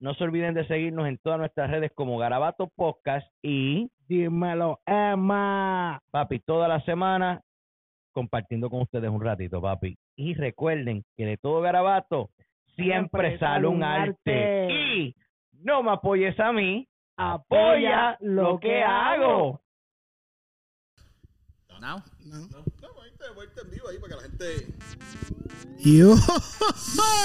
no 0.00 0.14
se 0.14 0.24
olviden 0.24 0.54
de 0.54 0.66
seguirnos 0.66 1.06
en 1.06 1.18
todas 1.18 1.38
nuestras 1.38 1.70
redes 1.70 1.92
como 1.94 2.18
Garabato 2.18 2.68
Podcast 2.74 3.26
y 3.42 3.90
Dímelo, 4.08 4.80
Emma. 4.86 6.00
papi, 6.10 6.40
toda 6.40 6.66
la 6.66 6.80
semana 6.80 7.40
compartiendo 8.12 8.68
con 8.70 8.82
ustedes 8.82 9.08
un 9.08 9.22
ratito, 9.22 9.60
papi. 9.60 9.96
Y 10.16 10.34
recuerden 10.34 11.04
que 11.16 11.26
de 11.26 11.36
todo 11.36 11.60
garabato 11.60 12.30
siempre, 12.74 13.38
sale 13.38 13.66
un 13.66 13.82
arte. 13.84 14.68
Y 14.72 15.14
no 15.52 15.82
me 15.82 15.92
apoyes 15.92 16.38
a 16.40 16.52
mí, 16.52 16.88
apoya 17.16 18.16
lo 18.20 18.58
que 18.58 18.82
hago. 18.82 19.60
Now? 21.80 21.96
No, 22.26 22.46
te 22.78 23.28
voy 23.34 23.46
en 23.64 23.70
vivo 23.70 23.88
ahí 23.88 23.98
para 23.98 24.08
que 24.08 24.16
la 24.16 24.22
gente. 24.22 24.44
Yo. 25.78 26.14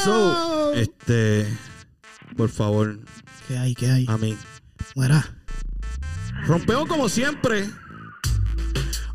So, 0.06 0.74
este. 0.74 1.48
Por 2.36 2.50
favor, 2.50 3.00
¿Qué 3.48 3.58
hay, 3.58 3.74
qué 3.76 3.90
hay? 3.90 4.06
a 4.10 4.18
mí. 4.18 4.38
Mira. 4.96 5.26
Rompemos 6.46 6.88
como 6.88 7.08
siempre. 7.10 7.70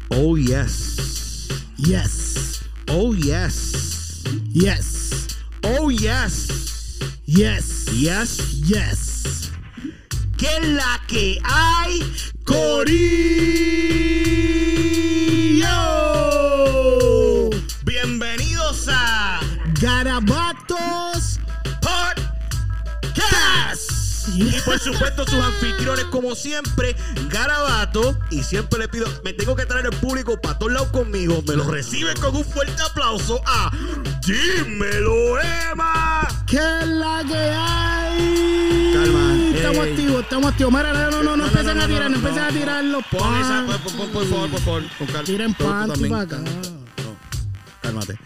Oh, 0.09 0.37
yes. 0.37 1.49
Yes. 1.77 2.63
Oh, 2.89 3.15
yes. 3.15 4.23
Yes. 4.53 5.27
Oh, 5.63 5.91
yes. 5.91 6.99
Yes. 7.27 7.87
Yes. 7.93 8.61
Yes. 8.63 9.53
¿Qué 10.37 10.49
es 10.63 10.69
la 10.69 11.01
que 11.07 11.39
hay, 11.45 12.01
Corillo? 12.45 13.01
Bienvenidos 17.85 18.89
a 18.89 19.41
Garabatos. 19.81 20.60
Y 24.43 24.61
por 24.65 24.79
supuesto 24.79 25.25
sus 25.27 25.35
anfitriones 25.35 26.05
como 26.07 26.35
siempre, 26.35 26.97
Garabato. 27.29 28.17
Y 28.31 28.43
siempre 28.43 28.79
le 28.79 28.89
pido, 28.89 29.07
me 29.25 29.33
tengo 29.35 29.55
que 29.55 29.67
traer 29.67 29.87
el 29.87 29.93
público 29.99 30.41
para 30.41 30.59
todos 30.59 30.73
lados 30.73 30.89
conmigo. 30.89 31.43
Me 31.47 31.57
lo 31.57 31.65
recibe 31.71 32.15
con 32.15 32.35
un 32.35 32.45
fuerte 32.45 32.81
aplauso 32.83 33.41
a 33.47 33.71
Dímelo 34.27 35.39
Emma. 35.41 36.27
¿Qué 36.47 36.57
es 36.57 36.87
la 36.87 37.23
que 37.29 37.37
hay? 37.37 38.91
Calma, 38.95 39.37
Estamos 39.55 39.85
ey. 39.87 39.91
activos, 39.93 40.23
estamos 40.23 40.51
activos. 40.53 40.73
Mira, 40.73 40.93
no, 40.93 41.11
no, 41.11 41.23
no, 41.23 41.37
no 41.37 41.47
empiecen 41.47 41.79
a 41.81 41.87
tirar, 41.87 42.11
no 42.11 42.17
empiecen 42.17 42.43
a 42.43 42.49
tirar 42.49 42.85
los 42.85 43.05
Pon 43.07 43.41
esa, 43.41 43.67
por 43.67 44.25
favor, 44.27 44.51
por 44.51 44.61
favor. 44.61 44.83
Con 44.99 45.07
cal- 45.09 45.25
Tiren 45.25 45.55
panty 45.55 46.09
para 46.09 46.23
acá. 46.23 46.39
No, 46.39 47.17
cálmate. 47.83 48.19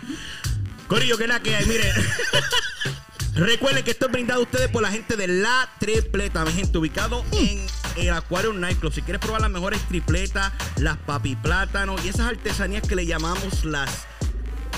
Corillo, 0.87 1.17
que 1.19 1.25
es 1.25 1.29
la 1.29 1.41
que 1.41 1.57
hay, 1.57 1.67
mire. 1.67 1.93
Recuerden 3.35 3.83
que 3.83 3.91
esto 3.91 4.07
es 4.07 4.13
brindado 4.13 4.41
a 4.41 4.43
ustedes 4.45 4.69
por 4.69 4.83
la 4.83 4.93
gente 4.93 5.17
de 5.17 5.27
La 5.27 5.69
Tripleta, 5.81 6.47
gente, 6.47 6.79
ubicado 6.79 7.25
en 7.33 7.67
el 7.97 8.11
Aquarium 8.11 8.61
Nightclub. 8.61 8.93
Si 8.93 9.03
quieres 9.03 9.21
probar 9.21 9.41
las 9.41 9.51
mejores 9.51 9.81
tripletas, 9.89 10.53
las 10.77 10.97
papi 10.99 11.35
plátanos 11.35 12.05
y 12.05 12.11
esas 12.11 12.29
artesanías 12.29 12.87
que 12.87 12.95
le 12.95 13.07
llamamos 13.07 13.65
las 13.65 14.07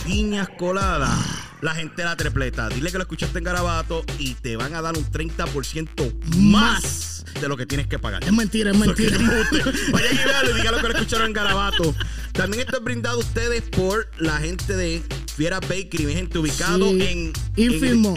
piñas 0.06 0.49
coladas, 0.56 1.19
la 1.61 1.75
gente 1.75 1.97
de 1.97 2.05
La 2.05 2.17
Tripleta. 2.17 2.69
Dile 2.69 2.91
que 2.91 2.99
lo 2.99 3.03
escuchaste 3.03 3.39
en 3.39 3.44
Garabato 3.44 4.05
y 4.19 4.34
te 4.34 4.56
van 4.56 4.75
a 4.75 4.81
dar 4.83 4.97
un 4.97 5.05
30% 5.05 6.15
más 6.37 7.25
de 7.41 7.49
lo 7.49 7.56
que 7.56 7.67
tienes 7.67 7.87
que 7.89 7.99
pagar. 7.99 8.22
Es 8.25 8.33
mentira, 8.33 8.71
es 8.71 8.78
mentira. 8.78 9.19
Vayan 9.93 10.15
y 10.15 10.25
veanlo 10.25 10.50
y 10.50 10.55
digan 10.55 10.75
lo 10.75 10.81
que 10.81 10.89
lo 10.89 10.95
escucharon 10.95 11.27
en 11.27 11.33
Garabato. 11.33 11.95
También 12.33 12.61
esto 12.66 12.78
es 12.78 12.84
brindado 12.84 13.16
a 13.16 13.21
ustedes 13.21 13.62
por 13.62 14.09
la 14.19 14.39
gente 14.39 14.77
de 14.77 15.03
Fiera 15.37 15.61
Bakery, 15.61 16.06
mi 16.06 16.15
gente, 16.15 16.39
ubicado 16.39 16.89
Sí. 16.91 17.03
en 17.03 17.33
Infilmo. 17.56 18.15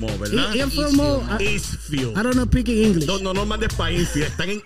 Mall, 0.00 0.18
¿verdad? 0.18 0.54
I- 0.54 0.60
Infilmo. 0.60 1.26
I- 1.38 1.44
Eastfield. 1.44 2.12
I 2.18 2.22
don't 2.22 2.32
know 2.34 2.44
speaking 2.46 2.84
English. 2.84 3.06
No, 3.06 3.18
no, 3.20 3.32
no 3.32 3.46
mandes 3.46 3.72
para 3.74 3.92
Infield, 3.92 4.26
están 4.26 4.50
en 4.50 4.62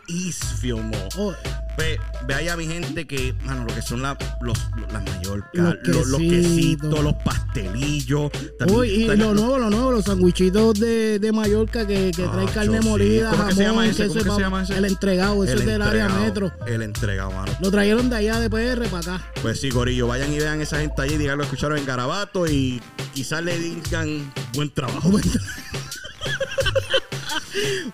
Mall. 0.83 1.09
Oh, 1.17 1.35
Ve, 1.77 1.99
ve 2.27 2.35
allá 2.35 2.57
mi 2.57 2.67
gente 2.67 3.05
que, 3.07 3.35
mano, 3.45 3.65
lo 3.65 3.75
que 3.75 3.83
son 3.83 4.01
la- 4.03 4.17
los, 4.41 4.57
las 4.93 5.03
Mallorca, 5.05 5.49
Los 5.55 5.75
los, 5.85 6.07
los 6.07 6.21
quesitos. 6.21 6.31
quesitos, 6.57 7.05
los 7.05 7.15
pastelillos. 7.25 8.31
También 8.59 8.79
Uy, 8.81 8.89
y 8.89 9.07
lo 9.17 9.35
nuevo, 9.35 9.59
lo 9.59 9.71
nuevo, 9.71 9.91
los 9.93 10.05
sandwichitos 10.05 10.79
de, 10.79 11.19
de 11.19 11.33
Mallorca 11.33 11.87
que, 11.87 12.13
que 12.15 12.23
traen 12.29 12.49
Ah, 12.49 12.53
carne 12.55 12.81
sí. 12.81 12.89
molida, 12.89 13.31
¿Cómo 13.31 13.43
es 13.43 13.49
que 13.49 13.55
se 13.57 13.65
jamón, 13.65 13.85
llama 13.85 13.91
ese? 13.91 14.03
queso 14.05 14.09
¿Cómo 14.09 14.21
y 14.21 14.23
que 14.23 14.25
se 14.25 14.29
papa. 14.31 14.41
llama 14.43 14.63
ese? 14.63 14.77
El 14.79 14.85
entregado, 14.85 15.45
eso 15.45 15.53
El 15.53 15.59
es 15.61 15.67
del 15.67 15.83
área 15.83 16.09
metro. 16.09 16.53
El 16.67 16.83
entregado, 16.83 17.31
mano. 17.33 17.53
Lo 17.61 17.71
trajeron 17.71 18.09
de 18.11 18.17
allá 18.17 18.39
de 18.41 18.51
PR 18.51 18.89
para 18.89 19.17
acá. 19.17 19.27
Pues 19.43 19.61
sí, 19.61 19.69
Corillo, 19.71 20.07
vayan 20.07 20.33
y 20.33 20.39
vean 20.39 20.61
esa 20.61 20.79
gente 20.81 21.03
allí, 21.03 21.17
digan 21.17 21.39
lo 21.39 21.45
escucharon 21.45 21.77
en 21.79 21.87
Garabato 21.87 22.47
y 22.47 22.81
quizás 23.15 23.43
le 23.43 23.59
digan 23.59 24.33
buen 24.55 24.71
trabajo. 24.71 25.11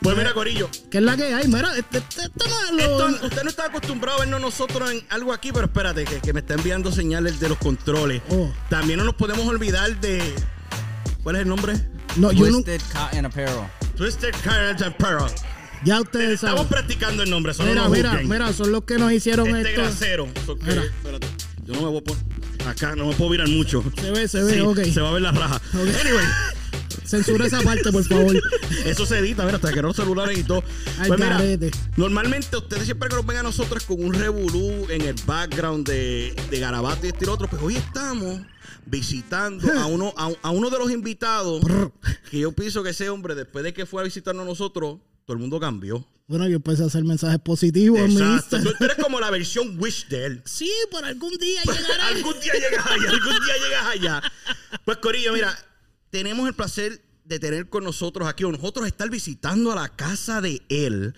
pues 0.00 0.16
mira, 0.16 0.32
Corillo, 0.32 0.68
¿Qué 0.90 0.98
es 0.98 1.04
la 1.04 1.16
que 1.16 1.34
hay? 1.34 1.46
Mira, 1.48 1.76
este, 1.76 1.98
este- 1.98 2.22
esto 2.22 2.44
no 2.48 2.64
es 2.64 2.88
lo... 2.88 3.08
esto- 3.08 3.26
usted 3.26 3.42
no 3.44 3.50
está 3.50 3.66
acostumbrado 3.66 4.18
a 4.18 4.20
vernos 4.20 4.40
nosotros 4.40 4.90
en 4.90 5.02
algo 5.10 5.32
aquí, 5.32 5.50
pero 5.52 5.66
espérate, 5.66 6.04
que, 6.04 6.20
que 6.20 6.32
me 6.32 6.40
está 6.40 6.54
enviando 6.54 6.90
señales 6.92 7.40
de 7.40 7.48
los 7.48 7.58
controles. 7.58 8.22
Oh. 8.30 8.52
También 8.68 8.98
no 8.98 9.04
nos 9.04 9.14
podemos 9.14 9.46
olvidar 9.46 10.00
de. 10.00 10.22
¿Cuál 11.22 11.36
es 11.36 11.42
el 11.42 11.48
nombre? 11.48 11.74
No, 12.16 12.32
yo 12.32 12.46
no, 12.46 12.62
Twisted 12.62 12.80
Cotton 12.92 13.26
Apparel. 13.26 13.54
Twisted 13.96 14.34
Current 14.42 14.82
Apparel. 14.82 15.30
ya 15.84 16.00
ustedes 16.00 16.34
Estamos 16.36 16.60
saben. 16.62 16.68
practicando 16.68 17.22
el 17.22 17.30
nombre, 17.30 17.52
solo 17.54 17.68
Mira, 17.70 17.88
mira, 17.88 18.10
juzguen. 18.10 18.28
mira, 18.28 18.52
son 18.52 18.72
los 18.72 18.84
que 18.84 18.98
nos 18.98 19.12
hicieron 19.12 19.46
Este 19.54 19.70
esto. 19.70 19.82
grasero. 19.82 20.26
Espérate, 20.34 21.26
yo 21.66 21.74
no 21.74 21.82
me 21.82 21.88
voy 21.88 21.98
a 21.98 22.04
poner. 22.04 22.22
Acá 22.66 22.94
no 22.96 23.06
me 23.06 23.14
puedo 23.14 23.30
virar 23.30 23.48
mucho. 23.48 23.82
Se 24.00 24.10
ve, 24.10 24.26
se 24.28 24.42
ve, 24.42 24.54
Sí, 24.54 24.60
ok. 24.60 24.78
Se 24.92 25.00
va 25.00 25.10
a 25.10 25.12
ver 25.12 25.22
la 25.22 25.32
raja. 25.32 25.60
Anyway, 25.74 26.24
Censura 27.10 27.46
esa 27.46 27.60
parte, 27.62 27.90
por 27.90 28.04
favor. 28.04 28.40
eso 28.86 29.04
se 29.04 29.18
edita, 29.18 29.44
mira, 29.44 29.56
hasta 29.56 29.72
que 29.72 29.82
los 29.82 29.96
celulares 29.96 30.38
y 30.38 30.44
todo. 30.44 30.62
Pues 31.08 31.18
mira, 31.18 31.40
normalmente 31.96 32.56
ustedes 32.56 32.84
siempre 32.84 33.08
que 33.08 33.16
nos 33.16 33.26
ven 33.26 33.38
a 33.38 33.42
nosotros 33.42 33.82
con 33.84 34.02
un 34.04 34.14
revolú 34.14 34.86
en 34.88 35.02
el 35.02 35.16
background 35.26 35.88
de, 35.88 36.36
de 36.50 36.60
Garabato 36.60 37.06
y 37.06 37.08
este 37.08 37.24
y 37.24 37.26
lo 37.26 37.32
otro, 37.32 37.48
pues 37.48 37.60
hoy 37.62 37.74
estamos 37.74 38.40
visitando 38.86 39.72
a 39.72 39.86
uno, 39.86 40.14
a, 40.16 40.30
a 40.42 40.50
uno 40.50 40.70
de 40.70 40.78
los 40.78 40.90
invitados 40.92 41.62
que 42.30 42.38
yo 42.38 42.52
pienso 42.52 42.84
que 42.84 42.90
ese 42.90 43.08
hombre, 43.10 43.34
después 43.34 43.64
de 43.64 43.74
que 43.74 43.86
fue 43.86 44.02
a 44.02 44.04
visitarnos 44.04 44.44
a 44.44 44.48
nosotros, 44.48 44.98
todo 45.26 45.34
el 45.34 45.40
mundo 45.40 45.58
cambió. 45.58 46.06
Bueno, 46.28 46.46
yo 46.46 46.56
empecé 46.56 46.84
a 46.84 46.86
hacer 46.86 47.02
mensajes 47.02 47.40
positivos 47.40 47.98
en 47.98 48.14
mi 48.14 48.20
Exacto. 48.22 48.72
Tú 48.78 48.84
eres 48.84 48.98
como 49.02 49.18
la 49.18 49.30
versión 49.30 49.76
wish 49.80 50.06
de 50.06 50.26
él. 50.26 50.42
Sí, 50.44 50.70
por 50.88 51.04
algún 51.04 51.36
día 51.38 51.60
llegará. 51.66 52.06
algún 52.06 52.38
día 52.38 52.52
llegas 52.52 52.86
allá, 52.86 53.10
algún 53.10 53.44
día 53.44 53.54
llegas 53.64 53.86
allá. 53.86 54.32
Pues 54.84 54.98
Corillo, 54.98 55.32
mira, 55.32 55.58
tenemos 56.10 56.46
el 56.48 56.54
placer 56.54 57.02
de 57.24 57.38
tener 57.38 57.68
con 57.68 57.84
nosotros 57.84 58.28
aquí, 58.28 58.44
o 58.44 58.52
nosotros 58.52 58.86
estar 58.86 59.08
visitando 59.08 59.72
a 59.72 59.76
la 59.76 59.88
casa 59.88 60.40
de 60.40 60.60
él. 60.68 61.14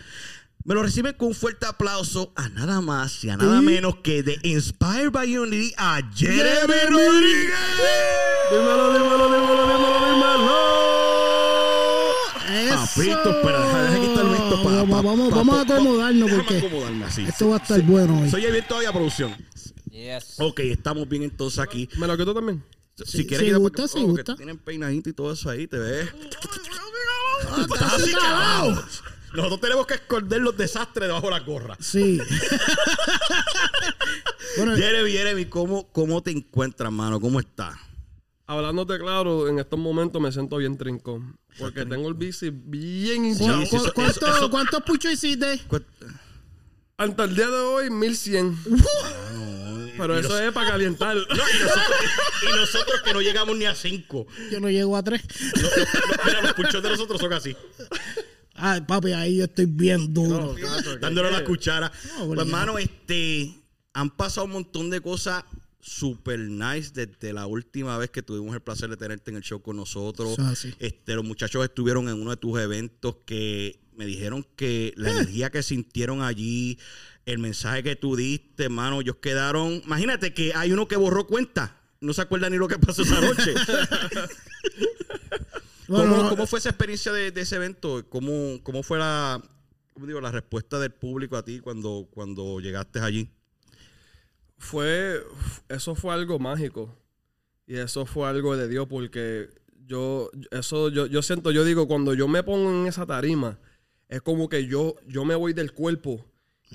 Me 0.65 0.75
lo 0.75 0.83
reciben 0.83 1.15
con 1.15 1.29
un 1.29 1.35
fuerte 1.35 1.67
aplauso 1.67 2.33
a 2.37 2.49
nada 2.49 2.81
más 2.81 3.25
y 3.25 3.31
a 3.31 3.37
nada 3.37 3.59
¿Sí? 3.59 3.65
menos 3.65 3.97
que 3.97 4.23
de 4.23 4.39
Inspired 4.45 5.11
by 5.11 5.37
Unity 5.37 5.73
a 5.77 6.01
Jeremy. 6.15 6.75
Rodríguez. 6.89 7.51
Dímelo, 8.51 8.93
dímelo, 8.93 9.25
dímelo, 9.25 9.67
dímelo, 9.67 10.07
dímelo. 10.07 10.73
Papito, 12.77 13.31
espera, 13.31 13.61
deja, 13.61 13.83
deja 13.83 14.01
quitarme 14.01 14.35
esto 14.35 14.63
para. 14.63 14.77
Vamos, 14.83 15.05
vamos, 15.05 15.31
vamos 15.31 15.59
a 15.59 15.61
acomodarnos 15.63 16.31
porque 16.31 16.59
acomodarme 16.59 17.05
así. 17.07 17.23
esto 17.23 17.49
va 17.49 17.57
a 17.57 17.59
estar 17.59 17.83
bueno 17.83 18.21
hoy. 18.21 18.31
Soy 18.31 18.43
bien 18.43 18.65
todavía 18.69 18.93
producción. 18.93 19.35
Yes. 19.91 20.37
Ok, 20.39 20.61
estamos 20.61 21.09
bien 21.09 21.23
entonces 21.25 21.59
aquí. 21.59 21.89
¿Me 21.97 22.07
lo 22.07 22.17
quito 22.17 22.35
también? 22.35 22.63
Si 23.05 23.27
quieres 23.27 23.49
que 23.51 23.55
gusta, 23.57 23.87
que 23.89 24.01
gusta. 24.03 24.37
Tienen 24.37 24.59
peinadito 24.59 25.11
y 25.11 25.13
todo 25.13 25.33
eso 25.33 25.51
ahí, 25.51 25.67
te 25.67 25.79
ves. 25.79 26.09
Ah, 27.45 27.61
Estás 27.61 28.05
cagado. 28.21 28.85
Nosotros 29.35 29.61
tenemos 29.61 29.87
que 29.87 29.95
esconder 29.95 30.41
los 30.41 30.57
desastres 30.57 31.09
debajo 31.09 31.27
de 31.27 31.33
la 31.33 31.41
gorra. 31.41 31.77
Sí. 31.81 32.21
bueno, 34.57 34.77
Jeremy, 34.77 35.11
Jeremy, 35.11 35.47
¿cómo, 35.47 35.89
cómo 35.91 36.23
te 36.23 36.31
encuentras, 36.31 36.93
mano? 36.93 37.21
¿Cómo 37.21 37.41
estás? 37.41 37.75
Hablándote 38.47 38.99
claro, 38.99 39.49
en 39.49 39.59
estos 39.59 39.79
momentos 39.79 40.21
me 40.21 40.31
siento 40.31 40.57
bien 40.59 40.77
trincón. 40.77 41.37
Porque 41.59 41.85
tengo 41.87 42.09
el 42.09 42.15
bici 42.15 42.51
bien 42.51 43.25
hinchado. 43.27 43.61
¿Cu- 43.61 43.67
sí, 43.67 43.77
eso- 43.77 43.93
cuánto- 43.95 44.51
¿Cuántos 44.51 44.83
puchos 44.83 45.13
hiciste? 45.13 45.61
Hasta 46.97 47.25
el 47.25 47.35
día 47.35 47.49
de 47.49 47.59
hoy, 47.59 47.91
1100. 47.91 48.57
Pero 50.03 50.17
y 50.17 50.21
eso 50.21 50.29
los- 50.31 50.41
es 50.41 50.53
para 50.53 50.71
calentar. 50.71 51.17
No, 51.17 51.23
y 51.23 51.63
nosotros, 51.63 51.97
y 52.43 52.57
nosotros 52.57 53.03
que 53.05 53.13
no 53.15 53.21
llegamos 53.21 53.57
ni 53.57 53.65
a 53.65 53.75
cinco. 53.75 54.27
Yo 54.51 54.61
no 54.61 54.69
llego 54.71 54.97
a 54.97 55.03
tres. 55.03 55.23
Mira, 56.25 56.43
los 56.43 56.53
puchos 56.55 56.83
de 56.83 56.89
nosotros 56.91 57.21
son 57.21 57.33
así. 57.33 57.57
Ay, 58.55 58.81
papi, 58.83 59.13
ahí 59.13 59.39
yo 59.39 59.45
estoy 59.45 59.67
bien 59.67 60.13
duro. 60.13 60.55
dándole 61.01 61.31
la 61.31 61.45
cuchara. 61.45 61.91
No, 62.19 62.27
pues, 62.27 62.41
hermano, 62.41 62.79
este, 62.79 63.55
han 63.93 64.11
pasado 64.11 64.45
un 64.47 64.53
montón 64.53 64.91
de 64.91 65.01
cosas 65.01 65.45
super 65.81 66.39
nice 66.39 66.93
desde 66.95 67.33
la 67.33 67.47
última 67.47 67.99
vez 67.99 68.11
que 68.11 68.23
tuvimos 68.23 68.55
el 68.55 68.61
placer 68.61 68.89
de 68.89 68.97
tenerte 68.97 69.31
en 69.33 69.39
el 69.39 69.43
show 69.43 69.61
con 69.63 69.77
nosotros. 69.77 70.37
Este, 70.79 71.15
los 71.15 71.25
muchachos 71.25 71.65
estuvieron 71.65 72.09
en 72.09 72.21
uno 72.21 72.31
de 72.31 72.37
tus 72.37 72.61
eventos 72.61 73.17
que 73.27 73.81
me 73.97 74.07
dijeron 74.07 74.47
que 74.57 74.95
la 74.97 75.11
energía 75.11 75.51
que 75.51 75.63
sintieron 75.63 76.23
allí, 76.23 76.79
el 77.27 77.39
mensaje 77.39 77.83
que 77.83 77.97
tú 77.97 78.17
diste, 78.17 78.65
hermano, 78.65 79.01
ellos 79.01 79.17
quedaron. 79.17 79.83
Imagínate 79.85 80.35
que 80.35 80.53
hay 80.55 80.73
uno 80.73 80.89
que 80.89 80.97
borró 80.97 81.27
cuenta. 81.27 81.77
No 82.01 82.13
se 82.13 82.23
acuerda 82.23 82.51
ni 82.51 82.57
lo 82.57 82.69
que 82.69 82.79
pasó 82.79 83.03
esa 83.03 83.21
noche. 83.21 83.55
Bueno, 85.89 86.13
¿Cómo, 86.13 86.23
no, 86.23 86.31
cómo 86.31 86.47
fue 86.47 86.59
esa 86.59 86.71
experiencia 86.71 87.13
de, 87.13 87.33
de 87.33 87.41
ese 87.43 87.57
evento? 87.57 88.07
¿Cómo, 88.09 88.61
cómo 88.63 88.83
fue 88.83 88.99
la, 88.99 89.43
cómo 89.93 90.07
digo, 90.07 90.23
la 90.23 90.31
respuesta 90.31 90.79
del 90.79 90.93
público 90.93 91.37
a 91.37 91.45
ti 91.45 91.61
cuando, 91.61 92.09
cuando 92.11 92.61
llegaste 92.61 93.01
allí? 93.01 93.29
fue 94.63 95.21
eso 95.69 95.97
fue 95.97 96.15
algo 96.15 96.39
mágico 96.39 96.97
y 97.67 97.77
eso 97.77 98.07
fue 98.07 98.29
algo 98.29 98.57
de 98.57 98.69
Dios 98.69 98.87
porque 98.89 99.51
yo 99.87 100.31
eso 100.53 100.89
yo, 100.89 101.07
yo 101.07 101.21
siento 101.21 101.51
yo 101.51 101.65
digo 101.65 101.89
cuando 101.89 102.15
yo 102.15 102.29
me 102.29 102.45
pongo 102.45 102.71
en 102.71 102.87
esa 102.87 103.05
tarima 103.05 103.59
es 104.09 104.23
como 104.23 104.49
que 104.49 104.67
yo 104.69 104.95
yo 105.09 105.25
me 105.25 105.35
voy 105.35 105.53
del 105.53 105.73
cuerpo 105.73 106.25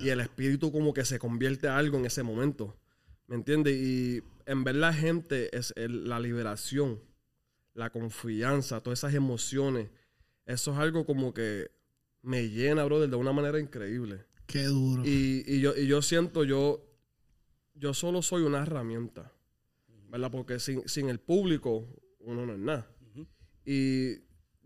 y 0.04 0.10
el 0.10 0.20
espíritu 0.20 0.72
como 0.72 0.94
que 0.94 1.06
se 1.06 1.20
convierte 1.20 1.68
a 1.68 1.78
algo 1.78 1.98
en 1.98 2.06
ese 2.06 2.24
momento 2.24 2.76
¿me 3.28 3.36
entiendes? 3.36 3.76
y 3.78 4.22
en 4.46 4.64
ver 4.64 4.76
la 4.76 4.94
gente 4.94 5.56
es 5.58 5.74
el- 5.76 6.08
la 6.08 6.20
liberación 6.20 7.00
la 7.74 7.90
confianza 7.90 8.82
todas 8.82 9.00
esas 9.00 9.14
emociones 9.14 9.90
eso 10.46 10.72
es 10.72 10.78
algo 10.78 11.06
como 11.06 11.34
que 11.34 11.70
me 12.22 12.50
llena 12.50 12.84
brother 12.86 13.10
de 13.10 13.16
una 13.16 13.34
manera 13.34 13.60
increíble 13.60 14.26
Qué 14.46 14.64
duro. 14.64 15.04
y, 15.06 15.44
y 15.46 15.60
yo, 15.60 15.76
y 15.76 15.88
yo 15.88 16.02
siento, 16.02 16.44
yo, 16.46 16.82
yo 17.74 17.94
solo 17.94 18.22
soy 18.22 18.44
una 18.44 18.62
herramienta, 18.64 19.32
¿verdad? 20.10 20.32
Porque 20.32 20.58
sin, 20.60 20.88
sin 20.88 21.10
el 21.10 21.20
público 21.20 21.86
uno 22.20 22.46
no 22.46 22.54
es 22.54 22.60
nada. 22.60 22.88
Y 23.66 24.16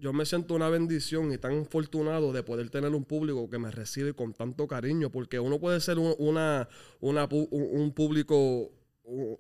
yo 0.02 0.14
me 0.14 0.26
siento 0.26 0.56
una 0.56 0.68
bendición 0.68 1.32
y 1.32 1.38
tan 1.38 1.62
afortunado 1.62 2.34
de 2.34 2.42
poder 2.42 2.72
tener 2.72 2.90
un 2.96 3.06
público 3.06 3.48
que 3.52 3.60
me 3.60 3.70
recibe 3.70 4.14
con 4.16 4.34
tanto 4.34 4.68
cariño, 4.68 5.12
porque 5.12 5.40
uno 5.40 5.60
puede 5.60 5.80
ser 5.80 6.00
un, 6.00 6.16
una, 6.18 6.68
un, 7.00 7.94
público, 7.94 8.72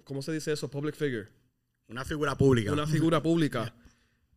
¿cómo 0.03 0.21
se 0.21 0.31
dice 0.31 0.53
eso? 0.53 0.69
Public 0.69 0.93
figure 0.95 1.29
Una 1.87 2.05
figura 2.05 2.37
pública. 2.37 2.71
una 2.71 2.85
figura 2.85 3.21
pública. 3.23 3.73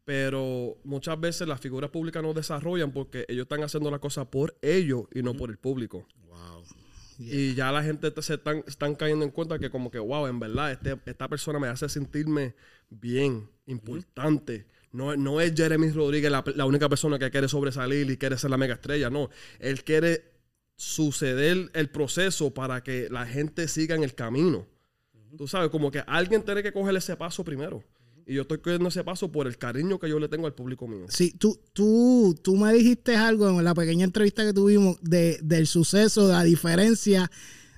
Pero 0.07 0.79
muchas 0.85 1.21
veces 1.21 1.47
las 1.47 1.61
figuras 1.61 1.91
públicas 1.91 2.23
no 2.23 2.33
desarrollan 2.33 2.93
porque 2.93 3.27
ellos 3.29 3.45
están 3.45 3.63
haciendo 3.63 3.91
la 3.91 3.99
cosa 3.99 4.31
por 4.31 4.57
ellos 4.63 5.05
y 5.15 5.23
no 5.23 5.35
por 5.35 5.51
el 5.51 5.59
público. 5.59 6.07
Wow. 6.27 6.65
Y 7.19 7.55
ya 7.55 7.71
la 7.71 7.83
gente 7.83 8.11
te- 8.11 8.23
se 8.23 8.35
están, 8.35 8.65
están 8.67 8.95
cayendo 8.95 9.25
en 9.25 9.31
cuenta 9.31 9.59
que 9.59 9.71
como 9.71 9.91
que, 9.91 9.99
wow, 9.99 10.27
en 10.27 10.41
verdad, 10.41 10.73
este, 10.73 10.99
esta 11.07 11.29
persona 11.29 11.59
me 11.59 11.69
hace 11.69 11.89
sentirme 11.89 12.55
bien, 12.91 13.49
importante. 13.67 14.67
No, 14.95 15.17
no 15.17 15.41
es 15.41 15.53
Jeremy 15.57 15.91
Rodríguez 15.91 16.31
la, 16.31 16.45
la 16.55 16.67
única 16.67 16.89
persona 16.89 17.19
que 17.19 17.29
quiere 17.29 17.49
sobresalir 17.49 18.09
y 18.09 18.17
quiere 18.17 18.39
ser 18.39 18.51
la 18.51 18.57
mega 18.57 18.75
estrella, 18.75 19.11
no. 19.11 19.29
Él 19.59 19.83
quiere 19.83 20.23
suceder 20.77 21.69
el 21.75 21.91
proceso 21.91 22.55
para 22.55 22.85
que 22.85 23.09
la 23.11 23.27
gente 23.27 23.67
siga 23.67 23.97
en 23.97 24.05
el 24.05 24.15
camino. 24.15 24.69
Tú 25.37 25.49
sabes, 25.49 25.71
como 25.71 25.91
que 25.91 26.05
alguien 26.07 26.45
tiene 26.45 26.63
que 26.63 26.73
coger 26.73 26.95
ese 26.95 27.17
paso 27.17 27.43
primero. 27.43 27.83
Y 28.25 28.35
yo 28.35 28.43
estoy 28.43 28.59
cogiendo 28.59 28.89
ese 28.89 29.03
paso 29.03 29.33
por 29.33 29.49
el 29.49 29.59
cariño 29.59 29.99
que 29.99 30.09
yo 30.09 30.21
le 30.21 30.29
tengo 30.29 30.47
al 30.47 30.55
público 30.55 30.87
mío. 30.87 31.07
Sí, 31.09 31.33
tú, 31.33 31.59
tú, 31.73 32.39
tú 32.41 32.55
me 32.55 32.73
dijiste 32.73 33.17
algo 33.17 33.51
en 33.51 33.65
la 33.65 33.75
pequeña 33.75 34.05
entrevista 34.05 34.45
que 34.45 34.53
tuvimos 34.53 34.97
de, 35.03 35.41
del 35.43 35.67
suceso, 35.67 36.29
de 36.29 36.35
la 36.35 36.45
diferencia 36.45 37.29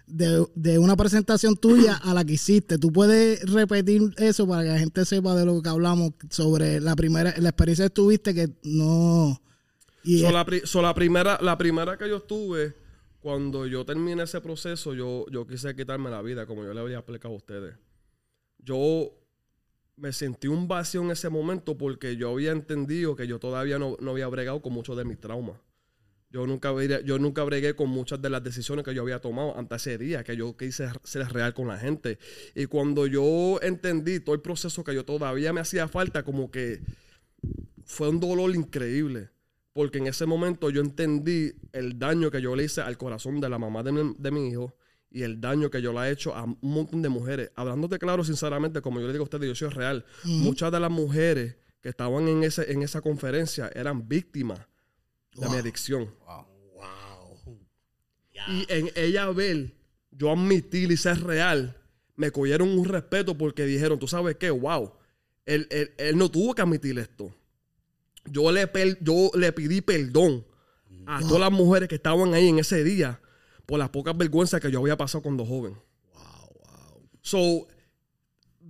de, 0.06 0.46
de 0.54 0.78
una 0.78 0.96
presentación 0.96 1.56
tuya 1.56 1.96
a 1.96 2.14
la 2.14 2.24
que 2.24 2.34
hiciste. 2.34 2.78
¿Tú 2.78 2.92
puedes 2.92 3.40
repetir 3.50 4.02
eso 4.18 4.46
para 4.46 4.62
que 4.62 4.68
la 4.68 4.78
gente 4.78 5.04
sepa 5.04 5.34
de 5.34 5.44
lo 5.44 5.60
que 5.62 5.68
hablamos 5.68 6.12
sobre 6.30 6.80
la 6.80 6.94
primera, 6.96 7.34
la 7.38 7.48
experiencia 7.50 7.86
que 7.86 7.90
tuviste 7.90 8.34
que 8.34 8.50
no... 8.62 9.40
Y 10.04 10.20
So, 10.20 10.30
la, 10.30 10.44
pri- 10.44 10.62
so, 10.64 10.80
la 10.82 10.94
primera, 10.94 11.38
la 11.42 11.58
primera 11.58 11.98
que 11.98 12.08
yo 12.08 12.18
estuve, 12.18 12.74
cuando 13.20 13.66
yo 13.66 13.84
terminé 13.84 14.22
ese 14.22 14.40
proceso, 14.40 14.94
yo, 14.94 15.26
yo 15.32 15.46
quise 15.46 15.74
quitarme 15.74 16.10
la 16.10 16.22
vida, 16.22 16.46
como 16.46 16.62
yo 16.62 16.72
le 16.72 16.80
había 16.80 16.98
explicado 16.98 17.34
a 17.34 17.36
ustedes. 17.38 17.74
Yo 18.58 19.10
me 19.96 20.12
sentí 20.12 20.46
un 20.46 20.68
vacío 20.68 21.02
en 21.02 21.10
ese 21.10 21.28
momento 21.28 21.76
porque 21.76 22.16
yo 22.16 22.30
había 22.30 22.52
entendido 22.52 23.16
que 23.16 23.26
yo 23.26 23.40
todavía 23.40 23.78
no, 23.80 23.96
no 24.00 24.12
había 24.12 24.28
bregado 24.28 24.62
con 24.62 24.72
muchos 24.74 24.96
de 24.96 25.04
mis 25.04 25.18
traumas. 25.18 25.56
Yo 26.30 26.46
nunca, 26.46 26.72
yo 27.04 27.18
nunca 27.18 27.44
bregué 27.44 27.74
con 27.74 27.88
muchas 27.88 28.20
de 28.20 28.28
las 28.28 28.42
decisiones 28.42 28.84
que 28.84 28.94
yo 28.94 29.02
había 29.02 29.20
tomado 29.20 29.56
antes 29.56 29.86
ese 29.86 29.96
día, 29.96 30.24
que 30.24 30.36
yo 30.36 30.56
quise 30.56 30.88
ser 31.04 31.32
real 31.32 31.54
con 31.54 31.68
la 31.68 31.78
gente. 31.78 32.18
Y 32.54 32.66
cuando 32.66 33.06
yo 33.06 33.60
entendí 33.62 34.20
todo 34.20 34.34
el 34.34 34.40
proceso 34.40 34.82
que 34.82 34.94
yo 34.94 35.04
todavía 35.04 35.52
me 35.52 35.60
hacía 35.60 35.88
falta, 35.88 36.24
como 36.24 36.50
que 36.50 36.80
fue 37.84 38.08
un 38.08 38.20
dolor 38.20 38.54
increíble. 38.54 39.30
Porque 39.72 39.98
en 39.98 40.06
ese 40.06 40.26
momento 40.26 40.70
yo 40.70 40.80
entendí 40.80 41.52
el 41.72 41.98
daño 41.98 42.30
que 42.30 42.40
yo 42.40 42.56
le 42.56 42.64
hice 42.64 42.80
al 42.80 42.96
corazón 42.96 43.40
de 43.40 43.48
la 43.48 43.58
mamá 43.58 43.82
de 43.82 43.92
mi, 43.92 44.14
de 44.18 44.30
mi 44.30 44.48
hijo 44.48 44.74
y 45.10 45.22
el 45.22 45.40
daño 45.40 45.70
que 45.70 45.80
yo 45.80 45.92
le 45.92 46.08
he 46.08 46.10
hecho 46.10 46.34
a 46.34 46.44
un 46.44 46.58
montón 46.60 47.02
de 47.02 47.08
mujeres. 47.08 47.50
Hablándote 47.54 47.98
claro, 47.98 48.24
sinceramente, 48.24 48.80
como 48.80 49.00
yo 49.00 49.06
le 49.06 49.12
digo 49.12 49.22
a 49.22 49.24
ustedes, 49.24 49.48
yo 49.48 49.54
soy 49.54 49.68
real. 49.68 50.04
Muchas 50.24 50.72
de 50.72 50.80
las 50.80 50.90
mujeres 50.90 51.56
que 51.80 51.90
estaban 51.90 52.26
en, 52.26 52.42
ese, 52.42 52.72
en 52.72 52.82
esa 52.82 53.00
conferencia 53.00 53.70
eran 53.74 54.08
víctimas 54.08 54.60
de 55.36 55.48
mi 55.48 55.56
adicción. 55.56 56.14
Y 58.48 58.66
en 58.72 58.90
ella 58.94 59.28
ver, 59.30 59.72
yo 60.10 60.30
admitir 60.30 60.90
y 60.92 60.96
ser 60.96 61.22
real, 61.22 61.76
me 62.16 62.30
cogieron 62.30 62.68
un 62.78 62.84
respeto 62.84 63.36
porque 63.36 63.64
dijeron, 63.64 63.98
tú 63.98 64.08
sabes 64.08 64.36
qué, 64.36 64.50
wow, 64.50 64.92
él, 65.44 65.66
él- 65.70 65.92
él 65.98 66.16
no 66.16 66.30
tuvo 66.30 66.54
que 66.54 66.62
admitir 66.62 66.98
esto. 66.98 67.34
Yo 68.26 68.50
le, 68.52 68.66
per- 68.66 68.98
yo 69.02 69.30
le 69.34 69.52
pedí 69.52 69.80
perdón 69.80 70.44
a 71.06 71.20
todas 71.20 71.40
las 71.40 71.52
mujeres 71.52 71.88
que 71.88 71.94
estaban 71.96 72.34
ahí 72.34 72.48
en 72.48 72.58
ese 72.58 72.82
día 72.82 73.20
por 73.64 73.78
las 73.78 73.90
pocas 73.90 74.16
vergüenzas 74.16 74.60
que 74.60 74.70
yo 74.70 74.80
había 74.80 74.96
pasado 74.96 75.22
cuando 75.22 75.44
joven. 75.44 75.76
So, 77.22 77.66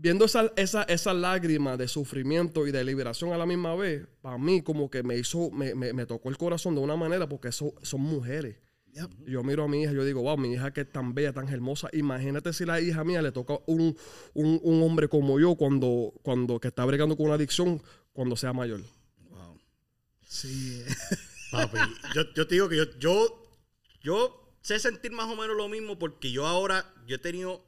viendo 0.07 0.25
esa, 0.25 0.53
esa, 0.55 0.85
esa 0.85 1.13
lágrima 1.13 1.77
de 1.77 1.89
sufrimiento 1.89 2.65
y 2.69 2.71
de 2.71 2.85
liberación 2.85 3.33
a 3.33 3.37
la 3.39 3.45
misma 3.45 3.75
vez, 3.75 4.07
para 4.23 4.39
mí 4.39 4.63
como 4.63 4.89
que 4.89 5.03
me 5.03 5.17
hizo, 5.19 5.51
me, 5.51 5.75
me- 5.75 5.93
me 5.93 6.07
tocó 6.07 6.29
el 6.29 6.39
corazón 6.39 6.77
de 6.77 6.81
una 6.81 6.95
manera 6.95 7.29
porque 7.29 7.51
so- 7.51 7.75
son 7.83 8.03
mujeres. 8.03 8.57
Yep. 8.93 9.11
Yo 9.27 9.43
miro 9.43 9.65
a 9.65 9.69
mi 9.69 9.83
hija 9.83 9.91
y 9.91 9.97
yo 9.97 10.05
digo, 10.05 10.23
wow, 10.23 10.37
mi 10.39 10.53
hija 10.53 10.73
que 10.73 10.83
es 10.83 10.93
tan 10.93 11.13
bella, 11.13 11.33
tan 11.33 11.49
hermosa. 11.49 11.89
Imagínate 11.93 12.53
si 12.53 12.65
la 12.65 12.81
hija 12.81 13.03
mía 13.03 13.21
le 13.21 13.33
toca 13.33 13.59
un, 13.67 13.97
un, 14.33 14.61
un 14.63 14.83
hombre 14.85 15.09
como 15.09 15.41
yo 15.41 15.57
cuando, 15.57 16.13
cuando 16.23 16.61
que 16.61 16.69
está 16.69 16.85
bregando 16.85 17.17
con 17.17 17.27
una 17.27 17.35
adicción 17.35 17.83
cuando 18.13 18.37
sea 18.37 18.53
mayor. 18.53 18.81
Wow. 19.29 19.59
Sí. 20.25 20.85
Papi, 21.51 21.79
yo, 22.15 22.23
yo 22.33 22.47
te 22.47 22.55
digo 22.55 22.69
que 22.69 22.77
yo, 22.77 22.85
yo, 23.01 23.43
yo 24.03 24.55
sé 24.63 24.79
sentir 24.79 25.11
más 25.11 25.27
o 25.27 25.35
menos 25.35 25.57
lo 25.57 25.69
mismo 25.69 25.99
porque 25.99 26.31
yo 26.31 26.47
ahora, 26.47 26.95
yo 27.09 27.17
he 27.17 27.19
tenido, 27.19 27.65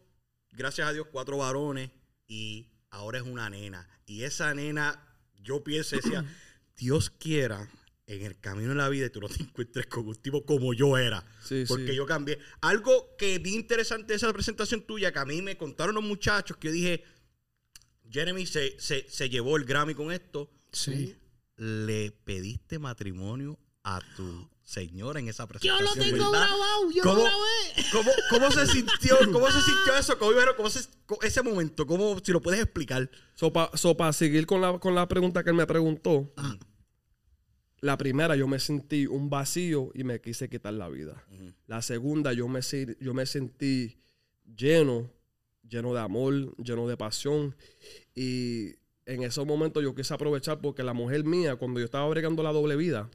gracias 0.53 0.87
a 0.87 0.93
Dios, 0.93 1.09
cuatro 1.11 1.39
varones 1.39 1.91
y 2.29 2.69
ahora 2.91 3.19
es 3.19 3.25
una 3.25 3.51
nena. 3.51 3.89
Y 4.07 4.23
esa 4.23 4.55
nena, 4.55 5.03
yo 5.43 5.65
pienso, 5.65 5.97
decía, 5.97 6.25
Dios 6.77 7.11
quiera 7.11 7.69
en 8.07 8.23
el 8.23 8.39
camino 8.39 8.71
de 8.71 8.75
la 8.77 8.89
vida 8.89 9.07
y 9.07 9.11
tú 9.11 9.21
no 9.21 9.29
te 9.29 9.43
encuentres 9.43 9.87
con 9.87 10.07
un 10.07 10.15
tipo 10.17 10.45
como 10.45 10.73
yo 10.75 10.97
era. 10.97 11.25
Sí, 11.43 11.65
porque 11.67 11.89
sí. 11.89 11.97
yo 11.97 12.07
cambié. 12.07 12.39
Algo 12.61 13.17
que 13.17 13.39
vi 13.39 13.55
interesante 13.55 14.13
de 14.13 14.17
esa 14.17 14.33
presentación 14.33 14.83
tuya, 14.83 15.13
que 15.13 15.19
a 15.19 15.25
mí 15.25 15.43
me 15.43 15.57
contaron 15.57 15.95
los 15.95 16.05
muchachos, 16.05 16.57
que 16.59 16.69
yo 16.69 16.73
dije, 16.73 17.05
Jeremy 18.11 18.47
se, 18.47 18.79
se, 18.79 19.09
se 19.09 19.29
llevó 19.29 19.57
el 19.57 19.65
Grammy 19.65 19.95
con 19.95 20.13
esto. 20.13 20.51
Sí. 20.71 21.17
Le 21.57 22.13
pediste 22.13 22.79
matrimonio 22.79 23.59
a 23.83 24.01
tu 24.17 24.49
señora 24.69 25.19
en 25.19 25.29
esa 25.29 25.45
Yo 25.45 25.49
presentación. 25.49 25.85
lo 25.85 25.95
tengo 25.95 26.31
¿verdad? 26.31 26.47
grabado, 26.47 26.91
yo 26.95 27.03
¿Cómo, 27.03 27.15
lo 27.17 27.23
grabé. 27.25 27.87
¿cómo, 27.91 28.11
cómo 28.29 28.51
se 28.51 28.67
sintió? 28.73 29.17
¿Cómo 29.33 29.51
se 29.51 29.63
sintió 29.63 29.97
eso? 29.99 30.19
¿Cómo, 30.19 30.33
cómo 30.57 30.69
se- 30.69 30.89
ese 31.23 31.43
momento? 31.43 31.87
¿Cómo, 31.87 32.19
si 32.23 32.33
lo 32.33 32.43
puedes 32.43 32.61
explicar? 32.61 33.11
So, 33.35 33.51
para 33.97 34.13
seguir 34.13 34.47
con 34.47 34.61
la, 34.61 34.79
con 34.79 34.95
la 34.95 35.09
pregunta 35.09 35.43
que 35.43 35.49
él 35.51 35.57
me 35.57 35.67
preguntó, 35.67 36.31
la 37.81 37.97
primera 37.97 38.37
yo 38.37 38.47
me 38.49 38.59
sentí 38.59 39.07
un 39.07 39.31
vacío 39.31 39.91
y 39.95 40.05
me 40.05 40.21
quise 40.21 40.49
quitar 40.51 40.75
la 40.75 40.89
vida. 40.89 41.25
La 41.67 41.81
segunda 41.81 42.33
yo 42.33 42.47
me, 42.49 42.61
yo 43.01 43.15
me 43.15 43.25
sentí 43.25 43.97
lleno, 44.55 45.11
lleno 45.67 45.95
de 45.95 46.01
amor, 46.01 46.55
lleno 46.63 46.87
de 46.89 46.97
pasión. 46.97 47.57
Y 48.15 48.75
en 49.07 49.23
esos 49.23 49.47
momentos 49.47 49.83
yo 49.83 49.95
quise 49.95 50.13
aprovechar 50.13 50.61
porque 50.61 50.83
la 50.83 50.93
mujer 50.93 51.25
mía, 51.25 51.57
cuando 51.57 51.79
yo 51.81 51.87
estaba 51.87 52.09
bregando 52.09 52.43
la 52.43 52.53
doble 52.53 52.77
vida, 52.77 53.09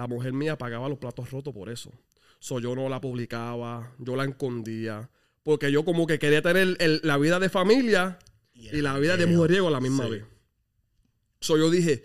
la 0.00 0.06
mujer 0.06 0.32
mía 0.32 0.56
pagaba 0.56 0.88
los 0.88 0.98
platos 0.98 1.30
rotos 1.30 1.52
por 1.52 1.68
eso. 1.68 1.92
So, 2.38 2.58
yo 2.58 2.74
no 2.74 2.88
la 2.88 3.00
publicaba, 3.02 3.92
yo 3.98 4.16
la 4.16 4.24
escondía. 4.24 5.10
Porque 5.42 5.70
yo 5.70 5.84
como 5.84 6.06
que 6.06 6.18
quería 6.18 6.40
tener 6.40 6.76
el- 6.80 7.00
la 7.04 7.18
vida 7.18 7.38
de 7.38 7.50
familia 7.50 8.18
y, 8.54 8.80
la 8.80 8.98
vida 8.98 9.18
de 9.18 9.26
mujeriego 9.26 9.68
a 9.68 9.70
la 9.70 9.80
misma 9.80 10.04
Sí. 10.06 10.10
vez. 10.12 10.24
So, 11.40 11.58
yo 11.58 11.68
dije, 11.70 12.02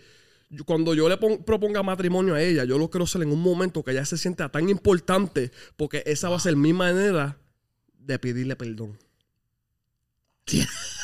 cuando 0.66 0.94
yo 0.94 1.08
le 1.08 1.16
pon- 1.18 1.44
proponga 1.46 1.84
matrimonio 1.84 2.36
a 2.36 2.42
ella, 2.42 2.66
yo 2.66 2.78
lo 2.78 2.90
quiero 2.90 3.06
hacer 3.06 3.22
en 3.22 3.32
un 3.32 3.42
momento 3.42 3.82
que 3.84 3.92
ella 3.92 4.06
se 4.06 4.18
sienta 4.18 4.50
tan 4.50 4.68
importante 4.70 5.52
porque 5.78 6.04
esa 6.06 6.28
va 6.30 6.36
a 6.36 6.40
ser 6.40 6.56
mi 6.58 6.74
manera 6.74 7.38
de 7.98 8.20
pedirle 8.20 8.56
perdón. 8.58 8.98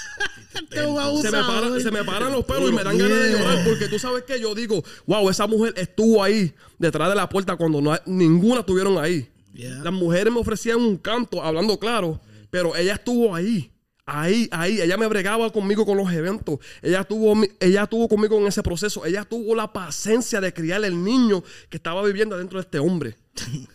Este 0.64 0.86
un 0.86 1.22
Se 1.22 1.28
me, 1.32 1.32
para- 1.32 1.58
abusador. 1.58 1.82
se 1.82 1.92
me 1.92 2.04
paran 2.04 2.32
los 2.32 2.46
pelos 2.46 2.70
y 2.70 2.74
me 2.74 2.84
dan 2.84 2.98
ganas 2.98 3.20
de 3.20 3.32
llorar 3.32 3.64
porque 3.66 3.88
tú 3.88 4.00
sabes 4.00 4.24
que 4.24 4.40
yo 4.40 4.54
digo, 4.56 4.84
wow, 5.06 5.30
esa 5.30 5.48
mujer 5.48 5.74
estuvo 5.78 6.24
ahí 6.24 6.54
detrás 6.78 7.10
de 7.10 7.16
la 7.16 7.28
puerta 7.30 7.56
cuando 7.56 7.82
no, 7.82 7.94
hay- 7.94 8.00
ninguna 8.06 8.62
estuvieron 8.62 8.98
ahí. 8.98 9.28
Yeah. 9.54 9.82
Las 9.84 9.94
mujeres 9.94 10.32
me 10.34 10.40
ofrecían 10.40 10.78
un 10.78 10.98
canto, 10.98 11.44
hablando 11.44 11.78
claro, 11.78 12.22
pero 12.50 12.76
ella 12.76 12.94
estuvo 12.94 13.36
ahí. 13.36 13.72
Ahí, 14.06 14.50
ahí, 14.52 14.82
ella 14.82 14.98
me 14.98 15.08
bregaba 15.08 15.52
conmigo 15.52 15.86
con 15.86 15.96
los 15.98 16.12
eventos. 16.12 16.60
Ella 16.82 17.02
estuvo, 17.02 17.34
mi- 17.36 17.48
ella 17.60 17.84
estuvo 17.84 18.10
conmigo 18.10 18.38
en 18.40 18.48
ese 18.48 18.62
proceso. 18.64 19.06
Ella 19.06 19.24
tuvo 19.24 19.56
la 19.56 19.72
paciencia 19.72 20.42
de 20.42 20.54
criar 20.54 20.84
el 20.84 21.02
niño 21.04 21.44
que 21.70 21.78
estaba 21.78 22.04
viviendo 22.04 22.38
dentro 22.38 22.60
de 22.60 22.64
este 22.64 22.80
hombre. 22.80 23.16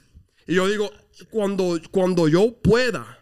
Y 0.49 0.55
yo 0.55 0.69
digo, 0.69 0.91
cuando, 1.31 1.81
cuando 1.91 2.29
yo 2.29 2.53
pueda 2.63 3.19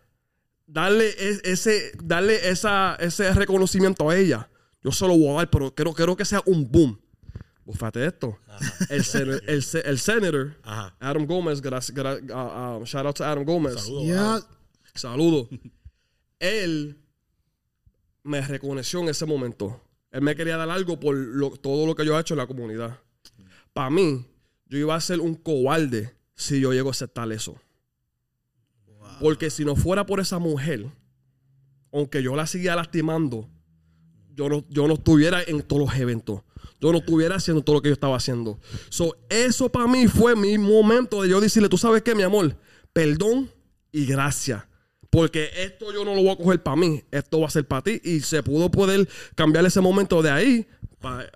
darle 0.75 1.09
es- 1.19 1.41
ese, 1.45 1.93
darle 2.03 2.49
esa, 2.49 2.97
ese 2.97 3.33
reconocimiento 3.33 4.11
a 4.11 4.17
ella, 4.17 4.51
yo 4.83 4.91
se 4.93 5.07
lo 5.07 5.17
voy 5.17 5.29
a 5.31 5.35
dar, 5.39 5.51
pero 5.51 5.75
quiero, 5.75 5.95
quiero 5.95 6.17
que 6.17 6.25
sea 6.25 6.43
un 6.47 6.71
boom. 6.71 7.01
Búfate 7.65 8.05
esto. 8.05 8.39
El, 8.91 9.03
sen- 9.05 9.41
el, 9.47 9.65
el 9.87 9.99
senator, 9.99 10.57
Ajá. 10.65 10.95
Adam 11.01 11.25
Gómez, 11.27 11.63
ah, 11.65 11.81
ah, 12.35 12.81
shout 12.85 13.07
out 13.07 13.17
to 13.17 13.25
Adam 13.25 13.45
Gómez. 13.45 13.75
Saludos. 13.81 14.05
Yeah. 14.05 14.41
Saludo. 14.95 15.49
Él 16.41 16.99
me 18.25 18.41
reconoció 18.43 19.01
en 19.01 19.09
ese 19.09 19.25
momento. 19.27 19.81
Él 20.11 20.21
me 20.23 20.35
quería 20.37 20.57
dar 20.57 20.69
algo 20.71 20.99
por 21.01 21.17
lo- 21.17 21.51
todo 21.57 21.87
lo 21.87 21.95
que 21.95 22.05
yo 22.05 22.17
he 22.17 22.21
hecho 22.21 22.35
en 22.35 22.39
la 22.39 22.47
comunidad. 22.47 22.99
Para 23.73 23.91
mí, 23.91 24.27
yo 24.67 24.79
iba 24.79 24.95
a 24.95 25.01
ser 25.01 25.21
un 25.21 25.35
cobarde 25.35 26.15
si 26.35 26.61
yo 26.61 26.73
llego 26.73 26.89
a 26.89 26.93
aceptar 26.93 27.31
eso. 27.33 27.59
Porque 29.21 29.51
si 29.51 29.65
no 29.65 29.77
fuera 29.77 30.07
por 30.07 30.21
esa 30.21 30.39
mujer, 30.39 30.87
aunque 31.93 32.23
yo 32.23 32.35
la 32.35 32.47
seguía 32.47 32.77
lastimando, 32.77 33.49
yo 34.35 34.49
no, 34.49 34.65
yo 34.69 34.89
no 34.89 34.95
estuviera 34.95 35.43
en 35.43 35.63
todos 35.63 35.83
los 35.83 35.95
eventos. 35.97 36.43
Yo 36.81 36.93
no 36.93 36.99
estuviera 36.99 37.37
haciendo 37.37 37.63
todo 37.63 37.77
lo 37.77 37.83
que 37.83 37.89
yo 37.89 37.95
estaba 37.95 38.17
haciendo. 38.17 38.59
So, 38.91 39.17
eso 39.29 39.71
para 39.71 39.87
mí 39.87 40.07
fue 40.09 40.37
mi 40.37 40.59
momento 40.59 41.23
de 41.23 41.29
yo 41.29 41.41
decirle, 41.41 41.69
tú 41.69 41.79
sabes 41.79 42.03
qué, 42.03 42.15
mi 42.15 42.23
amor, 42.23 42.57
perdón 42.93 43.51
y 43.93 44.07
gracias. 44.07 44.65
Porque 45.09 45.51
esto 45.57 45.93
yo 45.93 46.05
no 46.05 46.15
lo 46.15 46.23
voy 46.23 46.31
a 46.31 46.37
coger 46.37 46.63
para 46.63 46.77
mí, 46.77 47.05
esto 47.13 47.41
va 47.41 47.47
a 47.47 47.51
ser 47.51 47.67
para 47.67 47.83
ti. 47.83 48.01
Y 48.03 48.21
se 48.21 48.43
pudo 48.43 48.71
poder 48.71 49.09
cambiar 49.37 49.65
ese 49.65 49.81
momento 49.81 50.21
de 50.21 50.31
ahí 50.31 50.67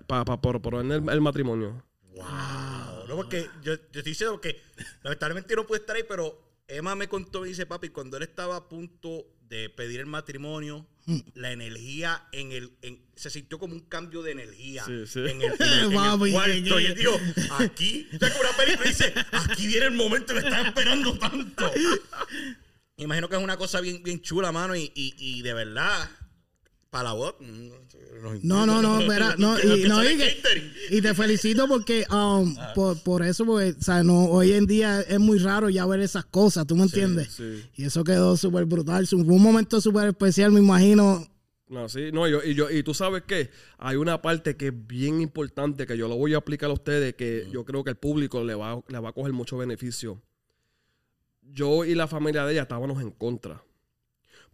para 0.05 0.41
poner 0.41 1.01
el, 1.01 1.09
el 1.09 1.21
matrimonio. 1.21 1.81
Wow. 2.15 3.07
No, 3.07 3.15
porque 3.15 3.49
yo, 3.63 3.73
estoy 3.73 4.01
diciendo 4.03 4.39
que 4.41 4.61
lamentablemente 5.01 5.55
no 5.55 5.65
pude 5.65 5.79
estar 5.79 5.95
ahí, 5.95 6.03
pero 6.07 6.48
Emma 6.69 6.95
me 6.95 7.07
contó 7.09 7.45
y 7.45 7.49
dice, 7.49 7.65
papi, 7.65 7.89
cuando 7.89 8.17
él 8.17 8.23
estaba 8.23 8.55
a 8.55 8.69
punto 8.69 9.25
de 9.49 9.69
pedir 9.69 9.99
el 9.99 10.05
matrimonio, 10.05 10.87
la 11.33 11.51
energía 11.51 12.27
en 12.31 12.51
el... 12.51 12.71
en- 12.83 13.01
se 13.15 13.29
sintió 13.31 13.57
como 13.57 13.73
un 13.73 13.79
cambio 13.81 14.21
de 14.21 14.31
energía 14.31 14.85
Sí, 14.85 15.07
sí. 15.07 15.19
en 15.19 15.41
el, 15.41 15.53
en 15.59 15.61
en 15.61 15.91
el 15.91 16.31
cuarto. 16.31 16.79
Y 16.79 16.85
él 16.85 16.95
dijo, 16.95 17.19
aquí, 17.57 18.07
una 18.13 18.57
película 18.57 18.87
dice, 18.87 19.13
aquí 19.31 19.67
viene 19.67 19.87
el 19.87 19.91
momento 19.93 20.33
que 20.33 20.39
estaba 20.39 20.67
esperando 20.67 21.17
tanto. 21.17 21.71
Imagino 22.97 23.27
que 23.29 23.35
es 23.37 23.41
una 23.43 23.57
cosa 23.57 23.81
bien, 23.81 24.03
bien 24.03 24.21
chula, 24.21 24.51
mano, 24.51 24.75
y, 24.75 24.91
y, 24.93 25.15
y 25.17 25.41
de 25.41 25.53
verdad, 25.53 26.09
para 26.89 27.05
la 27.05 27.13
voz. 27.13 27.35
No, 28.41 28.65
no, 28.65 28.81
no, 28.81 28.99
espera, 29.01 29.35
no, 29.37 29.59
y, 29.59 29.87
no, 29.87 30.03
y, 30.03 30.07
que- 30.17 30.35
catering. 30.35 30.73
y 30.89 31.01
te 31.01 31.13
felicito 31.13 31.67
porque 31.67 32.05
um, 32.11 32.55
por, 32.73 33.01
por 33.03 33.23
eso, 33.23 33.45
porque, 33.45 33.75
o 33.79 33.81
sea, 33.81 34.03
no, 34.03 34.25
hoy 34.25 34.53
en 34.53 34.65
día 34.65 35.01
es 35.01 35.19
muy 35.19 35.39
raro 35.39 35.69
ya 35.69 35.85
ver 35.85 35.99
esas 36.01 36.25
cosas, 36.25 36.65
¿tú 36.65 36.75
me 36.75 36.83
entiendes? 36.83 37.29
sí. 37.33 37.63
Y 37.75 37.85
eso 37.85 38.03
quedó 38.03 38.35
súper 38.37 38.65
brutal, 38.65 39.05
fue 39.07 39.19
un 39.19 39.41
momento 39.41 39.79
súper 39.81 40.09
especial, 40.09 40.51
me 40.51 40.59
imagino. 40.59 41.25
No, 41.67 41.87
sí, 41.87 42.11
no, 42.11 42.27
yo, 42.27 42.43
y, 42.43 42.55
yo, 42.55 42.71
y 42.71 42.81
tú 42.81 42.95
sabes 42.95 43.21
que 43.23 43.51
hay 43.77 43.95
una 43.95 44.23
parte 44.23 44.57
que 44.57 44.69
es 44.69 44.87
bien 44.87 45.21
importante 45.21 45.85
que 45.85 45.95
yo 45.95 46.07
lo 46.07 46.17
voy 46.17 46.33
a 46.33 46.37
aplicar 46.37 46.71
a 46.71 46.73
ustedes 46.73 47.13
que 47.13 47.47
yo 47.51 47.63
creo 47.63 47.83
que 47.83 47.91
el 47.91 47.95
público 47.95 48.43
le 48.43 48.55
va, 48.55 48.81
le 48.87 48.97
va 48.97 49.09
a 49.09 49.13
coger 49.13 49.33
mucho 49.33 49.55
beneficio. 49.55 50.19
Yo 51.43 51.85
y 51.85 51.93
la 51.93 52.07
familia 52.07 52.43
de 52.45 52.53
ella 52.53 52.63
estábamos 52.63 52.99
en 53.03 53.11
contra. 53.11 53.61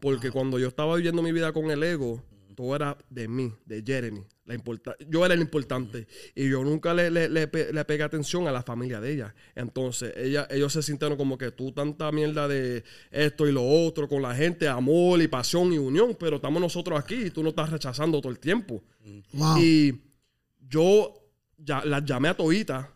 Porque 0.05 0.29
cuando 0.29 0.59
yo 0.59 0.67
estaba 0.67 0.95
viviendo 0.97 1.23
mi 1.23 1.31
vida 1.31 1.51
con 1.51 1.71
el 1.71 1.81
ego, 1.81 2.23
todo 2.55 2.75
era 2.75 2.95
de 3.09 3.27
mí, 3.27 3.51
de 3.65 3.81
Jeremy. 3.83 4.21
La 4.45 4.53
importa 4.53 4.95
yo 5.09 5.25
era 5.25 5.33
el 5.33 5.41
importante. 5.41 6.05
Y 6.35 6.47
yo 6.47 6.63
nunca 6.63 6.93
le, 6.93 7.09
le, 7.09 7.27
le, 7.27 7.47
pe- 7.47 7.73
le 7.73 7.83
pegué 7.85 8.03
atención 8.03 8.47
a 8.47 8.51
la 8.51 8.61
familia 8.61 9.01
de 9.01 9.13
ella. 9.13 9.33
Entonces, 9.55 10.13
ella, 10.15 10.47
ellos 10.51 10.71
se 10.71 10.83
sintieron 10.83 11.17
como 11.17 11.39
que 11.39 11.49
tú 11.49 11.71
tanta 11.71 12.11
mierda 12.11 12.47
de 12.47 12.83
esto 13.09 13.47
y 13.47 13.51
lo 13.51 13.63
otro 13.67 14.07
con 14.07 14.21
la 14.21 14.35
gente, 14.35 14.67
amor 14.67 15.19
y 15.23 15.27
pasión 15.27 15.73
y 15.73 15.79
unión, 15.79 16.15
pero 16.19 16.35
estamos 16.35 16.61
nosotros 16.61 16.99
aquí 16.99 17.15
y 17.15 17.29
tú 17.31 17.41
nos 17.41 17.53
estás 17.53 17.71
rechazando 17.71 18.21
todo 18.21 18.31
el 18.31 18.37
tiempo. 18.37 18.83
Wow. 19.33 19.57
Y 19.57 20.01
yo 20.69 21.13
ya, 21.57 21.83
las 21.83 22.05
llamé 22.05 22.27
a 22.29 22.37
Toita 22.37 22.93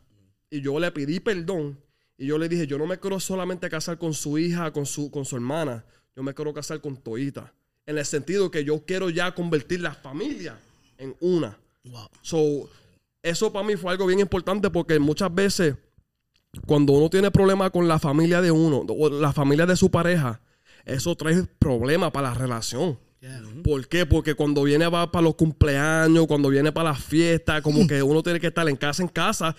y 0.52 0.62
yo 0.62 0.80
le 0.80 0.92
pedí 0.92 1.20
perdón. 1.20 1.80
Y 2.20 2.28
yo 2.28 2.38
le 2.38 2.48
dije, 2.48 2.68
yo 2.68 2.78
no 2.78 2.86
me 2.86 3.00
quiero 3.00 3.20
solamente 3.20 3.68
casar 3.68 3.98
con 3.98 4.14
su 4.14 4.38
hija, 4.38 4.72
con 4.72 4.86
su, 4.86 5.10
con 5.10 5.26
su 5.26 5.36
hermana. 5.36 5.84
Yo 6.16 6.24
me 6.24 6.34
quiero 6.34 6.54
casar 6.54 6.82
con 6.82 6.98
Toita. 6.98 7.54
En 7.86 7.98
el 7.98 8.06
sentido 8.06 8.52
que 8.52 8.64
yo 8.64 8.86
quiero 8.86 9.10
ya 9.10 9.34
convertir 9.34 9.82
la 9.82 9.94
familia 9.94 10.60
en 10.98 11.16
una. 11.20 11.58
Wow. 11.84 12.10
So, 12.22 12.70
eso 13.24 13.52
para 13.52 13.66
mí 13.66 13.76
fue 13.76 13.92
algo 13.92 14.06
bien 14.06 14.20
importante 14.20 14.70
porque 14.70 15.00
muchas 15.00 15.34
veces 15.34 15.76
cuando 16.66 16.94
uno 16.94 17.10
tiene 17.10 17.32
problemas 17.32 17.72
con 17.72 17.88
la 17.88 18.00
familia 18.00 18.42
de 18.42 18.52
uno 18.52 18.86
o 18.88 19.10
la 19.10 19.34
familia 19.34 19.66
de 19.66 19.76
su 19.76 19.92
pareja, 19.92 20.42
eso 20.86 21.16
trae 21.16 21.44
problemas 21.60 22.12
para 22.12 22.30
la 22.30 22.34
relación. 22.36 22.98
Yeah. 23.22 23.44
¿Por 23.64 23.88
qué? 23.88 24.06
Porque 24.06 24.34
cuando 24.34 24.64
viene 24.64 24.88
va 24.88 25.12
para 25.12 25.24
los 25.24 25.36
cumpleaños, 25.36 26.26
cuando 26.26 26.50
viene 26.50 26.72
para 26.72 26.92
las 26.92 27.04
fiestas, 27.04 27.62
como 27.62 27.86
que 27.86 28.02
uno 28.02 28.24
tiene 28.24 28.40
que 28.40 28.48
estar 28.48 28.68
en 28.70 28.78
casa 28.78 29.04
en 29.04 29.10
casa, 29.10 29.56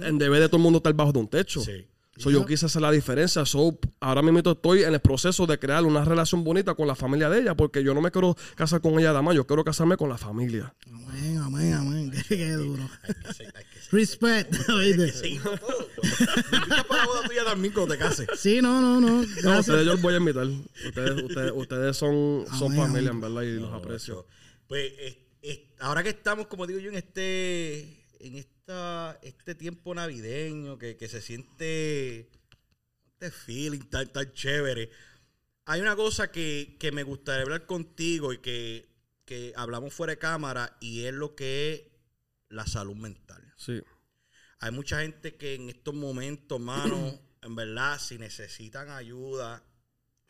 en 0.00 0.18
vez 0.18 0.40
de 0.40 0.48
todo 0.48 0.56
el 0.56 0.62
mundo 0.64 0.78
estar 0.78 0.92
bajo 0.94 1.12
de 1.12 1.20
un 1.20 1.28
techo. 1.28 1.60
Sí. 1.60 1.86
So, 2.16 2.30
Yo 2.30 2.46
quise 2.46 2.66
hacer 2.66 2.80
la 2.80 2.92
diferencia. 2.92 3.44
So, 3.44 3.76
ahora 4.00 4.22
mismo 4.22 4.38
estoy 4.38 4.84
en 4.84 4.94
el 4.94 5.00
proceso 5.00 5.46
de 5.46 5.58
crear 5.58 5.82
una 5.84 6.04
relación 6.04 6.44
bonita 6.44 6.74
con 6.74 6.86
la 6.86 6.94
familia 6.94 7.28
de 7.28 7.40
ella, 7.40 7.56
porque 7.56 7.82
yo 7.82 7.92
no 7.92 8.00
me 8.00 8.10
quiero 8.12 8.36
casar 8.54 8.80
con 8.80 8.98
ella 9.00 9.20
más, 9.20 9.34
yo 9.34 9.46
quiero 9.46 9.64
casarme 9.64 9.96
con 9.96 10.08
la 10.08 10.16
familia. 10.16 10.72
Amén, 10.86 11.38
amén, 11.38 11.72
amén. 11.74 12.10
Qué, 12.28 12.36
qué 12.36 12.52
duro. 12.52 12.88
Respect, 13.90 14.54
boda 16.88 17.28
tuya 17.28 17.44
también 17.44 17.72
cuando 17.74 17.94
te 17.94 17.98
cases. 18.00 18.28
Sí, 18.36 18.60
no, 18.62 18.80
no, 18.80 19.00
no. 19.00 19.22
No, 19.42 19.58
ustedes 19.60 19.84
yo 19.86 19.92
los 19.92 20.02
voy 20.02 20.14
a 20.14 20.18
invitar. 20.18 20.46
Ustedes, 20.46 21.22
ustedes, 21.22 21.52
ustedes 21.54 21.96
son, 21.96 22.44
son 22.58 22.72
Amén, 22.72 22.86
familia, 22.86 23.10
amén. 23.10 23.24
en 23.24 23.34
verdad, 23.34 23.42
y 23.42 23.58
los 23.60 23.72
aprecio. 23.72 24.26
Pues 24.68 24.92
es- 24.98 25.16
es- 25.42 25.60
ahora 25.80 26.02
que 26.02 26.10
estamos, 26.10 26.46
como 26.46 26.66
digo 26.66 26.78
yo, 26.80 26.90
en 26.90 26.96
este 26.96 28.04
en 28.20 28.36
esta 28.64 29.18
este 29.20 29.54
tiempo 29.54 29.94
navideño 29.94 30.78
que, 30.78 30.96
que 30.96 31.06
se 31.06 31.20
siente 31.20 32.30
este 33.12 33.30
feeling 33.30 33.90
tan, 33.90 34.10
tan 34.10 34.32
chévere. 34.32 34.90
Hay 35.66 35.82
una 35.82 35.94
cosa 35.94 36.32
que, 36.32 36.76
que 36.80 36.90
me 36.90 37.02
gustaría 37.02 37.42
hablar 37.42 37.66
contigo 37.66 38.32
y 38.32 38.38
que, 38.38 38.88
que 39.26 39.52
hablamos 39.56 39.92
fuera 39.92 40.12
de 40.12 40.18
cámara 40.18 40.78
y 40.80 41.04
es 41.04 41.12
lo 41.12 41.34
que 41.34 41.74
es 41.74 41.82
la 42.48 42.66
salud 42.66 42.96
mental. 42.96 43.52
Sí. 43.56 43.82
Hay 44.60 44.70
mucha 44.70 45.02
gente 45.02 45.36
que 45.36 45.54
en 45.54 45.68
estos 45.68 45.94
momentos, 45.94 46.58
mano, 46.58 47.20
en 47.42 47.54
verdad, 47.54 47.98
si 48.00 48.18
necesitan 48.18 48.88
ayuda, 48.88 49.62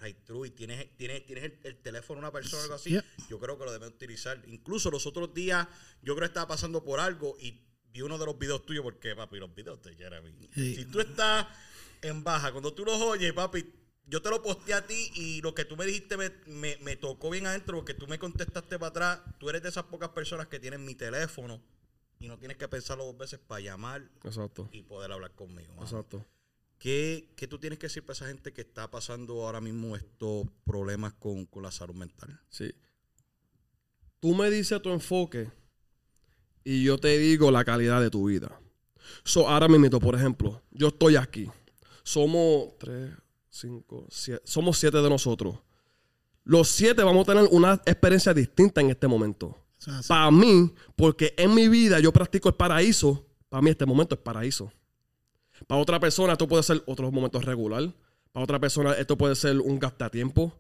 y 0.05 0.51
tienes, 0.51 0.97
tienes, 0.97 1.25
tienes 1.25 1.45
el, 1.45 1.61
el 1.63 1.77
teléfono 1.79 2.21
de 2.21 2.27
una 2.27 2.33
persona 2.33 2.61
o 2.61 2.65
algo 2.65 2.75
así, 2.75 2.99
yo 3.31 3.39
creo 3.39 3.59
que 3.59 3.65
lo 3.65 3.73
deben 3.73 3.89
utilizar. 3.89 4.43
Incluso 4.49 4.91
los 4.91 5.07
otros 5.07 5.33
días, 5.33 5.67
yo 6.03 6.15
creo 6.15 6.27
que 6.29 6.33
estaba 6.33 6.49
pasando 6.49 6.85
por 6.85 7.01
algo 7.01 7.37
y 7.41 7.65
vi 7.95 8.03
uno 8.03 8.19
de 8.19 8.27
los 8.27 8.37
videos 8.37 8.67
tuyos, 8.67 8.83
porque, 8.83 9.15
papi, 9.15 9.39
los 9.39 9.55
videos 9.55 9.81
de 9.83 9.95
Jeremy. 9.95 10.35
Sí. 10.53 10.75
Si 10.75 10.85
tú 10.87 10.99
estás 11.01 11.47
en 12.03 12.25
baja, 12.25 12.51
cuando 12.51 12.75
tú 12.75 12.85
los 12.85 13.01
oyes, 13.01 13.33
papi, 13.33 13.65
yo 14.07 14.21
te 14.21 14.31
lo 14.31 14.43
posteé 14.43 14.75
a 14.75 14.85
ti 14.85 15.13
y 15.15 15.41
lo 15.41 15.55
que 15.55 15.65
tú 15.65 15.77
me 15.77 15.87
dijiste 15.87 16.17
me, 16.17 16.31
me, 16.47 16.77
me 16.83 16.97
tocó 16.97 17.31
bien 17.31 17.47
adentro 17.47 17.77
porque 17.79 17.95
tú 17.95 18.09
me 18.09 18.19
contestaste 18.19 18.79
para 18.81 18.89
atrás. 18.91 19.21
Tú 19.39 19.49
eres 19.49 19.63
de 19.63 19.69
esas 19.69 19.85
pocas 19.85 20.11
personas 20.11 20.49
que 20.49 20.59
tienen 20.59 20.85
mi 20.85 20.97
teléfono 20.97 21.63
y 22.19 22.27
no 22.27 22.37
tienes 22.37 22.57
que 22.57 22.67
pensarlo 22.67 23.05
dos 23.05 23.17
veces 23.17 23.39
para 23.39 23.61
llamar 23.61 24.03
Exacto. 24.25 24.69
y 24.73 24.83
poder 24.83 25.13
hablar 25.13 25.33
conmigo. 25.33 25.73
mano. 25.75 25.87
Exacto. 25.87 26.27
¿Qué, 26.79 27.33
qué 27.37 27.47
tú 27.47 27.59
tienes 27.61 27.79
que 27.79 27.87
decir 27.87 28.05
para 28.05 28.15
esa 28.15 28.27
gente 28.27 28.53
que 28.53 28.61
está 28.61 28.91
pasando 28.91 29.47
ahora 29.47 29.61
mismo 29.61 29.95
estos 29.95 30.47
problemas 30.65 31.15
con, 31.15 31.47
con 31.47 31.63
la 31.63 31.71
salud 31.71 31.95
mental? 31.95 32.41
Sí. 32.51 32.75
Tú 34.19 34.35
me 34.35 34.51
dices 34.51 34.83
tu 34.83 34.91
enfoque 34.91 35.49
y 36.65 36.83
yo 36.83 36.99
te 36.99 37.19
digo 37.19 37.51
la 37.51 37.65
calidad 37.65 38.01
de 38.01 38.11
tu 38.11 38.27
vida. 38.27 38.59
So, 39.23 39.49
ahora 39.49 39.69
mismo, 39.69 40.01
por 40.01 40.15
ejemplo, 40.15 40.63
yo 40.71 40.89
estoy 40.89 41.17
aquí. 41.17 41.49
Somos 42.03 42.77
tres, 42.79 43.11
cinco, 43.49 44.07
siete. 44.11 44.43
Somos 44.45 44.79
siete 44.79 44.99
de 44.99 45.09
nosotros. 45.09 45.59
Los 46.43 46.69
siete 46.69 47.03
vamos 47.03 47.29
a 47.29 47.33
tener 47.33 47.49
una 47.51 47.75
experiencia 47.87 48.35
distinta 48.35 48.81
en 48.81 48.91
este 48.91 49.07
momento. 49.07 49.57
Para 50.09 50.31
mí, 50.31 50.73
porque 50.97 51.35
en 51.37 51.55
mi 51.55 51.69
vida 51.69 52.01
yo 52.01 52.13
practico 52.13 52.49
el 52.49 52.55
paraíso, 52.55 53.27
para 53.49 53.63
mí 53.63 53.71
este 53.71 53.87
momento 53.87 54.15
es 54.15 54.21
paraíso. 54.21 54.73
Para 55.67 55.81
otra 55.81 56.01
persona 56.01 56.33
esto 56.33 56.49
puede 56.49 56.63
ser 56.63 56.83
otros 56.87 57.13
momentos 57.13 57.45
regular. 57.45 57.93
Para 58.33 58.45
otra 58.45 58.59
persona 58.59 58.93
esto 58.95 59.17
puede 59.17 59.37
ser 59.37 59.61
un 59.61 59.79
gastatiempo. 59.79 60.53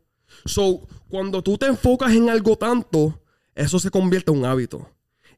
So, 0.45 0.87
cuando 1.09 1.43
tú 1.43 1.59
te 1.59 1.67
enfocas 1.67 2.13
en 2.13 2.31
algo 2.31 2.57
tanto, 2.57 3.21
eso 3.55 3.79
se 3.79 3.91
convierte 3.91 4.31
en 4.31 4.39
un 4.39 4.45
hábito. 4.45 4.89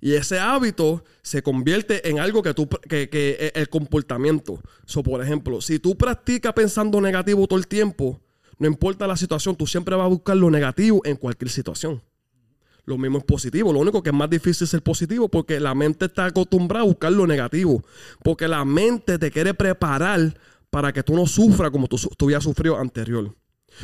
Y 0.01 0.15
ese 0.15 0.39
hábito 0.39 1.05
se 1.23 1.43
convierte 1.43 2.09
en 2.09 2.19
algo 2.19 2.43
que 2.43 2.55
tú, 2.55 2.69
que, 2.69 3.09
que 3.09 3.37
es 3.41 3.53
el 3.55 3.69
comportamiento. 3.69 4.61
So, 4.85 5.03
por 5.03 5.23
ejemplo, 5.23 5.61
si 5.61 5.79
tú 5.79 5.97
practicas 5.97 6.53
pensando 6.53 7.01
negativo 7.01 7.47
todo 7.47 7.59
el 7.59 7.67
tiempo, 7.67 8.21
no 8.59 8.67
importa 8.67 9.07
la 9.07 9.17
situación, 9.17 9.57
tú 9.57 9.67
siempre 9.67 9.97
vas 9.97 10.05
a 10.05 10.09
buscar 10.09 10.37
lo 10.37 10.51
negativo 10.51 11.01
en 11.05 11.17
cualquier 11.17 11.51
situación. 11.51 12.03
Lo 12.85 12.97
mismo 12.97 13.19
es 13.19 13.25
positivo. 13.25 13.73
Lo 13.73 13.81
único 13.81 14.03
que 14.03 14.11
es 14.11 14.17
más 14.17 14.31
difícil 14.31 14.65
es 14.65 14.71
ser 14.71 14.83
positivo 14.83 15.29
porque 15.29 15.59
la 15.59 15.75
mente 15.75 16.07
está 16.07 16.27
acostumbrada 16.27 16.85
a 16.85 16.87
buscar 16.87 17.13
lo 17.13 17.27
negativo. 17.27 17.83
Porque 18.23 18.47
la 18.47 18.65
mente 18.65 19.19
te 19.19 19.31
quiere 19.31 19.55
preparar 19.55 20.39
para 20.71 20.93
que 20.93 21.03
tú 21.03 21.15
no 21.15 21.27
sufras 21.27 21.71
como 21.71 21.89
tú, 21.89 21.99
tú 22.17 22.27
habías 22.27 22.45
sufrido 22.45 22.79
anterior. 22.79 23.35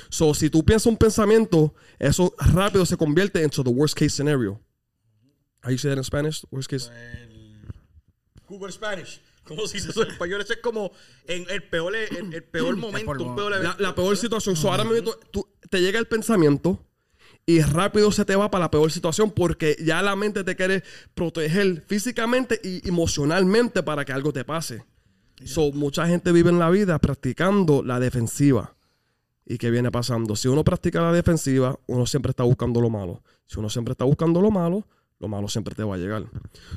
So, 0.09 0.33
si 0.35 0.49
tú 0.49 0.64
piensas 0.64 0.87
un 0.87 0.97
pensamiento, 0.97 1.75
eso 1.99 2.33
rápido 2.38 2.87
se 2.87 2.97
convierte 2.97 3.42
into 3.42 3.64
the 3.64 3.71
worst 3.71 3.99
case 3.99 4.11
scenario. 4.11 4.61
How 5.62 5.71
you 5.71 5.78
say 5.78 5.90
that 5.90 5.99
in 5.99 6.04
Spanish? 6.04 6.45
Worst 6.50 6.69
case. 6.71 6.90
Google 8.49 8.73
Spanish. 8.73 9.21
¿Cómo 9.45 9.66
se 9.66 9.78
dice 9.78 9.90
eso 9.90 10.02
en 10.04 10.11
español? 10.12 10.40
Eso 10.40 10.52
es 10.52 10.61
como 10.61 10.92
en 11.26 11.47
el 11.50 11.62
peor, 11.64 11.95
el, 11.97 12.33
el 12.33 12.45
peor 12.45 12.76
momento, 12.76 13.35
peor 13.35 13.52
la 13.81 13.95
peor 13.95 14.16
situación. 14.16 14.54
So, 14.57 14.71
ahora 14.71 14.85
mismo 14.85 15.12
tú- 15.33 15.49
te 15.69 15.81
llega 15.81 15.99
el 15.99 16.07
pensamiento 16.07 16.85
y 17.45 17.61
rápido 17.61 18.12
se 18.12 18.25
te 18.25 18.37
va 18.37 18.50
para 18.50 18.66
la 18.66 18.71
peor 18.71 18.92
situación 18.92 19.33
porque 19.33 19.76
ya 19.85 20.00
la 20.00 20.14
mente 20.14 20.45
te 20.45 20.54
quiere 20.54 20.85
proteger 21.14 21.83
físicamente 21.87 22.61
y 22.62 22.87
emocionalmente 22.88 23.83
para 23.83 24.04
que 24.04 24.12
algo 24.12 24.33
te 24.33 24.45
pase. 24.45 24.85
So, 25.45 25.73
mucha 25.73 26.07
gente 26.07 26.31
vive 26.31 26.50
en 26.50 26.61
la 26.61 26.71
vida 26.71 26.99
practicando 27.00 27.83
la 27.83 27.99
defensiva. 27.99 28.76
¿Y 29.45 29.59
qué 29.59 29.71
viene 29.73 29.90
pasando? 29.90 30.37
Si 30.37 30.47
uno 30.47 30.62
practica 30.62 31.00
la 31.02 31.12
defensiva, 31.12 31.76
uno 31.88 32.07
siempre 32.07 32.31
está 32.31 32.45
buscando 32.45 32.81
lo 32.81 32.90
malo. 32.90 33.25
Si 33.47 33.59
uno 33.59 33.69
siempre 33.69 33.90
está 33.92 34.04
buscando 34.04 34.40
lo 34.40 34.52
malo, 34.52 34.87
lo 35.23 35.29
malo 35.29 35.49
siempre 35.49 35.75
te 35.75 35.85
va 35.85 35.95
a 35.95 35.99
llegar. 35.99 36.25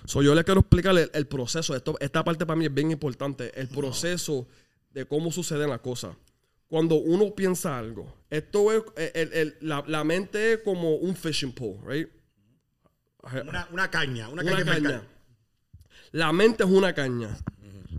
So, 0.06 0.22
yo 0.22 0.36
le 0.36 0.44
quiero 0.44 0.60
explicar 0.62 0.96
el, 0.98 1.10
el 1.14 1.25
proceso. 1.28 1.75
Esto, 1.75 1.98
esta 2.00 2.24
parte 2.24 2.46
para 2.46 2.56
mí 2.56 2.66
es 2.66 2.74
bien 2.74 2.92
importante. 2.92 3.52
El 3.60 3.68
proceso 3.68 4.48
de 4.92 5.06
cómo 5.06 5.32
suceden 5.32 5.70
las 5.72 5.80
cosas. 5.82 6.16
Cuando 6.68 6.96
uno 6.96 7.34
piensa 7.34 7.78
algo, 7.78 8.06
esto 8.30 8.72
es, 8.72 8.84
el- 9.16 9.34
el- 9.34 9.58
la, 9.62 9.84
la 9.88 10.04
mente 10.04 10.54
es 10.54 10.60
como 10.60 10.96
un 10.96 11.16
fishing 11.16 11.54
pole, 11.54 11.80
right? 11.88 12.10
Una, 13.48 13.68
una 13.72 13.90
caña, 13.90 14.30
una, 14.30 14.44
Una 14.44 14.52
caña. 14.64 14.66
caña. 14.74 15.04
La 16.12 16.32
mente 16.32 16.64
es 16.64 16.70
una 16.70 16.94
caña. 16.94 17.36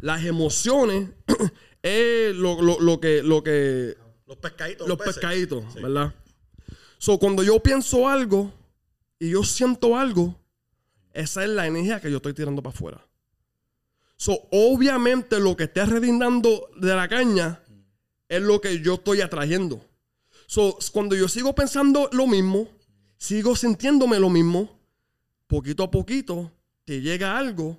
Las 0.01 0.25
emociones 0.25 1.11
es 1.83 2.35
lo, 2.37 2.63
lo- 2.63 2.79
lo 2.81 3.01
que, 3.01 3.23
lo 3.25 3.43
que 3.43 3.97
Los 4.27 4.37
pescaditos. 4.37 4.87
los 4.89 4.97
pescaditos, 4.99 5.75
¿verdad? 5.75 6.15
So, 6.99 7.19
cuando 7.19 7.43
yo 7.43 7.61
pienso 7.61 8.09
algo 8.09 8.53
y 9.19 9.31
yo 9.31 9.43
siento 9.45 9.97
algo, 9.99 10.39
esa 11.13 11.43
es 11.45 11.51
la 11.51 11.67
energía 11.67 12.01
que 12.01 12.11
yo 12.11 12.17
estoy 12.19 12.35
tirando 12.35 12.63
para 12.63 12.75
afuera. 12.75 13.07
So, 14.17 14.49
obviamente 14.51 15.39
lo 15.41 15.57
que 15.57 15.65
esté 15.65 15.85
redindando 15.85 16.69
de 16.81 16.95
la 16.95 17.09
caña 17.09 17.63
es 18.29 18.43
lo 18.43 18.61
que 18.61 18.81
yo 18.81 18.95
estoy 18.95 19.21
atrayendo. 19.21 19.85
So, 20.47 20.79
cuando 20.93 21.15
yo 21.17 21.29
sigo 21.29 21.55
pensando 21.55 22.09
lo 22.13 22.27
mismo, 22.27 22.69
sigo 23.19 23.57
sintiéndome 23.57 24.19
lo 24.19 24.31
mismo, 24.31 24.79
poquito 25.47 25.83
a 25.85 25.91
poquito 25.91 26.51
te 26.85 27.01
llega 27.01 27.37
algo 27.37 27.79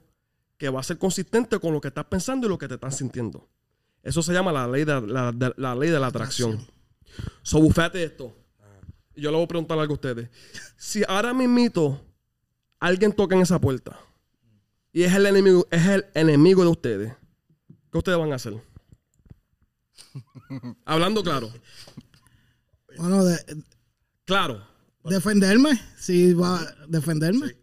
que 0.57 0.69
va 0.69 0.79
a 0.79 0.83
ser 0.83 0.97
consistente 0.97 1.59
con 1.59 1.73
lo 1.73 1.81
que 1.81 1.87
estás 1.89 2.05
pensando 2.05 2.45
y 2.47 2.49
lo 2.49 2.57
que 2.57 2.67
te 2.67 2.75
estás 2.75 2.97
sintiendo. 2.97 3.47
Eso 4.03 4.21
se 4.21 4.33
llama 4.33 4.51
la 4.51 4.67
ley 4.67 4.85
de 4.85 5.01
la, 5.01 5.31
de- 5.31 5.53
la 5.57 5.75
ley 5.75 5.89
de 5.89 5.99
la 5.99 6.07
atracción. 6.07 6.65
So, 7.41 7.59
bufete 7.59 8.03
esto. 8.03 8.35
Y 9.17 9.21
yo 9.21 9.31
le 9.31 9.35
voy 9.37 9.45
a 9.45 9.47
preguntar 9.47 9.77
algo 9.79 9.93
a 9.93 9.95
ustedes. 9.95 10.29
Si 10.77 11.03
ahora 11.07 11.33
mismito 11.33 11.99
alguien 12.79 13.11
toca 13.11 13.35
en 13.35 13.41
esa 13.41 13.59
puerta 13.59 13.99
y 14.93 15.03
es 15.03 15.13
el 15.13 15.25
enemigo, 15.25 15.67
es 15.71 15.85
el 15.87 16.05
enemigo 16.13 16.61
de 16.63 16.69
ustedes, 16.69 17.13
¿qué 17.91 17.97
ustedes 17.97 18.17
van 18.17 18.31
a 18.31 18.35
hacer? 18.35 18.53
Hablando 20.85 21.23
claro. 21.23 21.51
Bueno, 22.97 23.25
de- 23.25 23.63
Claro. 24.25 24.65
defenderme. 25.03 25.71
Si 25.97 26.33
va 26.33 26.61
a 26.61 26.75
defenderme. 26.87 27.55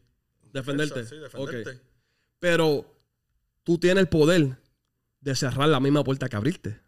Defenderte. 0.53 1.05
Sí, 1.07 1.17
defenderte. 1.17 1.71
Ok. 1.71 1.79
Pero 2.39 2.87
tú 3.65 3.79
tienes 3.79 4.03
el 4.03 4.09
poder 4.09 4.57
de 5.21 5.35
cerrar 5.35 5.69
la 5.69 5.81
misma 5.81 6.03
puerta 6.05 6.29
que 6.29 6.37
abriste. 6.37 6.81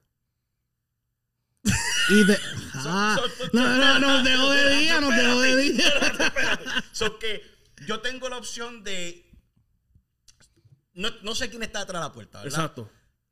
Y 2.08 2.24
de. 2.24 2.38
Ah, 2.74 3.16
no, 3.52 3.76
no, 3.76 3.98
no, 3.98 4.22
dejo 4.22 4.50
de 4.50 4.76
día, 4.76 5.00
no 5.00 5.10
dejo 5.10 5.40
de 5.40 5.56
día. 5.56 6.84
So 6.92 7.18
que 7.18 7.42
yo 7.86 8.00
tengo 8.00 8.28
la 8.28 8.38
opción 8.38 8.84
de. 8.84 9.28
No, 10.94 11.10
no 11.22 11.34
sé 11.34 11.50
quién 11.50 11.62
está 11.62 11.80
detrás 11.80 12.00
de 12.00 12.08
la 12.08 12.12
puerta, 12.12 12.42
¿verdad? 12.42 12.58
Exacto. 12.58 12.90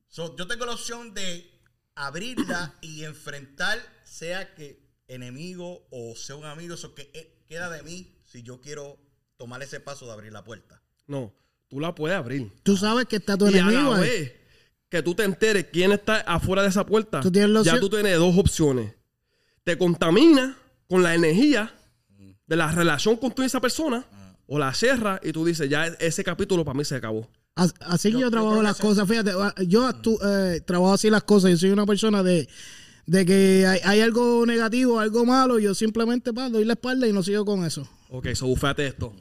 So, 0.08 0.36
yo 0.36 0.46
tengo 0.46 0.66
la 0.66 0.72
opción 0.72 1.14
de 1.14 1.50
abrirla 1.94 2.74
y 2.80 3.04
enfrentar, 3.04 3.78
sea 4.04 4.54
que 4.54 4.84
enemigo 5.08 5.86
o 5.90 6.14
sea 6.16 6.36
un 6.36 6.44
amigo, 6.44 6.74
eso 6.74 6.94
que 6.94 7.10
eh, 7.14 7.44
queda 7.48 7.70
de 7.70 7.82
mí 7.82 8.16
si 8.24 8.42
yo 8.42 8.60
quiero 8.60 8.98
tomar 9.36 9.62
ese 9.62 9.80
paso 9.80 10.06
de 10.06 10.12
abrir 10.12 10.32
la 10.32 10.44
puerta. 10.44 10.82
No, 11.06 11.34
tú 11.68 11.80
la 11.80 11.94
puedes 11.94 12.16
abrir. 12.16 12.52
Tú 12.62 12.76
sabes 12.76 13.06
que 13.06 13.16
está 13.16 13.36
tu 13.36 13.48
y 13.48 13.58
a 13.58 13.60
enemigo 13.60 13.90
la 13.90 13.96
ahí. 13.96 14.08
vez 14.08 14.43
que 14.94 15.02
tú 15.02 15.12
te 15.14 15.24
enteres 15.24 15.66
quién 15.72 15.90
está 15.90 16.20
afuera 16.20 16.62
de 16.62 16.68
esa 16.68 16.86
puerta, 16.86 17.20
Tú 17.20 17.32
tienes 17.32 17.50
la 17.50 17.62
ya 17.62 17.80
tú 17.80 17.88
tienes 17.88 18.16
dos 18.16 18.38
opciones. 18.38 18.92
Te 19.64 19.76
contamina 19.76 20.56
con 20.88 21.02
la 21.02 21.14
energía 21.16 21.74
de 22.46 22.54
la 22.56 22.70
relación 22.70 23.16
con 23.16 23.32
tú 23.32 23.42
y 23.42 23.46
esa 23.46 23.60
persona, 23.60 24.04
o 24.46 24.56
la 24.58 24.72
cierra 24.72 25.18
y 25.22 25.32
tú 25.32 25.44
dices, 25.44 25.68
ya 25.68 25.86
ese 25.98 26.22
capítulo 26.22 26.64
para 26.64 26.78
mí 26.78 26.84
se 26.84 26.94
acabó. 26.94 27.28
As- 27.56 27.74
Así 27.80 28.08
que 28.10 28.14
Yo- 28.14 28.20
yo, 28.20 28.30
trabajo 28.30 28.62
las 28.62 28.78
cosas. 28.78 29.08
Fíjate, 29.08 29.32
ah, 29.36 29.52
yo 29.66 29.88
actú- 29.88 30.18
eh, 30.24 30.60
trabajo 30.60 30.92
así 30.94 31.10
las 31.10 31.24
cosas. 31.24 31.50
Yo 31.50 31.56
soy 31.56 31.70
una 31.70 31.86
persona 31.86 32.22
de, 32.22 32.48
de 33.06 33.26
que 33.26 33.66
hay, 33.66 33.80
hay 33.84 34.00
algo 34.00 34.46
negativo, 34.46 35.00
algo 35.00 35.24
malo. 35.24 35.58
Yo 35.58 35.74
simplemente 35.74 36.32
pa, 36.32 36.48
doy 36.50 36.64
la 36.64 36.74
espalda 36.74 37.08
y 37.08 37.12
no 37.12 37.22
sigo 37.24 37.44
con 37.44 37.64
eso. 37.64 37.88
Ok, 38.10 38.28
so 38.34 38.46
bufate 38.46 38.86
esto. 38.86 39.12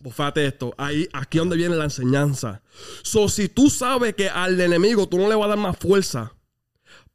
Bufate 0.00 0.46
esto. 0.46 0.74
Ahí, 0.78 1.06
aquí 1.12 1.36
es 1.36 1.42
donde 1.42 1.56
viene 1.56 1.76
la 1.76 1.84
enseñanza. 1.84 2.62
So, 3.02 3.28
si 3.28 3.48
tú 3.48 3.68
sabes 3.68 4.14
que 4.14 4.30
al 4.30 4.58
enemigo 4.58 5.06
tú 5.06 5.18
no 5.18 5.28
le 5.28 5.34
vas 5.34 5.44
a 5.44 5.48
dar 5.48 5.58
más 5.58 5.76
fuerza, 5.76 6.34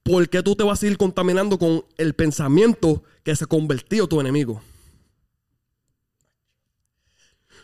¿por 0.03 0.29
qué 0.29 0.43
tú 0.43 0.55
te 0.55 0.63
vas 0.63 0.77
a 0.77 0.81
seguir 0.81 0.97
contaminando 0.97 1.57
con 1.57 1.83
el 1.97 2.13
pensamiento 2.13 3.03
que 3.23 3.35
se 3.35 3.47
convirtió 3.47 4.07
tu 4.07 4.21
enemigo? 4.21 4.61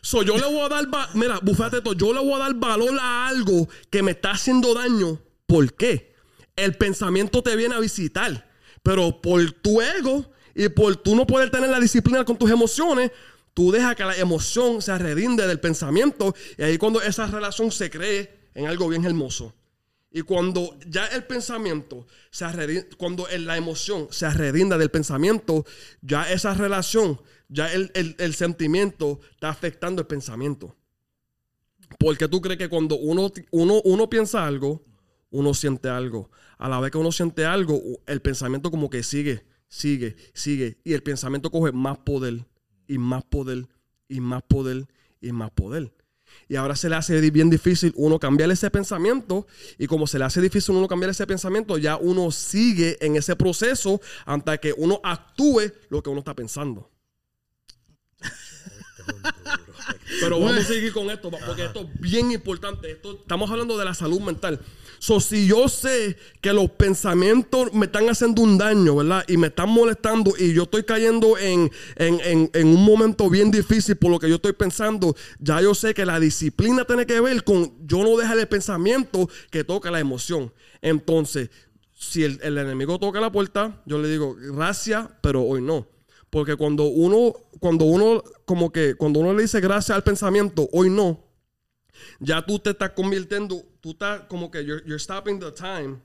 So, 0.01 0.23
yo 0.23 0.35
le 0.35 0.45
voy 0.45 0.61
a 0.61 0.69
dar, 0.69 0.87
mira, 1.13 1.39
bufate 1.43 1.77
esto, 1.77 1.93
yo 1.93 2.11
le 2.11 2.19
voy 2.19 2.33
a 2.33 2.39
dar 2.39 2.55
valor 2.55 2.97
a 2.99 3.27
algo 3.27 3.69
que 3.91 4.01
me 4.01 4.11
está 4.11 4.31
haciendo 4.31 4.73
daño. 4.73 5.21
¿Por 5.45 5.75
qué? 5.75 6.15
El 6.55 6.75
pensamiento 6.75 7.43
te 7.43 7.55
viene 7.55 7.75
a 7.75 7.79
visitar, 7.79 8.49
pero 8.81 9.21
por 9.21 9.51
tu 9.51 9.79
ego 9.81 10.31
y 10.55 10.69
por 10.69 10.95
tú 10.95 11.15
no 11.15 11.27
poder 11.27 11.51
tener 11.51 11.69
la 11.69 11.79
disciplina 11.79 12.25
con 12.25 12.37
tus 12.37 12.49
emociones, 12.49 13.11
tú 13.53 13.71
dejas 13.71 13.95
que 13.95 14.03
la 14.03 14.15
emoción 14.17 14.81
se 14.81 14.97
redinde 14.97 15.47
del 15.47 15.59
pensamiento 15.59 16.33
y 16.57 16.63
ahí 16.63 16.77
cuando 16.77 17.01
esa 17.01 17.27
relación 17.27 17.71
se 17.71 17.89
cree 17.89 18.49
en 18.53 18.67
algo 18.67 18.87
bien 18.89 19.05
hermoso. 19.05 19.55
Y 20.13 20.21
cuando 20.23 20.77
ya 20.87 21.05
el 21.07 21.23
pensamiento 21.23 22.05
se 22.31 22.43
arredi- 22.45 22.85
cuando 22.97 23.27
la 23.39 23.55
emoción 23.55 24.07
se 24.11 24.29
redinda 24.29 24.77
del 24.77 24.91
pensamiento, 24.91 25.65
ya 26.01 26.29
esa 26.29 26.53
relación, 26.53 27.21
ya 27.47 27.71
el, 27.71 27.91
el- 27.93 28.15
el 28.19 28.33
sentimiento 28.33 29.21
está 29.31 29.49
afectando 29.49 30.01
el 30.01 30.07
pensamiento. 30.07 30.75
Porque 31.99 32.27
tú 32.27 32.41
crees 32.41 32.57
que 32.57 32.69
cuando 32.69 32.95
uno, 32.97 33.31
uno, 33.51 33.81
uno 33.83 34.09
piensa 34.09 34.45
algo, 34.45 34.83
uno 35.29 35.53
siente 35.53 35.89
algo. 35.89 36.29
A 36.57 36.67
la 36.69 36.79
vez 36.79 36.91
que 36.91 36.97
uno 36.97 37.11
siente 37.11 37.45
algo, 37.45 37.81
el 38.05 38.21
pensamiento 38.21 38.69
como 38.71 38.89
que 38.89 39.03
sigue, 39.03 39.45
sigue, 39.67 40.15
sigue. 40.33 40.79
Y 40.83 40.93
el 40.93 41.03
pensamiento 41.03 41.51
coge 41.51 41.71
más 41.71 41.97
poder, 41.99 42.45
y 42.91 42.97
más 42.97 43.23
poder, 43.23 43.69
y 44.09 44.19
más 44.19 44.43
poder, 44.43 44.85
y 45.21 45.31
más 45.31 45.49
poder. 45.51 45.93
Y 46.49 46.57
ahora 46.57 46.75
se 46.75 46.89
le 46.89 46.97
hace 46.97 47.31
bien 47.31 47.49
difícil 47.49 47.93
uno 47.95 48.19
cambiar 48.19 48.51
ese 48.51 48.69
pensamiento. 48.69 49.47
Y 49.77 49.87
como 49.87 50.07
se 50.07 50.19
le 50.19 50.25
hace 50.25 50.41
difícil 50.41 50.75
uno 50.75 50.89
cambiar 50.89 51.09
ese 51.11 51.25
pensamiento, 51.25 51.77
ya 51.77 51.95
uno 51.95 52.31
sigue 52.31 52.97
en 52.99 53.15
ese 53.15 53.37
proceso 53.37 54.01
hasta 54.25 54.57
que 54.57 54.73
uno 54.75 54.99
actúe 55.03 55.71
lo 55.89 56.03
que 56.03 56.09
uno 56.09 56.19
está 56.19 56.35
pensando. 56.35 56.89
Pero 60.19 60.39
vamos 60.39 60.57
a 60.57 60.63
seguir 60.63 60.91
con 60.91 61.09
esto, 61.09 61.29
porque 61.29 61.65
esto 61.65 61.81
es 61.81 61.99
bien 61.99 62.31
importante. 62.31 62.91
Esto, 62.91 63.19
estamos 63.19 63.49
hablando 63.49 63.77
de 63.77 63.85
la 63.85 63.93
salud 63.93 64.19
mental. 64.21 64.59
So, 64.99 65.19
si 65.19 65.47
yo 65.47 65.67
sé 65.67 66.15
que 66.41 66.53
los 66.53 66.69
pensamientos 66.69 67.73
me 67.73 67.87
están 67.87 68.07
haciendo 68.07 68.43
un 68.43 68.59
daño, 68.59 68.97
¿verdad? 68.97 69.25
Y 69.27 69.37
me 69.37 69.47
están 69.47 69.69
molestando 69.69 70.33
y 70.37 70.53
yo 70.53 70.63
estoy 70.63 70.83
cayendo 70.83 71.39
en, 71.39 71.71
en, 71.95 72.19
en, 72.21 72.51
en 72.53 72.67
un 72.67 72.85
momento 72.85 73.27
bien 73.27 73.49
difícil 73.49 73.95
por 73.95 74.11
lo 74.11 74.19
que 74.19 74.29
yo 74.29 74.35
estoy 74.35 74.53
pensando, 74.53 75.15
ya 75.39 75.59
yo 75.59 75.73
sé 75.73 75.95
que 75.95 76.05
la 76.05 76.19
disciplina 76.19 76.85
tiene 76.85 77.07
que 77.07 77.19
ver 77.19 77.43
con 77.43 77.73
yo 77.87 78.03
no 78.03 78.15
dejar 78.15 78.37
el 78.37 78.47
pensamiento 78.47 79.27
que 79.49 79.63
toca 79.63 79.89
la 79.89 79.99
emoción. 79.99 80.53
Entonces, 80.83 81.49
si 81.95 82.23
el, 82.23 82.39
el 82.43 82.57
enemigo 82.59 82.99
toca 82.99 83.19
la 83.19 83.31
puerta, 83.31 83.81
yo 83.87 83.99
le 83.99 84.07
digo, 84.07 84.35
gracias, 84.37 85.07
pero 85.21 85.41
hoy 85.41 85.61
no. 85.61 85.87
Porque 86.31 86.55
cuando 86.55 86.85
uno, 86.85 87.33
cuando 87.59 87.85
uno, 87.85 88.23
como 88.45 88.71
que, 88.71 88.95
cuando 88.95 89.19
uno 89.19 89.33
le 89.33 89.43
dice 89.43 89.59
gracias 89.59 89.95
al 89.95 90.03
pensamiento, 90.03 90.67
hoy 90.71 90.89
no, 90.89 91.23
ya 92.19 92.43
tú 92.45 92.57
te 92.57 92.71
estás 92.71 92.91
convirtiendo, 92.91 93.61
tú 93.81 93.91
estás 93.91 94.21
como 94.29 94.49
que 94.49 94.65
you're, 94.65 94.81
you're 94.85 94.97
stopping 94.99 95.39
the 95.39 95.51
time. 95.51 96.01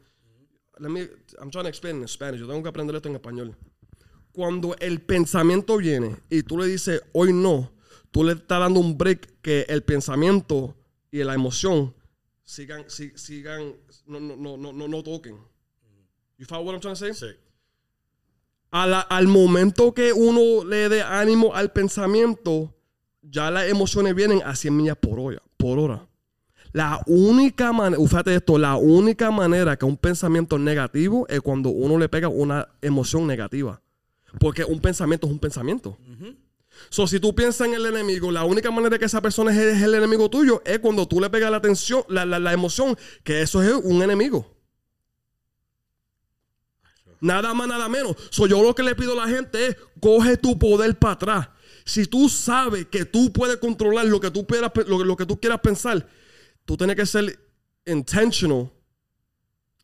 Let 0.79 0.91
me, 0.91 1.09
I'm 1.41 1.51
trying 1.51 1.63
to 1.65 1.69
explain 1.69 2.03
in 2.03 2.09
Spanish. 2.09 2.41
Yo 2.41 2.47
tengo 2.47 2.63
que 2.63 2.69
aprender 2.69 2.95
esto 2.97 3.09
en 3.09 3.15
español. 3.15 3.57
Cuando 4.33 4.77
el 4.81 5.01
pensamiento 5.01 5.79
viene 5.79 6.17
y 6.29 6.43
tú 6.43 6.59
le 6.59 6.67
dices 6.67 7.01
hoy 7.13 7.33
no, 7.33 7.73
tú 8.11 8.25
le 8.25 8.33
estás 8.33 8.61
dando 8.61 8.81
un 8.81 8.99
break 8.99 9.41
que 9.41 9.65
el 9.69 9.83
pensamiento 9.85 10.77
y 11.11 11.23
la 11.25 11.33
emoción 11.35 11.95
sigan, 12.45 12.85
si- 12.91 13.17
sigan, 13.17 13.75
no, 14.07 14.21
no, 14.21 14.57
no, 14.57 14.73
no, 14.73 14.89
no 14.89 15.03
toquen. 15.03 15.39
You 16.37 16.45
follow 16.45 16.67
what 16.67 16.75
I'm 16.75 16.81
trying 16.81 16.97
to 16.97 17.15
say? 17.15 17.15
Sí. 17.15 17.35
A 18.71 18.87
la- 18.87 19.01
al 19.01 19.27
momento 19.29 19.95
que 19.95 20.13
uno 20.13 20.65
le 20.65 20.89
dé 20.89 21.03
ánimo 21.03 21.55
al 21.55 21.73
pensamiento, 21.73 22.75
ya 23.23 23.51
las 23.51 23.69
emociones 23.69 24.15
vienen 24.15 24.43
a 24.45 24.55
100 24.57 24.77
millas 24.77 24.97
por 24.97 25.19
hora. 25.21 25.43
Por 25.57 25.79
hora. 25.79 26.07
La 26.73 27.01
única 27.07 27.73
manera, 27.73 28.03
fíjate 28.03 28.35
esto, 28.35 28.59
la 28.59 28.77
única 28.77 29.31
manera 29.31 29.77
que 29.79 29.87
un 29.87 29.97
pensamiento 29.97 30.59
negativo 30.59 31.27
es 31.29 31.41
cuando 31.41 31.71
uno 31.71 31.99
le 31.99 32.09
pega 32.09 32.29
una 32.29 32.69
emoción 32.83 33.27
negativa. 33.27 33.81
Porque 34.39 34.65
un 34.65 34.81
pensamiento 34.81 35.27
es 35.27 35.33
un 35.33 35.39
pensamiento. 35.39 35.97
So, 36.91 37.07
si 37.07 37.19
tú 37.19 37.35
piensas 37.35 37.69
en 37.69 37.75
el 37.75 37.87
enemigo, 37.87 38.31
la 38.31 38.45
única 38.45 38.71
manera 38.71 38.99
que 38.99 39.07
esa 39.07 39.23
persona 39.23 39.51
es, 39.53 39.59
es 39.77 39.83
el 39.83 39.95
enemigo 39.95 40.29
tuyo 40.29 40.61
es 40.67 40.79
cuando 40.81 41.09
tú 41.09 41.21
le 41.21 41.31
pegas 41.31 41.51
la 41.51 41.57
atención, 41.57 42.03
la, 42.09 42.27
la- 42.27 42.39
la 42.39 42.53
emoción, 42.53 42.97
que 43.25 43.41
eso 43.41 43.63
es 43.63 43.73
un 43.83 44.03
enemigo. 44.03 44.55
Nada 47.21 47.55
más, 47.55 47.69
nada 47.69 47.89
menos. 47.89 48.17
So, 48.31 48.47
yo 48.47 48.63
lo 48.63 48.75
que 48.75 48.83
le 48.83 48.95
pido 48.95 49.13
a 49.13 49.27
la 49.27 49.33
gente 49.35 49.67
es, 49.67 49.77
coge 50.01 50.37
tu 50.37 50.59
poder 50.59 50.99
para 50.99 51.15
atrás. 51.15 51.49
Si 51.85 52.07
tú 52.07 52.29
sabes 52.29 52.87
que 52.87 53.05
tú 53.05 53.33
puedes 53.33 53.59
controlar 53.59 54.07
lo 54.07 54.21
que 54.21 54.31
tú, 54.31 54.47
quieras, 54.47 54.73
lo, 54.87 55.05
lo 55.05 55.17
que 55.17 55.27
tú 55.27 55.39
quieras 55.41 55.61
pensar, 55.61 56.07
tú 56.65 56.77
tienes 56.77 56.97
que 56.97 57.07
ser 57.07 57.39
intentional 57.87 58.71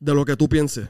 de 0.01 0.15
lo 0.15 0.25
que 0.25 0.37
tú 0.37 0.49
pienses. 0.49 0.89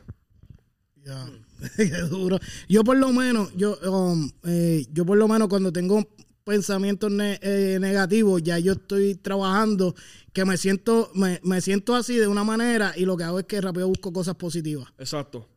Ya. 1.05 1.27
Qué 1.77 1.91
duro. 2.09 2.39
Yo 2.69 2.83
por 2.83 2.97
lo 2.97 3.13
menos, 3.13 3.51
yo, 3.55 3.79
um, 3.89 4.31
eh, 4.45 4.87
yo 4.93 5.05
por 5.05 5.19
lo 5.19 5.29
menos 5.29 5.49
cuando 5.49 5.73
tengo 5.73 6.03
pensamientos 6.45 7.11
ne- 7.11 7.39
eh, 7.43 7.79
negativos, 7.81 8.43
ya 8.43 8.59
yo 8.59 8.73
estoy 8.73 9.15
trabajando 9.15 9.95
que 10.33 10.45
me 10.45 10.57
siento, 10.57 11.11
me, 11.15 11.41
me 11.45 11.61
siento 11.61 11.95
así 11.95 12.17
de 12.17 12.27
una 12.27 12.43
manera 12.43 12.95
y 12.97 13.05
lo 13.05 13.17
que 13.17 13.25
hago 13.25 13.39
es 13.39 13.47
que 13.47 13.61
rápido 13.61 13.87
busco 13.87 14.13
cosas 14.13 14.35
positivas. 14.35 14.89
Exacto. 14.99 15.49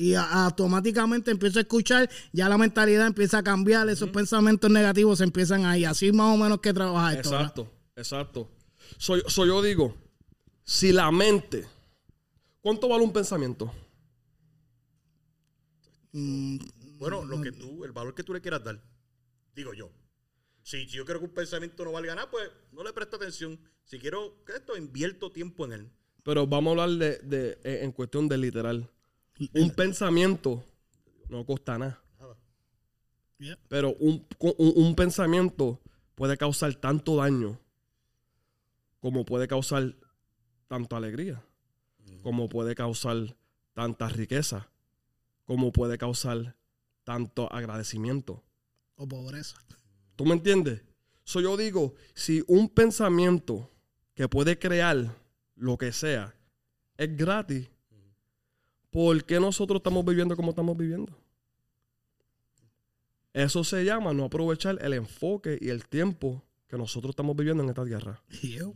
Y 0.00 0.14
a- 0.14 0.44
automáticamente 0.44 1.32
empiezo 1.32 1.58
a 1.58 1.62
escuchar, 1.62 2.08
ya 2.32 2.48
la 2.48 2.56
mentalidad 2.56 3.04
empieza 3.08 3.38
a 3.38 3.42
cambiar, 3.42 3.88
esos 3.88 4.10
pensamientos 4.10 4.70
negativos 4.70 5.18
se 5.18 5.24
empiezan 5.24 5.64
ahí. 5.64 5.84
Así 5.84 6.12
más 6.12 6.32
o 6.32 6.38
menos 6.40 6.60
que 6.60 6.72
trabaja 6.72 7.14
esto. 7.14 7.30
¿verdad? 7.30 7.46
Exacto, 7.46 7.72
exacto. 7.96 8.50
Soy, 8.96 9.22
soy 9.26 9.48
yo 9.48 9.60
digo, 9.60 9.96
si 10.62 10.92
la 10.92 11.10
mente, 11.10 11.66
¿cuánto 12.60 12.88
vale 12.88 13.02
un 13.02 13.12
pensamiento? 13.12 13.72
Mm, 16.12 16.58
Bueno, 16.98 17.24
lo 17.24 17.40
que 17.40 17.50
tú, 17.52 17.84
el 17.84 17.92
valor 17.92 18.14
que 18.14 18.22
tú 18.22 18.32
le 18.32 18.40
quieras 18.40 18.62
dar, 18.64 18.80
digo 19.54 19.72
yo. 19.74 19.90
Si 20.62 20.86
yo 20.86 21.04
creo 21.04 21.18
que 21.20 21.26
un 21.26 21.34
pensamiento 21.34 21.84
no 21.84 21.92
valga 21.92 22.14
nada, 22.14 22.30
pues 22.30 22.48
no 22.72 22.82
le 22.84 22.92
presto 22.92 23.16
atención. 23.16 23.58
Si 23.84 23.98
quiero 23.98 24.44
que 24.44 24.52
esto, 24.54 24.76
invierto 24.76 25.32
tiempo 25.32 25.64
en 25.64 25.72
él. 25.72 25.90
Pero 26.24 26.46
vamos 26.46 26.70
a 26.78 26.82
hablar 26.82 26.98
de, 26.98 27.18
de- 27.18 27.82
en 27.84 27.90
cuestión 27.92 28.28
de 28.28 28.36
literal. 28.38 28.88
Un 29.54 29.70
pensamiento 29.70 30.64
no 31.28 31.44
cuesta 31.44 31.78
nada. 31.78 32.02
Yeah. 33.38 33.56
Pero 33.68 33.94
un, 34.00 34.26
un- 34.40 34.72
un 34.76 34.94
pensamiento 34.96 35.80
puede 36.16 36.36
causar 36.36 36.74
tanto 36.74 37.16
daño 37.16 37.58
como 39.00 39.24
puede 39.24 39.46
causar 39.46 39.94
tanta 40.66 40.96
alegría, 40.96 41.40
como 42.22 42.48
puede 42.48 42.74
causar 42.74 43.36
tanta 43.74 44.08
riqueza, 44.08 44.68
como 45.44 45.70
puede 45.72 45.98
causar 45.98 46.56
tanto 47.04 47.50
agradecimiento. 47.52 48.42
O 48.96 49.06
pobreza. 49.06 49.56
¿Tú 50.16 50.24
me 50.26 50.34
entiendes? 50.34 50.82
So 51.22 51.40
yo 51.40 51.56
digo, 51.56 51.94
si 52.14 52.42
un 52.48 52.68
pensamiento 52.68 53.70
que 54.14 54.28
puede 54.28 54.58
crear 54.58 55.14
lo 55.54 55.78
que 55.78 55.92
sea 55.92 56.34
es 56.96 57.16
gratis, 57.16 57.68
¿por 58.98 59.24
qué 59.24 59.38
nosotros 59.38 59.76
estamos 59.76 60.04
viviendo 60.04 60.34
como 60.34 60.50
estamos 60.50 60.76
viviendo? 60.76 61.16
Eso 63.32 63.62
se 63.62 63.84
llama 63.84 64.12
no 64.12 64.24
aprovechar 64.24 64.76
el 64.82 64.92
enfoque 64.92 65.56
y 65.60 65.68
el 65.68 65.86
tiempo 65.86 66.42
que 66.66 66.76
nosotros 66.76 67.10
estamos 67.10 67.36
viviendo 67.36 67.62
en 67.62 67.68
esta 67.68 67.84
tierra. 67.84 68.20
Yo. 68.42 68.74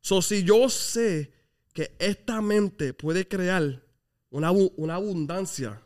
So, 0.00 0.22
si 0.22 0.44
yo 0.44 0.70
sé 0.70 1.30
que 1.74 1.94
esta 1.98 2.40
mente 2.40 2.94
puede 2.94 3.28
crear 3.28 3.82
una, 4.30 4.50
una 4.50 4.94
abundancia, 4.94 5.82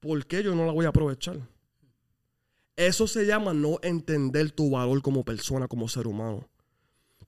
¿por 0.00 0.24
qué 0.24 0.42
yo 0.42 0.54
no 0.54 0.64
la 0.64 0.72
voy 0.72 0.86
a 0.86 0.88
aprovechar? 0.88 1.38
Eso 2.76 3.06
se 3.06 3.26
llama 3.26 3.52
no 3.52 3.78
entender 3.82 4.52
tu 4.52 4.70
valor 4.70 5.02
como 5.02 5.22
persona, 5.22 5.68
como 5.68 5.86
ser 5.90 6.06
humano. 6.06 6.48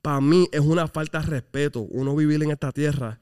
Para 0.01 0.23
mí 0.23 0.49
es 0.51 0.61
una 0.61 0.89
falta 0.89 1.21
de 1.21 1.27
respeto 1.27 1.83
uno 1.83 2.17
vivir 2.17 2.43
en 2.43 2.53
esta 2.53 2.73
tierra 2.73 3.21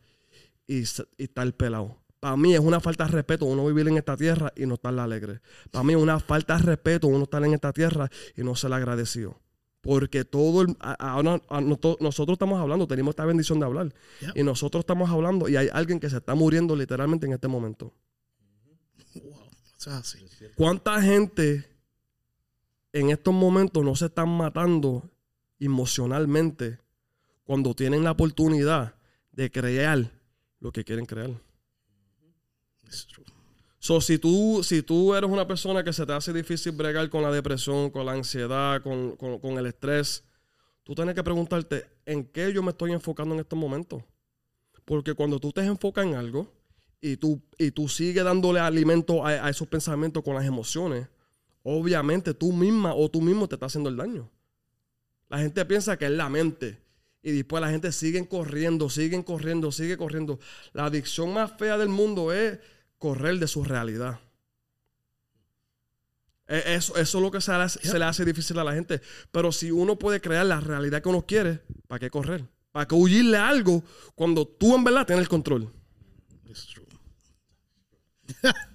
y, 0.67 0.81
y 0.83 1.25
estar 1.25 1.53
pelado. 1.55 2.01
Para 2.21 2.37
mí 2.39 2.55
es 2.55 2.61
una 2.61 2.81
falta 2.81 3.05
de 3.05 3.11
respeto 3.13 3.45
uno 3.45 3.67
vivir 3.67 3.87
en 3.89 3.99
esta 3.99 4.17
tierra 4.17 4.51
y 4.57 4.65
no 4.65 4.75
estar 4.75 4.99
alegre. 4.99 5.41
Para 5.71 5.85
mí 5.85 5.93
es 5.93 5.99
una 5.99 6.19
falta 6.21 6.57
de 6.57 6.63
respeto 6.63 7.07
uno 7.09 7.25
estar 7.25 7.45
en 7.45 7.53
esta 7.53 7.73
tierra 7.73 8.09
y 8.35 8.43
no 8.43 8.55
ser 8.57 8.73
agradecido. 8.73 9.39
Porque 9.83 10.25
todo 10.25 10.63
el, 10.63 10.75
a- 10.81 10.95
ahora 10.95 11.43
a- 11.51 11.61
noto- 11.61 11.99
nosotros 12.01 12.37
estamos 12.37 12.59
hablando, 12.59 12.87
tenemos 12.87 13.13
esta 13.13 13.27
bendición 13.27 13.61
de 13.61 13.67
hablar. 13.67 13.95
Y 14.35 14.43
nosotros 14.43 14.81
estamos 14.81 15.11
hablando 15.11 15.49
y 15.51 15.57
hay 15.57 15.69
alguien 15.71 16.01
que 16.01 16.09
se 16.09 16.17
está 16.17 16.35
muriendo 16.35 16.75
literalmente 16.75 17.27
en 17.27 17.35
este 17.35 17.49
momento. 17.49 17.93
Wow. 19.17 19.51
Eso 19.79 19.91
es 19.91 19.97
así. 19.97 20.19
¿Cuánta 20.57 21.03
gente 21.03 21.67
en 22.95 23.11
estos 23.11 23.35
momentos 23.35 23.85
no 23.85 23.95
se 23.97 24.07
están 24.07 24.31
matando 24.31 25.11
emocionalmente 25.59 26.79
cuando 27.45 27.75
tienen 27.75 28.03
la 28.05 28.13
oportunidad 28.13 28.95
de 29.33 29.51
crear 29.51 30.11
lo 30.65 30.73
que 30.73 30.83
quieren 30.83 31.05
crear? 31.05 31.31
So, 33.79 34.01
si 34.01 34.19
tú, 34.19 34.63
si 34.65 34.83
tú 34.83 35.15
eres 35.15 35.29
una 35.31 35.47
persona 35.47 35.85
que 35.85 35.93
se 35.93 36.07
te 36.07 36.13
hace 36.15 36.33
difícil 36.33 36.73
bregar 36.73 37.11
con 37.11 37.23
la 37.23 37.31
depresión, 37.31 37.91
con 37.91 38.07
la 38.07 38.13
ansiedad, 38.13 38.83
con, 38.83 39.15
con- 39.17 39.59
el 39.59 39.67
estrés, 39.67 40.25
tú 40.83 40.95
tienes 40.95 41.15
que 41.15 41.23
preguntarte, 41.23 41.85
¿en 42.07 42.25
qué 42.25 42.51
yo 42.51 42.63
me 42.63 42.71
estoy 42.71 42.93
enfocando 42.93 43.35
en 43.35 43.41
estos 43.43 43.59
momentos? 43.59 44.03
Porque 44.87 45.13
cuando 45.13 45.39
tú 45.39 45.53
te 45.53 45.63
enfocas 45.63 46.07
en 46.07 46.15
algo 46.15 46.51
y 47.03 47.19
tú, 47.19 47.43
y 47.59 47.71
tú 47.71 47.87
sigues 47.87 48.25
dándole 48.25 48.61
alimento 48.61 49.27
a, 49.27 49.31
a 49.31 49.51
esos 49.51 49.69
pensamientos 49.69 50.23
con 50.23 50.35
las 50.35 50.47
emociones, 50.47 51.07
obviamente 51.63 52.33
tú 52.33 52.53
misma 52.55 52.95
o 52.95 53.11
tú 53.11 53.21
mismo 53.21 53.47
te 53.49 53.57
estás 53.57 53.73
haciendo 53.73 53.91
el 53.91 53.99
daño. 53.99 54.31
La 55.29 55.39
gente 55.41 55.63
piensa 55.67 55.99
que 55.99 56.07
es 56.07 56.11
la 56.13 56.31
mente. 56.31 56.81
Y 57.25 57.33
después 57.33 57.61
la 57.63 57.71
gente 57.71 57.91
sigue 57.93 58.29
corriendo, 58.29 58.89
siguen 58.91 59.25
corriendo, 59.25 59.73
sigue 59.73 59.97
corriendo. 59.97 60.39
La 60.75 60.87
adicción 60.87 61.35
más 61.35 61.53
fea 61.59 61.79
del 61.79 61.89
mundo 61.89 62.33
es 62.33 62.61
correr 62.99 63.39
de 63.41 63.49
su 63.49 63.65
realidad. 63.65 64.21
E- 66.47 66.75
Eso, 66.77 66.97
eso 66.97 67.19
es 67.19 67.23
lo 67.23 67.31
que 67.31 67.41
se 67.41 67.53
le, 67.53 67.63
hace, 67.63 67.81
se 67.81 67.99
le 67.99 68.05
hace 68.05 68.25
difícil 68.25 68.59
a 68.59 68.65
la 68.65 68.75
gente. 68.75 69.01
Pero 69.33 69.53
si 69.53 69.71
uno 69.71 69.99
puede 69.99 70.21
crear 70.21 70.47
la 70.47 70.61
realidad 70.61 71.03
que 71.03 71.09
uno 71.09 71.25
quiere, 71.27 71.63
¿para 71.87 71.99
qué 72.01 72.11
correr? 72.11 72.45
¿Para 72.73 72.87
qué 72.87 72.95
huirle 72.95 73.37
a 73.39 73.49
algo 73.49 73.83
cuando 74.15 74.47
tú 74.47 74.75
en 74.75 74.85
verdad 74.85 75.07
tienes 75.07 75.23
el 75.23 75.29
control? 75.29 75.73
It's 76.49 76.67
true. 76.69 76.87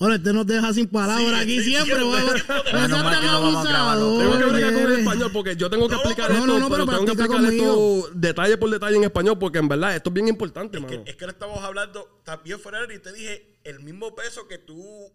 Bueno, 0.00 0.14
este 0.14 0.32
nos 0.32 0.46
deja 0.46 0.72
sin 0.72 0.88
palabras 0.88 1.42
aquí 1.42 1.62
siempre. 1.62 1.98
No 2.00 2.10
tan 2.10 3.20
Tengo 3.20 4.38
que 4.38 4.44
bregar 4.46 4.72
con 4.72 4.92
el 4.92 4.98
español 5.00 5.30
porque 5.30 5.56
yo 5.56 5.68
tengo 5.68 5.88
que 5.88 5.94
No, 5.94 6.00
explicar 6.00 6.30
no, 6.30 6.36
esto, 6.38 6.46
no, 6.46 6.58
no, 6.58 6.70
pero 6.70 6.86
pero 6.86 6.98
tengo 7.00 7.04
que 7.04 7.12
explicar 7.22 7.44
conmigo. 7.44 7.98
esto 8.06 8.18
detalle 8.18 8.56
por 8.56 8.70
detalle 8.70 8.96
en 8.96 9.04
español 9.04 9.38
porque 9.38 9.58
en 9.58 9.68
verdad 9.68 9.94
esto 9.94 10.08
es 10.08 10.14
bien 10.14 10.28
importante, 10.28 10.78
Es 10.78 10.82
mano. 10.82 11.04
que, 11.04 11.10
es 11.10 11.16
que 11.16 11.26
no 11.26 11.32
estamos 11.32 11.62
hablando 11.62 12.22
también 12.24 12.58
fuera 12.58 12.82
y 12.92 12.98
te 12.98 13.12
dije 13.12 13.60
el 13.64 13.80
mismo 13.80 14.14
peso 14.14 14.48
que 14.48 14.56
tú 14.56 15.12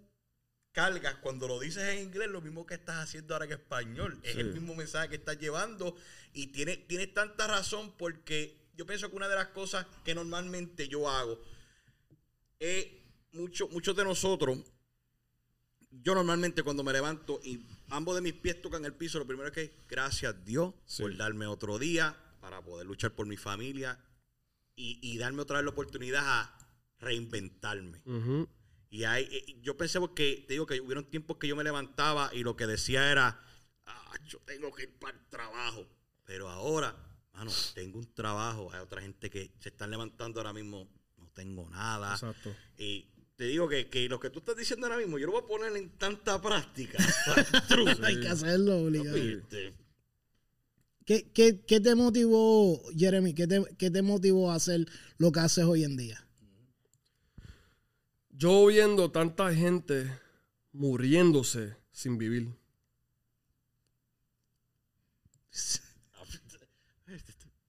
cargas 0.71 1.15
cuando 1.15 1.47
lo 1.47 1.59
dices 1.59 1.81
en 1.95 2.03
inglés, 2.03 2.29
lo 2.29 2.41
mismo 2.41 2.67
que 2.67 2.75
estás 2.75 2.97
haciendo 2.97 3.33
ahora 3.33 3.45
en 3.45 3.53
español. 3.53 4.19
Es 4.21 4.35
el 4.35 4.53
mismo 4.53 4.75
mensaje 4.75 5.09
que 5.09 5.15
estás 5.15 5.39
llevando 5.39 5.95
y 6.31 6.47
tiene, 6.47 6.77
tienes 6.77 7.11
tanta 7.11 7.47
razón 7.47 7.93
porque 7.97 8.55
yo 8.77 8.85
pienso 8.85 9.09
que 9.09 9.15
una 9.15 9.29
de 9.29 9.35
las 9.35 9.47
cosas 9.47 9.87
que 10.03 10.13
normalmente 10.13 10.87
yo 10.87 11.09
hago 11.09 11.39
es 12.59 12.85
mucho, 13.31 13.67
muchos 13.69 13.95
de 13.95 14.03
nosotros, 14.03 14.59
yo 16.03 16.15
normalmente 16.15 16.63
cuando 16.63 16.83
me 16.83 16.93
levanto 16.93 17.39
y 17.43 17.65
ambos 17.89 18.15
de 18.15 18.21
mis 18.21 18.33
pies 18.33 18.61
tocan 18.61 18.85
el 18.85 18.93
piso, 18.93 19.19
lo 19.19 19.27
primero 19.27 19.47
es 19.47 19.53
que 19.53 19.75
gracias 19.87 20.43
Dios 20.45 20.73
por 20.97 21.15
darme 21.17 21.47
otro 21.47 21.79
día 21.79 22.15
para 22.39 22.61
poder 22.61 22.85
luchar 22.85 23.11
por 23.11 23.25
mi 23.27 23.37
familia 23.37 23.99
y, 24.75 24.99
y 25.01 25.17
darme 25.17 25.41
otra 25.41 25.57
vez 25.57 25.65
la 25.65 25.71
oportunidad 25.71 26.23
a 26.25 26.57
reinventarme. 26.99 28.01
Y 28.89 29.03
hay, 29.03 29.23
eh, 29.31 29.59
yo 29.61 29.75
pensé 29.75 29.99
porque, 29.99 30.45
te 30.47 30.53
digo 30.53 30.65
que 30.65 30.79
hubieron 30.79 31.05
tiempos 31.05 31.37
que 31.37 31.47
yo 31.47 31.55
me 31.55 31.63
levantaba 31.63 32.29
y 32.33 32.43
lo 32.43 32.55
que 32.55 32.67
decía 32.67 33.11
era, 33.11 33.41
ah, 33.85 34.13
yo 34.27 34.39
tengo 34.45 34.71
que 34.73 34.83
ir 34.83 34.97
para 34.99 35.17
el 35.17 35.25
trabajo. 35.25 35.87
Pero 36.23 36.49
ahora, 36.49 36.95
mano, 37.33 37.51
tengo 37.73 37.99
un 37.99 38.13
trabajo. 38.13 38.71
Hay 38.71 38.79
otra 38.79 39.01
gente 39.01 39.29
que 39.29 39.51
se 39.59 39.69
están 39.69 39.91
levantando 39.91 40.39
ahora 40.39 40.53
mismo, 40.53 40.89
no 41.17 41.29
tengo 41.33 41.69
nada. 41.69 42.13
Exacto. 42.13 42.55
Y 42.77 43.07
te 43.35 43.45
digo 43.45 43.67
que, 43.67 43.89
que 43.89 44.07
lo 44.07 44.19
que 44.19 44.29
tú 44.29 44.39
estás 44.39 44.55
diciendo 44.55 44.87
ahora 44.87 44.97
mismo, 44.97 45.17
yo 45.19 45.25
lo 45.25 45.33
voy 45.33 45.41
a 45.43 45.47
poner 45.47 45.75
en 45.75 45.89
tanta 45.97 46.41
práctica. 46.41 46.97
Hay 48.03 48.21
que 48.21 48.29
hacerlo 48.29 48.77
obligado. 48.77 49.17
¿Qué, 51.05 51.29
qué, 51.33 51.63
qué 51.65 51.79
te 51.79 51.95
motivó, 51.95 52.81
Jeremy? 52.97 53.33
¿Qué 53.33 53.45
te, 53.45 53.63
¿Qué 53.77 53.91
te 53.91 54.01
motivó 54.01 54.51
a 54.51 54.55
hacer 54.55 54.87
lo 55.17 55.31
que 55.31 55.39
haces 55.41 55.65
hoy 55.65 55.83
en 55.83 55.97
día? 55.97 56.25
Yo 58.31 58.65
viendo 58.65 59.11
tanta 59.11 59.53
gente 59.53 60.09
muriéndose 60.71 61.75
sin 61.91 62.17
vivir. 62.17 62.55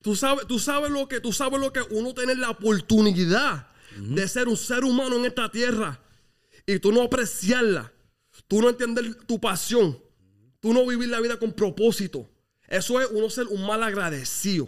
Tú 0.01 0.15
sabes, 0.15 0.47
tú 0.47 0.61
sabes 0.61 0.93
lo 0.93 1.09
que, 1.09 1.19
tú 1.19 1.33
sabes 1.33 1.59
lo 1.59 1.73
que 1.73 1.81
uno 1.91 2.15
tiene 2.15 2.37
la 2.37 2.51
oportunidad 2.51 3.69
de 4.01 4.29
ser 4.29 4.49
un 4.49 4.57
ser 4.57 4.85
humano 4.85 5.17
en 5.17 5.25
esta 5.27 5.51
tierra 5.51 6.01
y 6.67 6.79
tú 6.79 6.93
no 6.93 7.03
apreciarla, 7.03 7.93
tú 8.49 8.61
no 8.61 8.69
entender 8.69 9.15
tu 9.27 9.41
pasión, 9.41 9.99
tú 10.61 10.73
no 10.73 10.87
vivir 10.87 11.09
la 11.09 11.21
vida 11.21 11.39
con 11.39 11.53
propósito. 11.53 12.29
Eso 12.69 13.01
es 13.01 13.09
uno 13.13 13.31
ser 13.31 13.47
un 13.47 13.65
mal 13.65 13.83
agradecido. 13.83 14.67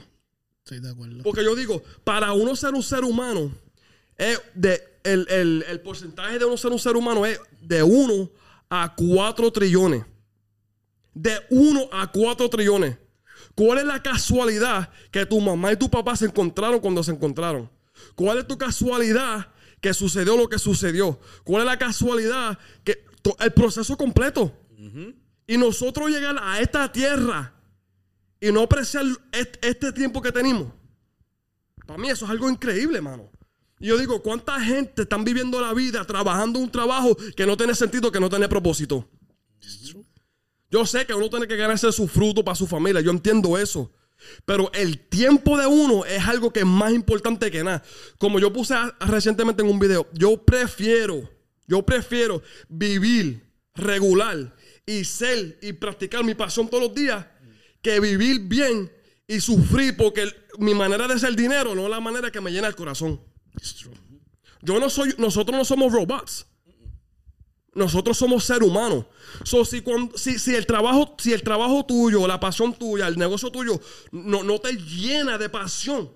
Estoy 0.59 0.81
de 0.81 0.91
acuerdo. 0.91 1.23
Porque 1.23 1.43
yo 1.45 1.55
digo, 1.57 1.83
para 2.05 2.33
uno 2.33 2.55
ser 2.55 2.75
un 2.75 2.83
ser 2.83 3.03
humano, 3.05 3.53
es 4.17 4.41
de, 4.55 4.83
el, 5.05 5.27
el- 5.31 5.65
el 5.69 5.81
porcentaje 5.81 6.39
de 6.39 6.45
uno 6.45 6.57
ser 6.57 6.71
un 6.73 6.79
ser 6.79 6.97
humano 6.97 7.25
es 7.27 7.41
de 7.61 7.83
1 7.83 8.31
a 8.71 8.95
4 8.95 9.51
trillones. 9.53 10.05
De 11.15 11.37
1 11.51 11.89
a 11.93 12.11
4 12.13 12.49
trillones. 12.49 12.97
¿Cuál 13.55 13.79
es 13.79 13.85
la 13.85 14.01
casualidad 14.03 14.91
que 15.11 15.27
tu 15.27 15.41
mamá 15.41 15.73
y 15.73 15.77
tu 15.77 15.91
papá 15.91 16.15
se 16.15 16.27
encontraron 16.27 16.79
cuando 16.81 17.03
se 17.03 17.11
encontraron? 17.11 17.69
¿Cuál 18.15 18.39
es 18.39 18.47
tu 18.47 18.57
casualidad 18.59 19.53
que 19.81 19.95
sucedió 19.95 20.37
lo 20.37 20.49
que 20.49 20.59
sucedió? 20.59 21.21
¿Cuál 21.45 21.63
es 21.63 21.67
la 21.67 21.79
casualidad 21.79 22.59
que 22.85 23.05
el 23.41 23.53
proceso 23.53 23.97
completo? 23.97 24.55
Y 25.47 25.57
nosotros 25.57 26.11
llegar 26.11 26.37
a 26.43 26.61
esta 26.61 26.91
tierra 26.93 27.55
y 28.41 28.53
no 28.53 28.63
apreciar 28.63 29.05
est- 29.33 29.57
este 29.65 29.93
tiempo 29.93 30.21
que 30.23 30.31
tenemos. 30.33 30.73
Para 31.87 31.99
mí 31.99 32.09
eso 32.11 32.25
es 32.27 32.31
algo 32.31 32.49
increíble, 32.51 33.01
mano. 33.01 33.31
Y 33.81 33.87
yo 33.87 33.97
digo, 33.99 34.23
¿cuánta 34.23 34.61
gente 34.61 35.03
están 35.03 35.25
viviendo 35.25 35.61
la 35.61 35.73
vida 35.73 36.05
trabajando 36.05 36.59
un 36.59 36.71
trabajo 36.71 37.17
que 37.37 37.47
no 37.47 37.57
tiene 37.57 37.75
sentido, 37.75 38.11
que 38.13 38.21
no 38.21 38.29
tiene 38.29 38.49
propósito? 38.49 39.09
Yo 40.71 40.85
sé 40.85 41.07
que 41.07 41.15
uno 41.15 41.31
tiene 41.31 41.47
que 41.47 41.57
ganarse 41.57 41.91
su 41.93 42.07
fruto 42.07 42.45
para 42.45 42.55
su 42.55 42.67
familia, 42.67 43.01
yo 43.01 43.11
entiendo 43.11 43.57
eso. 43.57 43.91
Pero 44.45 44.71
el 44.75 44.99
tiempo 44.99 45.59
de 45.59 45.67
uno 45.67 46.05
es 46.05 46.27
algo 46.27 46.53
que 46.53 46.61
es 46.61 46.67
más 46.67 46.93
importante 46.93 47.51
que 47.51 47.65
nada. 47.65 47.83
Como 48.19 48.39
yo 48.39 48.53
puse 48.53 48.75
recientemente 49.01 49.63
en 49.63 49.69
un 49.69 49.79
video, 49.79 50.07
yo 50.13 50.45
prefiero, 50.45 51.29
yo 51.67 51.85
prefiero 51.85 52.43
vivir 52.69 53.49
regular 53.75 54.55
y 54.87 55.05
ser 55.05 55.59
y 55.63 55.73
practicar 55.73 56.25
mi 56.25 56.35
pasión 56.35 56.69
todos 56.69 56.85
los 56.85 56.95
días 56.95 57.25
que 57.83 58.01
vivir 58.01 58.41
bien 58.41 58.91
y 59.27 59.41
sufrir 59.41 59.97
porque 59.97 60.33
mi 60.59 60.75
manera 60.75 61.07
de 61.07 61.15
hacer 61.15 61.37
dinero 61.37 61.75
no 61.75 61.85
es 61.85 61.91
la 61.91 62.01
manera 62.01 62.31
que 62.31 62.41
me 62.41 62.51
llena 62.51 62.69
el 62.69 62.75
corazón. 62.75 63.21
Yo 64.63 64.81
no 64.81 64.91
soy, 64.91 65.15
nosotros 65.19 65.57
no 65.57 65.65
somos 65.65 65.93
robots. 65.93 66.47
Nosotros 67.79 68.19
somos 68.19 68.45
seres 68.45 68.69
humanos. 68.69 69.05
So, 69.45 69.65
si, 69.65 69.81
cuando- 69.81 70.17
si, 70.19 70.39
si 70.39 70.55
el 70.55 70.67
trabajo, 70.67 71.15
si 71.19 71.33
el 71.33 71.43
trabajo 71.43 71.85
tuyo, 71.87 72.27
la 72.27 72.39
pasión 72.41 72.75
tuya, 72.75 73.07
el 73.09 73.17
negocio 73.19 73.51
tuyo 73.51 73.81
no, 74.13 74.43
no 74.43 74.59
te 74.59 74.73
llena 74.77 75.39
de 75.39 75.49
pasión, 75.49 76.11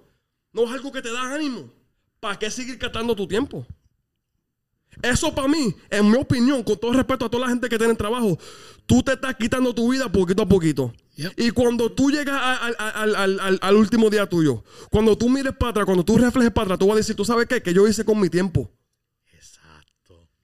no 0.52 0.64
es 0.64 0.70
algo 0.72 0.90
que 0.92 1.00
te 1.02 1.12
da 1.12 1.32
ánimo, 1.34 1.70
¿para 2.20 2.38
qué 2.38 2.50
seguir 2.50 2.76
gastando 2.78 3.14
tu 3.14 3.26
tiempo? 3.26 3.64
Eso 5.00 5.34
para 5.34 5.48
mí, 5.48 5.74
en 5.88 6.10
mi 6.10 6.16
opinión, 6.18 6.62
con 6.62 6.76
todo 6.78 6.92
respeto 6.92 7.24
a 7.24 7.30
toda 7.30 7.44
la 7.46 7.48
gente 7.48 7.68
que 7.68 7.78
tiene 7.78 7.94
trabajo, 7.94 8.38
tú 8.84 9.02
te 9.02 9.12
estás 9.14 9.34
quitando 9.36 9.74
tu 9.74 9.90
vida 9.90 10.10
poquito 10.12 10.42
a 10.42 10.46
poquito. 10.46 10.92
Yep. 11.16 11.32
Y 11.38 11.50
cuando 11.50 11.90
tú 11.90 12.10
llegas 12.10 12.38
al- 12.40 12.76
al- 13.16 13.38
al- 13.40 13.58
al 13.60 13.76
último 13.76 14.10
día 14.10 14.26
tuyo, 14.28 14.62
cuando 14.90 15.16
tú 15.16 15.28
mires 15.30 15.54
para 15.58 15.70
atrás, 15.70 15.86
cuando 15.86 16.04
tú 16.04 16.18
reflejes 16.18 16.52
para 16.52 16.64
atrás, 16.64 16.78
tú 16.78 16.86
vas 16.88 16.94
a 16.94 16.98
decir, 16.98 17.16
¿tú 17.16 17.24
sabes 17.24 17.46
qué? 17.46 17.62
Que 17.62 17.72
yo 17.72 17.88
hice 17.88 18.04
con 18.04 18.20
mi 18.20 18.28
tiempo. 18.28 18.70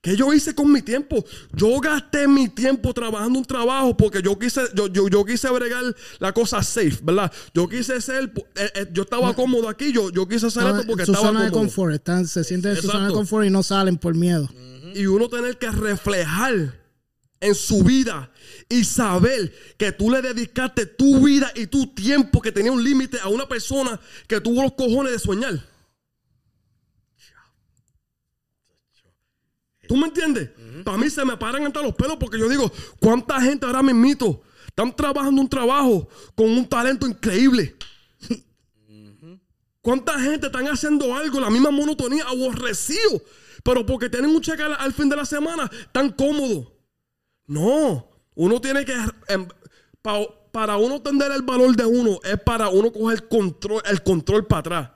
¿Qué 0.01 0.15
yo 0.15 0.33
hice 0.33 0.55
con 0.55 0.71
mi 0.71 0.81
tiempo? 0.81 1.25
Yo 1.53 1.77
gasté 1.81 2.25
mi 2.25 2.47
tiempo 2.47 2.93
trabajando 2.93 3.39
un 3.39 3.45
trabajo 3.45 3.97
porque 3.97 4.21
yo 4.21 4.39
quise, 4.39 4.61
yo, 4.73 4.87
yo, 4.87 5.09
yo 5.09 5.25
quise 5.25 5.49
bregar 5.49 5.83
la 6.19 6.31
cosa 6.31 6.63
safe, 6.63 6.99
¿verdad? 7.03 7.31
Yo 7.53 7.67
quise 7.67 7.99
ser, 7.99 8.31
eh, 8.55 8.71
eh, 8.75 8.87
yo 8.93 9.03
estaba 9.03 9.33
cómodo 9.33 9.67
aquí, 9.67 9.91
yo, 9.91 10.09
yo 10.09 10.25
quise 10.25 10.47
hacer 10.47 10.65
esto 10.67 10.83
porque 10.87 11.05
su 11.05 11.11
estaba 11.11 11.27
zona 11.27 11.43
de 11.43 11.51
confort. 11.51 11.93
Están, 11.93 12.25
se 12.25 12.45
sienten 12.45 12.71
en 12.71 12.81
su 12.81 12.87
zona 12.87 13.07
de 13.07 13.13
confort 13.13 13.45
y 13.45 13.49
no 13.49 13.61
salen 13.61 13.97
por 13.97 14.15
miedo. 14.15 14.49
Y 14.95 15.05
uno 15.05 15.27
tener 15.27 15.57
que 15.57 15.69
reflejar 15.69 16.79
en 17.41 17.55
su 17.55 17.83
vida 17.83 18.31
y 18.69 18.85
saber 18.85 19.53
que 19.77 19.91
tú 19.91 20.09
le 20.09 20.21
dedicaste 20.21 20.85
tu 20.85 21.25
vida 21.25 21.51
y 21.55 21.67
tu 21.67 21.87
tiempo 21.87 22.41
que 22.41 22.53
tenía 22.53 22.71
un 22.71 22.83
límite 22.83 23.19
a 23.19 23.27
una 23.27 23.47
persona 23.47 23.99
que 24.27 24.39
tuvo 24.39 24.63
los 24.63 24.73
cojones 24.73 25.11
de 25.11 25.19
soñar. 25.19 25.61
¿Tú 29.89 29.97
me 29.97 30.05
entiendes? 30.05 30.51
Para 30.85 30.99
mí 30.99 31.09
se 31.09 31.25
me 31.25 31.35
paran 31.35 31.65
hasta 31.65 31.81
los 31.81 31.95
pelos 31.95 32.15
porque 32.19 32.37
yo 32.37 32.47
digo, 32.47 32.71
¿cuánta 32.99 33.41
gente 33.41 33.65
ahora 33.65 33.81
mismito 33.81 34.39
están 34.67 34.95
trabajando 34.95 35.41
un 35.41 35.49
trabajo 35.49 36.07
con 36.35 36.47
un 36.47 36.63
talento 36.69 37.07
increíble? 37.07 37.75
¿Cuánta 39.81 40.19
gente 40.19 40.45
están 40.45 40.67
haciendo 40.67 41.15
algo, 41.15 41.39
la 41.39 41.49
misma 41.49 41.71
monotonía, 41.71 42.23
aborrecido? 42.27 43.19
Pero 43.63 43.83
porque 43.83 44.09
tienen 44.09 44.29
un 44.29 44.41
cheque 44.41 44.61
al, 44.61 44.75
al 44.77 44.93
fin 44.93 45.09
de 45.09 45.15
la 45.15 45.25
semana, 45.25 45.69
tan 45.91 46.11
cómodo. 46.11 46.71
No, 47.47 48.07
uno 48.35 48.61
tiene 48.61 48.85
que... 48.85 48.93
em, 49.27 49.47
pa- 50.03 50.27
para 50.51 50.77
uno 50.77 50.97
entender 50.97 51.31
el 51.31 51.41
valor 51.41 51.75
de 51.75 51.85
uno, 51.85 52.19
es 52.23 52.39
para 52.41 52.69
uno 52.69 52.91
coger 52.91 53.27
control, 53.27 53.81
el 53.85 54.03
control 54.03 54.45
para 54.45 54.59
atrás. 54.59 54.89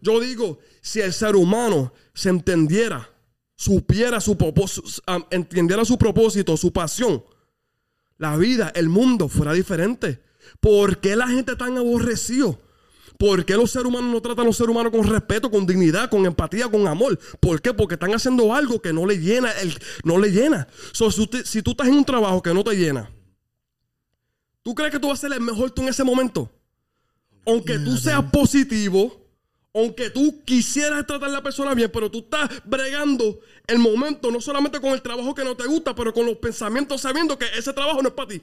Yo 0.00 0.20
digo, 0.20 0.58
si 0.80 1.00
el 1.00 1.12
ser 1.12 1.36
humano 1.36 1.92
se 2.14 2.28
entendiera, 2.30 3.10
supiera 3.58 4.20
su 4.20 4.38
propósito, 4.38 4.86
entendiera 5.30 5.84
su 5.84 5.98
propósito, 5.98 6.56
su 6.56 6.72
pasión, 6.72 7.24
la 8.16 8.36
vida, 8.36 8.70
el 8.76 8.88
mundo 8.88 9.28
fuera 9.28 9.52
diferente. 9.52 10.22
¿Por 10.60 10.98
qué 11.00 11.16
la 11.16 11.26
gente 11.26 11.56
tan 11.56 11.76
aborrecido? 11.76 12.60
¿Por 13.18 13.44
qué 13.44 13.54
los 13.54 13.72
seres 13.72 13.88
humanos 13.88 14.12
no 14.12 14.22
tratan 14.22 14.44
a 14.44 14.46
los 14.46 14.56
seres 14.56 14.70
humanos 14.70 14.92
con 14.92 15.04
respeto, 15.04 15.50
con 15.50 15.66
dignidad, 15.66 16.08
con 16.08 16.24
empatía, 16.24 16.70
con 16.70 16.86
amor? 16.86 17.18
¿Por 17.40 17.60
qué? 17.60 17.74
Porque 17.74 17.94
están 17.94 18.14
haciendo 18.14 18.54
algo 18.54 18.80
que 18.80 18.92
no 18.92 19.04
le 19.06 19.18
llena, 19.18 19.50
el, 19.60 19.76
no 20.04 20.18
le 20.18 20.30
llena. 20.30 20.68
So, 20.92 21.10
si, 21.10 21.22
usted- 21.22 21.44
si 21.44 21.60
tú 21.60 21.72
estás 21.72 21.88
en 21.88 21.94
un 21.94 22.04
trabajo 22.04 22.40
que 22.40 22.54
no 22.54 22.62
te 22.62 22.76
llena, 22.76 23.10
¿tú 24.62 24.72
crees 24.72 24.92
que 24.92 25.00
tú 25.00 25.08
vas 25.08 25.18
a 25.18 25.22
ser 25.22 25.32
el 25.32 25.40
mejor 25.40 25.72
tú 25.72 25.82
en 25.82 25.88
ese 25.88 26.04
momento? 26.04 26.48
Aunque 27.44 27.78
tú 27.80 27.96
seas 27.96 28.22
positivo, 28.30 29.27
aunque 29.74 30.10
tú 30.10 30.42
quisieras 30.44 31.06
tratar 31.06 31.28
a 31.28 31.32
la 31.32 31.42
persona 31.42 31.74
bien, 31.74 31.90
pero 31.92 32.10
tú 32.10 32.18
estás 32.20 32.62
bregando 32.64 33.40
el 33.66 33.78
momento 33.78 34.30
no 34.30 34.40
solamente 34.40 34.80
con 34.80 34.92
el 34.92 35.02
trabajo 35.02 35.34
que 35.34 35.44
no 35.44 35.56
te 35.56 35.66
gusta, 35.66 35.94
pero 35.94 36.12
con 36.12 36.26
los 36.26 36.36
pensamientos 36.36 37.00
sabiendo 37.00 37.38
que 37.38 37.46
ese 37.56 37.72
trabajo 37.72 38.02
no 38.02 38.08
es 38.08 38.14
para 38.14 38.28
ti. 38.28 38.42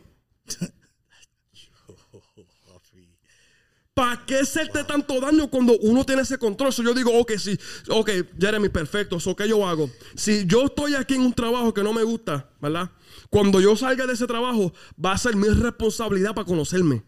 ¿Para 3.95 4.25
qué 4.25 4.39
hacerte 4.39 4.83
tanto 4.83 5.21
daño 5.21 5.49
cuando 5.49 5.77
uno 5.79 6.05
tiene 6.05 6.23
ese 6.23 6.37
control? 6.37 6.73
So, 6.73 6.83
yo 6.83 6.93
digo, 6.93 7.17
ok, 7.17 7.31
sí, 7.37 7.57
ok, 7.87 8.09
Jeremy, 8.37 8.67
perfecto. 8.67 9.21
So, 9.21 9.37
¿Qué 9.37 9.47
yo 9.47 9.65
hago? 9.65 9.89
Si 10.15 10.45
yo 10.45 10.65
estoy 10.65 10.95
aquí 10.95 11.13
en 11.15 11.21
un 11.21 11.33
trabajo 11.33 11.73
que 11.73 11.81
no 11.81 11.93
me 11.93 12.03
gusta, 12.03 12.49
¿verdad? 12.59 12.91
Cuando 13.29 13.61
yo 13.61 13.73
salga 13.77 14.05
de 14.05 14.13
ese 14.13 14.27
trabajo, 14.27 14.73
va 15.03 15.13
a 15.13 15.17
ser 15.17 15.37
mi 15.37 15.47
responsabilidad 15.47 16.35
para 16.35 16.45
conocerme. 16.45 17.03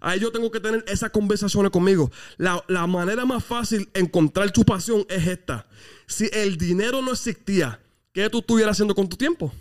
Ahí 0.00 0.20
yo 0.20 0.30
tengo 0.32 0.50
que 0.50 0.60
tener 0.60 0.84
esas 0.88 1.10
conversaciones 1.10 1.70
conmigo. 1.70 2.10
La, 2.36 2.62
la 2.68 2.86
manera 2.86 3.24
más 3.24 3.44
fácil 3.44 3.88
de 3.92 4.00
encontrar 4.00 4.50
tu 4.52 4.64
pasión 4.64 5.04
es 5.08 5.26
esta. 5.26 5.66
Si 6.06 6.28
el 6.32 6.56
dinero 6.56 7.02
no 7.02 7.12
existía, 7.12 7.80
¿qué 8.12 8.28
tú 8.30 8.38
estuvieras 8.38 8.72
haciendo 8.76 8.94
con 8.94 9.08
tu 9.08 9.16
tiempo? 9.16 9.52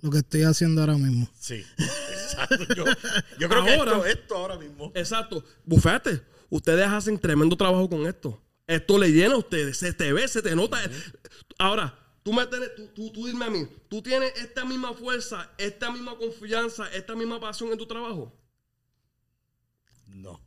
Lo 0.00 0.10
que 0.10 0.18
estoy 0.18 0.42
haciendo 0.42 0.80
ahora 0.82 0.94
mismo. 0.98 1.28
Sí, 1.38 1.64
exacto. 1.78 2.74
Yo, 2.74 2.84
yo 3.38 3.48
creo 3.48 3.64
que 3.64 3.74
Ahora- 3.74 3.92
esto, 3.96 4.06
esto 4.06 4.36
ahora 4.36 4.58
mismo. 4.58 4.92
Exacto. 4.94 5.42
Bufete, 5.64 6.20
ustedes 6.50 6.86
hacen 6.86 7.18
tremendo 7.18 7.56
trabajo 7.56 7.88
con 7.88 8.06
esto. 8.06 8.40
Esto 8.66 8.98
le 8.98 9.10
llena 9.10 9.34
a 9.34 9.38
ustedes. 9.38 9.78
Se 9.78 9.92
te 9.92 10.12
ve, 10.12 10.28
se 10.28 10.42
te 10.42 10.54
nota. 10.54 10.78
Ahora, 11.58 11.98
tú 12.22 12.32
me 12.32 12.44
tienes, 12.46 12.74
tú, 12.74 12.88
tú, 12.94 13.10
tú 13.10 13.26
dime 13.26 13.44
a 13.46 13.50
mí, 13.50 13.66
¿tú 13.88 14.02
tienes 14.02 14.32
esta 14.36 14.64
misma 14.64 14.92
fuerza, 14.92 15.50
esta 15.56 15.90
misma 15.90 16.16
confianza, 16.16 16.88
esta 16.92 17.14
misma 17.14 17.40
pasión 17.40 17.70
en 17.72 17.78
tu 17.78 17.86
trabajo? 17.86 18.32
No, 20.16 20.40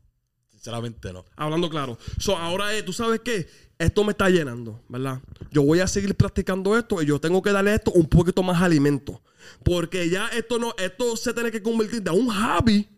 sinceramente 0.49 1.13
no. 1.13 1.25
Hablando 1.35 1.69
claro. 1.69 1.97
So, 2.17 2.35
ahora 2.35 2.73
es, 2.73 2.83
tú 2.83 2.91
sabes 2.91 3.21
qué, 3.21 3.47
esto 3.77 4.03
me 4.03 4.11
está 4.11 4.29
llenando, 4.29 4.83
¿verdad? 4.89 5.21
Yo 5.51 5.61
voy 5.61 5.79
a 5.79 5.87
seguir 5.87 6.15
practicando 6.15 6.77
esto 6.77 7.01
y 7.01 7.05
yo 7.05 7.19
tengo 7.19 7.41
que 7.41 7.51
darle 7.51 7.75
esto 7.75 7.91
un 7.91 8.07
poquito 8.07 8.41
más 8.43 8.61
alimento. 8.61 9.21
Porque 9.63 10.09
ya 10.09 10.27
esto 10.29 10.57
no, 10.57 10.73
esto 10.77 11.15
se 11.15 11.33
tiene 11.33 11.51
que 11.51 11.61
convertir 11.61 12.01
de 12.01 12.11
un 12.11 12.29
hobby 12.29 12.89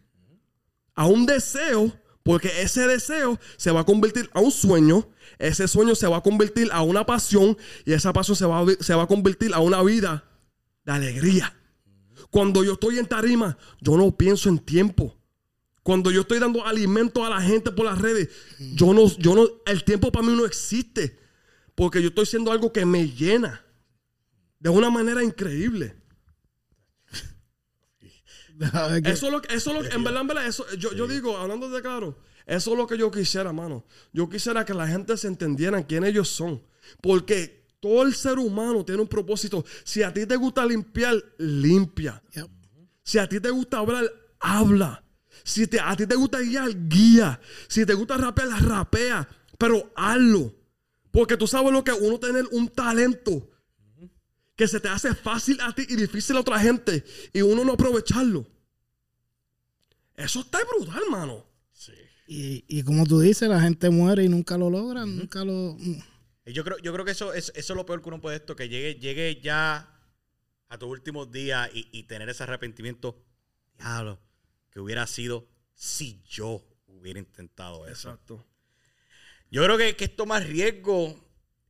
a 0.96 1.06
un 1.08 1.26
deseo, 1.26 1.92
porque 2.24 2.62
ese 2.62 2.88
deseo 2.88 3.40
se 3.58 3.72
va 3.72 3.82
a 3.82 3.86
convertir 3.86 4.30
a 4.34 4.40
un 4.40 4.52
sueño, 4.52 5.10
ese 5.38 5.68
sueño 5.68 5.94
se 5.96 6.08
va 6.08 6.18
a 6.18 6.24
convertir 6.24 6.70
a 6.72 6.82
una 6.84 7.06
pasión 7.06 7.58
y 7.86 7.94
esa 7.94 8.14
pasión 8.14 8.36
se 8.36 8.46
va 8.46 8.64
se 8.80 8.96
va 8.96 9.04
a 9.04 9.08
convertir 9.08 9.54
a 9.54 9.60
una 9.60 9.84
vida 9.84 10.24
de 10.86 10.92
alegría. 10.94 11.54
Cuando 12.30 12.64
yo 12.64 12.74
estoy 12.74 12.98
en 12.98 13.08
tarima, 13.08 13.58
yo 13.82 13.98
no 13.98 14.16
pienso 14.16 14.48
en 14.48 14.60
tiempo. 14.60 15.21
Cuando 15.84 16.12
yo 16.12 16.22
estoy 16.22 16.39
dando 16.39 16.65
alimento 16.65 17.26
a 17.26 17.30
la 17.30 17.41
gente 17.41 17.72
por 17.72 17.86
las 17.86 17.98
redes, 18.00 18.30
yo 18.76 18.94
no, 18.94 19.08
yo 19.17 19.34
no, 19.36 19.48
el 19.65 19.84
tiempo 19.84 20.12
para 20.12 20.26
mí 20.26 20.34
no 20.36 20.46
existe. 20.46 21.20
Porque 21.76 22.02
yo 22.02 22.10
estoy 22.10 22.24
haciendo 22.24 22.52
algo 22.52 22.72
que 22.72 22.86
me 22.86 23.08
llena. 23.10 23.65
De 24.60 24.70
una 24.70 24.91
manera 24.91 25.24
increíble. 25.24 25.96
Eso 29.10 29.26
es 29.28 29.32
lo 29.32 29.41
que, 29.41 29.56
eso 29.56 29.72
es 29.72 29.76
lo 29.78 29.89
que- 29.89 29.96
en 29.96 30.04
verdad, 30.04 30.22
en 30.22 30.28
verdad, 30.28 30.46
eso, 30.48 30.65
yo, 30.78 30.94
yo 30.94 31.08
digo, 31.08 31.36
hablando 31.38 31.67
de 31.70 31.82
claro, 31.82 32.20
eso 32.46 32.72
es 32.72 32.78
lo 32.78 32.86
que 32.86 32.98
yo 32.98 33.10
quisiera, 33.10 33.52
mano. 33.52 33.86
Yo 34.13 34.30
quisiera 34.30 34.65
que 34.65 34.74
la 34.74 34.88
gente 34.88 35.17
se 35.17 35.28
entendiera 35.28 35.86
quién 35.88 36.04
ellos 36.04 36.30
son. 36.30 36.62
Porque 37.02 37.65
todo 37.80 38.04
el 38.04 38.13
ser 38.13 38.38
humano 38.38 38.86
tiene 38.86 39.02
un 39.02 39.08
propósito. 39.08 39.65
Si 39.84 40.04
a 40.04 40.13
ti 40.13 40.26
te 40.28 40.36
gusta 40.36 40.63
limpiar, 40.65 41.15
limpia. 41.39 42.22
Yep. 42.36 42.50
Si 43.04 43.17
a 43.17 43.28
ti 43.28 43.39
te 43.39 43.50
gusta 43.50 43.80
hablar, 43.80 44.06
habla. 44.39 45.04
Si 45.43 45.67
te- 45.67 45.80
a 45.80 45.95
ti 45.95 46.06
te 46.08 46.15
gusta 46.15 46.39
guiar, 46.39 46.69
guía. 46.88 47.39
Si 47.67 47.86
te 47.86 47.93
gusta 47.93 48.17
rapear, 48.17 48.49
rapea. 48.63 49.27
Pero 49.58 49.91
hazlo. 49.95 50.54
Porque 51.12 51.38
tú 51.38 51.47
sabes 51.47 51.71
lo 51.71 51.84
que 51.84 51.91
es 51.91 51.97
uno 51.99 52.19
tener 52.19 52.45
un 52.51 52.69
talento 52.69 53.49
que 54.56 54.67
se 54.67 54.80
te 54.80 54.88
hace 54.88 55.13
fácil 55.15 55.60
a 55.62 55.73
ti 55.73 55.86
y 55.89 55.95
difícil 55.95 56.38
a 56.38 56.41
otra 56.41 56.60
gente 56.60 57.04
y 57.34 57.41
uno 57.41 57.63
no 57.65 57.73
aprovecharlo. 57.73 58.47
Eso 60.15 60.41
está 60.41 60.60
brutal, 60.65 61.04
mano. 61.10 61.45
Y, 62.27 62.63
y 62.67 62.84
como 62.84 63.06
tú 63.06 63.19
dices, 63.19 63.49
la 63.49 63.60
gente 63.60 63.89
muere 63.89 64.23
y 64.23 64.30
nunca 64.30 64.58
lo 64.58 64.69
logran, 64.69 65.17
nunca 65.17 65.43
lo... 65.43 65.75
Y 66.45 66.54
Yo 66.54 66.63
creo, 66.63 66.77
yo 66.77 66.93
creo 66.93 67.04
que 67.04 67.12
eso 67.12 67.34
es, 67.34 67.51
eso 67.56 67.73
es 67.73 67.77
lo 67.77 67.86
peor 67.86 68.01
que 68.01 68.08
uno 68.08 68.21
puede 68.21 68.38
esto, 68.38 68.56
que 68.56 68.69
llegue, 68.69 68.95
llegue 68.95 69.41
ya 69.43 69.99
a 70.69 70.77
tus 70.77 70.88
últimos 70.89 71.30
días 71.32 71.69
y, 71.73 71.89
y 71.91 72.04
tener 72.04 72.30
ese 72.30 72.43
arrepentimiento. 72.43 73.21
Diablo, 73.77 74.17
que 74.72 74.80
hubiera 74.80 75.06
sido 75.08 75.48
si 75.74 76.22
yo 76.28 76.64
hubiera 76.88 77.20
intentado 77.20 77.86
eso. 77.88 78.10
Exacto. 78.10 78.46
Yo 79.52 79.64
creo 79.64 79.78
que, 79.78 79.96
que 79.96 80.06
es 80.06 80.16
tomar 80.16 80.44
riesgo 80.48 81.16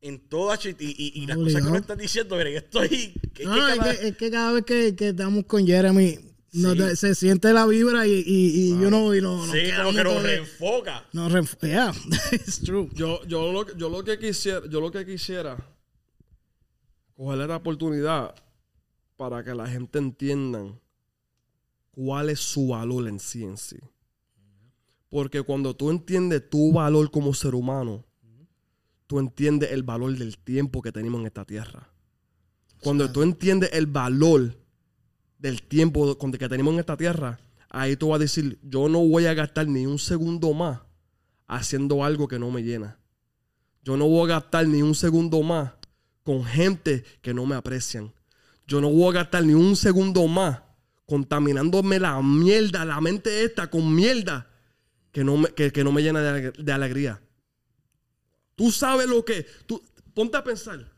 en 0.02 0.20
todas 0.30 0.66
y, 0.66 0.70
y, 0.80 1.12
y 1.22 1.26
las 1.28 1.38
cosas 1.38 1.64
que 1.64 1.70
me 1.72 1.78
están 1.78 1.98
diciendo, 1.98 2.36
mire, 2.36 2.52
que 2.52 2.58
estoy. 2.58 3.14
Que, 3.34 3.46
No, 3.46 3.54
que 3.54 3.74
es, 3.74 3.80
que, 4.00 4.08
es 4.10 4.18
que 4.18 4.32
cada 4.32 4.52
vez 4.54 4.66
que, 4.66 4.96
que 4.96 5.10
estamos 5.10 5.46
con 5.46 5.66
Jeremy, 5.66 6.20
Sí. 6.54 6.98
se 6.98 7.16
siente 7.16 7.54
la 7.54 7.66
vibra 7.66 8.06
y, 8.06 8.12
y, 8.12 8.24
y 8.26 8.70
yo 8.82 8.92
no... 8.92 9.16
Y 9.16 9.22
no, 9.22 9.38
nos 9.48 9.52
sí, 9.56 9.60
como 9.72 9.92
quedamos 9.92 9.96
que 9.96 10.04
nos 10.04 10.24
reenfoca. 10.24 11.06
nos 11.14 11.32
reenf- 11.32 11.58
yeah, 11.62 11.94
it's 12.34 12.60
true. 12.60 12.90
Yo, 12.94 13.24
yo, 13.26 13.54
lo, 13.54 13.74
yo 13.78 13.88
lo 13.88 14.04
que 14.04 14.20
quisiera, 14.20 14.62
yo 14.70 14.82
lo 14.82 14.92
que 14.92 15.06
quisiera, 15.06 15.56
coger 17.16 17.40
esta 17.40 17.56
oportunidad 17.56 18.36
para 19.16 19.44
que 19.46 19.56
la 19.56 19.66
gente 19.68 19.98
entiendan 20.00 20.78
cuál 21.92 22.30
es 22.30 22.40
su 22.40 22.70
valor 22.70 23.08
en 23.08 23.20
sí 23.20 23.44
en 23.44 23.58
sí. 23.58 23.78
Porque 25.10 25.42
cuando 25.42 25.76
tú 25.76 25.90
entiendes 25.90 26.50
tu 26.50 26.72
valor 26.72 27.12
como 27.12 27.34
ser 27.34 27.54
humano, 27.54 28.06
tú 29.08 29.20
entiendes 29.20 29.72
el 29.72 29.84
valor 29.84 30.18
del 30.18 30.38
tiempo 30.38 30.82
que 30.82 30.92
tenemos 30.92 31.20
en 31.20 31.28
esta 31.28 31.44
tierra. 31.44 31.90
Cuando 32.82 33.12
tú 33.12 33.22
entiendes 33.22 33.70
el 33.74 33.86
valor 33.86 34.58
del 35.38 35.62
tiempo 35.64 36.18
que 36.18 36.50
tenemos 36.50 36.74
en 36.74 36.80
esta 36.80 36.96
tierra, 36.96 37.40
ahí 37.70 37.96
tú 37.98 38.10
vas 38.10 38.16
a 38.16 38.20
decir, 38.20 38.58
yo 38.64 38.88
no 38.88 39.06
voy 39.06 39.26
a 39.26 39.34
gastar 39.34 39.68
ni 39.68 39.86
un 39.86 40.00
segundo 40.00 40.54
más 40.54 40.80
haciendo 41.46 42.06
algo 42.06 42.28
que 42.28 42.40
no 42.40 42.50
me 42.50 42.64
llena. 42.64 42.98
Yo 43.84 43.98
no 43.98 44.08
voy 44.08 44.24
a 44.26 44.36
gastar 44.36 44.68
ni 44.68 44.82
un 44.82 44.96
segundo 44.96 45.44
más 45.44 45.74
con 46.24 46.46
gente 46.46 47.04
que 47.22 47.34
no 47.34 47.46
me 47.46 47.56
aprecian. 47.56 48.14
Yo 48.66 48.80
no 48.80 48.90
voy 48.90 49.10
a 49.10 49.20
gastar 49.20 49.44
ni 49.44 49.54
un 49.54 49.76
segundo 49.76 50.26
más 50.28 50.62
contaminándome 51.16 52.00
la 52.00 52.22
mierda, 52.22 52.86
la 52.86 53.02
mente 53.02 53.44
esta 53.44 53.70
con 53.70 53.94
mierda 53.94 54.48
que 55.12 55.26
no 55.26 55.36
me, 55.36 55.50
que, 55.50 55.70
que 55.74 55.84
no 55.84 55.92
me 55.92 56.02
llena 56.02 56.22
de, 56.22 56.30
aleg- 56.32 56.56
de 56.58 56.72
alegría. 56.72 57.22
Tú 58.56 58.72
sabes 58.72 59.08
lo 59.10 59.26
que... 59.26 59.46
Tú, 59.66 59.84
ponte 60.14 60.38
a 60.38 60.44
pensar. 60.46 60.90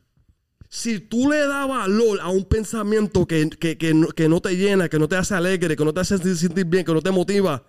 Si 0.70 1.00
tú 1.00 1.32
le 1.32 1.38
das 1.48 1.68
valor 1.68 2.20
a 2.22 2.30
un 2.30 2.46
pensamiento 2.46 3.26
que, 3.26 3.50
que- 3.50 3.76
que 3.76 3.96
no, 3.96 4.08
que 4.10 4.30
no 4.30 4.40
te 4.40 4.56
llena, 4.56 4.88
que 4.88 5.00
no 5.00 5.08
te 5.08 5.16
hace 5.16 5.34
alegre, 5.34 5.76
que 5.76 5.84
no 5.84 5.92
te 5.92 6.02
hace 6.02 6.20
sentir 6.36 6.66
bien, 6.66 6.86
que 6.86 6.94
no 6.94 7.02
te 7.02 7.10
motiva, 7.10 7.66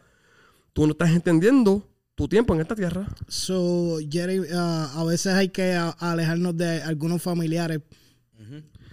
tú 0.74 0.84
no 0.86 0.92
estás 0.92 1.12
entendiendo 1.12 1.88
tu 2.14 2.28
tiempo 2.28 2.54
en 2.54 2.60
esta 2.60 2.74
tierra. 2.74 3.08
So, 3.26 3.98
Jeremy, 4.10 4.48
ah, 4.54 4.92
a 4.96 5.04
veces 5.04 5.32
hay 5.32 5.48
que 5.48 5.72
alejarnos 5.98 6.54
de 6.58 6.82
algunos 6.82 7.22
familiares. 7.22 7.80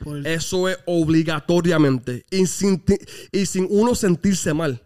Por- 0.03 0.25
Eso 0.27 0.67
es 0.69 0.77
obligatoriamente 0.85 2.25
y 2.29 2.45
sin, 2.47 2.79
ti- 2.79 2.97
y 3.31 3.45
sin 3.45 3.67
uno 3.69 3.95
sentirse 3.95 4.53
mal. 4.53 4.83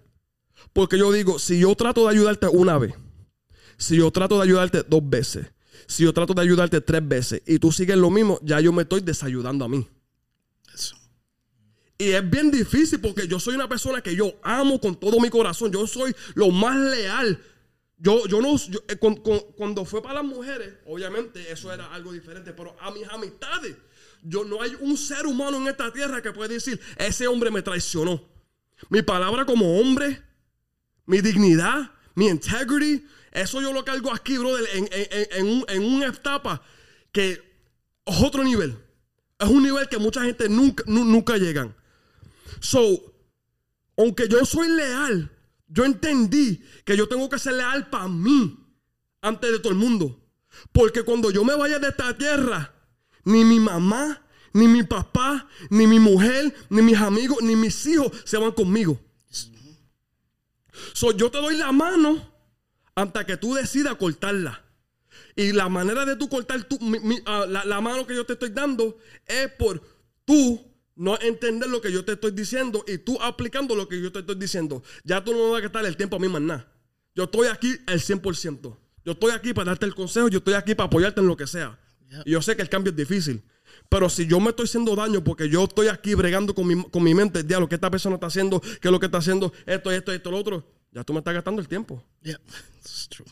Porque 0.74 0.98
yo 0.98 1.12
digo, 1.12 1.40
si 1.40 1.60
yo 1.60 1.74
trato 1.76 2.04
de 2.06 2.12
ayudarte 2.12 2.48
una 2.48 2.78
vez, 2.78 2.94
si 3.78 3.96
yo 3.98 4.12
trato 4.12 4.38
de 4.38 4.44
ayudarte 4.44 4.84
dos 4.84 5.02
veces, 5.10 5.48
si 5.88 6.04
yo 6.04 6.14
trato 6.14 6.34
de 6.34 6.42
ayudarte 6.42 6.82
tres 6.82 7.08
veces 7.08 7.42
y 7.46 7.60
tú 7.60 7.72
sigues 7.72 7.98
lo 7.98 8.10
mismo, 8.10 8.40
ya 8.44 8.60
yo 8.60 8.72
me 8.74 8.84
estoy 8.84 9.02
desayudando 9.02 9.66
a 9.66 9.70
mí. 9.70 9.88
Eso. 10.74 10.96
Y 11.98 12.10
es 12.12 12.30
bien 12.30 12.52
difícil 12.52 13.00
porque 13.00 13.28
yo 13.28 13.40
soy 13.40 13.56
una 13.56 13.70
persona 13.70 14.02
que 14.02 14.16
yo 14.16 14.34
amo 14.44 14.80
con 14.82 15.00
todo 15.00 15.20
mi 15.20 15.30
corazón. 15.30 15.72
Yo 15.72 15.88
soy 15.88 16.14
lo 16.34 16.50
más 16.52 16.76
leal. 16.76 17.40
Yo, 17.98 18.28
yo 18.28 18.42
no, 18.42 18.58
yo, 18.58 18.80
eh, 18.90 18.98
con- 18.98 19.16
con- 19.16 19.40
cuando 19.56 19.86
fue 19.86 20.02
para 20.02 20.16
las 20.16 20.26
mujeres, 20.26 20.74
obviamente 20.86 21.50
eso 21.52 21.72
era 21.72 21.94
algo 21.94 22.12
diferente, 22.12 22.52
pero 22.52 22.76
a 22.82 22.92
mis 22.92 23.08
amistades, 23.08 23.78
yo 24.28 24.44
no 24.44 24.62
hay 24.62 24.76
un 24.80 24.98
ser 24.98 25.26
humano 25.28 25.58
en 25.58 25.68
esta 25.68 25.92
tierra 25.94 26.22
que 26.22 26.32
puede 26.32 26.56
decir, 26.56 26.80
ese 26.98 27.28
hombre 27.28 27.52
me 27.52 27.62
traicionó. 27.62 28.22
Mi 28.90 29.02
palabra 29.02 29.46
como 29.46 29.80
hombre, 29.80 30.22
mi 31.06 31.22
dignidad, 31.22 31.92
mi 32.16 32.28
integrity, 32.28 33.06
eso 33.32 33.62
yo 33.62 33.72
lo 33.72 33.84
cargo 33.86 34.12
aquí, 34.14 34.38
brother, 34.38 34.66
en, 34.74 34.90
en- 34.92 35.28
en- 35.32 35.46
un- 35.48 35.66
en 35.68 35.84
una 35.84 36.08
etapa 36.08 36.62
que 37.12 37.32
es 37.32 37.42
otro 38.06 38.44
nivel. 38.44 38.78
Es 39.40 39.48
un 39.50 39.64
nivel 39.64 39.88
que 39.90 39.98
mucha 39.98 40.22
gente 40.24 40.48
nunca, 40.50 40.84
nu- 40.88 41.06
nunca 41.06 41.38
llegan. 41.38 41.76
So, 42.62 43.14
aunque 43.98 44.28
yo 44.28 44.44
soy 44.46 44.70
leal, 44.70 45.30
yo 45.68 45.84
entendí 45.86 46.64
que 46.86 46.96
yo 46.98 47.08
tengo 47.08 47.30
que 47.30 47.40
ser 47.40 47.54
leal 47.54 47.90
para 47.90 48.08
mí 48.08 48.58
antes 49.22 49.52
de 49.52 49.60
todo 49.60 49.72
el 49.72 49.78
mundo. 49.78 50.22
Porque 50.72 51.04
cuando 51.04 51.32
yo 51.32 51.44
me 51.44 51.56
vaya 51.56 51.80
de 51.80 51.90
esta 51.90 52.18
tierra, 52.18 52.74
ni 53.26 53.44
mi 53.44 53.60
mamá, 53.60 54.22
ni 54.54 54.68
mi 54.68 54.84
papá, 54.84 55.48
ni 55.70 55.86
mi 55.88 56.00
mujer, 56.00 56.54
ni 56.70 56.82
mis 56.82 56.98
amigos, 56.98 57.42
ni 57.42 57.56
mis 57.56 57.86
hijos 57.86 58.12
se 58.24 58.38
van 58.38 58.52
conmigo. 58.54 59.00
So, 60.94 61.12
yo 61.12 61.30
te 61.32 61.38
doy 61.40 61.58
la 61.58 61.72
mano 61.72 62.32
hasta 62.96 63.26
que 63.26 63.38
tú 63.38 63.54
decidas 63.54 63.96
cortarla. 63.96 64.62
Y 65.36 65.52
la 65.52 65.68
manera 65.70 66.06
de 66.06 66.16
tú 66.16 66.30
cortar 66.30 66.64
tu- 66.64 66.80
ah, 67.26 67.46
la, 67.48 67.66
la 67.66 67.82
mano 67.82 68.06
que 68.08 68.16
yo 68.16 68.26
te 68.26 68.34
estoy 68.34 68.50
dando 68.50 68.98
es 69.26 69.50
por 69.58 69.82
tú 70.26 70.62
no 70.96 71.18
entender 71.20 71.70
lo 71.70 71.82
que 71.82 71.92
yo 71.92 72.06
te 72.06 72.14
estoy 72.14 72.32
diciendo 72.32 72.86
y 72.88 72.98
tú 73.00 73.18
aplicando 73.22 73.76
lo 73.76 73.88
que 73.90 74.02
yo 74.02 74.12
te 74.12 74.20
estoy 74.20 74.36
diciendo. 74.36 74.82
Ya 75.04 75.24
tú 75.24 75.34
no 75.34 75.40
me 75.46 75.50
vas 75.52 75.60
a 75.60 75.64
gastar 75.64 75.86
el 75.86 75.98
tiempo 75.98 76.16
a 76.16 76.20
mí 76.20 76.30
más 76.30 76.42
nada. 76.42 76.72
Yo 77.16 77.26
estoy 77.26 77.48
aquí 77.48 77.76
al 77.86 78.00
100%. 78.00 78.78
Yo 79.04 79.12
estoy 79.12 79.32
aquí 79.32 79.54
para 79.54 79.72
darte 79.72 79.86
el 79.86 79.94
consejo, 79.96 80.30
yo 80.30 80.38
estoy 80.40 80.54
aquí 80.54 80.74
para 80.74 80.88
apoyarte 80.88 81.20
en 81.22 81.28
lo 81.28 81.36
que 81.38 81.48
sea. 81.48 81.78
Y 82.26 82.32
yo 82.32 82.42
sé 82.42 82.56
que 82.56 82.62
el 82.62 82.70
cambio 82.70 82.92
es 82.92 82.98
difícil. 82.98 83.44
Pero 83.90 84.10
si 84.10 84.26
yo 84.26 84.40
me 84.40 84.50
estoy 84.50 84.66
haciendo 84.66 84.96
daño 84.96 85.24
porque 85.24 85.50
yo 85.50 85.64
estoy 85.64 85.88
aquí 85.88 86.14
bregando 86.16 86.54
con 86.56 86.68
mi, 86.68 86.84
con 86.90 87.04
mi 87.04 87.14
mente, 87.14 87.44
diablo, 87.44 87.68
¿qué 87.68 87.76
esta 87.76 87.92
persona 87.92 88.16
está 88.16 88.28
haciendo? 88.28 88.60
¿Qué 88.60 88.88
es 88.88 88.92
lo 88.92 89.00
que 89.00 89.08
está 89.08 89.20
haciendo? 89.20 89.52
Esto, 89.66 89.92
esto, 89.92 90.12
esto, 90.12 90.32
lo 90.32 90.38
otro. 90.38 90.66
Ya 90.92 91.04
tú 91.04 91.14
me 91.14 91.20
estás 91.20 91.34
gastando 91.34 91.62
el 91.62 91.68
tiempo. 91.68 92.04
Yeah, 92.22 92.40
it's 92.80 93.08
true. 93.10 93.26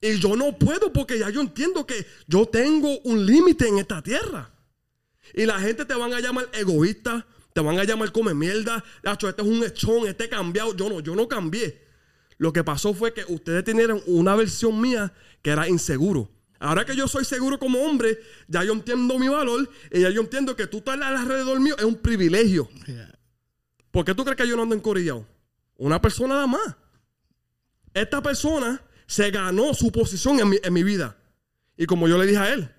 Y 0.00 0.18
yo 0.18 0.36
no 0.36 0.56
puedo 0.56 0.92
porque 0.92 1.18
ya 1.18 1.30
yo 1.30 1.40
entiendo 1.40 1.86
que 1.86 2.06
yo 2.26 2.46
tengo 2.46 2.98
un 3.00 3.24
límite 3.24 3.68
en 3.68 3.78
esta 3.78 4.02
tierra. 4.02 4.50
Y 5.34 5.44
la 5.44 5.58
gente 5.58 5.84
te 5.84 5.94
van 5.94 6.12
a 6.12 6.20
llamar 6.20 6.48
egoísta, 6.52 7.26
Te 7.52 7.60
van 7.60 7.78
a 7.78 7.84
llamar 7.84 8.12
come 8.12 8.34
mierda. 8.34 8.84
Nacho, 9.02 9.28
este 9.28 9.42
es 9.42 9.48
un 9.48 9.64
echón, 9.64 10.06
este 10.06 10.28
cambiado. 10.28 10.76
Yo 10.76 10.88
no, 10.88 11.00
yo 11.00 11.16
no 11.16 11.26
cambié. 11.26 11.86
Lo 12.38 12.52
que 12.52 12.62
pasó 12.62 12.92
fue 12.92 13.14
que 13.14 13.24
ustedes 13.28 13.64
tenían 13.64 14.00
una 14.06 14.36
versión 14.36 14.78
mía 14.80 15.12
que 15.42 15.50
era 15.50 15.68
inseguro. 15.68 16.30
Ahora 16.58 16.84
que 16.84 16.96
yo 16.96 17.06
soy 17.06 17.24
seguro 17.24 17.58
como 17.58 17.80
hombre, 17.80 18.18
ya 18.48 18.64
yo 18.64 18.72
entiendo 18.72 19.18
mi 19.18 19.28
valor 19.28 19.68
y 19.90 20.00
ya 20.00 20.10
yo 20.10 20.20
entiendo 20.22 20.56
que 20.56 20.66
tú 20.66 20.78
estás 20.78 21.00
alrededor 21.00 21.60
mío 21.60 21.74
es 21.78 21.84
un 21.84 21.96
privilegio. 21.96 22.68
¿Por 23.90 24.04
qué 24.04 24.14
tú 24.14 24.24
crees 24.24 24.36
que 24.36 24.48
yo 24.48 24.56
no 24.56 24.62
ando 24.62 24.74
encorillado? 24.74 25.26
Una 25.76 26.00
persona 26.00 26.34
nada 26.34 26.46
más. 26.46 26.76
Esta 27.92 28.22
persona 28.22 28.82
se 29.06 29.30
ganó 29.30 29.74
su 29.74 29.92
posición 29.92 30.40
en 30.40 30.48
mi, 30.48 30.56
en 30.62 30.72
mi 30.72 30.82
vida. 30.82 31.16
Y 31.76 31.86
como 31.86 32.08
yo 32.08 32.18
le 32.18 32.26
dije 32.26 32.38
a 32.38 32.52
él, 32.52 32.70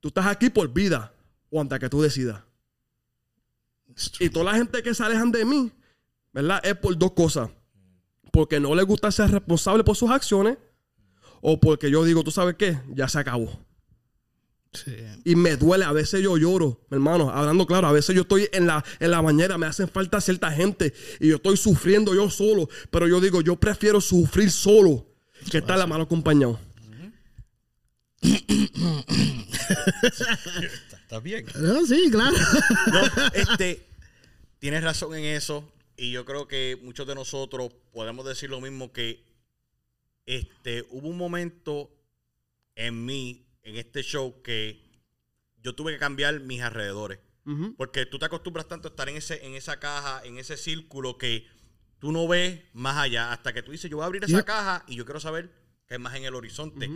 tú 0.00 0.08
estás 0.08 0.26
aquí 0.26 0.50
por 0.50 0.72
vida 0.72 1.12
o 1.50 1.60
hasta 1.60 1.78
que 1.78 1.88
tú 1.88 2.00
decidas. 2.00 2.42
Y 4.20 4.30
toda 4.30 4.46
la 4.46 4.54
gente 4.54 4.82
que 4.82 4.94
se 4.94 5.02
alejan 5.02 5.32
de 5.32 5.44
mí, 5.44 5.72
¿verdad? 6.32 6.60
Es 6.64 6.76
por 6.76 6.96
dos 6.96 7.12
cosas. 7.12 7.50
Porque 8.32 8.60
no 8.60 8.74
les 8.74 8.86
gusta 8.86 9.10
ser 9.10 9.30
responsable 9.30 9.84
por 9.84 9.96
sus 9.96 10.10
acciones 10.10 10.58
o 11.40 11.60
porque 11.60 11.90
yo 11.90 12.04
digo, 12.04 12.22
tú 12.22 12.30
sabes 12.30 12.56
qué, 12.56 12.78
ya 12.94 13.08
se 13.08 13.18
acabó. 13.18 13.64
Sí. 14.72 14.94
Y 15.24 15.34
me 15.34 15.56
duele, 15.56 15.84
a 15.84 15.92
veces 15.92 16.22
yo 16.22 16.36
lloro, 16.36 16.80
hermano, 16.90 17.30
hablando 17.30 17.66
claro, 17.66 17.86
a 17.86 17.92
veces 17.92 18.14
yo 18.14 18.22
estoy 18.22 18.48
en 18.52 18.66
la, 18.66 18.84
en 19.00 19.10
la 19.10 19.20
bañera, 19.20 19.56
me 19.56 19.66
hacen 19.66 19.88
falta 19.88 20.20
cierta 20.20 20.50
gente 20.50 20.92
y 21.20 21.28
yo 21.28 21.36
estoy 21.36 21.56
sufriendo 21.56 22.14
yo 22.14 22.28
solo, 22.28 22.68
pero 22.90 23.08
yo 23.08 23.20
digo, 23.20 23.40
yo 23.40 23.56
prefiero 23.56 24.00
sufrir 24.00 24.50
solo 24.50 25.06
que 25.50 25.58
estar 25.58 25.78
la 25.78 25.86
mano 25.86 26.04
acompañado. 26.04 26.60
¿Estás 31.02 31.22
bien? 31.22 31.46
No, 31.56 31.86
sí, 31.86 32.10
claro. 32.10 32.36
No, 32.92 33.00
este, 33.32 33.82
tienes 34.58 34.82
razón 34.82 35.14
en 35.14 35.24
eso. 35.24 35.64
Y 35.96 36.12
yo 36.12 36.24
creo 36.24 36.46
que 36.46 36.78
muchos 36.82 37.06
de 37.06 37.14
nosotros 37.14 37.72
podemos 37.92 38.24
decir 38.26 38.50
lo 38.50 38.60
mismo 38.60 38.92
que 38.92 39.24
este, 40.28 40.84
hubo 40.90 41.08
un 41.08 41.16
momento 41.16 41.90
en 42.74 43.06
mí, 43.06 43.46
en 43.62 43.76
este 43.76 44.02
show, 44.02 44.42
que 44.42 44.78
yo 45.62 45.74
tuve 45.74 45.92
que 45.92 45.98
cambiar 45.98 46.38
mis 46.40 46.60
alrededores. 46.60 47.18
Porque 47.78 48.04
tú 48.04 48.18
te 48.18 48.26
acostumbras 48.26 48.68
tanto 48.68 48.88
a 48.88 48.90
estar 48.90 49.08
en, 49.08 49.16
ese, 49.16 49.46
en 49.46 49.54
esa 49.54 49.80
caja, 49.80 50.20
en 50.22 50.36
ese 50.36 50.58
círculo, 50.58 51.16
que 51.16 51.46
tú 51.98 52.12
no 52.12 52.28
ves 52.28 52.60
más 52.74 52.98
allá. 52.98 53.32
Hasta 53.32 53.54
que 53.54 53.62
tú 53.62 53.72
dices, 53.72 53.90
yo 53.90 53.96
voy 53.96 54.04
a 54.04 54.06
abrir 54.06 54.22
esa 54.22 54.44
caja 54.44 54.84
y 54.86 54.96
yo 54.96 55.06
quiero 55.06 55.18
saber 55.18 55.50
qué 55.86 55.94
hay 55.94 55.98
más 55.98 56.14
en 56.14 56.24
el 56.24 56.34
horizonte. 56.34 56.90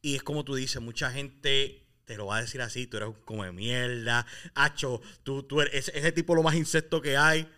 Y 0.00 0.14
es 0.14 0.22
como 0.22 0.44
tú 0.44 0.54
dices, 0.54 0.80
mucha 0.80 1.10
gente 1.10 1.84
te 2.04 2.16
lo 2.16 2.26
va 2.26 2.36
a 2.36 2.42
decir 2.42 2.62
así, 2.62 2.86
tú 2.86 2.98
eres 2.98 3.08
un 3.08 3.16
come 3.24 3.50
mierda, 3.50 4.24
hacho, 4.54 5.02
tú, 5.24 5.42
tú 5.42 5.62
eres 5.62 5.74
ese, 5.74 5.98
ese 5.98 6.12
tipo 6.12 6.36
lo 6.36 6.44
más 6.44 6.54
insecto 6.54 7.02
que 7.02 7.16
hay. 7.16 7.48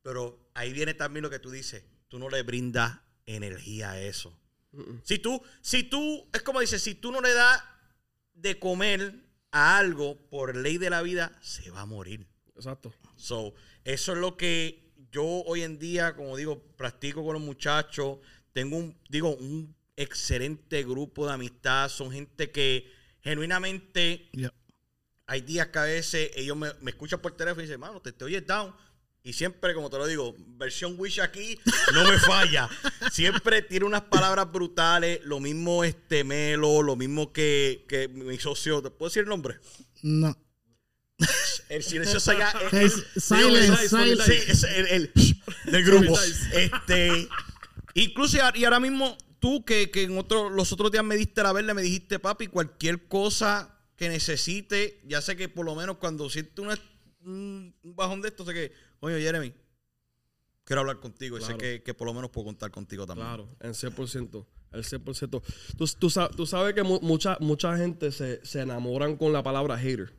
Pero 0.00 0.50
ahí 0.54 0.72
viene 0.72 0.94
también 0.94 1.22
lo 1.22 1.28
que 1.28 1.40
tú 1.40 1.50
dices, 1.50 1.84
tú 2.08 2.18
no 2.18 2.30
le 2.30 2.42
brindas 2.42 3.00
energía 3.26 3.90
a 3.90 4.00
eso. 4.00 4.34
Si 5.04 5.18
tú, 5.18 5.42
si 5.60 5.82
tú, 5.82 6.28
es 6.32 6.42
como 6.42 6.60
dices, 6.60 6.82
si 6.82 6.94
tú 6.94 7.12
no 7.12 7.20
le 7.20 7.32
das 7.34 7.62
de 8.34 8.58
comer 8.58 9.14
a 9.50 9.76
algo 9.78 10.16
por 10.30 10.56
ley 10.56 10.78
de 10.78 10.90
la 10.90 11.02
vida, 11.02 11.38
se 11.42 11.70
va 11.70 11.82
a 11.82 11.86
morir. 11.86 12.26
Exacto. 12.56 12.92
So, 13.16 13.54
eso 13.84 14.12
es 14.12 14.18
lo 14.18 14.36
que 14.36 14.92
yo 15.10 15.24
hoy 15.24 15.62
en 15.62 15.78
día, 15.78 16.16
como 16.16 16.36
digo, 16.36 16.62
practico 16.76 17.22
con 17.24 17.34
los 17.34 17.42
muchachos. 17.42 18.18
Tengo 18.52 18.76
un, 18.78 18.96
digo, 19.10 19.36
un 19.36 19.74
excelente 19.96 20.82
grupo 20.84 21.26
de 21.26 21.34
amistad. 21.34 21.88
Son 21.90 22.10
gente 22.10 22.50
que 22.50 22.90
genuinamente 23.20 24.30
Yeah. 24.32 24.52
hay 25.26 25.42
días 25.42 25.68
que 25.68 25.78
a 25.78 25.84
veces 25.84 26.30
ellos 26.34 26.56
me, 26.56 26.72
me 26.80 26.90
escuchan 26.90 27.20
por 27.20 27.36
teléfono 27.36 27.62
y 27.62 27.66
dicen, 27.66 27.80
mano, 27.80 28.00
te, 28.00 28.12
te 28.12 28.24
oyes 28.24 28.46
down. 28.46 28.74
Y 29.24 29.32
siempre, 29.34 29.72
como 29.74 29.88
te 29.88 29.98
lo 29.98 30.06
digo, 30.06 30.34
versión 30.56 30.94
Wish 30.98 31.20
aquí 31.20 31.58
no 31.94 32.04
me 32.10 32.18
falla. 32.18 32.68
Siempre 33.12 33.62
tiene 33.62 33.86
unas 33.86 34.02
palabras 34.02 34.50
brutales. 34.50 35.20
Lo 35.24 35.38
mismo 35.38 35.84
este 35.84 36.24
Melo, 36.24 36.82
lo 36.82 36.96
mismo 36.96 37.32
que, 37.32 37.84
que 37.88 38.08
mi 38.08 38.36
socio. 38.38 38.82
¿Te 38.82 38.90
puedo 38.90 39.08
decir 39.10 39.22
el 39.22 39.28
nombre? 39.28 39.58
No. 40.02 40.36
El 41.68 41.82
silencio 41.84 42.18
se 42.18 42.32
haga- 42.32 42.52
el- 42.72 42.90
silence. 43.20 44.24
Sí, 44.24 44.50
es 44.50 44.62
el, 44.64 44.86
el 44.88 45.12
del 45.66 45.84
grupo. 45.84 46.18
Este, 46.52 47.28
incluso 47.94 48.38
y 48.54 48.64
ahora 48.64 48.80
mismo 48.80 49.16
tú 49.38 49.64
que, 49.64 49.90
que 49.92 50.02
en 50.02 50.18
otro, 50.18 50.50
los 50.50 50.72
otros 50.72 50.90
días 50.90 51.04
me 51.04 51.16
diste 51.16 51.42
la 51.44 51.52
verde, 51.52 51.74
me 51.74 51.82
dijiste, 51.82 52.18
papi, 52.18 52.48
cualquier 52.48 53.06
cosa 53.06 53.78
que 53.96 54.08
necesite, 54.08 55.00
ya 55.04 55.20
sé 55.22 55.36
que 55.36 55.48
por 55.48 55.64
lo 55.64 55.76
menos 55.76 55.98
cuando 55.98 56.24
un 56.24 57.72
un 57.84 57.94
bajón 57.94 58.20
de 58.20 58.28
esto, 58.28 58.44
sé 58.44 58.52
que, 58.52 58.72
oye, 59.02 59.20
Jeremy, 59.20 59.52
quiero 60.64 60.80
hablar 60.80 60.98
contigo 61.00 61.36
y 61.36 61.40
sé 61.40 61.46
Claro. 61.48 61.58
que, 61.58 61.82
que 61.82 61.92
por 61.94 62.06
lo 62.06 62.14
menos 62.14 62.30
puedo 62.30 62.46
contar 62.46 62.70
contigo 62.70 63.06
también. 63.06 63.26
Claro, 63.28 63.48
en 63.60 63.72
100%. 63.74 64.46
El 64.72 64.84
100%. 64.84 65.42
Tú, 65.76 65.86
tú, 65.98 66.10
tú 66.34 66.46
sabes 66.46 66.72
que 66.74 66.82
mu- 66.82 67.00
mucha, 67.02 67.36
mucha 67.40 67.76
gente 67.76 68.10
se, 68.10 68.44
se 68.44 68.60
enamoran 68.62 69.16
con 69.16 69.30
la 69.32 69.42
palabra 69.42 69.76
hater. 69.76 70.14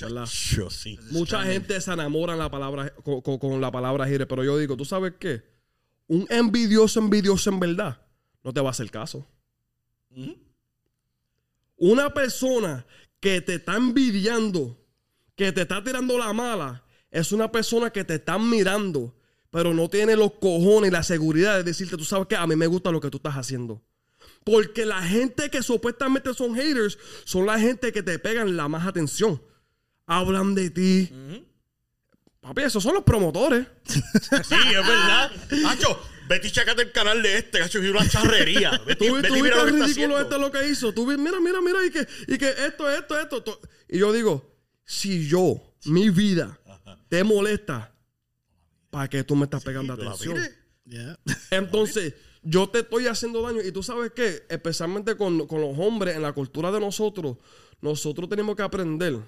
¿Verdad? 0.00 0.26
Yo 0.54 0.70
sí. 0.70 0.96
Mucha 1.10 1.42
gente 1.42 1.80
se 1.80 1.90
enamora 1.92 2.34
en 2.34 2.38
la 2.38 2.50
palabra, 2.50 2.94
con, 3.02 3.22
con- 3.22 3.38
con 3.38 3.60
la 3.60 3.72
palabra 3.72 4.06
hater. 4.06 4.28
Pero 4.28 4.44
yo 4.44 4.56
digo, 4.58 4.76
¿tú 4.76 4.84
sabes 4.84 5.14
qué? 5.18 5.42
Un 6.06 6.26
envidioso, 6.30 7.00
envidioso 7.00 7.50
en 7.50 7.58
verdad, 7.58 8.00
no 8.44 8.52
te 8.52 8.60
va 8.60 8.68
a 8.68 8.70
hacer 8.70 8.88
caso. 8.90 9.26
Una 11.76 12.12
persona 12.14 12.86
que 13.20 13.40
te 13.40 13.54
está 13.56 13.76
envidiando, 13.76 14.78
que 15.34 15.50
te 15.52 15.62
está 15.62 15.82
tirando 15.82 16.16
la 16.18 16.32
mala, 16.32 16.84
es 17.18 17.32
una 17.32 17.50
persona 17.50 17.90
que 17.90 18.04
te 18.04 18.14
está 18.14 18.38
mirando, 18.38 19.14
pero 19.50 19.72
no 19.72 19.88
tiene 19.88 20.16
los 20.16 20.32
cojones 20.34 20.88
y 20.90 20.92
la 20.92 21.02
seguridad 21.02 21.56
de 21.56 21.62
decirte, 21.64 21.96
tú 21.96 22.04
sabes 22.04 22.26
que 22.28 22.36
a 22.36 22.46
mí 22.46 22.56
me 22.56 22.66
gusta 22.66 22.90
lo 22.90 23.00
que 23.00 23.10
tú 23.10 23.16
estás 23.16 23.34
haciendo. 23.34 23.82
Porque 24.44 24.84
la 24.86 25.02
gente 25.02 25.50
que 25.50 25.62
supuestamente 25.62 26.32
son 26.34 26.54
haters 26.54 26.98
son 27.24 27.46
la 27.46 27.58
gente 27.58 27.92
que 27.92 28.02
te 28.02 28.18
pegan 28.18 28.56
la 28.56 28.68
más 28.68 28.86
atención. 28.86 29.42
Hablan 30.06 30.54
de 30.54 30.70
ti. 30.70 31.10
Papi, 32.40 32.62
esos 32.62 32.82
son 32.82 32.94
los 32.94 33.02
promotores. 33.04 33.66
Sí, 33.86 34.54
es 34.54 34.86
verdad. 34.86 35.32
Hacho, 35.66 35.98
vete 36.28 36.48
y 36.48 36.50
checate 36.50 36.82
el 36.82 36.92
canal 36.92 37.22
de 37.22 37.38
este, 37.38 37.60
Hacho, 37.62 37.82
y 37.82 37.88
una 37.88 38.08
charrería. 38.08 38.70
Vete, 38.86 39.04
y- 39.04 39.08
Tú, 39.08 39.14
vete 39.16 39.28
tú 39.28 39.36
y 39.36 39.42
mira 39.42 39.56
lo 39.56 39.64
que 39.64 39.70
está 39.70 39.86
ridículo 39.86 40.18
este 40.20 40.38
lo 40.38 40.52
que 40.52 40.68
hizo. 40.68 40.92
Tú 40.92 41.06
mira, 41.06 41.40
mira, 41.40 41.60
mira, 41.60 41.84
y 41.84 41.90
que, 41.90 42.06
y 42.28 42.38
que 42.38 42.48
esto, 42.66 42.88
esto, 42.90 43.18
esto, 43.18 43.42
to- 43.42 43.60
Y 43.88 43.98
yo 43.98 44.12
digo, 44.12 44.54
si 44.84 45.26
yo, 45.26 45.74
mi 45.86 46.10
vida, 46.10 46.58
te 47.08 47.24
molesta, 47.24 47.94
¿para 48.90 49.08
qué 49.08 49.24
tú 49.24 49.36
me 49.36 49.44
estás 49.44 49.64
pegando 49.64 49.92
atención? 49.92 50.38
Yeah. 50.84 51.18
Entonces, 51.50 52.14
yo 52.42 52.68
te 52.68 52.80
estoy 52.80 53.06
haciendo 53.08 53.42
daño. 53.42 53.60
Y 53.62 53.72
tú 53.72 53.82
sabes 53.82 54.12
qué, 54.12 54.44
especialmente 54.48 55.16
con, 55.16 55.46
con 55.46 55.60
los 55.60 55.76
hombres, 55.78 56.16
en 56.16 56.22
la 56.22 56.32
cultura 56.32 56.70
de 56.70 56.80
nosotros, 56.80 57.38
nosotros 57.80 58.28
tenemos 58.28 58.54
que 58.56 58.62
aprender, 58.62 59.18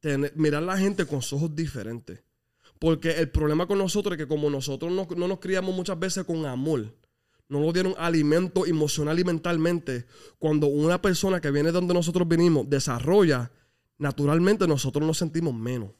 tener, 0.00 0.32
mirar 0.34 0.62
a 0.62 0.66
la 0.66 0.78
gente 0.78 1.06
con 1.06 1.18
ojos 1.18 1.54
diferentes. 1.54 2.22
Porque 2.78 3.12
el 3.12 3.30
problema 3.30 3.66
con 3.66 3.78
nosotros 3.78 4.14
es 4.14 4.18
que 4.18 4.26
como 4.26 4.50
nosotros 4.50 4.90
no, 4.90 5.06
no 5.16 5.28
nos 5.28 5.38
criamos 5.38 5.74
muchas 5.74 5.98
veces 5.98 6.24
con 6.24 6.44
amor, 6.46 6.92
no 7.48 7.60
nos 7.60 7.74
dieron 7.74 7.94
alimento 7.98 8.66
emocional 8.66 9.18
y 9.20 9.24
mentalmente, 9.24 10.06
cuando 10.38 10.66
una 10.66 11.00
persona 11.00 11.40
que 11.40 11.50
viene 11.50 11.68
de 11.68 11.72
donde 11.72 11.94
nosotros 11.94 12.26
venimos 12.26 12.68
desarrolla, 12.68 13.52
naturalmente 13.98 14.66
nosotros 14.66 15.06
nos 15.06 15.18
sentimos 15.18 15.54
menos. 15.54 15.90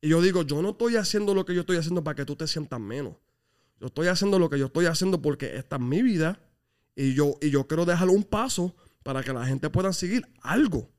Y 0.00 0.08
yo 0.08 0.22
digo, 0.22 0.42
yo 0.42 0.62
no 0.62 0.70
estoy 0.70 0.96
haciendo 0.96 1.34
lo 1.34 1.44
que 1.44 1.54
yo 1.54 1.60
estoy 1.60 1.76
haciendo 1.76 2.02
para 2.02 2.14
que 2.14 2.24
tú 2.24 2.36
te 2.36 2.46
sientas 2.46 2.80
menos. 2.80 3.14
Yo 3.80 3.86
estoy 3.86 4.08
haciendo 4.08 4.38
lo 4.38 4.48
que 4.48 4.58
yo 4.58 4.66
estoy 4.66 4.86
haciendo 4.86 5.20
porque 5.20 5.56
esta 5.56 5.76
es 5.76 5.82
mi 5.82 6.02
vida 6.02 6.40
y 6.94 7.14
yo, 7.14 7.36
y 7.40 7.50
yo 7.50 7.66
quiero 7.66 7.84
dejar 7.84 8.08
un 8.08 8.24
paso 8.24 8.74
para 9.02 9.22
que 9.22 9.32
la 9.32 9.44
gente 9.44 9.70
pueda 9.70 9.92
seguir 9.92 10.26
algo. 10.42 10.90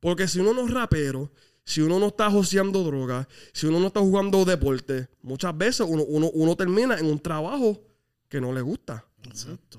Porque 0.00 0.28
si 0.28 0.40
uno 0.40 0.52
no 0.52 0.66
es 0.66 0.70
rapero, 0.72 1.30
si 1.64 1.80
uno 1.80 1.98
no 1.98 2.08
está 2.08 2.30
joseando 2.30 2.84
drogas, 2.84 3.26
si 3.52 3.66
uno 3.66 3.80
no 3.80 3.88
está 3.88 4.00
jugando 4.00 4.44
deporte, 4.44 5.08
muchas 5.22 5.56
veces 5.56 5.86
uno, 5.88 6.04
uno, 6.04 6.30
uno 6.32 6.56
termina 6.56 6.98
en 6.98 7.06
un 7.06 7.18
trabajo 7.18 7.82
que 8.28 8.40
no 8.40 8.52
le 8.52 8.60
gusta. 8.60 9.04
Exacto. 9.24 9.78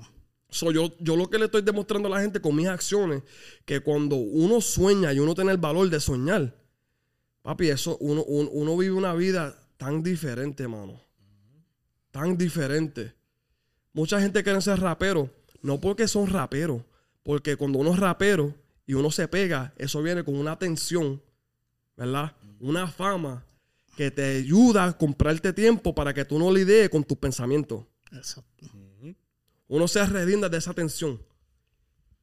So, 0.50 0.72
yo, 0.72 0.92
yo 0.98 1.16
lo 1.16 1.28
que 1.28 1.38
le 1.38 1.44
estoy 1.44 1.62
demostrando 1.62 2.08
a 2.08 2.10
la 2.12 2.20
gente 2.20 2.40
con 2.40 2.56
mis 2.56 2.68
acciones, 2.68 3.22
que 3.64 3.80
cuando 3.80 4.16
uno 4.16 4.60
sueña 4.60 5.12
y 5.12 5.18
uno 5.18 5.34
tiene 5.34 5.52
el 5.52 5.58
valor 5.58 5.88
de 5.90 6.00
soñar, 6.00 6.57
papi, 7.48 7.70
eso, 7.70 7.96
uno, 8.00 8.22
uno, 8.24 8.50
uno 8.50 8.76
vive 8.76 8.92
una 8.92 9.14
vida 9.14 9.58
tan 9.78 10.02
diferente, 10.02 10.68
mano. 10.68 11.00
Tan 12.10 12.36
diferente. 12.36 13.14
Mucha 13.94 14.20
gente 14.20 14.42
quiere 14.42 14.60
ser 14.60 14.78
rapero, 14.78 15.30
no 15.62 15.80
porque 15.80 16.06
son 16.08 16.26
raperos, 16.26 16.82
porque 17.22 17.56
cuando 17.56 17.78
uno 17.78 17.94
es 17.94 17.98
rapero 17.98 18.54
y 18.84 18.92
uno 18.92 19.10
se 19.10 19.28
pega, 19.28 19.72
eso 19.78 20.02
viene 20.02 20.24
con 20.24 20.36
una 20.36 20.52
atención, 20.52 21.22
¿verdad? 21.96 22.36
Una 22.60 22.86
fama 22.86 23.42
que 23.96 24.10
te 24.10 24.36
ayuda 24.36 24.84
a 24.84 24.98
comprarte 24.98 25.54
tiempo 25.54 25.94
para 25.94 26.12
que 26.12 26.26
tú 26.26 26.38
no 26.38 26.52
lidies 26.52 26.90
con 26.90 27.02
tus 27.02 27.16
pensamientos 27.16 27.82
Exacto. 28.12 28.66
uno 29.68 29.88
se 29.88 30.04
redinda 30.04 30.50
de 30.50 30.58
esa 30.58 30.74
tensión. 30.74 31.18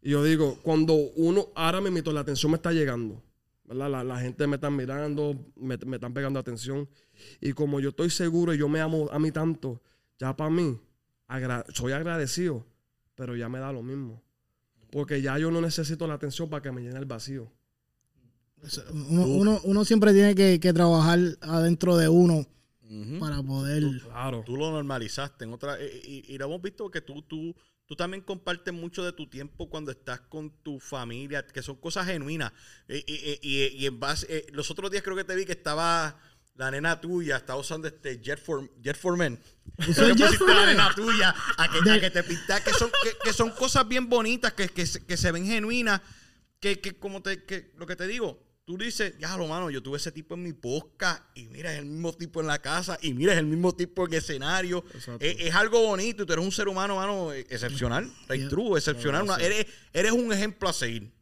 Y 0.03 0.11
yo 0.11 0.23
digo, 0.23 0.59
cuando 0.61 0.93
uno, 0.93 1.47
ahora 1.55 1.82
me 1.82 1.99
la 1.99 2.19
atención 2.19 2.51
me 2.51 2.57
está 2.57 2.71
llegando. 2.71 3.24
¿Verdad? 3.68 3.89
La, 3.89 4.03
la 4.03 4.20
gente 4.20 4.47
me 4.47 4.55
está 4.55 4.70
mirando, 4.70 5.36
me, 5.55 5.78
me 5.86 5.95
están 5.97 6.13
pegando 6.13 6.39
atención. 6.39 6.88
Y 7.41 7.53
como 7.53 7.80
yo 7.80 7.89
estoy 7.89 8.09
seguro 8.09 8.53
y 8.53 8.57
yo 8.57 8.68
me 8.70 8.80
amo 8.82 9.09
a 9.11 9.20
mí 9.20 9.32
tanto, 9.32 9.82
ya 10.20 10.36
para 10.36 10.49
mí, 10.49 10.80
agra- 11.28 11.66
soy 11.74 11.91
agradecido, 11.93 12.66
pero 13.16 13.36
ya 13.36 13.49
me 13.49 13.59
da 13.59 13.72
lo 13.72 13.82
mismo. 13.84 14.22
Porque 14.91 15.22
ya 15.22 15.38
yo 15.38 15.51
no 15.51 15.59
necesito 15.61 16.07
la 16.07 16.13
atención 16.13 16.49
para 16.49 16.61
que 16.61 16.72
me 16.72 16.82
llene 16.82 16.99
el 16.99 17.05
vacío. 17.05 17.51
Uno, 18.91 19.26
uno, 19.28 19.59
uno 19.66 19.86
siempre 19.86 20.13
tiene 20.13 20.34
que, 20.34 20.59
que 20.59 20.74
trabajar 20.74 21.20
adentro 21.41 21.97
de 21.97 22.09
uno 22.09 22.45
para 23.20 23.43
poder. 23.43 23.84
Claro. 24.03 24.43
Tú 24.45 24.55
lo 24.57 24.72
normalizaste 24.72 25.43
en 25.45 25.53
otra 25.53 25.80
eh, 25.80 26.01
y, 26.03 26.34
y 26.34 26.38
lo 26.38 26.45
hemos 26.45 26.61
visto 26.61 26.89
que 26.89 27.01
tú, 27.01 27.22
tú, 27.24 27.53
tú 27.88 27.96
también 27.96 28.22
compartes 28.22 28.74
mucho 28.74 29.04
de 29.04 29.14
tu 29.14 29.28
tiempo 29.28 29.70
cuando 29.70 29.92
estás 29.92 30.20
con 30.22 30.50
tu 30.64 30.80
familia, 30.80 31.46
que 31.46 31.62
son 31.62 31.76
cosas 31.76 32.08
genuinas. 32.08 32.52
Y, 32.88 32.96
y- 33.06 33.40
y- 33.42 33.68
y 33.78 33.86
en 33.86 34.00
base, 34.00 34.26
eh, 34.30 34.46
los 34.52 34.70
otros 34.72 34.90
días 34.92 35.04
creo 35.04 35.16
que 35.16 35.24
te 35.24 35.36
vi 35.36 35.46
que 35.46 35.52
estaba 35.54 36.20
la 36.56 36.72
nena 36.72 37.00
tuya, 37.02 37.38
estaba 37.38 37.60
usando 37.60 37.88
este 37.88 38.20
Jet 38.22 38.40
for, 38.42 38.70
Jet 38.82 38.98
for 38.98 39.18
Men. 39.18 39.40
Creo 39.78 40.16
Jet 40.16 40.36
for 40.38 40.50
la 40.50 40.66
nena 40.66 40.94
tuya 40.96 41.36
a 41.58 41.68
que, 41.70 41.90
a 41.92 42.00
que 42.00 42.10
te 42.10 42.24
pintas, 42.24 42.62
que 42.62 42.72
son, 42.74 42.90
que, 43.04 43.12
que 43.24 43.34
son 43.34 43.50
cosas 43.52 43.88
bien 43.88 44.08
bonitas, 44.10 44.54
que, 44.54 44.70
que, 44.70 44.86
se- 44.86 45.06
que 45.06 45.18
se 45.18 45.32
ven 45.32 45.46
genuinas, 45.46 46.02
que, 46.62 46.80
que 46.80 46.98
como 46.98 47.22
te, 47.22 47.44
que 47.44 47.74
lo 47.78 47.86
que 47.86 47.96
te 47.98 48.08
digo, 48.08 48.42
tú 48.66 48.78
dices, 48.78 49.13
ya 49.20 49.38
lo 49.38 49.47
mano, 49.47 49.70
yo 49.70 49.82
tuve 49.84 49.97
ese 49.97 50.11
tipo 50.11 50.34
en 50.34 50.43
mi 50.43 50.51
podcast 50.53 51.22
y 51.36 51.47
mira, 51.49 51.72
es 51.72 51.80
el 51.80 51.86
mismo 51.86 52.11
tipo 52.13 52.41
en 52.41 52.47
la 52.47 52.59
casa 52.59 52.97
y 53.01 53.13
mira, 53.13 53.34
es 53.34 53.39
el 53.39 53.45
mismo 53.45 53.74
tipo 53.76 54.05
en 54.07 54.13
escenario. 54.16 54.84
Exacto. 54.93 55.24
Es, 55.24 55.36
es 55.39 55.53
algo 55.55 55.82
bonito 55.84 56.24
y 56.24 56.26
tú 56.26 56.34
eres 56.34 56.43
un 56.45 56.51
ser 56.51 56.68
humano, 56.68 56.95
mano, 56.95 57.32
eh, 57.32 57.45
excepcional, 57.49 58.11
like 58.28 58.47
true, 58.47 58.78
excepcional. 58.78 59.24
una- 59.24 59.36
eres, 59.38 59.68
eres 59.93 60.11
un 60.11 60.32
ejemplo 60.34 60.68
a 60.70 60.74
seguir. 60.74 61.13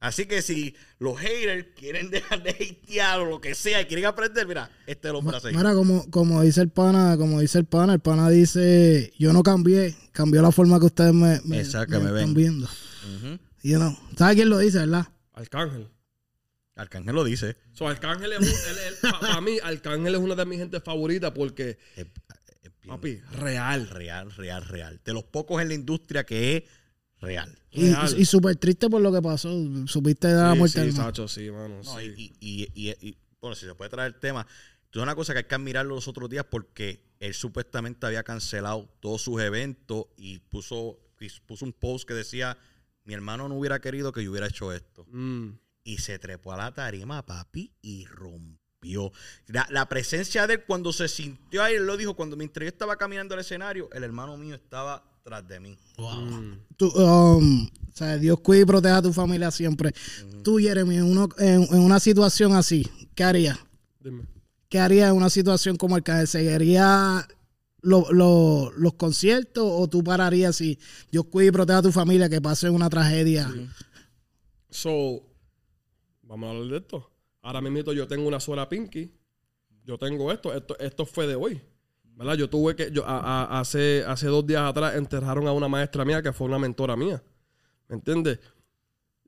Así 0.00 0.26
que 0.26 0.42
si 0.42 0.76
los 1.00 1.18
haters 1.18 1.66
quieren 1.76 2.08
dejar 2.10 2.42
de 2.42 2.50
hatear 2.50 3.18
o 3.20 3.24
lo 3.26 3.40
que 3.40 3.54
sea 3.54 3.80
y 3.82 3.86
quieren 3.86 4.06
aprender, 4.06 4.46
mira, 4.46 4.70
este 4.86 5.08
es 5.08 5.10
el 5.10 5.16
hombre 5.16 5.36
a 5.36 5.40
seguir. 5.40 5.56
Mira, 5.58 5.74
como, 5.74 6.08
como 6.10 6.40
dice 6.42 6.60
el 6.62 6.68
pana, 6.70 7.16
como 7.18 7.40
dice 7.40 7.58
el 7.58 7.64
pana, 7.66 7.94
el 7.94 8.00
pana 8.00 8.30
dice, 8.30 9.12
yo 9.18 9.32
no 9.32 9.42
cambié, 9.42 9.96
cambió 10.12 10.40
la 10.40 10.52
forma 10.52 10.78
que 10.78 10.86
ustedes 10.86 11.12
me, 11.12 11.40
me, 11.44 11.58
Exacto, 11.60 12.00
me 12.00 12.06
están 12.10 12.14
ven. 12.14 12.34
viendo. 12.34 12.66
Ujú. 12.66 13.38
Y 13.62 13.72
you 13.72 13.76
know, 13.78 13.94
¿Sabe 14.16 14.36
quién 14.36 14.48
lo 14.50 14.58
dice, 14.58 14.78
verdad? 14.78 15.06
Arcángel. 15.34 15.88
Arcángel 16.78 17.14
lo 17.14 17.24
dice. 17.24 17.56
So, 17.72 17.88
Arcángel 17.88 18.32
es 18.32 18.38
un- 18.38 18.46
él- 18.46 18.78
él- 18.88 18.94
pa- 19.02 19.20
para 19.20 19.40
mí, 19.40 19.58
Arcángel 19.62 20.14
es 20.14 20.20
una 20.20 20.34
de 20.34 20.46
mis 20.46 20.58
gente 20.58 20.80
favoritas 20.80 21.32
porque, 21.32 21.78
Es- 21.96 22.06
es 22.62 22.72
bien 22.82 22.94
papi, 22.94 23.16
real. 23.32 23.88
real, 23.90 24.30
real, 24.32 24.64
real. 24.64 25.00
De 25.04 25.12
los 25.12 25.24
pocos 25.24 25.60
en 25.60 25.68
la 25.68 25.74
industria 25.74 26.24
que 26.24 26.56
es 26.56 26.62
real. 27.20 27.58
Y, 27.70 27.90
Real. 27.90 28.14
y 28.18 28.24
súper 28.24 28.56
triste 28.56 28.88
por 28.88 29.00
lo 29.02 29.12
que 29.12 29.20
pasó. 29.20 29.50
Supiste 29.86 30.28
de 30.28 30.34
la 30.34 30.52
Sí, 30.52 30.58
muerte 30.58 30.80
sí, 30.80 30.86
del 30.86 30.94
man. 30.94 31.06
Sacho, 31.06 31.28
sí, 31.28 31.50
mano. 31.50 31.80
No, 31.82 31.98
sí. 31.98 32.14
y, 32.16 32.36
y- 32.40 32.62
y- 32.74 32.88
y- 32.90 33.08
y, 33.08 33.18
bueno, 33.40 33.54
si 33.56 33.66
se 33.66 33.74
puede 33.74 33.90
traer 33.90 34.14
el 34.14 34.20
tema, 34.20 34.46
es 34.90 34.96
una 35.02 35.14
cosa 35.14 35.32
que 35.34 35.40
hay 35.40 35.44
que 35.44 35.54
admirarlo 35.54 35.94
los 35.96 36.08
otros 36.08 36.30
días 36.30 36.46
porque 36.48 37.04
él 37.20 37.34
supuestamente 37.34 38.06
había 38.06 38.22
cancelado 38.22 38.88
todos 39.00 39.20
sus 39.22 39.40
eventos 39.42 40.06
y 40.16 40.38
puso, 40.38 40.98
y 41.20 41.28
puso 41.46 41.64
un 41.64 41.72
post 41.72 42.06
que 42.08 42.14
decía, 42.14 42.56
mi 43.04 43.14
hermano 43.14 43.48
no 43.48 43.56
hubiera 43.56 43.80
querido 43.80 44.12
que 44.12 44.22
yo 44.24 44.30
hubiera 44.30 44.46
hecho 44.46 44.72
esto. 44.72 45.04
Mm. 45.10 45.50
Y 45.88 45.96
se 45.98 46.18
trepó 46.18 46.52
a 46.52 46.58
la 46.58 46.74
tarima, 46.74 47.24
papi, 47.24 47.72
y 47.80 48.04
rompió. 48.04 49.10
La, 49.46 49.66
la 49.70 49.88
presencia 49.88 50.46
de 50.46 50.54
él 50.54 50.64
cuando 50.66 50.92
se 50.92 51.08
sintió 51.08 51.62
ahí, 51.62 51.76
él 51.76 51.86
lo 51.86 51.96
dijo, 51.96 52.14
cuando 52.14 52.36
mientras 52.36 52.64
yo 52.64 52.68
estaba 52.68 52.96
caminando 52.96 53.32
al 53.34 53.40
escenario, 53.40 53.88
el 53.94 54.04
hermano 54.04 54.36
mío 54.36 54.54
estaba 54.54 55.02
tras 55.24 55.48
de 55.48 55.60
mí. 55.60 55.78
Mm. 55.96 56.52
Tú, 56.76 56.88
um, 56.90 57.64
o 57.66 57.96
sea, 57.96 58.18
Dios 58.18 58.38
cuida 58.40 58.60
y 58.60 58.64
proteja 58.66 58.98
a 58.98 59.02
tu 59.02 59.14
familia 59.14 59.50
siempre. 59.50 59.94
Tú, 60.44 60.58
Jeremy, 60.58 60.96
en, 60.96 61.04
uno- 61.04 61.28
en, 61.38 61.62
en 61.62 61.80
una 61.80 61.98
situación 62.00 62.54
así, 62.54 62.86
¿qué 63.14 63.24
harías? 63.24 63.58
Dime. 64.00 64.24
¿Qué 64.68 64.78
harías 64.78 65.08
en 65.10 65.16
una 65.16 65.30
situación 65.30 65.76
como 65.76 65.96
el 65.96 66.02
que 66.02 66.26
seguiría 66.26 67.26
lo- 67.80 68.12
lo- 68.12 68.70
los 68.76 68.92
conciertos 68.94 69.64
o 69.66 69.88
tú 69.88 70.04
pararías 70.04 70.54
si 70.56 70.78
Dios 71.10 71.24
cuida 71.30 71.48
y 71.48 71.52
proteja 71.52 71.78
a 71.78 71.82
tu 71.82 71.92
familia 71.92 72.28
que 72.28 72.42
pase 72.42 72.68
una 72.68 72.90
tragedia? 72.90 73.50
So, 74.70 75.22
vamos 76.28 76.46
a 76.48 76.50
hablar 76.50 76.66
de 76.70 76.76
esto. 76.78 77.10
Ahora 77.42 77.60
mismo 77.60 77.92
yo 77.92 78.06
tengo 78.06 78.28
una 78.28 78.38
sola 78.40 78.68
Pinky. 78.68 79.10
Yo 79.84 79.98
tengo 79.98 80.30
esto. 80.30 80.52
Esto, 80.54 80.78
esto 80.78 81.06
fue 81.06 81.26
de 81.26 81.34
hoy. 81.34 81.60
¿Verdad? 82.14 82.34
Yo 82.34 82.50
tuve 82.50 82.76
que. 82.76 82.90
Yo, 82.90 83.04
hace, 83.06 84.04
hace 84.06 84.26
dos 84.26 84.46
días 84.46 84.62
atrás 84.62 84.96
enterraron 84.96 85.46
a 85.48 85.52
una 85.52 85.68
maestra 85.68 86.04
mía 86.04 86.22
que 86.22 86.32
fue 86.32 86.46
una 86.46 86.58
mentora 86.58 86.96
mía. 86.96 87.22
¿Me 87.88 87.96
entiendes? 87.96 88.38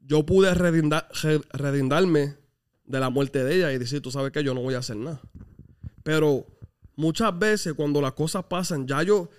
Yo 0.02 0.24
pude 0.26 0.52
redindar- 0.54 1.08
re- 1.22 1.40
redindarme 1.52 2.36
de 2.84 3.00
la 3.00 3.10
muerte 3.10 3.42
de 3.44 3.56
ella 3.56 3.72
y 3.72 3.78
decir, 3.78 4.02
tú 4.02 4.10
sabes 4.10 4.32
que 4.32 4.42
yo 4.44 4.54
no 4.54 4.60
voy 4.60 4.74
a 4.74 4.78
hacer 4.78 4.96
nada. 4.96 5.20
Pero 6.02 6.46
muchas 6.96 7.38
veces 7.38 7.74
cuando 7.74 8.00
las 8.00 8.12
cosas 8.12 8.44
pasan, 8.44 8.86
ya 8.86 9.02
yo. 9.02 9.30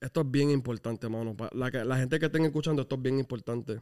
Esto 0.00 0.20
es 0.22 0.30
bien 0.30 0.50
importante, 0.50 1.08
mano. 1.08 1.36
Pa- 1.36 1.50
La, 1.52 1.70
que- 1.70 1.84
la 1.84 1.96
gente 1.98 2.18
que 2.18 2.26
estén 2.26 2.44
escuchando, 2.44 2.82
esto 2.82 2.96
es 2.96 3.02
bien 3.02 3.18
importante 3.18 3.80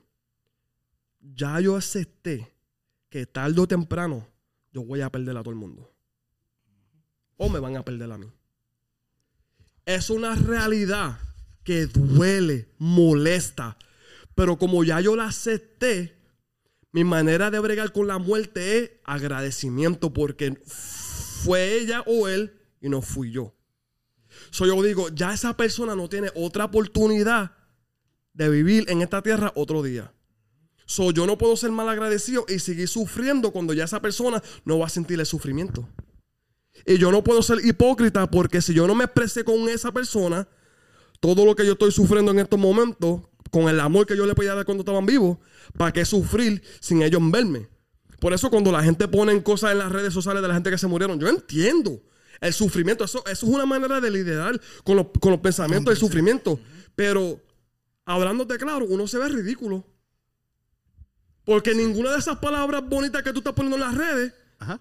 ya 1.35 1.59
yo 1.61 1.75
acepté 1.77 2.53
que 3.17 3.25
tarde 3.25 3.59
o 3.59 3.67
temprano 3.67 4.29
yo 4.73 4.85
voy 4.85 5.01
a 5.01 5.09
perder 5.09 5.35
a 5.39 5.43
todo 5.43 5.49
el 5.49 5.57
mundo. 5.57 5.91
O 7.39 7.49
me 7.49 7.61
van 7.61 7.75
a 7.79 7.83
perder 7.83 8.13
a 8.13 8.19
mí. 8.19 8.31
Es 9.87 10.11
una 10.11 10.35
realidad 10.35 11.19
que 11.65 11.87
duele, 11.87 12.69
molesta. 12.77 13.79
Pero 14.35 14.59
como 14.59 14.85
ya 14.85 15.01
yo 15.01 15.17
la 15.17 15.29
acepté, 15.29 16.15
mi 16.93 17.05
manera 17.05 17.51
de 17.51 17.59
bregar 17.59 17.91
con 17.91 18.07
la 18.07 18.19
muerte 18.19 18.79
es 18.79 18.91
agradecimiento 19.05 20.13
porque 20.13 20.61
fue 20.67 21.73
ella 21.73 22.03
o 22.03 22.29
él 22.29 22.55
y 22.83 22.91
no 22.91 23.01
fui 23.01 23.33
yo. 23.33 23.55
So 24.51 24.67
yo 24.67 24.83
digo, 24.83 25.09
ya 25.09 25.33
esa 25.33 25.57
persona 25.57 25.97
no 25.97 26.11
tiene 26.11 26.31
otra 26.35 26.67
oportunidad 26.67 27.57
de 28.35 28.51
vivir 28.51 28.91
en 28.91 29.01
esta 29.01 29.23
tierra 29.23 29.53
otro 29.55 29.83
día. 29.83 30.13
So, 30.87 31.11
yo 31.11 31.27
no 31.27 31.37
puedo 31.37 31.57
ser 31.57 31.73
mal 31.73 31.89
agradecido 31.89 32.47
y 32.49 32.61
seguir 32.61 32.89
sufriendo 32.89 33.51
cuando 33.51 33.75
ya 33.75 33.85
esa 33.85 34.01
persona 34.01 34.43
no 34.65 34.79
va 34.79 34.87
a 34.87 34.89
sentir 34.89 35.19
el 35.19 35.27
sufrimiento. 35.27 35.89
Y 36.87 36.99
yo 36.99 37.11
no 37.11 37.25
puedo 37.25 37.43
ser 37.43 37.59
hipócrita 37.65 38.31
porque 38.31 38.63
si 38.63 38.73
yo 38.73 38.87
no 38.87 38.95
me 38.95 39.05
expresé 39.05 39.43
con 39.43 39.69
esa 39.69 39.93
persona, 39.93 40.49
todo 41.21 41.45
lo 41.45 41.57
que 41.57 41.67
yo 41.67 41.73
estoy 41.73 41.91
sufriendo 41.91 42.31
en 42.31 42.39
estos 42.39 42.59
momentos, 42.59 43.23
con 43.51 43.69
el 43.69 43.81
amor 43.81 44.07
que 44.07 44.17
yo 44.17 44.27
le 44.27 44.35
podía 44.35 44.55
dar 44.55 44.65
cuando 44.65 44.83
estaban 44.83 45.07
vivos, 45.07 45.39
¿para 45.77 45.93
qué 45.93 46.05
sufrir 46.05 46.63
sin 46.81 47.03
ellos 47.03 47.21
verme? 47.31 47.69
Por 48.21 48.33
eso 48.33 48.51
cuando 48.51 48.71
la 48.71 48.83
gente 48.83 49.09
pone 49.09 49.43
cosas 49.43 49.73
en 49.73 49.79
las 49.79 49.91
redes 49.91 50.15
sociales 50.15 50.43
de 50.43 50.49
la 50.49 50.55
gente 50.55 50.71
que 50.71 50.79
se 50.79 50.87
murieron, 50.87 51.19
yo 51.19 51.29
entiendo 51.29 52.01
el 52.41 52.53
sufrimiento. 52.53 53.05
Eso, 53.05 53.25
eso 53.27 53.47
es 53.47 53.53
una 53.53 53.67
manera 53.67 54.01
de 54.01 54.11
lidiar 54.11 54.61
con 54.85 54.97
los, 54.97 55.07
con 55.21 55.33
los 55.33 55.41
pensamientos 55.41 55.93
del 55.93 55.99
sufrimiento. 55.99 56.61
Pero 56.95 57.41
hablándote 58.05 58.57
claro, 58.57 58.87
uno 58.89 59.07
se 59.07 59.19
ve 59.19 59.29
ridículo. 59.29 59.85
Porque 61.47 61.75
ninguna 61.75 62.13
de 62.13 62.19
esas 62.19 62.37
palabras 62.39 62.83
bonitas 62.87 63.23
que 63.23 63.33
tú 63.33 63.39
estás 63.39 63.55
poniendo 63.55 63.77
en 63.77 63.81
las 63.83 63.95
redes, 63.97 64.35
Ajá. 64.59 64.81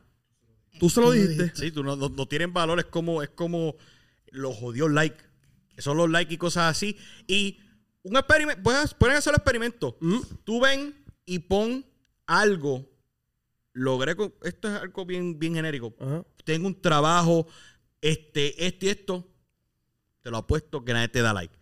tú 0.80 0.90
se 0.90 1.00
lo 1.00 1.12
dijiste. 1.12 1.52
Sí, 1.56 1.72
tú 1.72 1.84
no, 1.84 1.96
no- 1.96 2.10
no 2.10 2.28
tienen 2.28 2.52
valor, 2.52 2.80
es 2.80 2.86
como, 2.86 3.22
es 3.24 3.30
como 3.30 3.76
los 4.32 4.56
jodidos 4.58 4.92
likes. 4.92 5.24
Son 5.78 5.96
los 5.96 6.10
likes 6.10 6.34
y 6.34 6.38
cosas 6.38 6.72
así. 6.76 6.98
Y 7.28 7.60
un 8.04 8.18
experimento, 8.18 8.62
pueden, 8.64 8.88
pueden 8.98 9.16
hacer 9.18 9.32
el 9.34 9.38
experimento. 9.38 9.98
Mm. 10.02 10.20
Tú 10.44 10.60
ven 10.60 10.96
y 11.26 11.40
pon 11.40 11.86
algo. 12.26 12.90
Logré 13.74 14.16
con, 14.16 14.34
esto 14.44 14.68
es 14.74 14.82
algo 14.82 15.06
bien, 15.06 15.38
bien 15.38 15.54
genérico. 15.56 15.96
Ajá. 16.00 16.24
Tengo 16.46 16.68
un 16.68 16.82
trabajo, 16.82 17.46
este, 18.02 18.66
este 18.66 18.86
y 18.88 18.90
esto. 18.90 19.28
Te 20.22 20.32
lo 20.32 20.38
apuesto 20.38 20.84
que 20.84 20.94
nadie 20.94 21.10
te 21.10 21.22
da 21.22 21.34
like. 21.34 21.56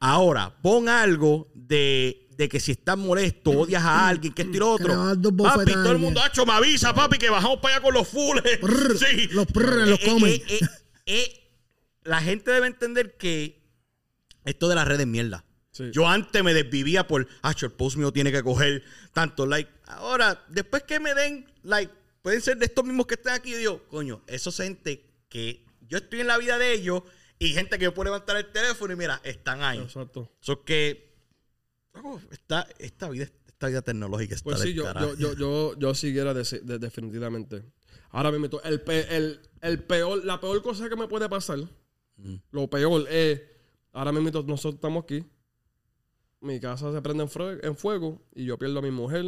Ahora, 0.00 0.56
pon 0.62 0.88
algo 0.88 1.50
de, 1.54 2.27
de 2.38 2.48
que 2.48 2.60
si 2.60 2.70
estás 2.70 2.96
molesto, 2.96 3.50
odias 3.50 3.82
a 3.82 4.06
alguien, 4.08 4.32
que 4.32 4.42
esto 4.42 4.56
y 4.56 4.60
lo 4.60 4.70
otro. 4.70 4.94
Papi, 5.42 5.72
todo 5.72 5.90
el 5.90 5.98
mundo, 5.98 6.22
hacho, 6.22 6.46
me 6.46 6.52
avisa, 6.52 6.94
papi, 6.94 7.18
que 7.18 7.28
bajamos 7.28 7.58
para 7.58 7.74
allá 7.74 7.82
con 7.82 7.92
los 7.94 8.06
fulles. 8.06 8.58
Prr, 8.58 8.96
sí. 8.98 9.26
los 9.32 9.46
prr, 9.48 9.88
los 9.88 9.98
Eh, 10.00 10.06
comen. 10.08 10.30
eh, 10.32 10.42
eh, 10.48 10.60
eh, 11.06 11.50
la 12.04 12.20
gente 12.22 12.52
debe 12.52 12.68
entender 12.68 13.16
que 13.16 13.60
esto 14.44 14.68
de 14.68 14.76
las 14.76 14.86
redes 14.86 15.00
es 15.00 15.06
mierda. 15.08 15.44
Sí. 15.72 15.90
Yo 15.92 16.06
antes 16.08 16.42
me 16.44 16.54
desvivía 16.54 17.08
por, 17.08 17.26
hacho, 17.42 17.66
el 17.66 17.72
post 17.72 17.96
mío 17.96 18.12
tiene 18.12 18.30
que 18.30 18.42
coger 18.44 18.84
tantos 19.12 19.48
likes. 19.48 19.72
Ahora, 19.86 20.44
después 20.48 20.84
que 20.84 21.00
me 21.00 21.14
den 21.14 21.52
like, 21.64 21.92
pueden 22.22 22.40
ser 22.40 22.56
de 22.58 22.66
estos 22.66 22.84
mismos 22.84 23.08
que 23.08 23.14
están 23.14 23.34
aquí. 23.34 23.50
Yo 23.50 23.58
digo, 23.58 23.84
coño, 23.88 24.22
esos 24.28 24.56
gente 24.56 25.04
que 25.28 25.66
yo 25.88 25.98
estoy 25.98 26.20
en 26.20 26.28
la 26.28 26.38
vida 26.38 26.56
de 26.56 26.72
ellos 26.72 27.02
y 27.40 27.48
gente 27.52 27.78
que 27.78 27.84
yo 27.84 27.94
puedo 27.94 28.04
levantar 28.04 28.36
el 28.36 28.52
teléfono 28.52 28.92
y 28.92 28.96
mira, 28.96 29.20
están 29.24 29.60
ahí. 29.64 29.78
Exacto. 29.80 30.32
Eso 30.40 30.62
que 30.62 31.07
loco, 31.98 32.20
esta, 32.30 32.66
vida, 33.10 33.28
esta 33.46 33.66
vida 33.68 33.82
tecnológica 33.82 34.34
está 34.34 34.44
Pues 34.44 34.60
sí, 34.60 34.74
yo, 34.74 34.84
yo, 35.00 35.14
yo, 35.16 35.32
yo, 35.34 35.78
yo 35.78 35.94
siguiera 35.94 36.32
de- 36.34 36.60
de- 36.62 36.78
definitivamente. 36.78 37.62
Ahora 38.10 38.30
mismo, 38.32 38.46
el, 38.64 38.82
el, 39.10 39.40
el 39.60 39.82
peor, 39.84 40.24
la 40.24 40.40
peor 40.40 40.62
cosa 40.62 40.88
que 40.88 40.96
me 40.96 41.08
puede 41.08 41.28
pasar, 41.28 41.58
lo 42.50 42.70
peor 42.70 43.06
es, 43.10 43.42
ahora 43.92 44.12
mismo 44.12 44.30
nosotros 44.42 44.74
estamos 44.76 45.04
aquí, 45.04 45.24
mi 46.40 46.60
casa 46.60 46.92
se 46.92 47.02
prende 47.02 47.24
en, 47.24 47.28
fue- 47.28 47.60
en 47.62 47.76
fuego 47.76 48.22
y 48.34 48.44
yo 48.44 48.58
pierdo 48.58 48.78
a 48.78 48.82
mi 48.82 48.90
mujer, 48.90 49.24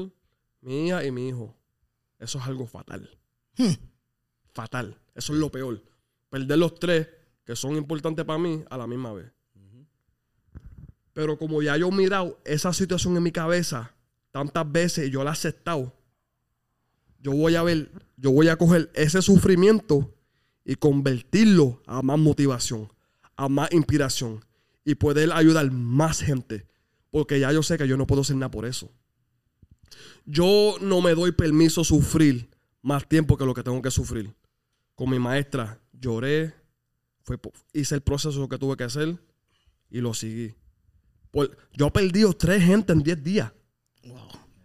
mi 0.60 0.86
hija 0.86 1.04
y 1.04 1.10
mi 1.10 1.28
hijo. 1.28 1.56
Eso 2.18 2.38
es 2.38 2.44
algo 2.46 2.66
fatal. 2.66 3.08
Hmm. 3.56 3.72
Fatal. 4.52 4.98
Eso 5.14 5.32
es 5.32 5.38
lo 5.38 5.50
peor. 5.50 5.82
Perder 6.28 6.58
los 6.58 6.74
tres 6.78 7.08
que 7.44 7.56
son 7.56 7.76
importantes 7.76 8.24
para 8.24 8.38
mí 8.38 8.62
a 8.70 8.76
la 8.78 8.86
misma 8.86 9.12
vez. 9.12 9.32
Pero 11.12 11.38
como 11.38 11.62
ya 11.62 11.76
yo 11.76 11.88
he 11.88 11.92
mirado 11.92 12.40
esa 12.44 12.72
situación 12.72 13.16
en 13.16 13.22
mi 13.22 13.32
cabeza 13.32 13.94
tantas 14.30 14.70
veces 14.70 15.08
y 15.08 15.10
yo 15.10 15.24
la 15.24 15.30
he 15.30 15.32
aceptado, 15.32 15.92
yo 17.18 17.32
voy 17.32 17.56
a 17.56 17.62
ver, 17.62 17.90
yo 18.16 18.30
voy 18.30 18.48
a 18.48 18.56
coger 18.56 18.90
ese 18.94 19.20
sufrimiento 19.22 20.14
y 20.64 20.76
convertirlo 20.76 21.82
a 21.86 22.02
más 22.02 22.18
motivación, 22.18 22.92
a 23.36 23.48
más 23.48 23.72
inspiración 23.72 24.44
y 24.84 24.94
poder 24.94 25.32
ayudar 25.32 25.70
más 25.70 26.20
gente. 26.20 26.66
Porque 27.10 27.40
ya 27.40 27.52
yo 27.52 27.62
sé 27.62 27.76
que 27.76 27.88
yo 27.88 27.96
no 27.96 28.06
puedo 28.06 28.22
hacer 28.22 28.36
nada 28.36 28.50
por 28.50 28.64
eso. 28.64 28.90
Yo 30.24 30.76
no 30.80 31.00
me 31.00 31.14
doy 31.14 31.32
permiso 31.32 31.82
sufrir 31.84 32.50
más 32.82 33.08
tiempo 33.08 33.36
que 33.36 33.44
lo 33.44 33.54
que 33.54 33.62
tengo 33.62 33.82
que 33.82 33.90
sufrir. 33.90 34.32
Con 34.94 35.10
mi 35.10 35.18
maestra 35.18 35.80
lloré, 35.92 36.54
fue, 37.22 37.38
hice 37.72 37.96
el 37.96 38.00
proceso 38.00 38.48
que 38.48 38.58
tuve 38.58 38.76
que 38.76 38.84
hacer 38.84 39.18
y 39.90 40.00
lo 40.00 40.14
seguí. 40.14 40.54
Por- 41.30 41.56
yo 41.72 41.86
he 41.86 41.90
perdido 41.90 42.32
tres 42.32 42.62
gente 42.64 42.92
en 42.92 43.02
10 43.02 43.22
días. 43.22 43.52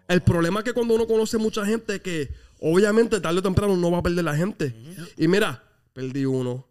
El 0.08 0.22
problema 0.22 0.60
es 0.60 0.64
que 0.66 0.74
cuando 0.74 0.94
uno 0.96 1.08
conoce 1.08 1.38
mucha 1.38 1.66
gente 1.66 2.00
que 2.02 2.32
obviamente 2.60 3.20
tarde 3.20 3.40
o 3.40 3.42
temprano 3.44 3.76
no 3.76 3.92
va 3.92 4.00
a 4.00 4.04
perder 4.04 4.24
la 4.24 4.36
gente. 4.36 4.76
Y 5.18 5.28
mira, 5.28 5.64
perdí 5.94 6.26
uno, 6.26 6.68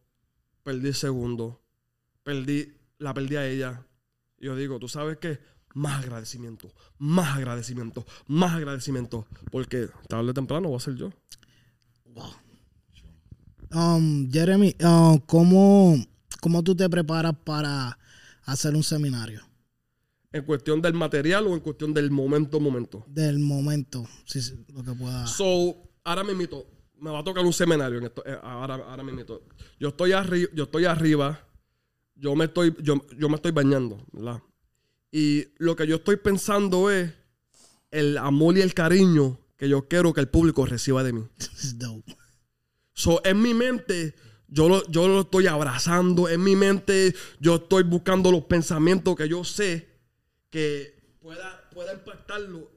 perdí 0.62 0.92
segundo, 0.92 1.60
perdí, 2.22 2.72
la 2.98 3.12
perdí 3.12 3.36
a 3.36 3.46
ella. 3.46 3.86
Y 4.38 4.46
yo 4.46 4.56
digo, 4.56 4.78
¿tú 4.78 4.88
sabes 4.88 5.18
qué? 5.18 5.40
Más 5.74 6.04
agradecimiento, 6.04 6.72
más 6.98 7.36
agradecimiento, 7.36 8.06
más 8.28 8.52
agradecimiento. 8.54 9.26
Porque 9.50 9.88
tarde 10.08 10.30
o 10.30 10.34
temprano 10.34 10.70
va 10.70 10.76
a 10.76 10.80
ser 10.80 10.94
yo. 10.94 11.10
Um, 13.72 14.30
Jeremy, 14.30 14.76
uh, 14.84 15.18
¿cómo, 15.26 15.96
¿cómo 16.40 16.62
tú 16.62 16.76
te 16.76 16.88
preparas 16.88 17.34
para 17.44 17.98
hacer 18.44 18.76
un 18.76 18.84
seminario? 18.84 19.42
En 20.34 20.42
cuestión 20.44 20.82
del 20.82 20.94
material 20.94 21.46
o 21.46 21.54
en 21.54 21.60
cuestión 21.60 21.94
del 21.94 22.10
momento, 22.10 22.58
momento. 22.58 23.04
Del 23.06 23.38
momento, 23.38 24.04
si- 24.26 24.40
lo 24.74 24.82
que 24.82 24.92
pueda. 24.92 25.26
So, 25.28 25.76
ahora 26.02 26.24
me 26.24 26.32
invito. 26.32 26.66
Me 26.98 27.10
va 27.10 27.20
a 27.20 27.24
tocar 27.24 27.44
un 27.44 27.52
seminario 27.52 27.98
en 27.98 28.04
esto. 28.06 28.22
eh, 28.26 28.36
ahora, 28.42 28.74
ahora 28.74 29.04
me 29.04 29.12
invito. 29.12 29.42
Yo 29.78 29.88
estoy 29.88 30.10
arriba, 30.12 30.50
yo 30.52 30.64
estoy 30.64 30.86
arriba. 30.86 31.46
Yo 32.16 32.34
me 32.34 32.46
estoy, 32.46 32.74
yo, 32.82 33.04
yo 33.16 33.28
me 33.28 33.36
estoy 33.36 33.52
bañando, 33.52 34.04
¿verdad? 34.12 34.40
Y 35.12 35.44
lo 35.58 35.76
que 35.76 35.86
yo 35.86 35.96
estoy 35.96 36.16
pensando 36.16 36.90
es 36.90 37.12
el 37.92 38.18
amor 38.18 38.58
y 38.58 38.60
el 38.62 38.74
cariño 38.74 39.38
que 39.56 39.68
yo 39.68 39.86
quiero 39.86 40.12
que 40.12 40.20
el 40.20 40.28
público 40.28 40.66
reciba 40.66 41.04
de 41.04 41.12
mí. 41.12 41.22
Dope. 41.76 42.16
So, 42.92 43.20
en 43.24 43.40
mi 43.40 43.54
mente, 43.54 44.14
yo 44.48 44.68
lo, 44.68 44.84
yo 44.90 45.06
lo 45.06 45.20
estoy 45.22 45.46
abrazando. 45.46 46.28
En 46.28 46.42
mi 46.42 46.56
mente, 46.56 47.14
yo 47.38 47.54
estoy 47.56 47.84
buscando 47.84 48.32
los 48.32 48.44
pensamientos 48.46 49.14
que 49.14 49.28
yo 49.28 49.44
sé 49.44 49.93
que 50.54 50.94
pueda, 51.20 51.68
pueda 51.70 51.92
impactarlo 51.94 52.70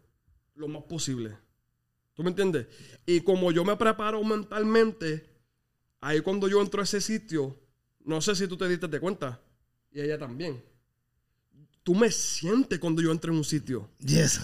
lo 0.55 0.67
más 0.67 0.81
posible. 0.85 1.37
¿Tú 2.15 2.23
me 2.23 2.29
entiendes? 2.31 2.65
Y 3.05 3.21
como 3.21 3.51
yo 3.51 3.63
me 3.63 3.75
preparo 3.77 4.23
mentalmente, 4.23 5.29
ahí 6.01 6.21
cuando 6.21 6.47
yo 6.47 6.59
entro 6.59 6.81
a 6.81 6.85
ese 6.85 6.99
sitio, 7.01 7.55
no 8.03 8.19
sé 8.19 8.35
si 8.35 8.47
tú 8.47 8.57
te 8.57 8.67
diste 8.67 8.87
de 8.87 8.99
cuenta, 8.99 9.39
y 9.91 10.01
ella 10.01 10.17
también. 10.17 10.63
Tú 11.83 11.93
me 11.93 12.09
sientes 12.11 12.79
cuando 12.79 12.99
yo 13.03 13.11
entro 13.11 13.31
en 13.31 13.37
un 13.37 13.43
sitio. 13.45 13.91
Yes. 13.99 14.41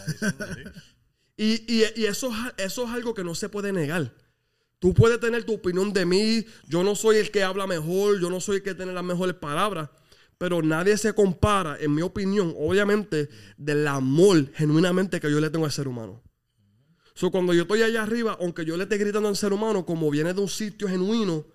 Y, 1.35 1.53
y- 1.67 1.85
y 1.95 2.05
eso, 2.05 2.29
es- 2.29 2.65
eso 2.65 2.83
es 2.83 2.89
algo 2.91 3.15
que 3.15 3.23
no 3.23 3.33
se 3.33 3.49
puede 3.49 3.73
negar. 3.73 4.13
Tú 4.77 4.93
puedes 4.93 5.19
tener 5.19 5.43
tu 5.43 5.53
opinión 5.55 5.91
de 5.91 6.05
mí. 6.05 6.45
Yo 6.67 6.83
no 6.83 6.95
soy 6.95 7.17
el 7.17 7.31
que 7.31 7.41
habla 7.43 7.65
mejor. 7.65 8.19
Yo 8.21 8.29
no 8.29 8.39
soy 8.39 8.57
el 8.57 8.63
que 8.63 8.75
tiene 8.75 8.93
las 8.93 9.03
mejores 9.03 9.33
palabras. 9.35 9.89
Pero 10.37 10.61
nadie 10.61 10.97
se 10.97 11.13
compara, 11.13 11.77
en 11.79 11.93
mi 11.93 12.01
opinión, 12.01 12.53
obviamente, 12.57 13.29
del 13.57 13.87
amor 13.87 14.51
genuinamente 14.53 15.19
que 15.19 15.31
yo 15.31 15.39
le 15.39 15.49
tengo 15.49 15.65
al 15.65 15.71
ser 15.71 15.87
humano. 15.87 16.21
So, 17.13 17.29
cuando 17.31 17.53
yo 17.53 17.61
estoy 17.63 17.83
allá 17.83 18.03
arriba, 18.03 18.37
aunque 18.41 18.65
yo 18.65 18.75
le 18.75 18.83
esté 18.83 18.97
gritando 18.97 19.29
al 19.29 19.35
ser 19.37 19.53
humano, 19.53 19.85
como 19.85 20.09
viene 20.09 20.33
de 20.33 20.41
un 20.41 20.49
sitio 20.49 20.87
genuino, 20.87 21.45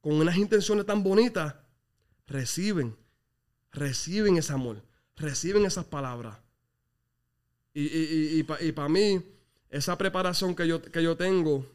con 0.00 0.14
unas 0.14 0.36
intenciones 0.36 0.86
tan 0.86 1.02
bonitas, 1.02 1.54
reciben, 2.26 2.96
reciben 3.72 4.36
ese 4.36 4.52
amor, 4.52 4.82
reciben 5.16 5.64
esas 5.66 5.84
palabras. 5.84 6.38
Y, 7.74 8.38
y, 8.38 8.72
para 8.72 8.88
mí, 8.88 9.20
esa 9.70 9.96
preparación 9.96 10.54
que 10.54 10.68
yo, 10.68 10.80
que 10.82 11.02
yo 11.02 11.16
tengo 11.16 11.66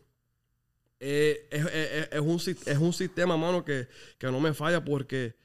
eh, 1.00 1.48
es, 1.52 1.66
es- 1.66 2.10
es 2.12 2.20
un, 2.20 2.56
es 2.66 2.78
un 2.78 2.94
sistema, 2.94 3.36
mano, 3.38 3.64
que, 3.66 3.88
que 4.18 4.28
no 4.32 4.40
me 4.40 4.54
falla 4.54 4.84
porque 4.84 5.36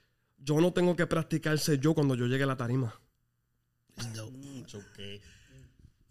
yo 0.44 0.60
no 0.60 0.72
tengo 0.72 0.96
que 0.96 1.06
practicar 1.06 1.58
ser 1.58 1.80
yo 1.80 1.94
cuando 1.94 2.14
yo 2.14 2.26
llegue 2.26 2.44
a 2.44 2.46
la 2.46 2.56
tarima. 2.56 3.00
It's 3.96 4.76
que- 4.96 5.20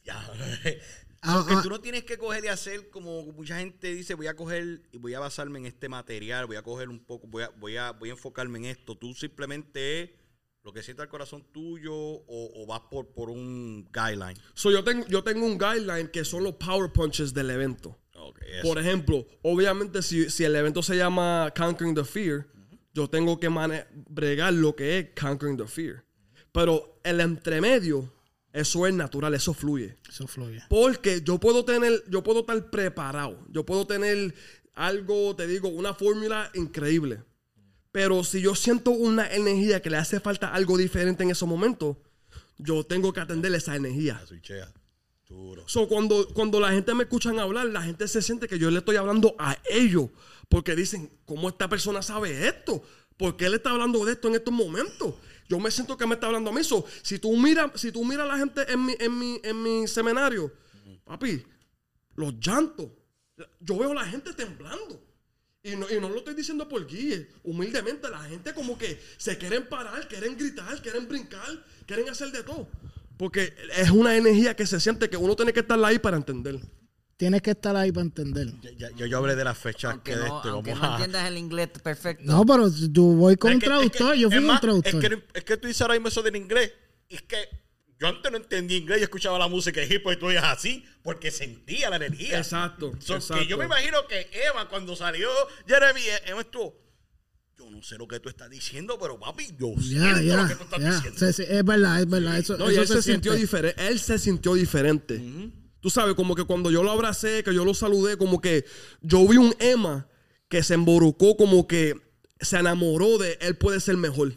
ya. 0.03 0.31
Ah, 1.23 1.45
que 1.47 1.53
ah, 1.53 1.59
tú 1.61 1.69
no 1.69 1.79
tienes 1.79 2.03
que 2.03 2.17
coger 2.17 2.43
y 2.45 2.47
hacer 2.47 2.89
como 2.89 3.21
mucha 3.21 3.59
gente 3.59 3.93
dice, 3.93 4.15
voy 4.15 4.25
a 4.25 4.35
coger 4.35 4.81
y 4.91 4.97
voy 4.97 5.13
a 5.13 5.19
basarme 5.19 5.59
en 5.59 5.67
este 5.67 5.87
material, 5.87 6.47
voy 6.47 6.55
a 6.55 6.63
coger 6.63 6.89
un 6.89 6.97
poco, 6.97 7.27
voy 7.27 7.43
a, 7.43 7.49
voy 7.49 7.77
a, 7.77 7.91
voy 7.91 8.09
a 8.09 8.13
enfocarme 8.13 8.57
en 8.57 8.65
esto. 8.65 8.97
Tú 8.97 9.13
simplemente 9.13 10.01
es 10.01 10.09
lo 10.63 10.73
que 10.73 10.81
sienta 10.81 11.03
el 11.03 11.09
corazón 11.09 11.45
tuyo 11.51 11.93
o, 11.93 12.23
o 12.27 12.65
vas 12.65 12.81
por, 12.89 13.13
por 13.13 13.29
un 13.29 13.87
guideline. 13.93 14.35
So, 14.55 14.71
yo, 14.71 14.83
tengo, 14.83 15.05
yo 15.09 15.23
tengo 15.23 15.45
un 15.45 15.59
guideline 15.59 16.09
que 16.09 16.25
son 16.25 16.43
los 16.43 16.55
power 16.55 16.91
punches 16.91 17.35
del 17.35 17.51
evento. 17.51 17.99
Por 18.63 18.79
ejemplo, 18.79 19.25
obviamente 19.43 20.01
si, 20.01 20.27
si 20.31 20.43
el 20.43 20.55
evento 20.55 20.81
se 20.81 20.95
llama 20.95 21.53
Conquering 21.55 21.93
the 21.93 22.03
Fear, 22.03 22.47
yo 22.93 23.09
tengo 23.09 23.39
que 23.39 23.49
bregar 24.09 24.53
lo 24.53 24.75
que 24.75 24.99
es 24.99 25.07
Conquering 25.19 25.57
the 25.57 25.67
Fear. 25.67 26.03
Pero 26.51 26.99
el 27.03 27.21
entremedio, 27.21 28.11
eso 28.51 28.85
es 28.85 28.93
natural, 28.93 29.33
eso 29.33 29.53
fluye. 29.53 29.97
eso 30.09 30.27
fluye. 30.27 30.61
Porque 30.69 31.21
yo 31.21 31.39
puedo 31.39 31.63
tener, 31.63 32.03
yo 32.09 32.23
puedo 32.23 32.41
estar 32.41 32.69
preparado. 32.69 33.39
Yo 33.49 33.65
puedo 33.65 33.87
tener 33.87 34.33
algo, 34.75 35.35
te 35.35 35.47
digo, 35.47 35.69
una 35.69 35.93
fórmula 35.93 36.51
increíble. 36.53 37.23
Pero 37.91 38.23
si 38.23 38.41
yo 38.41 38.55
siento 38.55 38.91
una 38.91 39.27
energía 39.33 39.81
que 39.81 39.89
le 39.89 39.97
hace 39.97 40.19
falta 40.19 40.53
algo 40.53 40.77
diferente 40.77 41.23
en 41.23 41.31
esos 41.31 41.47
momentos, 41.47 41.97
yo 42.57 42.85
tengo 42.85 43.11
que 43.11 43.19
atender 43.19 43.53
esa 43.53 43.75
energía. 43.75 44.21
La. 44.29 44.73
Duro. 45.27 45.63
So, 45.67 45.87
cuando, 45.87 46.27
cuando 46.33 46.59
la 46.59 46.71
gente 46.71 46.93
me 46.93 47.03
escuchan 47.03 47.39
hablar, 47.39 47.67
la 47.67 47.81
gente 47.81 48.07
se 48.09 48.21
siente 48.21 48.49
que 48.49 48.59
yo 48.59 48.69
le 48.69 48.79
estoy 48.79 48.97
hablando 48.97 49.33
a 49.39 49.57
ellos. 49.69 50.09
Porque 50.51 50.75
dicen, 50.75 51.09
¿cómo 51.23 51.47
esta 51.47 51.69
persona 51.69 52.01
sabe 52.01 52.45
esto? 52.45 52.83
¿Por 53.15 53.37
qué 53.37 53.45
él 53.45 53.53
está 53.53 53.69
hablando 53.69 54.03
de 54.03 54.11
esto 54.11 54.27
en 54.27 54.35
estos 54.35 54.53
momentos? 54.53 55.15
Yo 55.47 55.57
me 55.59 55.71
siento 55.71 55.95
que 55.95 56.05
me 56.05 56.15
está 56.15 56.27
hablando 56.27 56.49
a 56.49 56.53
mí. 56.53 56.61
So, 56.61 56.85
si 57.01 57.19
tú 57.19 57.37
miras, 57.37 57.71
si 57.79 57.89
tú 57.89 58.03
miras 58.03 58.25
a 58.25 58.33
la 58.33 58.37
gente 58.37 58.69
en 58.69 58.85
mi, 58.85 58.93
en 58.99 59.17
mi, 59.17 59.39
en 59.43 59.63
mi 59.63 59.87
seminario, 59.87 60.51
papi, 61.05 61.41
los 62.15 62.37
llantos. 62.37 62.89
Yo 63.61 63.77
veo 63.77 63.91
a 63.91 63.95
la 63.95 64.05
gente 64.05 64.33
temblando. 64.33 65.01
Y 65.63 65.77
no, 65.77 65.89
y 65.89 66.01
no 66.01 66.09
lo 66.09 66.17
estoy 66.17 66.33
diciendo 66.33 66.67
por 66.67 66.85
guille. 66.85 67.29
Humildemente, 67.43 68.09
la 68.09 68.23
gente 68.23 68.53
como 68.53 68.77
que 68.77 69.01
se 69.15 69.37
quieren 69.37 69.69
parar, 69.69 70.05
quieren 70.09 70.35
gritar, 70.35 70.81
quieren 70.81 71.07
brincar, 71.07 71.65
quieren 71.85 72.09
hacer 72.09 72.29
de 72.33 72.43
todo. 72.43 72.67
Porque 73.15 73.55
es 73.77 73.89
una 73.89 74.17
energía 74.17 74.53
que 74.53 74.67
se 74.67 74.81
siente 74.81 75.09
que 75.09 75.15
uno 75.15 75.33
tiene 75.33 75.53
que 75.53 75.61
estar 75.61 75.81
ahí 75.81 75.97
para 75.97 76.17
entender. 76.17 76.59
Tienes 77.21 77.43
que 77.43 77.51
estar 77.51 77.75
ahí 77.75 77.91
para 77.91 78.01
entender. 78.05 78.47
Ya- 78.79 78.89
ya 78.97 79.05
yo 79.05 79.17
hablé 79.19 79.35
de 79.35 79.43
las 79.43 79.55
fechas 79.55 79.91
Aunque 79.91 80.13
que 80.13 80.17
de 80.17 80.27
no, 80.27 80.37
este. 80.37 80.49
aunque 80.49 80.71
Vamos 80.71 80.83
no 80.87 80.89
a- 80.91 80.95
entiendas 80.97 81.27
el 81.27 81.37
inglés 81.37 81.69
perfecto. 81.83 82.23
No, 82.25 82.43
pero 82.47 82.67
yo 82.67 83.03
voy 83.03 83.37
con 83.37 83.51
Es 83.51 83.55
un 83.57 83.59
que- 83.59 83.65
es 83.67 83.69
traductor. 83.71 84.13
que- 84.13 84.19
yo 84.21 84.27
fui 84.29 84.37
es 84.37 84.41
un 84.41 84.47
más, 84.47 84.59
traductor. 84.61 85.03
Es 85.05 85.09
que, 85.11 85.23
es 85.35 85.43
que 85.43 85.57
tú 85.57 85.67
dices 85.67 85.81
ahora 85.83 85.93
mismo 85.93 86.07
eso 86.07 86.23
del 86.23 86.35
inglés. 86.35 86.73
Es 87.09 87.21
que 87.21 87.37
yo 87.99 88.07
antes 88.07 88.31
no 88.31 88.37
entendía 88.39 88.75
inglés 88.75 89.01
y 89.01 89.03
escuchaba 89.03 89.37
la 89.37 89.47
música 89.47 89.79
de 89.81 89.85
hip 89.93 90.03
hop 90.03 90.13
y 90.13 90.15
tú 90.17 90.31
ibas 90.31 90.45
así 90.45 90.83
porque 91.03 91.29
sentía 91.29 91.91
la 91.91 91.97
energía. 91.97 92.39
Exacto. 92.39 92.91
So, 92.99 93.17
exacto. 93.17 93.43
Que 93.43 93.47
yo 93.47 93.55
me 93.59 93.65
imagino 93.65 93.99
que 94.07 94.27
Eva, 94.49 94.67
cuando 94.67 94.95
salió 94.95 95.29
Jeremy, 95.67 96.01
Eva 96.25 96.41
estuvo. 96.41 96.73
Yo 97.59 97.69
no 97.69 97.83
sé 97.83 97.99
lo 97.99 98.07
que 98.07 98.19
tú 98.19 98.29
estás 98.29 98.49
diciendo, 98.49 98.97
pero 98.99 99.19
papi, 99.19 99.45
yo 99.59 99.75
siento 99.79 100.35
lo 100.37 100.47
que 100.47 100.55
tú 100.55 100.63
estás 100.63 100.79
diciendo. 101.03 101.19
Sí, 101.19 101.33
sí, 101.33 101.43
es 101.47 101.63
verdad, 101.63 101.99
es 102.01 102.09
verdad. 102.09 102.39
Eso, 102.39 102.57
No, 102.57 102.71
y 102.71 102.77
eso 102.77 102.81
él 102.95 103.03
se, 103.03 103.11
sintió 103.11 103.33
diferente. 103.33 103.87
Él 103.87 103.99
se 103.99 104.17
sintió 104.17 104.55
diferente. 104.55 105.21
Tú 105.81 105.89
sabes, 105.89 106.15
como 106.15 106.35
que 106.35 106.43
cuando 106.43 106.71
yo 106.71 106.83
lo 106.83 106.91
abracé, 106.91 107.43
que 107.43 107.53
yo 107.53 107.65
lo 107.65 107.73
saludé, 107.73 108.17
como 108.17 108.39
que 108.39 108.65
yo 109.01 109.27
vi 109.27 109.37
un 109.37 109.53
Emma 109.59 110.07
que 110.47 110.63
se 110.63 110.75
emborucó, 110.75 111.35
como 111.35 111.67
que 111.67 111.95
se 112.39 112.57
enamoró 112.57 113.17
de 113.17 113.37
él 113.41 113.57
puede 113.57 113.79
ser 113.79 113.97
mejor. 113.97 114.33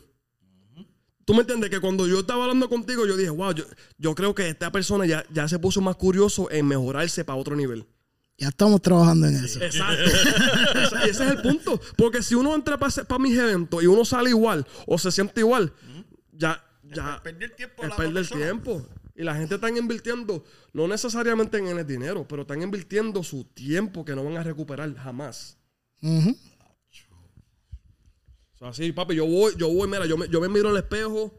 Tú 1.25 1.33
me 1.35 1.41
entiendes 1.41 1.71
que 1.71 1.81
cuando 1.81 2.07
yo 2.07 2.21
estaba 2.21 2.45
hablando 2.45 2.69
contigo, 2.69 3.07
yo 3.07 3.17
dije, 3.17 3.31
wow, 3.31 3.53
yo, 3.53 3.65
yo 3.99 4.15
creo 4.15 4.35
que 4.35 4.49
esta 4.49 4.71
persona 4.71 5.07
ya, 5.07 5.25
ya 5.33 5.49
se 5.49 5.59
puso 5.59 5.81
más 5.81 5.97
curioso 5.97 6.51
en 6.51 6.67
mejorarse 6.67 7.25
para 7.25 7.39
otro 7.39 7.57
nivel. 7.57 7.87
Ya 8.37 8.49
estamos 8.49 8.83
trabajando 8.83 9.27
en 9.27 9.37
eso. 9.37 9.63
Exacto. 9.63 10.05
Ese 10.05 11.11
ese 11.11 11.25
es 11.25 11.31
el 11.31 11.41
punto. 11.41 11.81
Porque 11.97 12.23
si 12.23 12.35
uno 12.35 12.55
entra 12.55 12.79
para 12.79 13.19
mis 13.19 13.39
eventos 13.39 13.83
y 13.83 13.87
uno 13.87 14.05
sale 14.05 14.31
igual 14.31 14.67
o 14.87 14.99
se 14.99 15.13
siente 15.13 15.41
igual, 15.41 15.73
ya, 16.33 16.63
ya 16.83 17.21
Perdió 17.23 17.47
el 17.47 17.55
tiempo 17.55 17.83
es 17.83 17.89
la 17.89 17.97
perder 17.97 18.29
tiempo. 18.29 18.87
Y 19.15 19.23
la 19.23 19.37
gente 19.37 19.55
está 19.55 19.71
invirtiendo, 19.71 20.45
no 20.73 20.89
necesariamente 20.89 21.59
en 21.59 21.69
el 21.69 21.87
dinero, 21.87 22.27
pero 22.27 22.43
están 22.43 22.63
invirtiendo 22.63 23.23
su 23.23 23.45
tiempo 23.45 24.05
que 24.05 24.15
no 24.15 24.25
van 24.25 24.37
a 24.37 24.43
recuperar 24.43 24.93
jamás. 24.97 25.57
O 28.55 28.59
sea, 28.59 28.69
así, 28.69 28.93
papi, 28.93 29.15
yo 29.15 29.27
voy, 29.27 29.55
yo 29.57 29.69
voy, 29.69 29.89
mira, 29.89 30.07
yo 30.07 30.17
me, 30.17 30.29
yo 30.29 30.41
me 30.41 30.49
miro 30.49 30.71
al 30.71 30.77
espejo, 30.77 31.39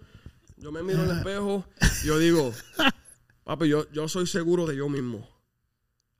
yo 0.58 0.72
me 0.72 0.84
miro 0.84 1.02
al 1.02 1.18
espejo 1.18 1.66
y 2.04 2.08
yo 2.08 2.18
digo, 2.18 2.54
papi, 3.44 3.68
yo, 3.68 3.92
yo 3.92 4.08
soy 4.08 4.26
seguro 4.26 4.66
de 4.66 4.78
yo 4.78 4.88
mismo. 4.88 5.28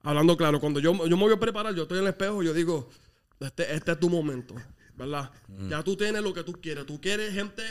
Hablando 0.02 0.36
claro, 0.36 0.60
cuando 0.60 0.80
yo, 0.80 0.94
yo 1.08 1.18
me 1.18 1.24
voy 1.24 1.34
a 1.34 1.40
preparar, 1.40 1.74
yo 1.74 1.84
estoy 1.84 2.00
en 2.00 2.04
el 2.04 2.10
espejo, 2.10 2.44
yo 2.44 2.54
digo, 2.54 2.90
este, 3.40 3.74
este 3.74 3.94
es 3.94 4.00
tu 4.00 4.10
momento, 4.10 4.56
¿verdad? 4.96 5.32
Ya 5.70 5.84
tú 5.84 5.96
tienes 5.96 6.22
lo 6.22 6.34
que 6.34 6.44
tú 6.44 6.54
quieres. 6.54 6.86
Tú 6.86 7.00
quieres 7.02 7.34
gente 7.34 7.64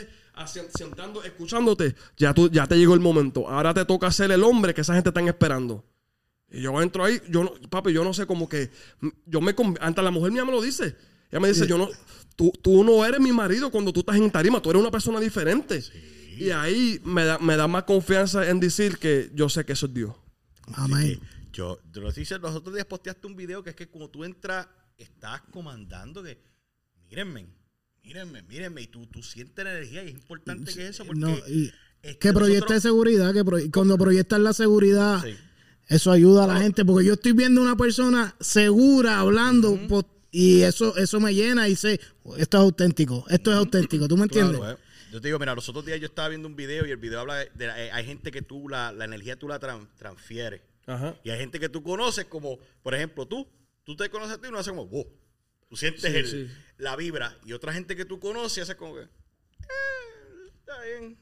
sentando, 0.73 1.23
escuchándote. 1.23 1.95
Ya, 2.17 2.33
tú, 2.33 2.49
ya 2.49 2.67
te 2.67 2.77
llegó 2.77 2.93
el 2.93 2.99
momento. 2.99 3.47
Ahora 3.47 3.73
te 3.73 3.85
toca 3.85 4.11
ser 4.11 4.31
el 4.31 4.43
hombre 4.43 4.73
que 4.73 4.81
esa 4.81 4.93
gente 4.93 5.09
están 5.09 5.27
esperando. 5.27 5.83
Y 6.51 6.61
yo 6.61 6.81
entro 6.81 7.03
ahí, 7.03 7.21
yo 7.29 7.43
no, 7.43 7.53
papi, 7.69 7.91
yo 7.91 8.03
no 8.03 8.13
sé 8.13 8.25
cómo 8.25 8.47
que, 8.47 8.71
yo 9.25 9.41
me, 9.41 9.55
hasta 9.81 10.01
la 10.01 10.11
mujer 10.11 10.31
mía 10.31 10.45
me 10.45 10.51
lo 10.51 10.61
dice. 10.61 10.95
Ella 11.31 11.39
me 11.39 11.47
dice, 11.47 11.67
yo 11.67 11.77
no, 11.77 11.89
tú, 12.35 12.51
tú 12.61 12.83
no 12.83 13.03
eres 13.03 13.19
mi 13.19 13.31
marido 13.31 13.71
cuando 13.71 13.91
tú 13.91 14.01
estás 14.01 14.15
en 14.15 14.29
tarima, 14.31 14.61
tú 14.61 14.69
eres 14.69 14.81
una 14.81 14.91
persona 14.91 15.19
diferente. 15.19 15.83
Y 16.37 16.51
ahí 16.51 17.01
me 17.03 17.25
da, 17.25 17.39
me 17.39 17.55
da 17.55 17.67
más 17.67 17.83
confianza 17.83 18.47
en 18.49 18.59
decir 18.59 18.97
que 18.97 19.31
yo 19.33 19.49
sé 19.49 19.65
que 19.65 19.73
eso 19.73 19.87
es 19.87 19.93
Dios. 19.93 20.13
Amén. 20.73 21.19
Yo, 21.51 21.79
yo 21.91 22.01
lo 22.01 22.09
hice, 22.09 22.37
los 22.37 22.55
otros 22.55 22.75
días 22.75 22.85
posteaste 22.85 23.27
un 23.27 23.35
video 23.35 23.63
que 23.63 23.71
es 23.71 23.75
que 23.75 23.87
cuando 23.87 24.09
tú 24.09 24.23
entras, 24.23 24.67
estás 24.97 25.41
comandando 25.51 26.21
que, 26.21 26.37
mírenme, 27.09 27.47
mírenme, 28.05 28.41
mírenme, 28.43 28.81
y 28.83 28.87
tú, 28.87 29.05
tú 29.07 29.21
sientes 29.23 29.63
la 29.65 29.71
energía 29.71 30.03
y 30.03 30.07
es 30.07 30.13
importante 30.13 30.73
que 30.73 30.87
eso, 30.87 31.05
porque 31.05 31.19
No, 31.19 31.35
y 31.47 31.71
este, 32.01 32.19
que 32.19 32.33
proyecte 32.33 32.59
nosotros- 32.61 32.83
seguridad, 32.83 33.33
que 33.33 33.43
pro- 33.43 33.59
cuando 33.73 33.97
proyectas 33.97 34.39
la 34.39 34.53
seguridad, 34.53 35.23
Sí. 35.23 35.35
eso 35.87 36.11
ayuda 36.11 36.43
a 36.43 36.47
la 36.47 36.59
gente, 36.59 36.85
porque 36.85 37.05
yo 37.07 37.13
estoy 37.13 37.31
viendo 37.33 37.61
una 37.61 37.75
persona 37.75 38.35
segura 38.39 39.19
hablando 39.19 39.79
y 40.31 40.61
eso, 40.61 40.95
eso 40.97 41.19
me 41.19 41.33
llena 41.33 41.67
y 41.69 41.75
sé, 41.75 41.99
esto 42.37 42.57
es 42.57 42.61
auténtico, 42.63 43.25
esto 43.29 43.51
es 43.51 43.57
auténtico, 43.57 44.07
¿tú 44.07 44.17
me 44.17 44.23
entiendes? 44.23 44.57
Claro, 44.59 44.77
eh. 44.77 44.81
Yo 45.11 45.21
te 45.21 45.29
digo, 45.29 45.39
mira, 45.39 45.55
los 45.55 45.67
otros 45.69 45.85
días 45.85 45.99
yo 45.99 46.07
estaba 46.07 46.27
viendo 46.27 46.47
un 46.47 46.55
video 46.57 46.85
y 46.85 46.91
el 46.91 46.97
video 46.97 47.21
habla 47.21 47.35
de, 47.35 47.51
de 47.55 47.67
la- 47.67 47.83
eh, 47.85 47.91
hay 47.91 48.05
gente 48.05 48.31
que 48.31 48.41
tú, 48.41 48.67
la, 48.67 48.91
la 48.91 49.05
energía 49.05 49.37
tú 49.39 49.47
la 49.47 49.59
tran- 49.61 49.87
transfieres. 49.97 50.61
Ajá. 50.87 51.15
Y 51.23 51.29
hay 51.29 51.39
gente 51.39 51.59
que 51.59 51.69
tú 51.69 51.81
conoces 51.81 52.25
como, 52.25 52.59
por 52.83 52.93
ejemplo, 52.93 53.25
tú. 53.25 53.47
Tú 53.85 53.95
te 53.95 54.09
conoces 54.09 54.33
a 54.33 54.41
ti 54.41 54.47
y 54.47 54.49
uno 54.49 54.57
hace 54.59 54.71
como, 54.71 54.87
wow. 54.87 55.05
Tú 55.69 55.75
sientes 55.75 56.11
Sí, 56.11 56.17
el- 56.17 56.27
sí. 56.47 56.53
la 56.77 56.95
vibra. 56.95 57.37
Y 57.45 57.53
otra 57.53 57.73
gente 57.73 57.95
que 57.95 58.05
tú 58.05 58.19
conoces 58.19 58.63
hace 58.63 58.75
como 58.75 58.95
que, 58.95 59.01
eh, 59.01 59.07
está 60.57 60.81
bien. 60.83 61.17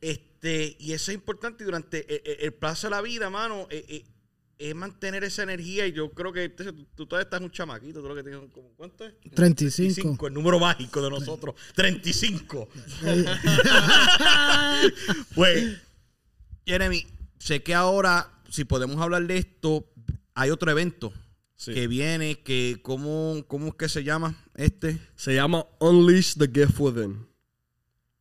Este, 0.00 0.76
y 0.78 0.92
eso 0.92 1.10
es 1.10 1.16
importante 1.16 1.64
durante 1.64 2.06
el, 2.14 2.22
el- 2.38 2.44
el 2.46 2.54
plazo 2.54 2.86
de 2.86 2.90
la 2.92 3.02
vida, 3.02 3.28
mano. 3.30 3.66
eh, 3.70 3.84
eh, 3.88 4.04
es 4.60 4.74
mantener 4.74 5.22
esa 5.22 5.44
energía 5.44 5.86
y 5.86 5.92
yo 5.92 6.10
creo 6.10 6.32
que 6.32 6.48
tú, 6.48 6.64
tú 6.96 7.06
todavía 7.06 7.22
estás 7.24 7.40
un 7.40 7.50
chamaquito, 7.52 8.00
tú 8.02 8.08
lo 8.08 8.14
que 8.16 8.24
tienes 8.24 8.40
como, 8.50 8.70
¿cuánto 8.74 9.06
es? 9.06 9.14
35. 9.32 10.26
el 10.26 10.34
número 10.34 10.58
mágico 10.58 11.00
de 11.00 11.10
nosotros, 11.10 11.54
35. 11.76 12.68
pues, 15.34 15.78
Jeremy, 16.66 17.06
sé 17.38 17.62
que 17.62 17.72
ahora, 17.74 18.32
si 18.50 18.64
podemos 18.64 19.00
hablar 19.00 19.24
de 19.28 19.38
esto, 19.38 19.88
hay 20.34 20.50
otro 20.50 20.70
evento 20.72 21.12
Sí. 21.58 21.74
que 21.74 21.88
viene, 21.88 22.40
que 22.40 22.78
¿cómo, 22.82 23.44
¿cómo 23.48 23.68
es 23.68 23.74
que 23.74 23.88
se 23.88 24.04
llama 24.04 24.36
este? 24.54 25.00
Se 25.16 25.34
llama 25.34 25.66
Unleash 25.80 26.36
the 26.36 26.46
Gift 26.46 26.78
Within. 26.78 27.26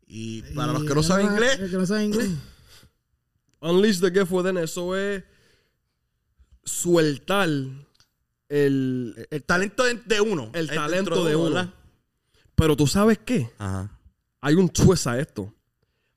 Y 0.07 0.41
para 0.55 0.73
los 0.73 0.83
que 0.85 0.95
no 0.95 1.03
saben 1.03 1.27
inglés, 1.27 1.59
los 1.59 1.69
que 1.69 1.77
no 1.77 1.85
saben 1.85 2.05
inglés, 2.05 2.29
Unleash 3.61 3.99
the 3.99 4.09
Gift 4.09 4.31
Within, 4.31 4.57
eso 4.57 4.95
es 4.97 5.23
sueltar 6.63 7.47
el... 8.49 9.27
el 9.29 9.43
talento 9.43 9.83
de, 9.83 10.01
de 10.03 10.19
uno. 10.19 10.49
El 10.53 10.67
talento 10.67 11.23
de 11.23 11.35
uno. 11.35 11.71
Pero 12.55 12.75
tú 12.75 12.88
sabes 12.88 13.19
qué? 13.19 13.51
Ajá. 13.59 13.97
Hay 14.41 14.55
un 14.55 14.67
twist 14.67 15.05
a 15.05 15.19
esto. 15.19 15.53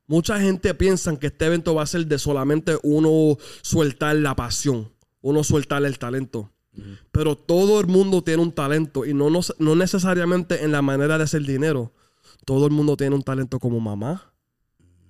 Mucha 0.07 0.41
gente 0.41 0.75
piensa 0.75 1.15
que 1.19 1.27
este 1.27 1.45
evento 1.45 1.75
va 1.75 1.83
a 1.83 1.87
ser 1.87 2.07
de 2.07 2.19
solamente 2.19 2.79
uno 2.83 3.37
sueltar 3.61 4.17
la 4.17 4.35
pasión, 4.35 4.91
uno 5.21 5.45
sueltar 5.45 5.85
el 5.85 5.99
talento. 5.99 6.51
Pero 7.13 7.37
todo 7.37 7.81
el 7.81 7.87
mundo 7.87 8.23
tiene 8.23 8.43
un 8.43 8.53
talento 8.53 9.05
y 9.05 9.13
no, 9.13 9.29
no, 9.31 9.41
no 9.59 9.75
necesariamente 9.75 10.65
en 10.65 10.73
la 10.73 10.83
manera 10.83 11.19
de 11.19 11.25
hacer 11.25 11.43
dinero. 11.43 11.93
Todo 12.45 12.67
el 12.67 12.73
mundo 12.73 12.97
tiene 12.97 13.15
un 13.17 13.23
talento 13.23 13.59
como 13.59 13.81
mamá, 13.81 14.33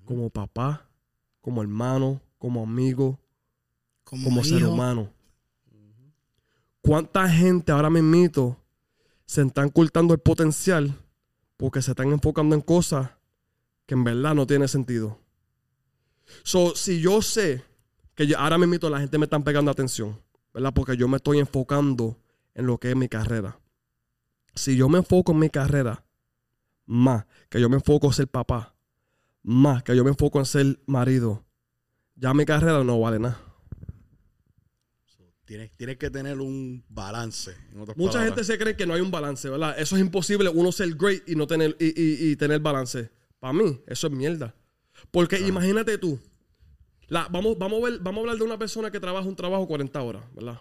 como 0.05 0.31
papá, 0.31 0.89
como 1.41 1.61
hermano, 1.63 2.21
como 2.39 2.63
amigo, 2.63 3.21
como, 4.05 4.25
como 4.25 4.45
ser 4.45 4.63
humano. 4.73 5.13
¿Cuánta 6.83 7.29
gente 7.29 7.73
ahora 7.73 7.91
mismito 7.91 8.57
se 9.27 9.43
están 9.43 9.67
ocultando 9.69 10.15
el 10.15 10.21
potencial 10.21 10.95
porque 11.57 11.83
se 11.83 11.91
están 11.93 12.11
enfocando 12.11 12.55
en 12.55 12.63
cosas 12.63 13.11
que 13.87 13.95
en 13.95 14.03
verdad 14.05 14.35
no 14.35 14.47
tiene 14.47 14.67
sentido? 14.67 15.19
So, 16.43 16.75
si 16.75 17.01
yo 17.01 17.21
sé 17.23 17.63
que 18.15 18.27
yo- 18.27 18.39
ahora 18.39 18.57
mismito 18.57 18.89
la 18.89 19.01
gente 19.01 19.19
me 19.19 19.25
están 19.25 19.43
pegando 19.45 19.71
atención, 19.71 20.19
¿verdad? 20.55 20.73
Porque 20.75 20.97
yo 20.97 21.09
me 21.09 21.17
estoy 21.17 21.39
enfocando 21.39 22.19
en 22.55 22.67
lo 22.67 22.79
que 22.79 22.91
es 22.91 22.97
mi 22.97 23.09
carrera. 23.09 23.59
Si 24.55 24.77
yo 24.77 24.89
me 24.89 24.99
enfoco 24.99 25.33
en 25.33 25.39
mi 25.39 25.51
carrera, 25.51 26.05
más 26.87 27.25
que 27.49 27.61
yo 27.61 27.69
me 27.69 27.77
enfoco 27.77 28.09
en 28.09 28.13
ser 28.13 28.29
papá, 28.29 28.75
más 29.43 29.83
que 29.83 29.95
yo 29.97 30.03
me 30.05 30.11
enfoco 30.11 30.39
en 30.39 30.45
ser 30.47 30.81
marido, 30.87 31.45
ya 32.17 32.35
mi 32.35 32.45
carrera 32.45 32.83
no 32.85 32.99
vale 33.01 33.19
nada. 33.19 33.41
Tienes, 35.45 35.73
tienes 35.77 35.97
que 35.97 36.11
tener 36.11 36.39
un 36.39 36.85
balance. 36.89 37.51
en 37.73 37.79
Mucha 37.79 37.95
palabras. 37.97 38.25
gente 38.25 38.45
se 38.45 38.57
cree 38.57 38.77
que 38.77 38.87
no 38.87 38.95
hay 38.95 39.01
un 39.01 39.11
balance, 39.11 39.49
¿verdad? 39.49 39.75
Eso 39.81 39.97
es 39.97 40.01
imposible, 40.03 40.49
uno 40.49 40.71
ser 40.71 40.95
great 40.95 41.29
y 41.29 41.35
no 41.35 41.47
tener, 41.49 41.77
y, 41.81 41.87
y- 41.87 42.31
y 42.31 42.37
tener 42.37 42.61
balance. 42.61 43.11
Para 43.41 43.53
mí, 43.55 43.81
eso 43.89 44.07
es 44.07 44.13
mierda. 44.13 44.55
Porque 45.11 45.41
imagínate 45.41 45.99
tú, 45.99 46.21
la- 47.11 47.29
vamos, 47.31 47.59
vamos, 47.59 47.83
a 47.83 47.91
ver, 47.91 47.99
vamos 48.01 48.19
a 48.19 48.21
hablar 48.23 48.37
de 48.39 48.45
una 48.45 48.59
persona 48.59 48.91
que 48.91 48.99
trabaja 48.99 49.29
un 49.29 49.37
trabajo 49.37 49.67
40 49.67 50.01
horas, 50.03 50.25
¿verdad? 50.35 50.59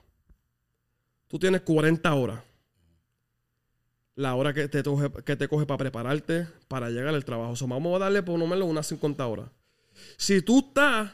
Tú 1.30 1.40
tienes 1.40 1.62
40 1.62 2.14
horas. 2.14 2.44
La 4.16 4.36
hora 4.36 4.54
que 4.54 4.68
te, 4.68 4.84
coge, 4.84 5.10
que 5.24 5.36
te 5.38 5.48
coge 5.48 5.66
para 5.66 5.78
prepararte, 5.78 6.46
para 6.68 6.90
llegar 6.90 7.14
al 7.16 7.24
trabajo. 7.24 7.54
O 7.54 7.56
sea, 7.56 7.68
vamos 7.68 7.96
a 7.96 8.00
darle 8.00 8.22
por 8.22 8.38
lo 8.38 8.48
menos 8.48 8.68
unas 8.68 8.86
50 8.88 9.26
horas. 9.26 9.50
Si 10.18 10.42
tú 10.42 10.60
estás 10.60 11.12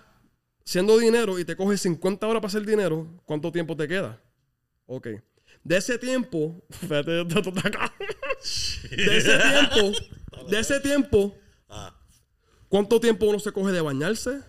haciendo 0.65 0.97
dinero 0.97 1.37
y 1.37 1.45
te 1.45 1.55
coges 1.55 1.81
50 1.81 2.25
horas 2.25 2.41
para 2.41 2.47
hacer 2.47 2.65
dinero, 2.65 3.07
¿cuánto 3.25 3.51
tiempo 3.51 3.75
te 3.77 3.87
queda? 3.87 4.19
Ok. 4.87 5.07
De 5.63 5.77
ese 5.77 5.99
tiempo, 5.99 6.63
de 6.89 6.99
ese 9.17 9.37
tiempo, 9.37 9.91
de 10.49 10.59
ese 10.59 10.79
tiempo, 10.79 11.37
Ah, 11.69 11.93
¿cuánto 12.69 12.99
tiempo 12.99 13.25
uno 13.27 13.39
se 13.39 13.51
coge 13.51 13.71
de 13.71 13.81
bañarse, 13.81 14.41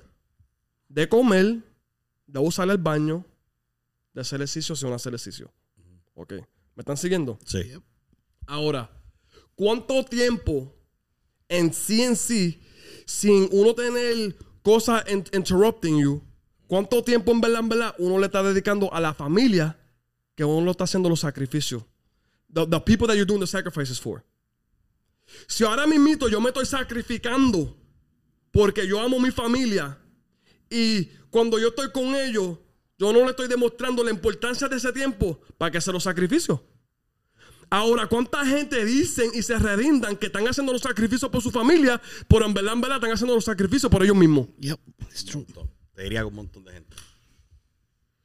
de 0.88 1.08
comer, 1.08 1.62
de 2.26 2.38
usar 2.40 2.68
el 2.70 2.78
baño, 2.78 3.24
de 4.14 4.20
hacer 4.20 4.40
ejercicio 4.40 4.74
si 4.76 4.84
uno 4.86 4.94
hace 4.94 5.08
ejercicio? 5.08 5.52
Ok. 6.14 6.32
¿Me 6.74 6.80
están 6.80 6.96
siguiendo? 6.96 7.38
sí. 7.44 7.62
Ahora, 8.48 8.88
¿cuánto 9.56 10.04
tiempo 10.04 10.72
en 11.48 11.72
sí 11.74 12.02
en 12.02 12.14
sí, 12.14 12.60
sin 13.06 13.48
uno 13.50 13.74
tener 13.74 14.36
cosas 14.62 15.04
in- 15.10 15.24
interrupting 15.32 15.98
you, 16.00 16.22
cuánto 16.68 17.02
tiempo 17.02 17.32
en 17.32 17.40
verdad, 17.40 17.58
en 17.60 17.68
verdad, 17.68 17.94
uno 17.98 18.18
le 18.20 18.26
está 18.26 18.42
dedicando 18.44 18.92
a 18.94 19.00
la 19.00 19.14
familia 19.14 19.76
que 20.36 20.44
uno 20.44 20.64
lo 20.64 20.70
está 20.70 20.84
haciendo 20.84 21.08
los 21.08 21.20
sacrificios? 21.20 21.82
The, 22.52 22.66
the 22.68 22.80
people 22.80 23.08
that 23.08 23.14
you're 23.16 23.26
doing 23.26 23.40
the 23.40 23.46
sacrifices 23.48 24.00
for. 24.00 24.24
Si 25.48 25.64
ahora 25.64 25.86
mismito 25.88 26.28
yo 26.28 26.40
me 26.40 26.50
estoy 26.50 26.66
sacrificando 26.66 27.76
porque 28.52 28.86
yo 28.86 29.00
amo 29.00 29.18
mi 29.18 29.32
familia 29.32 29.98
y 30.70 31.06
cuando 31.30 31.58
yo 31.58 31.68
estoy 31.68 31.90
con 31.92 32.14
ellos, 32.14 32.58
yo 32.98 33.12
no 33.12 33.20
le 33.24 33.30
estoy 33.30 33.48
demostrando 33.48 34.02
la 34.02 34.10
importancia 34.10 34.68
de 34.68 34.76
ese 34.76 34.92
tiempo 34.92 35.40
para 35.58 35.70
que 35.70 35.80
se 35.80 35.92
los 35.92 36.02
sacrificio. 36.04 36.64
Ahora, 37.68 38.06
¿cuánta 38.06 38.46
gente 38.46 38.84
dicen 38.84 39.30
y 39.34 39.42
se 39.42 39.58
redindan 39.58 40.16
que 40.16 40.26
están 40.26 40.46
haciendo 40.46 40.72
los 40.72 40.82
sacrificios 40.82 41.30
por 41.30 41.42
su 41.42 41.50
familia, 41.50 42.00
pero 42.28 42.46
en 42.46 42.54
verdad, 42.54 42.74
en 42.74 42.80
verdad 42.80 42.96
están 42.98 43.12
haciendo 43.12 43.34
los 43.34 43.44
sacrificios 43.44 43.90
por 43.90 44.02
ellos 44.04 44.16
mismos? 44.16 44.48
Yep, 44.60 44.78
it's 45.10 45.24
true. 45.24 45.44
Te 45.94 46.02
diría 46.04 46.24
un 46.24 46.34
montón 46.34 46.64
de 46.64 46.72
gente. 46.72 46.94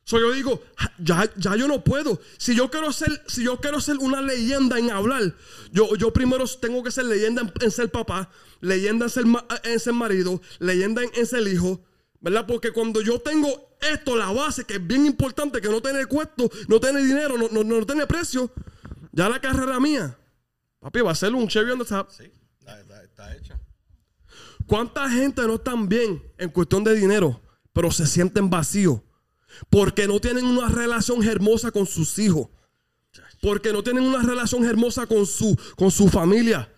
So 0.04 0.20
yo 0.20 0.32
digo, 0.32 0.62
"Ja, 0.78 0.94
ya, 1.00 1.34
ya 1.38 1.56
yo 1.56 1.68
no 1.68 1.84
puedo. 1.84 2.20
Si 2.38 2.54
yo 2.56 2.70
quiero 2.70 2.92
ser, 2.92 3.24
si 3.28 3.44
yo 3.44 3.60
quiero 3.62 3.80
ser 3.80 3.98
una 3.98 4.22
leyenda 4.22 4.78
en 4.78 4.92
hablar, 4.92 5.36
yo, 5.72 5.96
yo 5.96 6.12
primero 6.12 6.46
tengo 6.60 6.84
que 6.84 6.92
ser 6.92 7.06
leyenda 7.06 7.42
en, 7.44 7.52
en 7.62 7.72
ser 7.72 7.90
papá, 7.90 8.30
leyenda 8.60 9.06
en 9.06 9.10
ser, 9.10 9.26
ma- 9.26 9.46
en 9.64 9.80
ser 9.80 9.94
marido, 9.94 10.42
leyenda 10.60 11.02
en, 11.04 11.10
en 11.16 11.26
ser 11.26 11.48
hijo. 11.48 11.82
¿Verdad? 12.22 12.46
Porque 12.48 12.72
cuando 12.72 13.02
yo 13.02 13.20
tengo 13.20 13.50
esto, 13.82 14.16
la 14.16 14.32
base, 14.32 14.64
que 14.64 14.76
es 14.76 14.88
bien 14.88 15.06
importante, 15.06 15.60
que 15.60 15.68
no 15.70 15.82
tiene 15.82 16.06
cuento, 16.06 16.50
no 16.68 16.80
tiene 16.80 17.04
dinero, 17.04 17.36
no, 17.38 17.50
no, 17.50 17.64
no 17.64 17.86
tiene 17.86 18.06
precio, 18.08 18.52
ya 19.12 19.28
la 19.28 19.42
carrera 19.42 19.80
mía, 19.80 20.16
papi, 20.80 21.02
va 21.02 21.12
a 21.12 21.16
ser 21.16 21.34
un 21.34 21.48
cherry 21.48 21.72
on 21.72 21.80
the 21.80 21.86
top. 21.86 22.10
Sí, 22.12 22.32
está, 22.60 22.80
está- 22.80 23.04
está 23.04 23.36
hecha. 23.36 23.60
¿Cuánta 24.68 25.10
gente 25.10 25.42
no 25.44 25.56
están 25.56 25.90
bien 25.90 26.22
en 26.38 26.50
cuestión 26.50 26.84
de 26.84 26.96
dinero? 26.96 27.42
pero 27.74 27.90
se 27.90 28.06
sienten 28.06 28.50
vacíos. 28.50 29.00
Porque 29.70 30.06
no 30.06 30.20
tienen 30.20 30.44
una 30.46 30.68
relación 30.68 31.24
hermosa 31.24 31.72
con 31.72 31.86
sus 31.86 32.20
hijos. 32.20 32.50
Porque 33.42 33.72
no 33.72 33.82
tienen 33.82 34.04
una 34.04 34.22
relación 34.22 34.66
hermosa 34.66 35.08
con 35.08 35.26
su, 35.26 35.58
con 35.78 35.90
su 35.90 36.10
familia. 36.10 36.70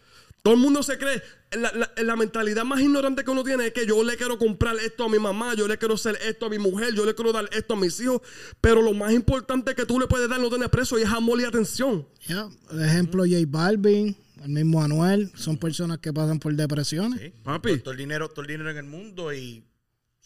Todo 0.44 0.54
el 0.54 0.60
mundo 0.60 0.84
se 0.84 1.00
cree. 1.00 1.22
La, 1.56 1.72
la- 1.72 1.92
la 2.04 2.16
mentalidad 2.16 2.64
más 2.66 2.82
ignorante 2.82 3.24
que 3.24 3.32
uno 3.32 3.44
tiene 3.44 3.68
es 3.68 3.74
que 3.74 3.86
yo 3.86 4.04
le 4.04 4.18
quiero 4.18 4.38
comprar 4.38 4.76
esto 4.78 5.06
a 5.06 5.10
mi 5.10 5.20
mamá, 5.20 5.54
yo 5.56 5.68
le 5.68 5.78
quiero 5.78 5.96
hacer 5.96 6.18
esto 6.26 6.48
a 6.48 6.50
mi 6.50 6.58
mujer, 6.60 6.94
yo 6.96 7.06
le 7.06 7.14
quiero 7.16 7.32
dar 7.32 7.50
esto 7.52 7.74
a 7.74 7.78
mis 7.78 8.00
hijos. 8.00 8.22
Pero 8.62 8.82
lo 8.82 8.94
más 8.94 9.12
importante 9.14 9.76
que 9.76 9.86
tú 9.86 10.00
le 10.00 10.08
puedes 10.08 10.30
dar 10.30 10.40
no 10.40 10.50
tiene 10.50 10.70
precio 10.70 10.98
y 11.00 11.04
es 11.04 11.10
amor 11.10 11.40
y 11.42 11.44
atención. 11.46 12.08
Ya, 12.28 12.48
Por 12.70 12.82
ejemplo, 12.82 13.24
J 13.24 13.36
Balvin, 13.48 14.16
el 14.44 14.50
mismo 14.50 14.82
Anuel, 14.84 15.32
son 15.36 15.58
personas 15.58 16.00
que 16.00 16.12
pasan 16.12 16.40
por 16.40 16.54
depresiones. 16.54 17.20
Sí. 17.20 17.34
Papi. 17.44 17.78
Todo 17.80 17.92
el 17.92 17.98
dinero, 17.98 18.30
todo 18.30 18.42
el 18.42 18.48
dinero 18.48 18.70
en 18.72 18.78
el 18.78 18.84
mundo 18.86 19.34
y 19.34 19.64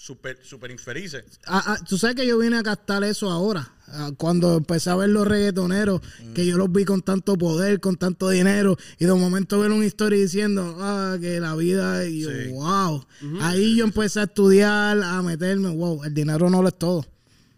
súper 0.01 0.37
super 0.45 0.69
infelices. 0.69 1.25
Ah, 1.47 1.63
ah, 1.65 1.77
tú 1.89 1.97
sabes 1.97 2.15
que 2.15 2.27
yo 2.27 2.37
vine 2.37 2.55
a 2.57 2.63
captar 2.63 3.03
eso 3.03 3.31
ahora. 3.31 3.73
ah, 3.89 4.11
cuando 4.17 4.55
empecé 4.57 4.89
a 4.91 4.95
ver 4.95 5.09
los 5.09 5.25
reggaetoneros, 5.27 6.01
que 6.35 6.45
yo 6.45 6.57
los 6.57 6.69
vi 6.71 6.83
con 6.85 7.01
tanto 7.01 7.35
poder, 7.37 7.79
con 7.79 7.95
tanto 7.95 8.29
dinero, 8.29 8.75
y 8.99 9.05
de 9.05 9.13
momento 9.13 9.59
ver 9.59 9.71
una 9.71 9.85
historia 9.85 10.19
diciendo, 10.19 10.75
ah, 10.79 11.17
que 11.19 11.39
la 11.39 11.55
vida, 11.55 12.05
y 12.05 12.21
yo, 12.21 12.29
Sí. 12.29 12.51
wow. 12.51 13.05
Ahí 13.41 13.75
yo 13.77 13.85
empecé 13.85 14.19
a 14.19 14.23
estudiar, 14.23 15.01
a 15.01 15.21
meterme, 15.23 15.69
wow, 15.69 16.03
el 16.03 16.13
dinero 16.13 16.49
no 16.49 16.61
lo 16.61 16.67
es 16.67 16.77
todo. 16.77 17.05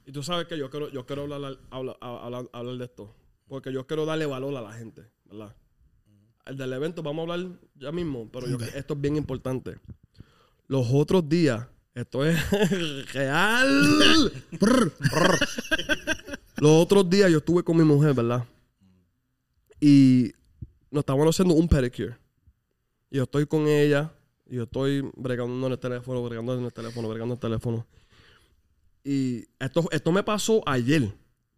Y 0.05 0.11
tú 0.11 0.21
sabes 0.23 0.47
que 0.47 0.57
yo 0.57 0.69
quiero, 0.69 0.89
yo 0.91 1.05
quiero 1.05 1.23
hablar, 1.23 1.57
hablar, 1.71 1.97
hablar- 1.99 2.49
hablar 2.53 2.77
de 2.77 2.85
esto. 2.85 3.13
Porque 3.47 3.73
yo 3.73 3.85
quiero 3.87 4.05
darle 4.05 4.25
valor 4.27 4.55
a 4.55 4.61
la 4.61 4.71
gente, 4.71 5.01
¿verdad? 5.25 5.55
El 6.45 6.55
del 6.57 6.71
evento 6.73 7.01
vamos 7.03 7.27
a 7.27 7.33
hablar 7.33 7.59
ya 7.75 7.91
mismo, 7.91 8.29
pero 8.31 8.47
yo- 8.47 8.57
esto 8.75 8.93
es 8.93 9.01
bien 9.01 9.17
importante. 9.17 9.77
Los 10.67 10.87
otros 10.91 11.27
días, 11.27 11.65
esto 11.93 12.25
es 12.25 12.37
real. 13.13 14.31
Los 16.57 16.71
otros 16.71 17.09
días 17.09 17.31
yo 17.31 17.37
estuve 17.39 17.63
con 17.63 17.77
mi 17.77 17.83
mujer, 17.83 18.13
¿verdad? 18.13 18.45
Y 19.79 20.31
nos 20.91 21.01
estábamos 21.01 21.35
haciendo 21.35 21.53
un 21.55 21.67
pedicure. 21.67 22.17
Yo 23.11 23.23
estoy 23.23 23.45
con 23.45 23.67
ella, 23.67 24.11
y 24.49 24.55
yo 24.55 24.63
estoy 24.63 25.09
bregando 25.15 25.67
en 25.67 25.73
el 25.73 25.79
teléfono, 25.79 26.23
bregando 26.23 26.57
en 26.57 26.65
el 26.65 26.73
teléfono, 26.73 27.07
bregando 27.07 27.33
en 27.33 27.37
el 27.37 27.41
teléfono. 27.41 27.87
Y 29.03 29.45
esto, 29.59 29.87
esto 29.91 30.11
me 30.11 30.23
pasó 30.23 30.61
ayer. 30.67 31.13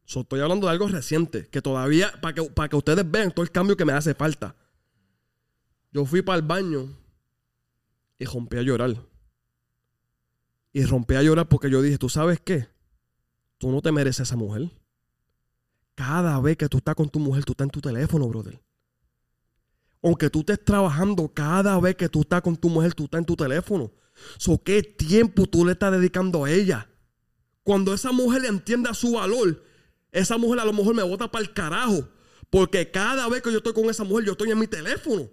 So, 0.05 0.21
estoy 0.21 0.41
hablando 0.41 0.67
de 0.67 0.73
algo 0.73 0.87
reciente, 0.87 1.47
que 1.47 1.61
todavía, 1.61 2.11
para 2.21 2.33
que, 2.33 2.43
para 2.43 2.69
que 2.69 2.75
ustedes 2.75 3.09
vean 3.09 3.31
todo 3.31 3.43
el 3.43 3.51
cambio 3.51 3.77
que 3.77 3.85
me 3.85 3.93
hace 3.93 4.13
falta. 4.13 4.55
Yo 5.91 6.05
fui 6.05 6.21
para 6.21 6.37
el 6.37 6.45
baño 6.45 6.89
y 8.19 8.25
rompí 8.25 8.57
a 8.57 8.61
llorar. 8.61 8.95
Y 10.73 10.85
rompí 10.85 11.15
a 11.15 11.23
llorar 11.23 11.49
porque 11.49 11.69
yo 11.69 11.81
dije, 11.81 11.97
¿tú 11.97 12.09
sabes 12.09 12.39
qué? 12.39 12.67
Tú 13.57 13.71
no 13.71 13.81
te 13.81 13.91
mereces 13.91 14.21
a 14.21 14.23
esa 14.23 14.35
mujer. 14.35 14.71
Cada 15.95 16.39
vez 16.39 16.57
que 16.57 16.69
tú 16.69 16.77
estás 16.77 16.95
con 16.95 17.09
tu 17.09 17.19
mujer, 17.19 17.43
tú 17.43 17.51
estás 17.51 17.65
en 17.65 17.71
tu 17.71 17.81
teléfono, 17.81 18.27
brother. 18.27 18.61
Aunque 20.01 20.29
tú 20.29 20.39
estés 20.39 20.63
trabajando, 20.63 21.31
cada 21.33 21.79
vez 21.79 21.95
que 21.95 22.09
tú 22.09 22.21
estás 22.21 22.41
con 22.41 22.55
tu 22.55 22.69
mujer, 22.69 22.93
tú 22.93 23.03
estás 23.03 23.19
en 23.19 23.25
tu 23.25 23.35
teléfono. 23.35 23.91
So, 24.37 24.61
¿Qué 24.63 24.81
tiempo 24.81 25.45
tú 25.45 25.65
le 25.65 25.73
estás 25.73 25.91
dedicando 25.91 26.45
a 26.45 26.51
ella? 26.51 26.89
Cuando 27.63 27.93
esa 27.93 28.11
mujer 28.11 28.45
entienda 28.45 28.93
su 28.93 29.13
valor, 29.13 29.63
esa 30.11 30.37
mujer 30.37 30.59
a 30.59 30.65
lo 30.65 30.73
mejor 30.73 30.95
me 30.95 31.03
bota 31.03 31.29
para 31.29 31.43
el 31.43 31.53
carajo. 31.53 32.07
Porque 32.49 32.89
cada 32.89 33.27
vez 33.29 33.41
que 33.41 33.51
yo 33.51 33.57
estoy 33.57 33.73
con 33.73 33.89
esa 33.89 34.03
mujer, 34.03 34.25
yo 34.25 34.31
estoy 34.31 34.51
en 34.51 34.59
mi 34.59 34.67
teléfono. 34.67 35.29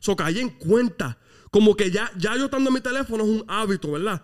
So, 0.00 0.16
caí 0.16 0.40
en 0.40 0.50
cuenta. 0.50 1.18
Como 1.50 1.76
que 1.76 1.90
ya, 1.90 2.10
ya 2.18 2.36
yo 2.36 2.46
estando 2.46 2.70
en 2.70 2.74
mi 2.74 2.80
teléfono 2.80 3.24
es 3.24 3.30
un 3.30 3.44
hábito, 3.46 3.92
¿verdad? 3.92 4.22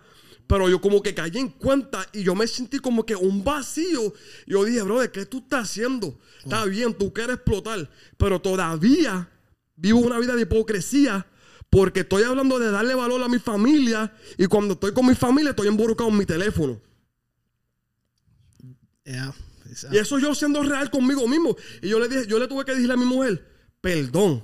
Pero 0.49 0.67
yo 0.67 0.81
como 0.81 1.03
que 1.03 1.13
caí 1.13 1.29
en 1.35 1.49
cuenta 1.49 2.09
y 2.11 2.23
yo 2.23 2.33
me 2.33 2.47
sentí 2.47 2.79
como 2.79 3.05
que 3.05 3.15
un 3.15 3.43
vacío. 3.43 4.11
Yo 4.47 4.65
dije, 4.65 4.81
brother, 4.81 5.11
¿qué 5.11 5.27
tú 5.27 5.37
estás 5.37 5.69
haciendo? 5.69 6.17
Está 6.43 6.65
bien, 6.65 6.95
tú 6.95 7.13
quieres 7.13 7.35
explotar. 7.35 7.87
Pero 8.17 8.41
todavía 8.41 9.29
vivo 9.75 9.99
una 9.99 10.17
vida 10.17 10.35
de 10.35 10.41
hipocresía 10.41 11.27
porque 11.69 11.99
estoy 11.99 12.23
hablando 12.23 12.57
de 12.57 12.71
darle 12.71 12.95
valor 12.95 13.21
a 13.21 13.27
mi 13.27 13.37
familia 13.37 14.11
y 14.39 14.47
cuando 14.47 14.73
estoy 14.73 14.91
con 14.91 15.05
mi 15.05 15.13
familia 15.13 15.51
estoy 15.51 15.67
involucrado 15.67 16.09
en 16.09 16.17
mi 16.17 16.25
teléfono. 16.25 16.81
Y 19.91 19.97
eso 19.99 20.17
yo 20.17 20.33
siendo 20.33 20.63
real 20.63 20.89
conmigo 20.89 21.27
mismo. 21.27 21.55
Y 21.83 21.89
yo 21.89 21.99
le 21.99 22.07
dije, 22.07 22.25
yo 22.25 22.39
le 22.39 22.47
tuve 22.47 22.65
que 22.65 22.71
decirle 22.71 22.95
a 22.95 22.97
mi 22.97 23.05
mujer, 23.05 23.45
perdón. 23.81 24.43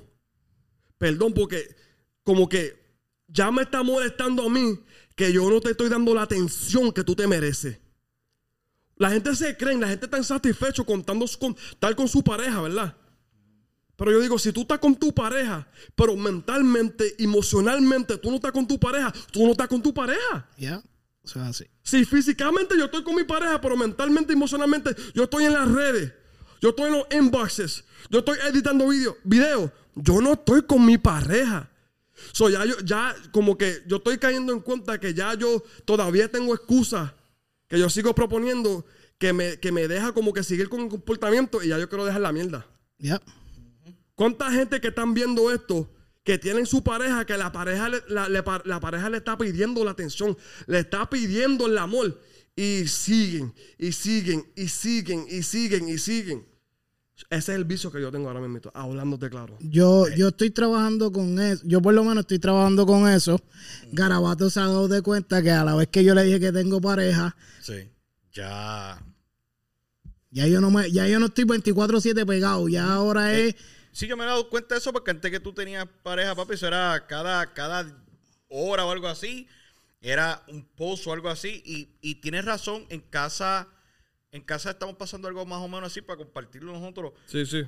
Perdón, 1.00 1.34
porque 1.34 1.76
como 2.22 2.48
que 2.48 2.80
ya 3.28 3.50
me 3.50 3.64
está 3.64 3.82
molestando 3.82 4.46
a 4.46 4.50
mí 4.52 4.85
que 5.16 5.32
yo 5.32 5.50
no 5.50 5.62
te 5.62 5.72
estoy 5.72 5.90
dando 5.90 6.14
la 6.14 6.24
atención 6.24 6.92
que 6.92 7.04
tú 7.04 7.16
te 7.16 7.28
mereces. 7.28 7.80
La 8.98 9.10
gente 9.10 9.36
se 9.36 9.58
cree, 9.58 9.78
la 9.78 9.88
gente 9.88 10.06
está 10.06 10.18
insatisfecho 10.18 10.86
contando 10.86 11.26
con, 11.40 11.56
estar 11.72 11.96
con 11.96 12.08
su 12.08 12.24
pareja, 12.24 12.62
¿verdad? 12.62 12.96
Pero 13.98 14.12
yo 14.12 14.20
digo, 14.20 14.38
si 14.38 14.52
tú 14.52 14.62
estás 14.62 14.80
con 14.80 14.96
tu 14.96 15.14
pareja, 15.14 15.68
pero 15.96 16.16
mentalmente, 16.16 17.16
emocionalmente, 17.18 18.18
tú 18.18 18.30
no 18.30 18.36
estás 18.36 18.52
con 18.52 18.68
tu 18.68 18.80
pareja, 18.80 19.14
tú 19.32 19.46
no 19.46 19.52
estás 19.52 19.68
con 19.68 19.82
tu 19.82 19.94
pareja. 19.94 20.50
ya, 20.58 20.84
eso 21.24 21.42
es 21.42 21.48
así. 21.48 21.66
Si 21.82 22.04
físicamente 22.06 22.76
yo 22.78 22.86
estoy 22.86 23.04
con 23.04 23.16
mi 23.16 23.24
pareja, 23.24 23.60
pero 23.60 23.78
mentalmente, 23.78 24.34
emocionalmente, 24.34 24.96
yo 25.14 25.24
estoy 25.24 25.46
en 25.46 25.54
las 25.54 25.72
redes, 25.72 26.14
yo 26.62 26.70
estoy 26.70 26.88
en 26.88 26.94
los 26.94 27.08
inboxes, 27.12 27.86
yo 28.10 28.20
estoy 28.20 28.38
editando 28.50 28.88
video, 28.90 29.18
video, 29.24 29.72
yo 29.96 30.22
no 30.22 30.34
estoy 30.34 30.64
con 30.64 30.86
mi 30.86 30.98
pareja. 30.98 31.70
So, 32.32 32.50
ya, 32.50 32.66
yo, 32.66 32.80
ya 32.84 33.16
como 33.32 33.58
que 33.58 33.84
yo 33.88 33.98
estoy 33.98 34.18
cayendo 34.18 34.54
en 34.54 34.60
cuenta 34.60 35.00
que 35.00 35.14
ya 35.14 35.34
yo 35.34 35.64
todavía 35.86 36.30
tengo 36.30 36.54
excusas 36.54 37.12
que 37.68 37.80
yo 37.80 37.90
sigo 37.90 38.14
proponiendo 38.14 38.86
que 39.18 39.34
me, 39.34 39.60
que 39.60 39.72
me 39.72 39.88
deja 39.88 40.12
como 40.12 40.34
que 40.34 40.44
seguir 40.44 40.70
con 40.70 40.82
el 40.82 40.90
comportamiento 40.90 41.64
y 41.64 41.70
ya 41.70 41.80
yo 41.80 41.90
quiero 41.90 42.06
dejar 42.06 42.22
la 42.22 42.32
mierda. 42.32 42.68
Ya, 42.98 43.22
¿Cuánta 44.16 44.50
gente 44.52 44.80
que 44.80 44.88
están 44.88 45.14
viendo 45.14 45.52
esto, 45.52 45.90
que 46.24 46.38
tienen 46.38 46.66
su 46.66 46.84
pareja, 46.84 47.26
que 47.26 47.38
la 47.38 47.52
pareja 47.52 47.90
le, 47.90 48.02
la, 48.08 48.30
le 48.30 48.42
la 48.64 48.80
pareja 48.80 49.10
le 49.10 49.18
está 49.18 49.38
pidiendo 49.38 49.84
la 49.84 49.92
atención, 49.92 50.38
le 50.68 50.80
está 50.80 51.10
pidiendo 51.10 51.66
el 51.66 51.78
amor, 51.78 52.20
y 52.56 52.88
siguen, 52.88 53.54
y 53.78 53.92
siguen, 53.92 54.50
y 54.56 54.70
siguen, 54.70 55.26
y 55.30 55.44
siguen, 55.44 55.90
y 55.90 55.98
siguen? 55.98 56.46
Ese 57.30 57.54
es 57.54 57.58
el 57.58 57.64
vicio 57.64 57.92
que 57.92 58.02
yo 58.02 58.12
tengo 58.12 58.28
ahora 58.28 58.42
mismo, 58.42 58.60
hablándote 58.74 59.30
claro. 59.30 59.58
Yo, 59.62 60.08
yo 60.10 60.28
estoy 60.30 60.50
trabajando 60.50 61.12
con 61.14 61.40
eso. 61.40 61.64
Yo 61.66 61.82
por 61.82 61.94
lo 61.94 62.04
menos 62.04 62.24
estoy 62.24 62.40
trabajando 62.40 62.86
con 62.86 63.08
eso. 63.10 63.40
Garabato 63.94 64.50
se 64.50 64.60
ha 64.60 64.64
dado 64.64 64.88
de 64.90 65.02
cuenta 65.02 65.42
que 65.42 65.52
a 65.52 65.64
la 65.64 65.76
vez 65.76 65.88
que 65.88 66.04
yo 66.04 66.14
le 66.14 66.24
dije 66.24 66.40
que 66.40 66.52
tengo 66.52 66.82
pareja, 66.82 67.36
Sí. 67.62 67.90
Ya. 68.34 69.02
ya 70.30 70.46
yo 70.48 70.60
no 70.60 70.70
me, 70.70 70.92
ya 70.92 71.08
yo 71.08 71.20
no 71.22 71.28
estoy 71.28 71.46
24-7 71.46 72.26
pegado. 72.26 72.68
Ya 72.68 72.94
ahora 72.94 73.34
es. 73.34 73.56
Sí, 73.94 74.08
yo 74.08 74.18
me 74.18 74.26
he 74.26 74.28
dado 74.28 74.50
cuenta 74.50 74.76
de 74.76 74.80
eso 74.80 74.92
porque 74.92 75.12
antes 75.12 75.32
que 75.32 75.40
tú 75.40 75.54
tenías 75.54 75.88
pareja, 76.04 76.36
papi, 76.36 76.56
eso 76.56 76.68
era 76.68 77.08
cada, 77.08 77.54
cada 77.54 77.98
hora 78.50 78.86
o 78.86 78.92
algo 78.92 79.08
así. 79.08 79.48
Era 80.02 80.44
un 80.50 80.66
pozo 80.66 81.12
o 81.12 81.14
algo 81.14 81.30
así. 81.30 81.64
Y, 81.66 81.98
y 82.02 82.16
tienes 82.16 82.44
razón, 82.44 82.86
en 82.90 83.00
casa, 83.00 83.70
en 84.36 84.42
casa 84.44 84.72
estamos 84.72 84.96
pasando 84.98 85.28
algo 85.28 85.46
más 85.46 85.62
o 85.62 85.68
menos 85.68 85.88
así 85.92 86.02
para 86.02 86.18
compartirlo 86.18 86.74
nosotros. 86.74 87.14
Sí, 87.26 87.46
sí. 87.46 87.64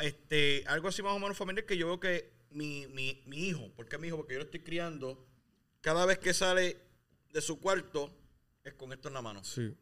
Este, 0.00 0.64
algo 0.66 0.88
así 0.88 1.02
más 1.02 1.12
o 1.14 1.18
menos 1.18 1.36
familiar 1.36 1.64
que 1.66 1.76
yo 1.76 1.86
veo 1.86 2.00
que 2.00 2.32
mi, 2.50 2.86
mi, 2.88 3.22
mi 3.26 3.48
hijo, 3.48 3.70
¿por 3.76 3.88
qué 3.88 3.96
mi 3.98 4.08
hijo? 4.08 4.16
Porque 4.18 4.34
yo 4.34 4.40
lo 4.40 4.44
estoy 4.44 4.60
criando, 4.60 5.26
cada 5.80 6.04
vez 6.06 6.18
que 6.18 6.34
sale 6.34 6.76
de 7.32 7.40
su 7.40 7.58
cuarto, 7.60 8.12
es 8.64 8.74
con 8.74 8.92
esto 8.92 9.08
en 9.08 9.14
la 9.14 9.22
mano. 9.22 9.42
Sí. 9.44 9.74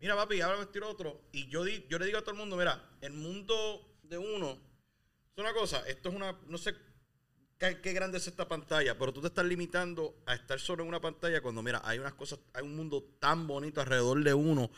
Mira, 0.00 0.14
papi, 0.14 0.40
ahora 0.42 0.58
me 0.58 0.64
estiro 0.64 0.88
otro. 0.88 1.22
Y 1.32 1.48
yo, 1.48 1.64
di- 1.64 1.86
yo 1.88 1.98
le 1.98 2.06
digo 2.06 2.18
a 2.18 2.22
todo 2.22 2.32
el 2.32 2.36
mundo, 2.38 2.56
mira, 2.56 2.90
el 3.00 3.12
mundo 3.14 3.96
de 4.02 4.18
uno 4.18 4.50
es 5.34 5.38
una 5.38 5.52
cosa, 5.54 5.86
esto 5.88 6.10
es 6.10 6.14
una, 6.14 6.36
no 6.48 6.58
sé 6.58 6.74
qué, 7.58 7.80
qué 7.80 7.92
grande 7.94 8.18
es 8.18 8.26
esta 8.26 8.46
pantalla, 8.46 8.98
pero 8.98 9.12
tú 9.14 9.20
te 9.22 9.28
estás 9.28 9.46
limitando 9.46 10.14
a 10.26 10.34
estar 10.34 10.60
solo 10.60 10.82
en 10.82 10.88
una 10.90 11.00
pantalla 11.00 11.40
cuando, 11.40 11.62
mira, 11.62 11.80
hay 11.84 11.98
unas 11.98 12.12
cosas, 12.14 12.38
hay 12.52 12.62
un 12.64 12.76
mundo 12.76 13.02
tan 13.18 13.46
bonito 13.46 13.80
alrededor 13.80 14.22
de 14.22 14.34
uno. 14.34 14.70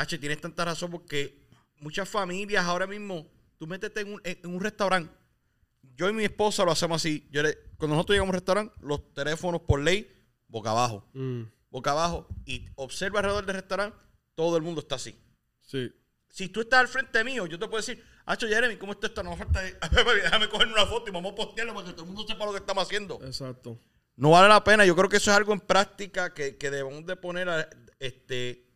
H, 0.00 0.18
tienes 0.18 0.40
tanta 0.40 0.64
razón 0.64 0.90
porque 0.90 1.40
muchas 1.78 2.08
familias 2.08 2.64
ahora 2.64 2.86
mismo, 2.86 3.26
tú 3.58 3.66
métete 3.66 4.00
en 4.00 4.14
un, 4.14 4.20
en 4.24 4.46
un 4.46 4.60
restaurante. 4.60 5.12
Yo 5.96 6.08
y 6.08 6.12
mi 6.12 6.24
esposa 6.24 6.64
lo 6.64 6.72
hacemos 6.72 6.96
así. 7.02 7.28
Yo 7.30 7.42
le- 7.42 7.56
cuando 7.76 7.96
nosotros 7.96 8.14
llegamos 8.14 8.28
a 8.28 8.30
un 8.30 8.34
restaurante, 8.34 8.74
los 8.80 9.12
teléfonos 9.14 9.62
por 9.62 9.80
ley, 9.80 10.10
boca 10.48 10.70
abajo 10.70 11.08
Mm, 11.14 11.42
boca 11.70 11.92
abajo 11.92 12.26
y 12.44 12.66
observa 12.74 13.20
alrededor 13.20 13.46
del 13.46 13.56
restaurante, 13.56 13.96
todo 14.34 14.56
el 14.56 14.62
mundo 14.62 14.80
está 14.80 14.96
así. 14.96 15.14
sí. 15.62 15.92
Si 16.32 16.48
tú 16.48 16.60
estás 16.60 16.78
al 16.80 16.86
frente 16.88 17.24
mío, 17.24 17.46
yo 17.46 17.58
te 17.58 17.66
puedo 17.66 17.78
decir, 17.84 18.04
Hacho 18.24 18.46
Jeremy, 18.46 18.76
¿cómo 18.76 18.92
está 18.92 19.08
esto? 19.08 19.20
No 19.24 19.36
falta 19.36 19.60
de- 19.62 19.76
Déjame 20.22 20.48
coger 20.48 20.68
una 20.68 20.86
foto 20.86 21.10
y 21.10 21.12
vamos 21.12 21.32
a 21.32 21.34
postearlo 21.34 21.74
para 21.74 21.86
que 21.88 21.92
todo 21.92 22.02
el 22.04 22.06
mundo 22.12 22.24
sepa 22.28 22.44
lo 22.46 22.52
que 22.52 22.58
estamos 22.58 22.84
haciendo. 22.84 23.18
Exacto. 23.24 23.76
No 24.14 24.30
vale 24.30 24.46
la 24.48 24.62
pena. 24.62 24.86
Yo 24.86 24.94
creo 24.94 25.08
que 25.08 25.16
eso 25.16 25.32
es 25.32 25.36
algo 25.36 25.52
en 25.52 25.58
práctica 25.58 26.32
que, 26.32 26.56
que 26.56 26.70
debemos 26.70 27.04
de 27.04 27.16
poner 27.16 27.48
a- 27.48 27.68
este, 27.98 28.69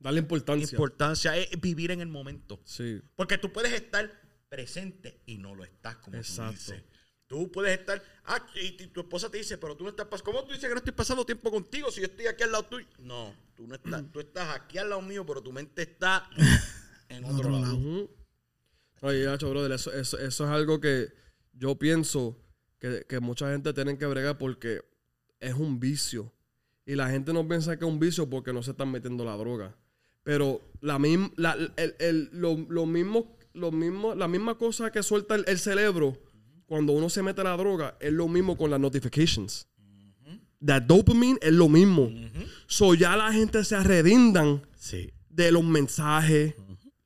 Dale 0.00 0.18
importancia. 0.18 0.66
importancia, 0.70 1.36
es 1.36 1.60
vivir 1.60 1.90
en 1.92 2.00
el 2.00 2.08
momento. 2.08 2.60
sí. 2.64 3.00
Porque 3.14 3.38
tú 3.38 3.52
puedes 3.52 3.72
estar 3.72 4.10
presente 4.48 5.22
y 5.26 5.38
no 5.38 5.54
lo 5.54 5.62
estás, 5.62 5.96
como 5.96 6.16
Exacto. 6.16 6.52
tú 6.52 6.72
dices. 6.72 6.84
Tú 7.26 7.52
puedes 7.52 7.78
estar, 7.78 8.02
ah, 8.24 8.44
y, 8.60 8.72
tu 8.88 9.02
esposa 9.02 9.30
te 9.30 9.38
dice, 9.38 9.56
pero 9.56 9.76
tú 9.76 9.84
no 9.84 9.90
estás 9.90 10.06
pasando, 10.06 10.32
¿cómo 10.32 10.44
tú 10.44 10.52
dices 10.52 10.64
que 10.68 10.74
no 10.74 10.78
estoy 10.78 10.92
pasando 10.92 11.24
tiempo 11.24 11.48
contigo 11.52 11.88
si 11.92 12.00
yo 12.00 12.06
estoy 12.06 12.26
aquí 12.26 12.42
al 12.42 12.50
lado 12.50 12.64
tuyo? 12.64 12.88
No, 12.98 13.32
tú 13.54 13.68
no 13.68 13.76
estás, 13.76 14.02
tú 14.10 14.18
estás 14.18 14.56
aquí 14.56 14.78
al 14.78 14.88
lado 14.88 15.00
mío, 15.02 15.24
pero 15.24 15.40
tu 15.40 15.52
mente 15.52 15.82
está 15.82 16.28
en 17.08 17.24
otro, 17.24 17.36
otro 17.36 17.50
lado. 17.50 17.78
lado. 17.78 18.10
Oye, 19.02 19.28
Hacho, 19.28 19.48
brother, 19.48 19.70
eso, 19.70 19.92
eso, 19.92 20.18
eso 20.18 20.44
es 20.44 20.50
algo 20.50 20.80
que 20.80 21.12
yo 21.52 21.78
pienso 21.78 22.36
que, 22.80 23.04
que 23.08 23.20
mucha 23.20 23.48
gente 23.52 23.72
tiene 23.74 23.96
que 23.96 24.06
bregar 24.06 24.36
porque 24.36 24.82
es 25.38 25.54
un 25.54 25.78
vicio. 25.78 26.34
Y 26.84 26.96
la 26.96 27.08
gente 27.10 27.32
no 27.32 27.46
piensa 27.46 27.78
que 27.78 27.84
es 27.84 27.90
un 27.90 28.00
vicio 28.00 28.28
porque 28.28 28.52
no 28.52 28.64
se 28.64 28.72
están 28.72 28.90
metiendo 28.90 29.24
la 29.24 29.36
droga. 29.36 29.76
Pero 30.22 30.60
la, 30.80 30.98
misma 30.98 31.30
la, 31.36 31.52
el- 31.76 31.94
el- 31.98 32.28
lo, 32.32 32.56
lo 32.68 32.86
mismo, 32.86 33.36
lo 33.54 33.70
mismo, 33.72 34.14
la 34.14 34.28
misma 34.28 34.56
cosa 34.56 34.90
que 34.92 35.02
suelta 35.02 35.34
el, 35.34 35.44
el 35.48 35.58
cerebro 35.58 36.16
cuando 36.66 36.92
uno 36.92 37.08
se 37.08 37.22
mete 37.22 37.42
la 37.42 37.56
droga 37.56 37.96
es 38.00 38.12
lo 38.12 38.28
mismo 38.28 38.56
con 38.56 38.70
las 38.70 38.78
notifications. 38.80 39.66
That 40.64 40.82
dopamine 40.82 41.38
es 41.40 41.52
lo 41.52 41.68
mismo. 41.68 42.10
So 42.66 42.94
ya 42.94 43.16
la 43.16 43.32
gente 43.32 43.64
se 43.64 43.74
arredindan 43.76 44.62
Sí. 44.76 45.10
de 45.28 45.50
los 45.52 45.64
mensajes, 45.64 46.54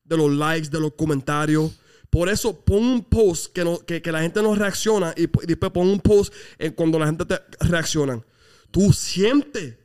de 0.04 0.16
los 0.16 0.32
likes, 0.32 0.68
de 0.68 0.80
los 0.80 0.92
comentarios. 0.94 1.70
Por 2.10 2.28
eso 2.28 2.64
pon 2.64 2.82
un 2.84 3.04
post 3.04 3.52
que, 3.52 3.64
no, 3.64 3.78
que, 3.78 4.02
que 4.02 4.12
la 4.12 4.20
gente 4.22 4.42
no 4.42 4.54
reacciona 4.54 5.14
y, 5.16 5.28
después 5.46 5.72
pon 5.72 5.88
un 5.88 6.00
post 6.00 6.32
en 6.58 6.72
cuando 6.72 6.98
la 6.98 7.06
gente 7.06 7.24
te 7.24 7.40
reacciona. 7.60 8.22
Tú 8.70 8.92
sientes, 8.92 9.76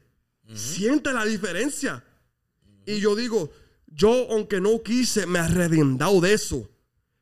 sientes 0.54 1.14
la 1.14 1.26
diferencia. 1.26 2.04
Y 2.90 3.00
yo 3.00 3.16
digo, 3.16 3.52
yo 3.88 4.28
aunque 4.32 4.60
no 4.60 4.82
quise, 4.82 5.26
me 5.26 5.40
he 5.40 5.42
arrepentido 5.44 6.22
de 6.22 6.34
eso. 6.34 6.70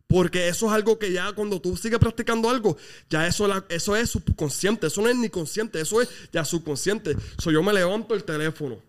Porque 0.07 0.47
eso 0.47 0.67
es 0.67 0.71
algo 0.71 0.97
que 0.97 1.11
ya 1.11 1.33
cuando 1.33 1.59
tú 1.59 1.75
sigues 1.75 1.99
practicando 1.99 2.49
algo, 2.49 2.77
ya 3.09 3.27
eso, 3.27 3.45
la- 3.45 3.65
eso 3.67 3.93
es 3.93 4.09
subconsciente, 4.09 4.87
eso 4.87 5.01
no 5.01 5.09
es 5.09 5.17
ni 5.17 5.27
consciente, 5.29 5.81
eso 5.81 6.01
es 6.01 6.07
ya 6.31 6.45
subconsciente. 6.45 7.17
So, 7.37 7.51
yo 7.51 7.61
me 7.61 7.73
levanto 7.73 8.15
el 8.15 8.23
teléfono, 8.23 8.81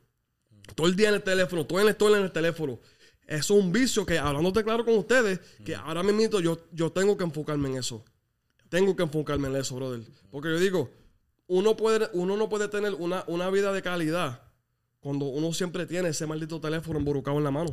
todo 0.76 0.86
el 0.86 0.94
día 0.94 1.08
en 1.08 1.16
el 1.16 1.22
teléfono, 1.22 1.66
todo 1.66 1.80
en 1.80 1.88
el, 1.88 1.96
todo 1.96 2.16
en 2.16 2.22
el 2.22 2.30
teléfono. 2.30 2.78
Eso 3.26 3.58
es 3.58 3.64
un 3.64 3.72
vicio 3.72 4.06
que, 4.06 4.16
hablándote 4.16 4.62
claro 4.62 4.84
con 4.84 4.96
ustedes, 4.96 5.40
que 5.64 5.74
ahora 5.74 6.04
mismo 6.04 6.38
yo, 6.40 6.58
yo 6.70 6.92
tengo 6.92 7.16
que 7.16 7.24
enfocarme 7.24 7.68
en 7.70 7.78
eso. 7.78 8.04
Tengo 8.68 8.94
que 8.94 9.02
enfocarme 9.02 9.48
en 9.48 9.56
eso, 9.56 9.74
brother. 9.74 10.02
Porque 10.30 10.50
yo 10.50 10.60
digo, 10.60 10.90
uno, 11.48 11.76
puede, 11.76 12.08
uno 12.12 12.36
no 12.36 12.48
puede 12.48 12.68
tener 12.68 12.94
una, 12.94 13.24
una 13.26 13.50
vida 13.50 13.72
de 13.72 13.82
calidad 13.82 14.47
cuando 15.00 15.26
uno 15.26 15.52
siempre 15.52 15.86
tiene 15.86 16.08
ese 16.10 16.26
maldito 16.26 16.60
teléfono 16.60 16.98
emborucado 16.98 17.38
en 17.38 17.44
la 17.44 17.50
mano. 17.50 17.70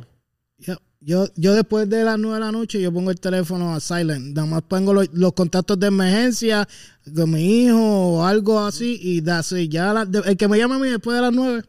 Yo, 0.58 0.74
yo, 1.00 1.26
yo 1.36 1.54
después 1.54 1.88
de 1.90 2.02
las 2.02 2.18
9 2.18 2.34
de 2.36 2.40
la 2.40 2.52
noche, 2.52 2.80
yo 2.80 2.90
pongo 2.92 3.10
el 3.10 3.20
teléfono 3.20 3.74
a 3.74 3.80
silent. 3.80 4.34
Nada 4.34 4.46
más 4.46 4.62
pongo 4.62 4.94
los, 4.94 5.08
los 5.12 5.32
contactos 5.34 5.78
de 5.78 5.88
emergencia 5.88 6.66
de 7.04 7.26
mi 7.26 7.64
hijo 7.64 7.78
o 7.78 8.24
algo 8.24 8.60
así 8.60 8.98
y 9.02 9.20
da 9.20 9.40
así. 9.40 9.68
Ya 9.68 9.92
la- 9.92 10.06
de- 10.06 10.20
el 10.24 10.36
que 10.36 10.48
me 10.48 10.56
llame 10.56 10.76
a 10.76 10.78
mí 10.78 10.88
después 10.88 11.14
de 11.14 11.20
las 11.20 11.32
9, 11.32 11.62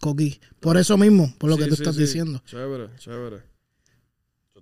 coquí. 0.00 0.40
Por 0.60 0.78
eso 0.78 0.96
mismo, 0.96 1.34
por 1.38 1.50
lo 1.50 1.58
que 1.58 1.66
tú 1.66 1.76
sí, 1.76 1.82
estás 1.82 1.96
sí. 1.96 2.02
diciendo. 2.02 2.42
Chévere, 2.46 2.88
chévere. 2.98 3.42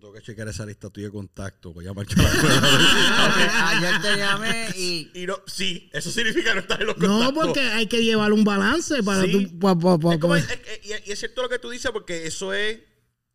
Tengo 0.00 0.14
que 0.14 0.22
checar 0.22 0.48
esa 0.48 0.64
lista 0.64 0.88
tuya 0.88 1.08
de 1.08 1.12
contacto. 1.12 1.74
Voy 1.74 1.86
a 1.86 1.92
la 1.92 2.00
Ayer 3.68 4.00
te 4.00 4.16
llamé 4.16 4.68
y 4.74 5.10
Y 5.14 5.26
no, 5.26 5.36
sí, 5.46 5.90
eso 5.92 6.10
significa 6.10 6.54
no 6.54 6.60
estar 6.60 6.80
en 6.80 6.86
los 6.86 6.96
No, 6.96 7.08
contactos. 7.08 7.44
porque 7.44 7.60
hay 7.60 7.86
que 7.86 8.02
llevar 8.02 8.32
un 8.32 8.42
balance 8.42 9.02
para 9.02 9.24
Sí. 9.24 9.32
tú. 9.32 9.58
pa- 9.58 9.78
pa- 9.78 9.98
pa- 9.98 10.14
Es 10.14 10.20
como- 10.20 10.32
pa- 10.34 10.38
es- 10.38 10.50
es- 10.50 10.80
y, 10.86 11.10
y 11.10 11.12
es 11.12 11.18
cierto 11.18 11.42
lo 11.42 11.48
que 11.50 11.58
tú 11.58 11.68
dices 11.68 11.90
porque 11.90 12.26
eso 12.26 12.54
es 12.54 12.80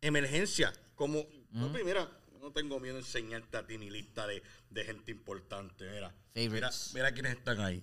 emergencia. 0.00 0.72
Como, 0.96 1.24
papi, 1.52 1.84
mira, 1.84 2.10
no 2.40 2.50
tengo 2.50 2.80
miedo 2.80 2.94
de 2.96 3.00
enseñarte 3.02 3.56
a 3.58 3.64
ti 3.66 3.78
mi 3.78 3.88
lista 3.88 4.26
de, 4.26 4.42
de 4.70 4.84
gente 4.84 5.12
importante. 5.12 5.88
Mira, 5.88 6.12
mira, 6.34 6.70
mira 6.94 7.12
quiénes 7.12 7.36
están 7.36 7.60
ahí. 7.60 7.80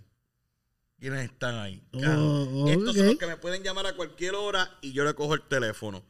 ¿Quiénes 1.00 1.24
están 1.24 1.56
ahí? 1.56 1.82
Oh, 1.94 1.98
Claro. 2.00 2.68
Estos 2.68 2.96
son 2.98 3.06
los 3.08 3.16
que 3.18 3.28
me 3.28 3.38
pueden 3.38 3.64
llamar 3.64 3.86
a 3.88 3.96
cualquier 3.96 4.36
hora 4.36 4.78
y 4.82 4.92
yo 4.92 5.06
le 5.06 5.14
cojo 5.14 5.36
el 5.36 5.42
teléfono. 5.48 6.04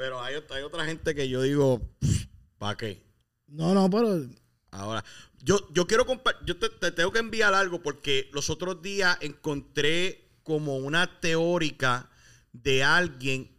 Pero 0.00 0.22
hay, 0.22 0.34
otra- 0.34 0.56
hay 0.56 0.62
otra 0.62 0.86
gente 0.86 1.14
que 1.14 1.28
yo 1.28 1.42
digo, 1.42 1.82
¿para 2.56 2.74
qué? 2.74 3.04
No, 3.48 3.74
no, 3.74 3.90
pero. 3.90 4.26
Ahora, 4.70 5.04
yo, 5.42 5.70
yo 5.74 5.86
quiero 5.86 6.06
compa- 6.06 6.38
yo 6.46 6.56
te, 6.56 6.70
te 6.70 6.90
tengo 6.90 7.12
que 7.12 7.18
enviar 7.18 7.52
algo 7.52 7.82
porque 7.82 8.30
los 8.32 8.48
otros 8.48 8.80
días 8.80 9.18
encontré 9.20 10.30
como 10.42 10.78
una 10.78 11.20
teórica 11.20 12.08
de 12.50 12.82
alguien 12.82 13.54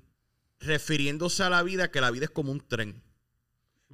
refiriéndose 0.59 1.43
a 1.43 1.51
la 1.51 1.61
vida 1.61 1.91
que 1.91 2.01
la 2.01 2.09
vida 2.09 2.25
es 2.25 2.31
como 2.31 2.51
un 2.51 2.67
tren. 2.67 3.03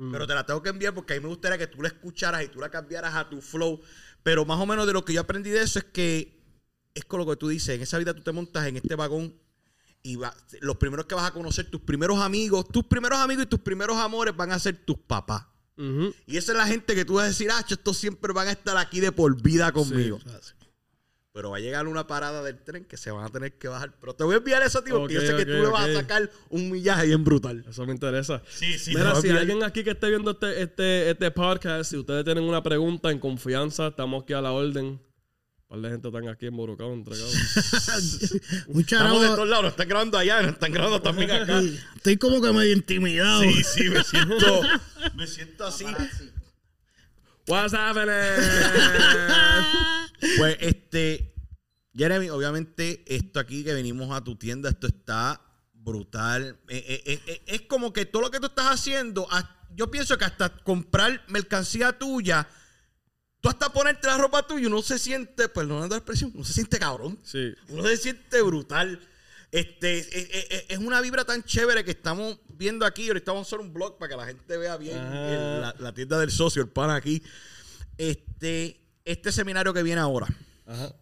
Pero 0.10 0.26
te 0.26 0.34
la 0.34 0.45
tengo 0.45 0.64
que 0.64 0.70
enviar 0.70 0.93
porque 0.93 1.16
a 1.16 1.18
mí 1.18 1.24
me 1.24 1.28
gustaría 1.28 1.58
que 1.58 1.68
tú 1.68 1.82
la 1.82 1.89
escucharas 1.89 2.45
y 2.45 2.48
tú 2.48 2.62
la 2.62 2.72
cambiaras 2.72 3.14
a 3.14 3.30
tu 3.30 3.41
flow. 3.41 3.82
Pero 4.24 4.45
más 4.45 4.58
o 4.62 4.66
menos 4.66 4.88
de 4.88 4.93
lo 4.93 5.04
que 5.04 5.12
yo 5.12 5.20
aprendí 5.20 5.50
de 5.50 5.64
eso 5.64 5.80
es 5.80 5.86
que 5.86 6.39
es 6.93 7.04
con 7.04 7.20
lo 7.20 7.26
que 7.26 7.36
tú 7.36 7.50
dices. 7.50 7.76
En 7.76 7.82
esa 7.82 7.98
vida 7.98 8.14
tú 8.14 8.22
te 8.22 8.32
montas 8.32 8.66
en 8.68 8.78
este 8.78 8.95
vagón 8.95 9.36
y 10.08 10.16
va- 10.16 10.34
los 10.62 10.78
primeros 10.78 11.05
que 11.05 11.16
vas 11.16 11.26
a 11.28 11.34
conocer, 11.34 11.70
tus 11.70 11.82
primeros 11.82 12.20
amigos, 12.20 12.66
tus 12.70 12.86
primeros 12.86 13.20
amigos 13.20 13.43
y 13.43 13.47
tus 13.47 13.60
primeros 13.60 13.97
amores 13.97 14.36
van 14.36 14.51
a 14.51 14.60
ser 14.60 14.78
tus 14.86 14.97
papás. 14.97 15.45
Y 16.26 16.38
esa 16.38 16.53
es 16.53 16.58
la 16.58 16.66
gente 16.66 16.95
que 16.95 17.05
tú 17.05 17.16
vas 17.16 17.26
a 17.26 17.28
decir, 17.28 17.49
ah, 17.51 17.64
estos 17.70 17.97
siempre 17.97 18.34
van 18.34 18.47
a 18.47 18.51
estar 18.51 18.76
aquí 18.78 18.99
de 18.99 19.12
por 19.12 19.39
vida 19.41 19.72
conmigo. 19.72 20.20
Pero 21.34 21.51
va 21.51 21.58
a 21.58 21.60
llegar 21.60 21.86
una 21.88 22.08
parada 22.08 22.41
del 22.41 22.58
tren 22.64 22.84
que 22.84 22.97
se 22.97 23.12
van 23.12 23.24
a 23.24 23.30
tener 23.30 23.53
que 23.60 23.68
bajar. 23.68 23.93
Pero 23.99 24.16
te 24.16 24.24
voy 24.24 24.34
a 24.34 24.38
enviar 24.39 24.64
eso, 24.64 24.82
tío, 24.82 24.97
porque 24.97 25.14
yo 25.14 25.22
sé 25.22 25.36
que 25.36 25.45
tú 25.45 25.51
le 25.51 25.68
vas 25.68 25.88
a 25.88 25.93
sacar 25.93 26.32
un 26.49 26.72
millaje 26.72 27.05
bien 27.05 27.24
brutal. 27.24 27.64
Eso 27.70 27.86
me 27.86 27.91
interesa. 27.93 28.41
Sí, 28.49 28.80
sí. 28.80 28.89
Mira, 28.95 29.14
si 29.22 29.30
alguien 29.30 29.62
aquí 29.64 29.84
que 29.84 29.91
esté 29.91 30.10
viendo 30.10 30.32
este, 30.32 30.64
este, 30.64 31.12
este 31.12 31.30
podcast, 31.30 31.91
si 31.91 31.97
ustedes 31.97 32.26
tienen 32.26 32.43
una 32.43 32.64
pregunta 32.64 33.12
en 33.12 33.20
confianza, 33.20 33.88
estamos 33.89 34.24
aquí 34.24 34.34
a 34.34 34.41
la 34.41 34.51
orden. 34.51 34.99
Un 35.70 35.82
par 35.82 35.82
de 35.82 35.89
gente 35.89 36.07
están 36.07 36.28
aquí 36.30 36.45
emborocados, 36.45 36.93
entregados. 36.93 37.34
Un 38.68 38.80
Estamos 38.80 38.84
de 38.84 38.86
charado. 38.86 39.36
todos 39.36 39.49
lados, 39.49 39.63
nos 39.63 39.72
están 39.74 39.88
grabando 39.89 40.18
allá, 40.18 40.41
nos 40.41 40.53
están 40.53 40.72
grabando 40.72 41.01
también 41.01 41.32
acá. 41.32 41.61
Estoy 41.95 42.15
como 42.15 42.41
que 42.41 42.53
medio 42.53 42.72
intimidado. 42.74 43.41
Sí, 43.41 43.63
sí, 43.63 43.89
me 43.89 44.01
siento, 44.03 44.61
me 45.15 45.28
siento 45.28 45.65
así. 45.65 45.86
What's 47.47 47.74
happening? 47.74 48.13
Pues 50.38 50.57
este, 50.61 51.34
Jeremy, 51.93 52.30
obviamente 52.30 53.03
esto 53.05 53.39
aquí 53.39 53.63
que 53.63 53.74
venimos 53.74 54.15
a 54.15 54.24
tu 54.24 54.36
tienda, 54.38 54.70
esto 54.70 54.88
está 54.88 55.41
brutal. 55.74 56.57
Eh, 56.70 57.03
eh, 57.05 57.22
eh, 57.28 57.41
es 57.45 57.61
como 57.63 57.91
que 57.91 58.05
todo 58.05 58.22
lo 58.22 58.32
que 58.32 58.39
tú 58.39 58.47
estás 58.47 58.68
haciendo, 58.68 59.28
yo 59.76 59.91
pienso 59.91 60.18
que 60.18 60.26
hasta 60.26 60.49
comprar 60.49 61.24
mercancía 61.28 61.97
tuya, 61.97 62.47
tú 63.48 63.50
hasta 63.66 63.72
ponerte 63.74 64.08
la 64.08 64.18
ropa 64.18 64.45
tuya, 64.45 64.68
uno 64.68 64.82
se 64.82 65.00
siente, 65.00 65.48
perdonando 65.50 65.95
la 65.95 66.00
expresión, 66.00 66.32
uno 66.36 66.43
se 66.43 66.54
siente 66.54 66.78
cabrón. 66.80 67.20
sí. 67.24 67.54
Uno 67.70 67.84
se 67.88 67.98
siente 67.98 68.41
brutal. 68.41 69.00
Este, 69.52 70.00
es, 70.00 70.08
es- 70.12 70.66
es 70.68 70.78
una 70.78 71.00
vibra 71.00 71.24
tan 71.24 71.41
chévere 71.43 71.86
que 71.86 71.91
estamos 71.91 72.38
viendo 72.50 72.86
aquí. 72.86 73.08
Ahorita 73.08 73.32
vamos 73.32 73.48
a 73.48 73.56
hacer 73.56 73.60
un 73.66 73.74
blog 73.74 73.98
para 73.98 74.10
que 74.10 74.18
la 74.18 74.26
gente 74.26 74.58
vea 74.58 74.76
bien 74.78 74.98
el- 74.98 75.62
la, 75.62 75.76
la 75.80 75.93
tienda 75.93 76.20
del 76.20 76.32
socio, 76.32 76.62
el 76.62 76.68
pan 76.70 76.89
aquí. 76.89 77.24
Este, 77.98 78.80
este 79.06 79.32
seminario 79.32 79.74
que 79.74 79.84
viene 79.84 80.02
ahora 80.02 80.28
Ajá. 80.66 80.93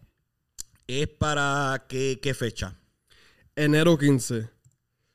es 0.86 1.08
para 1.08 1.84
qué, 1.88 2.20
qué 2.22 2.34
fecha. 2.34 2.74
Enero 3.56 3.98
15. 3.98 4.48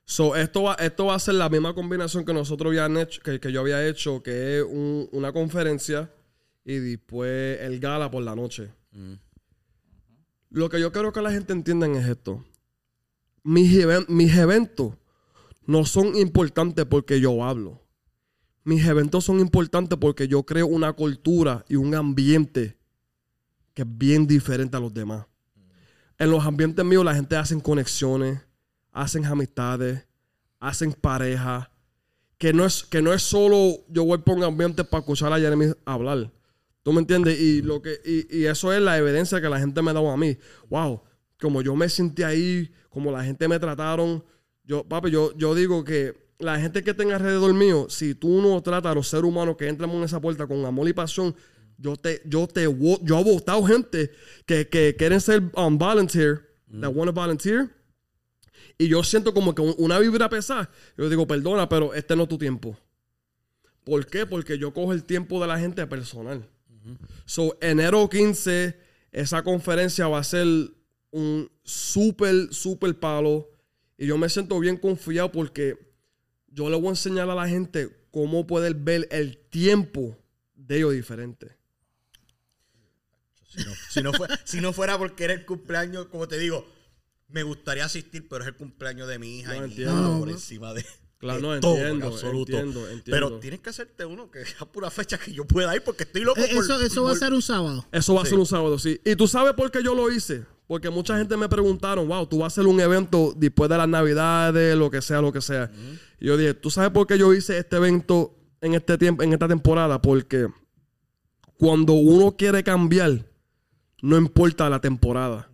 So, 0.05 0.35
esto, 0.35 0.63
va, 0.63 0.73
esto 0.75 1.05
va 1.05 1.15
a 1.15 1.19
ser 1.19 1.35
la 1.35 1.47
misma 1.47 1.73
combinación 1.73 2.25
que 2.25 2.33
nosotros 2.33 2.69
habían 2.71 2.97
hecho, 2.97 3.21
que, 3.21 3.39
que 3.39 3.51
yo 3.51 3.61
había 3.61 3.87
hecho, 3.87 4.21
que 4.21 4.57
es 4.59 4.63
un- 4.67 5.07
una 5.13 5.31
conferencia 5.31 6.11
y 6.63 6.75
después 6.77 7.59
el 7.61 7.79
gala 7.79 8.09
por 8.11 8.23
la 8.23 8.35
noche. 8.35 8.71
Lo 10.49 10.69
que 10.69 10.79
yo 10.79 10.91
quiero 10.91 11.13
que 11.13 11.21
la 11.21 11.31
gente 11.31 11.53
entienda 11.53 11.87
es 11.87 12.07
esto. 12.07 12.43
Mis, 13.43 13.73
even- 13.77 14.05
mis 14.09 14.35
eventos 14.35 14.93
no 15.65 15.85
son 15.85 16.15
importantes 16.17 16.85
porque 16.85 17.19
yo 17.19 17.43
hablo. 17.43 17.81
Mis 18.63 18.85
eventos 18.85 19.25
son 19.25 19.39
importantes 19.39 19.97
porque 19.99 20.27
yo 20.27 20.43
creo 20.43 20.67
una 20.67 20.93
cultura 20.93 21.65
y 21.67 21.75
un 21.77 21.95
ambiente 21.95 22.77
que 23.73 23.81
es 23.83 23.87
bien 23.97 24.27
diferente 24.27 24.77
a 24.77 24.79
los 24.79 24.93
demás. 24.93 25.25
En 26.19 26.29
los 26.29 26.45
ambientes 26.45 26.85
míos 26.85 27.03
la 27.03 27.15
gente 27.15 27.35
hace 27.35 27.59
conexiones, 27.61 28.39
hacen 28.91 29.25
amistades, 29.25 30.05
hacen 30.59 30.93
pareja. 30.93 31.71
Que 32.37 32.53
no 32.53 32.65
es, 32.65 32.83
que 32.83 33.01
no 33.01 33.13
es 33.13 33.21
solo 33.21 33.77
yo 33.87 34.03
voy 34.03 34.17
por 34.19 34.35
un 34.37 34.43
ambiente 34.43 34.83
para 34.83 34.99
escuchar 35.01 35.31
a 35.31 35.39
Jeremy 35.39 35.73
hablar. 35.85 36.29
¿Tú 36.83 36.91
me 36.93 36.99
entiendes? 37.01 37.39
Y, 37.39 37.61
lo 37.61 37.81
que, 37.81 37.99
y, 38.03 38.39
y 38.39 38.45
eso 38.45 38.73
es 38.73 38.81
la 38.81 38.97
evidencia 38.97 39.39
que 39.39 39.49
la 39.49 39.59
gente 39.59 39.81
me 39.81 39.91
ha 39.91 39.93
dado 39.93 40.09
a 40.09 40.17
mí. 40.17 40.37
Wow, 40.69 41.03
como 41.39 41.61
yo 41.61 41.75
me 41.75 41.87
sentí 41.89 42.23
ahí, 42.23 42.71
como 42.89 43.11
la 43.11 43.23
gente 43.23 43.47
me 43.47 43.59
trataron. 43.59 44.23
Yo, 44.63 44.83
papi, 44.87 45.11
yo, 45.11 45.35
yo 45.37 45.53
digo 45.53 45.83
que 45.83 46.13
la 46.39 46.59
gente 46.59 46.83
que 46.83 46.93
tenga 46.95 47.15
alrededor 47.17 47.53
mío, 47.53 47.87
si 47.89 48.15
tú 48.15 48.41
no 48.41 48.59
tratas 48.61 48.91
a 48.93 48.95
los 48.95 49.07
seres 49.07 49.25
humanos 49.25 49.55
que 49.57 49.67
entran 49.67 49.91
en 49.91 50.03
esa 50.03 50.19
puerta 50.19 50.47
con 50.47 50.65
amor 50.65 50.87
y 50.87 50.93
pasión, 50.93 51.35
yo 51.77 51.95
te, 51.95 52.21
yo 52.25 52.47
te, 52.47 52.63
yo 52.63 53.19
he 53.19 53.23
votado 53.23 53.63
gente 53.63 54.11
que, 54.45 54.67
que 54.67 54.95
quieren 54.97 55.21
ser 55.21 55.43
um, 55.55 55.77
volunteer, 55.77 56.47
that 56.79 56.91
want 56.93 57.09
to 57.09 57.13
volunteer, 57.13 57.69
y 58.77 58.87
yo 58.87 59.03
siento 59.03 59.33
como 59.33 59.53
que 59.53 59.61
un- 59.61 59.75
una 59.77 59.99
vibra 59.99 60.29
pesada. 60.29 60.69
Yo 60.97 61.09
digo, 61.09 61.27
perdona, 61.27 61.67
pero 61.69 61.93
este 61.93 62.15
no 62.15 62.23
es 62.23 62.29
tu 62.29 62.37
tiempo. 62.37 62.75
¿Por 63.83 64.05
qué? 64.05 64.25
Porque 64.25 64.57
yo 64.57 64.73
cojo 64.73 64.93
el 64.93 65.03
tiempo 65.03 65.39
de 65.41 65.47
la 65.47 65.59
gente 65.59 65.85
personal. 65.87 66.47
So, 67.25 67.57
enero 67.61 68.09
15, 68.09 68.77
esa 69.11 69.43
conferencia 69.43 70.07
va 70.07 70.19
a 70.19 70.23
ser 70.23 70.47
un 71.11 71.51
súper, 71.63 72.53
súper 72.53 72.97
palo. 72.99 73.49
Y 73.97 74.07
yo 74.07 74.17
me 74.17 74.29
siento 74.29 74.59
bien 74.59 74.77
confiado 74.77 75.31
porque 75.31 75.77
yo 76.47 76.69
le 76.69 76.75
voy 76.75 76.87
a 76.87 76.89
enseñar 76.91 77.29
a 77.29 77.35
la 77.35 77.47
gente 77.47 77.89
cómo 78.11 78.47
pueden 78.47 78.83
ver 78.83 79.07
el 79.11 79.37
tiempo 79.37 80.17
de 80.55 80.77
ellos 80.77 80.93
diferente. 80.93 81.55
Si 83.47 83.59
no, 83.65 83.71
si 83.89 84.01
no 84.01 84.13
fue- 84.13 84.27
si 84.45 84.61
no 84.61 84.73
fuera 84.73 84.97
porque 84.97 85.25
era 85.25 85.33
el 85.33 85.45
cumpleaños, 85.45 86.07
como 86.07 86.27
te 86.27 86.37
digo, 86.39 86.65
me 87.27 87.43
gustaría 87.43 87.85
asistir, 87.85 88.27
pero 88.29 88.43
es 88.43 88.47
el 88.49 88.55
cumpleaños 88.55 89.07
de 89.07 89.19
mi 89.19 89.39
hija 89.39 89.55
No, 89.55 89.65
y 89.65 89.69
mi 89.69 89.75
hija 89.75 89.91
No, 89.93 90.19
por 90.19 90.27
no. 90.29 90.33
encima 90.33 90.73
de, 90.73 90.85
Claro, 91.21 91.37
de 91.51 91.55
no, 91.55 91.59
todo, 91.61 91.75
entiendo, 91.77 92.07
en 92.07 92.11
absoluto. 92.13 92.51
entiendo, 92.51 92.79
entiendo. 92.89 93.03
Pero 93.27 93.39
tienes 93.39 93.59
que 93.61 93.69
hacerte 93.69 94.03
uno 94.05 94.29
que 94.29 94.43
sea 94.43 94.65
pura 94.69 94.89
fecha 94.91 95.17
que 95.17 95.31
yo 95.31 95.45
pueda 95.45 95.73
ir 95.75 95.83
porque 95.83 96.03
estoy 96.03 96.23
loco 96.23 96.41
Eh, 96.41 96.49
por- 96.53 96.63
Eso, 96.63 96.81
eso 96.81 97.03
va 97.03 97.11
a 97.11 97.15
ser 97.15 97.31
un 97.31 97.41
sábado. 97.43 97.85
Eso 97.91 98.13
va 98.15 98.23
a 98.23 98.25
ser 98.25 98.39
un 98.39 98.45
sábado, 98.47 98.77
sí. 98.79 98.99
Y 99.05 99.15
tú 99.15 99.27
sabes 99.27 99.53
por 99.53 99.69
qué 99.71 99.81
yo 99.83 99.95
lo 99.95 100.11
hice. 100.11 100.43
Porque 100.67 100.89
mucha 100.89 101.17
gente 101.17 101.35
me 101.37 101.47
preguntaron, 101.49 102.07
wow, 102.07 102.25
tú 102.25 102.39
vas 102.39 102.45
a 102.45 102.47
hacer 102.61 102.65
un 102.65 102.79
evento 102.79 103.33
después 103.35 103.69
de 103.69 103.77
las 103.77 103.87
navidades, 103.89 104.75
lo 104.75 104.89
que 104.89 105.01
sea, 105.01 105.21
lo 105.21 105.31
que 105.31 105.41
sea. 105.41 105.69
Y 106.19 106.25
yo 106.27 106.37
dije, 106.37 106.53
¿tú 106.53 106.69
sabes 106.71 106.91
por 106.91 107.05
qué 107.07 107.17
yo 107.17 107.33
hice 107.33 107.57
este 107.57 107.75
evento 107.75 108.35
en 108.61 108.73
este 108.73 108.97
tiempo, 108.97 109.21
en 109.21 109.33
esta 109.33 109.47
temporada? 109.47 110.01
Porque 110.01 110.47
cuando 111.57 111.93
uno 111.93 112.35
quiere 112.37 112.63
cambiar, 112.63 113.25
no 114.01 114.17
importa 114.17 114.69
la 114.69 114.79
temporada. 114.81 115.49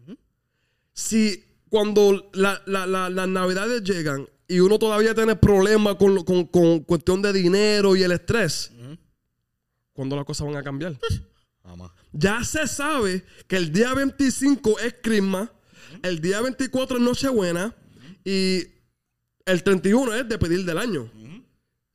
Si 0.93 1.43
cuando 1.69 2.29
la- 2.33 2.61
la- 2.65 2.85
la- 2.85 3.09
las 3.09 3.27
navidades 3.27 3.83
llegan 3.83 4.29
y 4.47 4.59
uno 4.59 4.79
todavía 4.79 5.13
tiene 5.13 5.35
problemas 5.35 5.95
con, 5.95 6.23
con, 6.23 6.45
con 6.45 6.79
cuestión 6.81 7.21
de 7.21 7.33
dinero 7.33 7.95
y 7.95 8.03
el 8.03 8.11
estrés, 8.11 8.71
¿cuándo 9.93 10.15
las 10.15 10.25
cosas 10.25 10.47
van 10.47 10.55
a 10.55 10.63
cambiar? 10.63 10.97
Jamás. 11.63 11.91
Ya 12.13 12.43
se 12.43 12.65
sabe 12.67 13.25
que 13.47 13.57
el 13.57 13.71
día 13.71 13.93
25 13.93 14.79
es 14.79 14.95
Christmas, 15.01 15.49
el 16.01 16.21
día 16.21 16.41
24 16.41 16.97
es 16.97 17.03
Nochebuena 17.03 17.75
y 18.23 18.63
el 19.45 19.63
31 19.63 20.13
es 20.15 20.27
de 20.29 20.37
pedir 20.37 20.65
del 20.65 20.77
año. 20.77 21.11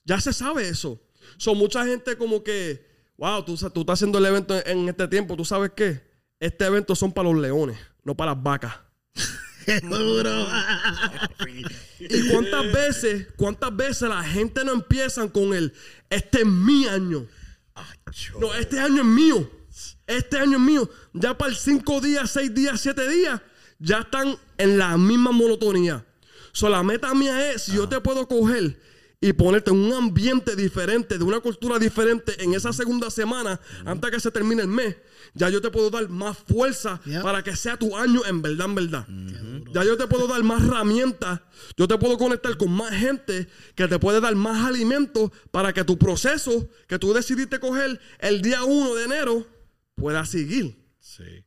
Ya 0.05 0.21
se 0.21 0.33
sabe 0.33 0.69
eso. 0.69 1.01
Son 1.39 1.57
mucha 1.57 1.87
gente 1.87 2.17
como 2.17 2.43
que, 2.43 2.87
wow, 3.17 3.45
tú, 3.45 3.57
tú 3.57 3.81
estás 3.81 3.95
haciendo 3.95 4.19
el 4.19 4.27
evento 4.27 4.55
en, 4.57 4.81
en 4.81 4.89
este 4.89 5.09
tiempo, 5.09 5.37
¿tú 5.37 5.45
sabes 5.45 5.73
qué? 5.75 6.03
Este 6.39 6.67
evento 6.67 6.95
son 6.95 7.13
para 7.13 7.31
los 7.31 7.41
leones, 7.41 7.79
no 8.05 8.15
para 8.17 8.35
las 8.35 8.43
vacas. 8.43 8.75
¿Y 11.99 12.29
cuántas 12.29 12.73
veces, 12.73 13.27
cuántas 13.37 13.77
veces 13.77 14.09
la 14.09 14.23
gente 14.23 14.65
no 14.65 14.73
empiezan 14.73 15.29
con 15.29 15.55
el, 15.55 15.73
este 16.11 16.41
es 16.41 16.47
mi 16.47 16.87
año? 16.87 17.27
No, 18.41 18.55
este 18.55 18.79
año 18.81 19.03
es 19.03 19.07
mío. 19.07 19.51
Este 20.07 20.39
año 20.39 20.59
es 20.59 20.63
mío. 20.63 20.91
Ya 21.13 21.37
para 21.37 21.51
el 21.51 21.57
5 21.57 22.01
días, 22.01 22.31
6 22.31 22.55
días, 22.55 22.81
7 22.81 23.09
días, 23.09 23.41
ya 23.79 24.01
están 24.01 24.37
en 24.59 24.79
la 24.79 24.97
misma 24.97 25.33
monotonía. 25.33 26.05
So, 26.53 26.69
la 26.69 26.83
meta 26.83 27.15
mía 27.15 27.53
es, 27.53 27.63
si 27.63 27.73
yo 27.73 27.89
te 27.89 28.01
puedo 28.01 28.29
coger 28.29 28.79
y 29.23 29.33
ponerte 29.33 29.71
en 29.71 29.77
un 29.79 29.93
ambiente 29.95 30.55
diferente, 30.57 31.17
de 31.17 31.23
una 31.25 31.39
cultura 31.41 31.79
diferente 31.79 32.35
en 32.43 32.53
esa 32.55 32.73
segunda 32.73 33.09
semana, 33.09 33.59
antes 33.87 34.11
que 34.11 34.19
se 34.21 34.31
termine 34.31 34.63
el 34.63 34.69
mes, 34.69 34.97
ya 35.33 35.49
yo 35.49 35.61
te 35.63 35.71
puedo 35.71 35.89
dar 35.91 36.09
más 36.09 36.37
fuerza 36.37 37.01
para 37.23 37.43
que 37.43 37.55
sea 37.57 37.77
tu 37.79 37.97
año 37.97 38.21
en 38.27 38.43
verdad, 38.43 38.67
en 38.67 38.75
verdad. 38.75 39.07
Ya 39.73 39.85
yo 39.85 39.97
te 39.97 40.07
puedo 40.09 40.27
dar 40.27 40.43
más 40.43 40.63
herramientas, 40.65 41.41
yo 41.77 41.87
te 41.89 41.97
puedo 41.99 42.19
conectar 42.19 42.57
con 42.57 42.71
más 42.73 42.91
gente 42.95 43.47
que 43.77 43.87
te 43.89 43.99
puede 43.99 44.21
dar 44.21 44.35
más 44.35 44.67
alimentos 44.67 45.31
para 45.53 45.73
que 45.73 45.85
tu 45.85 45.97
proceso 45.97 46.69
que 46.89 46.99
tú 46.99 47.13
decidiste 47.15 47.61
coger 47.61 48.01
el 48.19 48.43
día 48.43 48.65
1 48.65 48.95
de 48.97 49.05
enero 49.05 49.47
pueda 49.95 50.27
seguir. 50.27 50.77
Sí. 50.99 51.45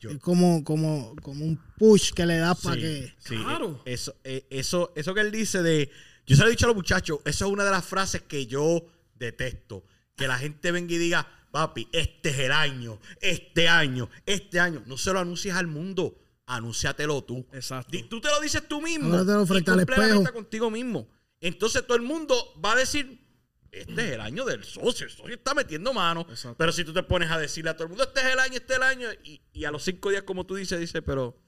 Yo- 0.00 0.10
Es 0.10 0.18
como, 0.20 0.62
como, 0.62 1.16
como 1.22 1.44
un 1.44 1.60
push 1.76 2.12
que 2.12 2.24
le 2.24 2.38
das 2.38 2.60
para 2.62 2.76
que. 2.80 3.12
sí, 3.18 3.34
Claro. 3.36 3.82
eh, 3.84 3.92
Eso, 3.94 4.14
eh, 4.22 4.46
eso, 4.50 4.92
eso 4.94 5.12
que 5.12 5.20
él 5.22 5.32
dice 5.32 5.60
de. 5.62 5.90
Yo 6.28 6.36
se 6.36 6.42
lo 6.42 6.48
he 6.48 6.50
dicho 6.50 6.66
a 6.66 6.68
los 6.68 6.76
muchachos, 6.76 7.20
eso 7.24 7.46
es 7.46 7.50
una 7.50 7.64
de 7.64 7.70
las 7.70 7.86
frases 7.86 8.20
que 8.20 8.46
yo 8.46 8.84
detesto. 9.14 9.82
Que 10.14 10.28
la 10.28 10.36
gente 10.36 10.70
venga 10.72 10.92
y 10.92 10.98
diga, 10.98 11.26
papi, 11.50 11.88
este 11.90 12.28
es 12.28 12.38
el 12.40 12.52
año, 12.52 13.00
este 13.22 13.66
año, 13.66 14.10
este 14.26 14.60
año. 14.60 14.82
No 14.86 14.98
se 14.98 15.10
lo 15.12 15.20
anuncies 15.20 15.54
al 15.54 15.68
mundo, 15.68 16.18
anúnciatelo 16.44 17.24
tú. 17.24 17.46
Exacto. 17.52 17.96
Tú 18.10 18.20
te 18.20 18.28
lo 18.28 18.40
dices 18.42 18.68
tú 18.68 18.82
mismo. 18.82 19.08
Háblatelo 19.08 19.46
frente 19.46 19.70
y 19.70 19.72
al 19.72 19.78
cumple 19.80 19.96
la 19.96 20.06
espejo. 20.06 20.32
contigo 20.34 20.70
mismo. 20.70 21.08
Entonces 21.40 21.86
todo 21.86 21.96
el 21.96 22.02
mundo 22.02 22.36
va 22.62 22.72
a 22.72 22.76
decir, 22.76 23.26
este 23.72 24.08
es 24.08 24.12
el 24.12 24.20
año 24.20 24.44
del 24.44 24.64
socio, 24.64 25.06
el 25.06 25.12
socio 25.12 25.34
está 25.34 25.54
metiendo 25.54 25.94
mano. 25.94 26.26
Exacto. 26.28 26.58
Pero 26.58 26.72
si 26.72 26.84
tú 26.84 26.92
te 26.92 27.04
pones 27.04 27.30
a 27.30 27.38
decirle 27.38 27.70
a 27.70 27.74
todo 27.74 27.84
el 27.84 27.90
mundo, 27.90 28.04
este 28.04 28.20
es 28.20 28.26
el 28.26 28.38
año, 28.38 28.54
este 28.56 28.74
es 28.74 28.76
el 28.76 28.82
año, 28.82 29.08
y, 29.24 29.40
y 29.54 29.64
a 29.64 29.70
los 29.70 29.82
cinco 29.82 30.10
días, 30.10 30.24
como 30.24 30.44
tú 30.44 30.56
dices, 30.56 30.78
dice, 30.78 31.00
pero, 31.00 31.40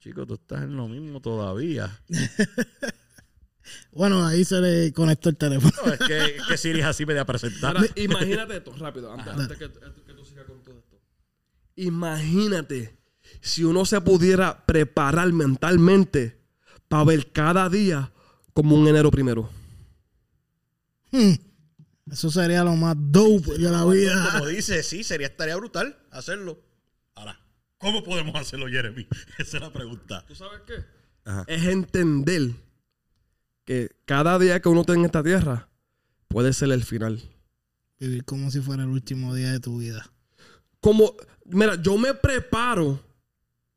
chico, 0.00 0.26
tú 0.26 0.34
estás 0.34 0.62
en 0.62 0.76
lo 0.76 0.88
mismo 0.88 1.20
todavía. 1.20 2.02
Bueno, 3.92 4.26
ahí 4.26 4.44
se 4.44 4.60
le 4.60 4.92
conectó 4.92 5.28
el 5.28 5.36
teléfono. 5.36 5.72
No, 5.84 5.92
es 5.92 5.98
que, 6.00 6.24
es 6.36 6.46
que 6.46 6.56
Siri 6.56 6.80
es 6.80 6.86
así 6.86 7.06
media 7.06 7.24
presentar. 7.24 7.76
Ahora, 7.76 7.88
imagínate 7.96 8.56
esto, 8.56 8.74
rápido, 8.76 9.12
antes, 9.12 9.32
antes 9.32 9.58
que, 9.58 9.68
tú 9.68 10.24
sigas 10.24 10.44
con 10.44 10.62
todo 10.62 10.78
esto. 10.78 11.00
Imagínate 11.76 12.96
si 13.40 13.64
uno 13.64 13.84
se 13.84 14.00
pudiera 14.00 14.64
preparar 14.66 15.32
mentalmente 15.32 16.38
para 16.88 17.04
ver 17.04 17.32
cada 17.32 17.68
día 17.68 18.12
como 18.52 18.76
un 18.76 18.86
enero 18.86 19.10
primero. 19.10 19.50
Hmm. 21.10 21.34
Eso 22.10 22.30
sería 22.30 22.62
lo 22.64 22.76
más 22.76 22.96
dope 22.98 23.56
de 23.56 23.70
la 23.70 23.84
vida. 23.86 24.30
Como 24.32 24.46
dice, 24.46 24.82
sí, 24.82 25.02
sería, 25.02 25.28
estaría 25.28 25.56
brutal 25.56 25.96
hacerlo. 26.10 26.60
Ahora, 27.14 27.40
¿cómo 27.78 28.04
podemos 28.04 28.34
hacerlo, 28.34 28.66
Jeremy? 28.68 29.06
Esa 29.38 29.56
es 29.56 29.62
la 29.62 29.72
pregunta. 29.72 30.24
¿Tú 30.26 30.34
sabes 30.34 30.60
qué? 30.66 30.84
Ajá. 31.24 31.44
Es 31.48 31.64
entender 31.64 32.52
que 33.64 33.96
cada 34.04 34.38
día 34.38 34.60
que 34.60 34.68
uno 34.68 34.82
está 34.82 34.94
en 34.94 35.04
esta 35.04 35.22
tierra 35.22 35.68
puede 36.28 36.52
ser 36.52 36.70
el 36.72 36.84
final. 36.84 37.22
Vivir 37.98 38.24
como 38.24 38.50
si 38.50 38.60
fuera 38.60 38.82
el 38.82 38.90
último 38.90 39.34
día 39.34 39.52
de 39.52 39.60
tu 39.60 39.78
vida. 39.78 40.10
Como, 40.80 41.14
mira, 41.46 41.80
yo 41.80 41.96
me 41.96 42.12
preparo, 42.12 43.00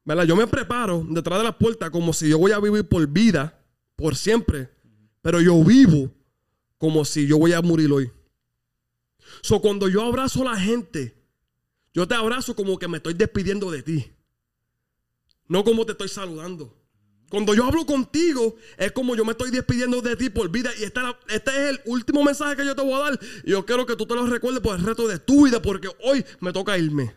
¿verdad? 0.04 0.26
Yo 0.26 0.36
me 0.36 0.48
preparo 0.48 1.06
detrás 1.10 1.40
de 1.40 1.46
la 1.46 1.58
puerta 1.58 1.90
como 1.90 2.14
si 2.14 2.30
yo 2.30 2.38
voy 2.38 2.52
a 2.52 2.60
vivir 2.60 2.88
por 2.88 3.08
vida, 3.08 3.58
por 3.96 4.16
siempre, 4.16 4.70
pero 5.22 5.42
yo 5.42 5.64
vivo 5.64 6.12
como 6.78 7.06
si 7.06 7.28
yo 7.28 7.38
voy 7.38 7.54
a 7.54 7.62
morir 7.62 7.92
hoy. 7.92 8.12
So, 9.42 9.62
cuando 9.62 9.88
yo 9.88 10.04
abrazo 10.04 10.42
a 10.42 10.54
la 10.54 10.60
gente, 10.60 11.16
yo 11.94 12.08
te 12.08 12.16
abrazo 12.16 12.56
como 12.56 12.78
que 12.78 12.88
me 12.88 12.98
estoy 12.98 13.14
despidiendo 13.14 13.72
de 13.72 13.84
ti, 13.84 14.12
no 15.48 15.64
como 15.64 15.86
te 15.86 15.94
estoy 15.94 16.10
saludando. 16.10 16.77
Cuando 17.30 17.54
yo 17.54 17.66
hablo 17.66 17.86
contigo, 17.86 18.56
es 18.78 18.92
como 18.94 19.16
yo 19.16 19.26
me 19.26 19.32
estoy 19.32 19.52
despidiendo 19.52 20.02
de 20.02 20.16
ti 20.16 20.30
por 20.30 20.50
vida. 20.50 20.72
Y 20.80 20.84
esta- 20.84 21.20
este 21.28 21.52
es 21.52 21.70
el 21.72 21.82
último 21.86 22.24
mensaje 22.24 22.56
que 22.56 22.66
yo 22.66 22.76
te 22.76 22.82
voy 22.82 22.94
a 22.94 23.00
dar. 23.00 23.20
Y 23.44 23.52
yo 23.52 23.66
quiero 23.66 23.86
que 23.86 23.96
tú 23.98 24.06
te 24.06 24.16
lo 24.16 24.26
recuerdes 24.28 24.62
por 24.62 24.78
el 24.80 24.86
resto 24.86 25.08
de 25.08 25.20
tu 25.20 25.46
vida, 25.46 25.62
porque 25.62 25.90
hoy 26.04 26.24
me 26.40 26.54
toca 26.54 26.78
irme. 26.78 27.14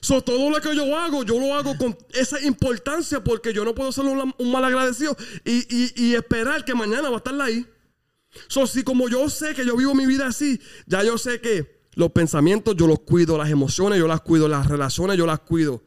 So, 0.00 0.20
todo 0.20 0.50
lo 0.50 0.60
que 0.60 0.74
yo 0.74 0.96
hago, 0.98 1.22
yo 1.22 1.38
lo 1.38 1.54
hago 1.54 1.76
con 1.78 1.96
esa 2.14 2.40
importancia, 2.40 3.22
porque 3.22 3.52
yo 3.52 3.64
no 3.64 3.72
puedo 3.72 3.92
ser 3.92 4.04
un, 4.04 4.34
un 4.36 4.50
mal 4.50 4.64
agradecido 4.64 5.16
y, 5.44 5.64
y- 5.72 5.92
y 5.94 6.14
esperar 6.16 6.64
que 6.64 6.74
mañana 6.74 7.08
va 7.08 7.16
a 7.16 7.18
estar 7.18 7.40
ahí. 7.40 7.64
So, 8.48 8.66
si 8.66 8.82
como 8.82 9.08
yo 9.08 9.30
sé 9.30 9.54
que 9.54 9.64
yo 9.64 9.76
vivo 9.76 9.94
mi 9.94 10.06
vida 10.06 10.26
así, 10.26 10.60
ya 10.86 11.04
yo 11.04 11.16
sé 11.18 11.40
que 11.40 11.82
los 11.94 12.10
pensamientos 12.10 12.74
yo 12.74 12.88
los 12.88 13.00
cuido, 13.00 13.38
las 13.38 13.50
emociones 13.50 14.00
yo 14.00 14.08
las 14.08 14.22
cuido, 14.22 14.48
las 14.48 14.66
relaciones 14.66 15.16
yo 15.16 15.26
las 15.26 15.38
cuido. 15.40 15.84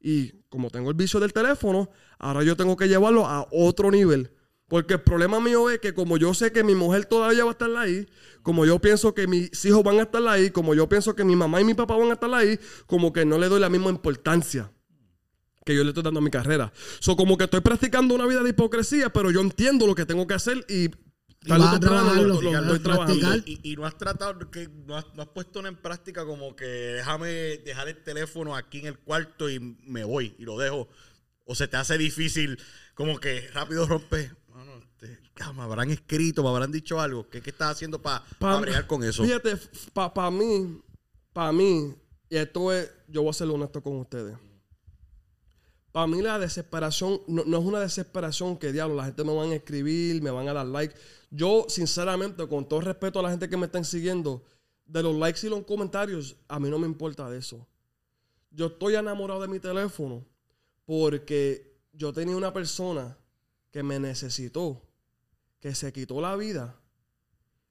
Y 0.00 0.32
como 0.50 0.68
tengo 0.68 0.90
el 0.90 0.96
vicio 0.96 1.20
del 1.20 1.32
teléfono, 1.32 1.88
ahora 2.18 2.42
yo 2.42 2.56
tengo 2.56 2.76
que 2.76 2.88
llevarlo 2.88 3.26
a 3.26 3.46
otro 3.50 3.90
nivel. 3.90 4.32
Porque 4.68 4.94
el 4.94 5.00
problema 5.00 5.40
mío 5.40 5.70
es 5.70 5.80
que 5.80 5.94
como 5.94 6.16
yo 6.16 6.34
sé 6.34 6.52
que 6.52 6.62
mi 6.62 6.74
mujer 6.74 7.06
todavía 7.06 7.44
va 7.44 7.50
a 7.50 7.52
estar 7.52 7.74
ahí, 7.76 8.06
como 8.42 8.66
yo 8.66 8.78
pienso 8.78 9.14
que 9.14 9.26
mis 9.26 9.64
hijos 9.64 9.82
van 9.82 9.98
a 9.98 10.02
estar 10.02 10.26
ahí, 10.28 10.50
como 10.50 10.74
yo 10.74 10.88
pienso 10.88 11.16
que 11.16 11.24
mi 11.24 11.34
mamá 11.34 11.60
y 11.60 11.64
mi 11.64 11.74
papá 11.74 11.96
van 11.96 12.10
a 12.10 12.12
estar 12.12 12.32
ahí, 12.34 12.58
como 12.86 13.12
que 13.12 13.24
no 13.24 13.38
le 13.38 13.48
doy 13.48 13.60
la 13.60 13.68
misma 13.68 13.90
importancia 13.90 14.70
que 15.64 15.74
yo 15.74 15.82
le 15.82 15.90
estoy 15.90 16.02
dando 16.02 16.20
a 16.20 16.22
mi 16.22 16.30
carrera. 16.30 16.72
So, 17.00 17.16
como 17.16 17.36
que 17.36 17.44
estoy 17.44 17.60
practicando 17.60 18.14
una 18.14 18.26
vida 18.26 18.42
de 18.42 18.50
hipocresía, 18.50 19.12
pero 19.12 19.30
yo 19.30 19.40
entiendo 19.40 19.86
lo 19.86 19.94
que 19.94 20.06
tengo 20.06 20.26
que 20.26 20.34
hacer 20.34 20.64
y 20.68 20.90
lo- 22.16 22.24
lo- 22.40 22.40
lo 22.60 22.74
practicar. 22.82 23.38
Y, 23.46 23.72
y 23.72 23.76
no 23.76 23.86
has 23.86 23.96
tratado, 23.96 24.50
que 24.50 24.68
no 24.86 24.96
has, 24.96 25.06
no 25.14 25.22
has 25.22 25.28
puesto 25.28 25.64
en 25.66 25.76
práctica 25.76 26.24
como 26.26 26.54
que 26.54 26.64
déjame 26.66 27.28
dejar 27.64 27.88
el 27.88 28.02
teléfono 28.02 28.54
aquí 28.54 28.80
en 28.80 28.86
el 28.86 28.98
cuarto 28.98 29.48
y 29.48 29.58
me 29.58 30.04
voy 30.04 30.34
y 30.38 30.44
lo 30.44 30.58
dejo. 30.58 30.88
O 31.46 31.54
se 31.54 31.66
te 31.66 31.76
hace 31.76 31.96
difícil, 31.98 32.58
como 32.94 33.18
que 33.18 33.48
rápido 33.54 33.86
rompes. 33.86 34.30
Mano, 34.48 34.72
este, 34.78 35.18
ah, 35.40 35.52
me 35.52 35.62
habrán 35.62 35.90
escrito, 35.90 36.42
me 36.42 36.50
habrán 36.50 36.70
dicho 36.70 37.00
algo. 37.00 37.28
¿Qué, 37.30 37.40
qué 37.40 37.50
estás 37.50 37.72
haciendo 37.72 38.00
para 38.02 38.22
Pa- 38.38 38.60
bregar 38.60 38.86
con 38.86 39.02
eso? 39.02 39.24
Fíjate, 39.24 39.56
para 39.94 40.30
mí, 40.30 40.80
para 41.32 41.52
mí, 41.52 41.94
y 42.28 42.36
esto 42.36 42.70
es, 42.72 42.90
yo 43.08 43.22
voy 43.22 43.30
a 43.30 43.32
ser 43.32 43.48
honesto 43.48 43.82
con 43.82 43.96
ustedes. 43.96 44.36
Para 45.92 46.06
mí 46.06 46.22
la 46.22 46.38
desesperación 46.38 47.20
no, 47.26 47.42
no 47.44 47.58
es 47.58 47.64
una 47.64 47.80
desesperación 47.80 48.56
que 48.58 48.70
diablo, 48.72 48.94
la 48.94 49.06
gente 49.06 49.24
me 49.24 49.34
van 49.34 49.50
a 49.50 49.56
escribir, 49.56 50.22
me 50.22 50.30
van 50.30 50.46
a 50.48 50.52
dar 50.52 50.66
like. 50.66 50.94
Yo, 51.30 51.66
sinceramente, 51.68 52.46
con 52.48 52.68
todo 52.68 52.80
respeto 52.80 53.20
a 53.20 53.22
la 53.22 53.30
gente 53.30 53.48
que 53.48 53.56
me 53.56 53.66
están 53.66 53.84
siguiendo, 53.84 54.44
de 54.84 55.02
los 55.02 55.14
likes 55.14 55.46
y 55.46 55.50
los 55.50 55.64
comentarios, 55.64 56.36
a 56.48 56.58
mí 56.58 56.68
no 56.68 56.78
me 56.78 56.86
importa 56.86 57.34
eso. 57.36 57.66
Yo 58.50 58.66
estoy 58.66 58.96
enamorado 58.96 59.40
de 59.40 59.48
mi 59.48 59.60
teléfono 59.60 60.26
porque 60.84 61.78
yo 61.92 62.12
tenía 62.12 62.36
una 62.36 62.52
persona 62.52 63.16
que 63.70 63.84
me 63.84 64.00
necesitó, 64.00 64.82
que 65.60 65.74
se 65.76 65.92
quitó 65.92 66.20
la 66.20 66.34
vida 66.34 66.80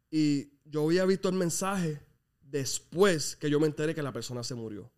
y 0.09 0.53
yo 0.63 0.85
había 0.85 1.05
visto 1.05 1.27
el 1.27 1.35
mensaje 1.35 2.01
después 2.41 3.35
que 3.35 3.49
yo 3.49 3.59
me 3.59 3.67
enteré 3.67 3.93
que 3.93 4.01
la 4.01 4.13
persona 4.13 4.43
se 4.43 4.55
murió. 4.55 4.89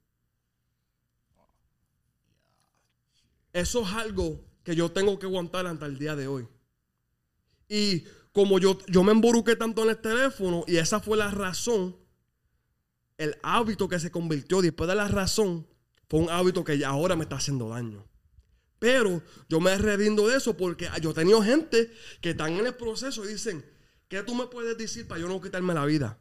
Eso 3.52 3.82
es 3.82 3.94
algo 3.94 4.40
que 4.64 4.76
yo 4.76 4.92
tengo 4.92 5.18
que 5.18 5.26
aguantar 5.26 5.66
hasta 5.66 5.86
el 5.86 5.98
día 5.98 6.16
de 6.16 6.28
hoy. 6.28 6.48
Y 7.68 8.06
como 8.32 8.60
yo, 8.60 8.78
yo 8.88 9.04
me 9.04 9.12
emboruqué 9.12 9.56
tanto 9.56 9.84
en 9.84 9.90
el 9.90 9.98
teléfono 9.98 10.64
y 10.68 10.78
esa 10.78 11.00
fue 11.00 11.18
la 11.18 11.32
razón, 11.32 11.98
el 13.18 13.38
hábito 13.44 13.88
que 13.88 14.00
se 14.00 14.12
convirtió 14.12 14.62
después 14.62 14.88
de 14.88 14.96
la 14.96 15.08
razón 15.08 15.68
fue 16.10 16.20
un 16.20 16.30
hábito 16.30 16.64
que 16.64 16.78
ya 16.78 16.90
ahora 16.90 17.16
me 17.16 17.24
está 17.24 17.38
haciendo 17.38 17.70
daño. 17.70 18.06
Pero 18.80 19.22
yo 19.48 19.60
me 19.60 19.78
redindo 19.78 20.28
de 20.28 20.38
eso 20.38 20.58
porque 20.58 20.90
yo 21.02 21.12
he 21.12 21.14
tenido 21.14 21.42
gente 21.44 21.92
que 22.20 22.32
están 22.32 22.54
en 22.54 22.66
el 22.66 22.74
proceso 22.74 23.24
y 23.24 23.28
dicen, 23.28 23.64
¿qué 24.08 24.24
tú 24.24 24.34
me 24.34 24.48
puedes 24.48 24.78
decir 24.78 25.08
para 25.08 25.22
yo 25.22 25.28
no 25.28 25.40
quitarme 25.40 25.74
la 25.74 25.86
vida? 25.86 26.18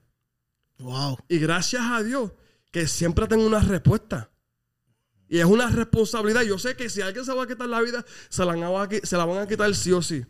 Wow. 0.79 1.19
Y 1.29 1.39
gracias 1.39 1.83
a 1.87 2.03
Dios 2.03 2.33
que 2.71 2.87
siempre 2.87 3.27
tengo 3.27 3.47
una 3.47 3.61
respuesta. 3.61 4.31
Y 5.29 5.39
es 5.39 5.45
una 5.45 5.71
responsabilidad. 5.71 6.43
Yo 6.43 6.59
sé 6.59 6.77
que 6.77 6.91
si 6.91 7.01
alguien 7.01 7.25
se 7.25 7.33
va 7.33 7.45
a 7.45 7.47
quitar 7.47 7.69
la 7.69 7.81
vida, 7.81 8.05
se 8.29 8.45
la, 8.45 8.55
van 8.55 8.63
a, 8.65 9.07
se 9.07 9.17
la 9.17 9.25
van 9.25 9.39
a 9.39 9.47
quitar 9.47 9.75
sí 9.75 9.93
o 9.93 10.03
sí. 10.03 10.27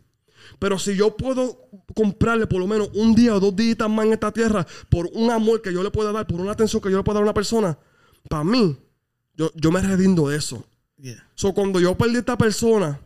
Pero 0.59 0.79
si 0.79 0.97
yo 0.97 1.17
puedo 1.17 1.69
comprarle 1.95 2.47
por 2.47 2.61
lo 2.61 2.67
menos 2.67 2.91
un 2.95 3.15
día 3.15 3.35
o 3.35 3.41
dos 3.41 3.55
días 3.55 3.77
más 3.89 4.07
en 4.07 4.13
esta 4.13 4.33
tierra 4.33 4.67
por 4.89 5.09
un 5.13 5.31
amor 5.31 5.63
que 5.63 5.73
yo 5.73 5.83
le 5.83 5.91
pueda 5.91 6.13
dar, 6.13 6.27
por 6.27 6.41
una 6.41 6.53
atención 6.53 6.83
que 6.83 6.91
yo 6.91 6.97
le 6.99 7.05
pueda 7.05 7.17
dar 7.17 7.23
a 7.23 7.27
una 7.27 7.35
persona, 7.35 7.79
para 8.29 8.45
mí, 8.45 8.77
yo, 9.35 9.51
yo 9.55 9.71
me 9.71 9.81
redindo 9.81 10.29
de 10.29 10.37
eso. 10.37 10.65
Yeah. 10.99 11.27
So, 11.35 11.55
cuando 11.55 11.81
yo 11.81 11.97
perdí 11.97 12.17
a 12.17 12.19
esta 12.21 12.37
persona 12.37 13.01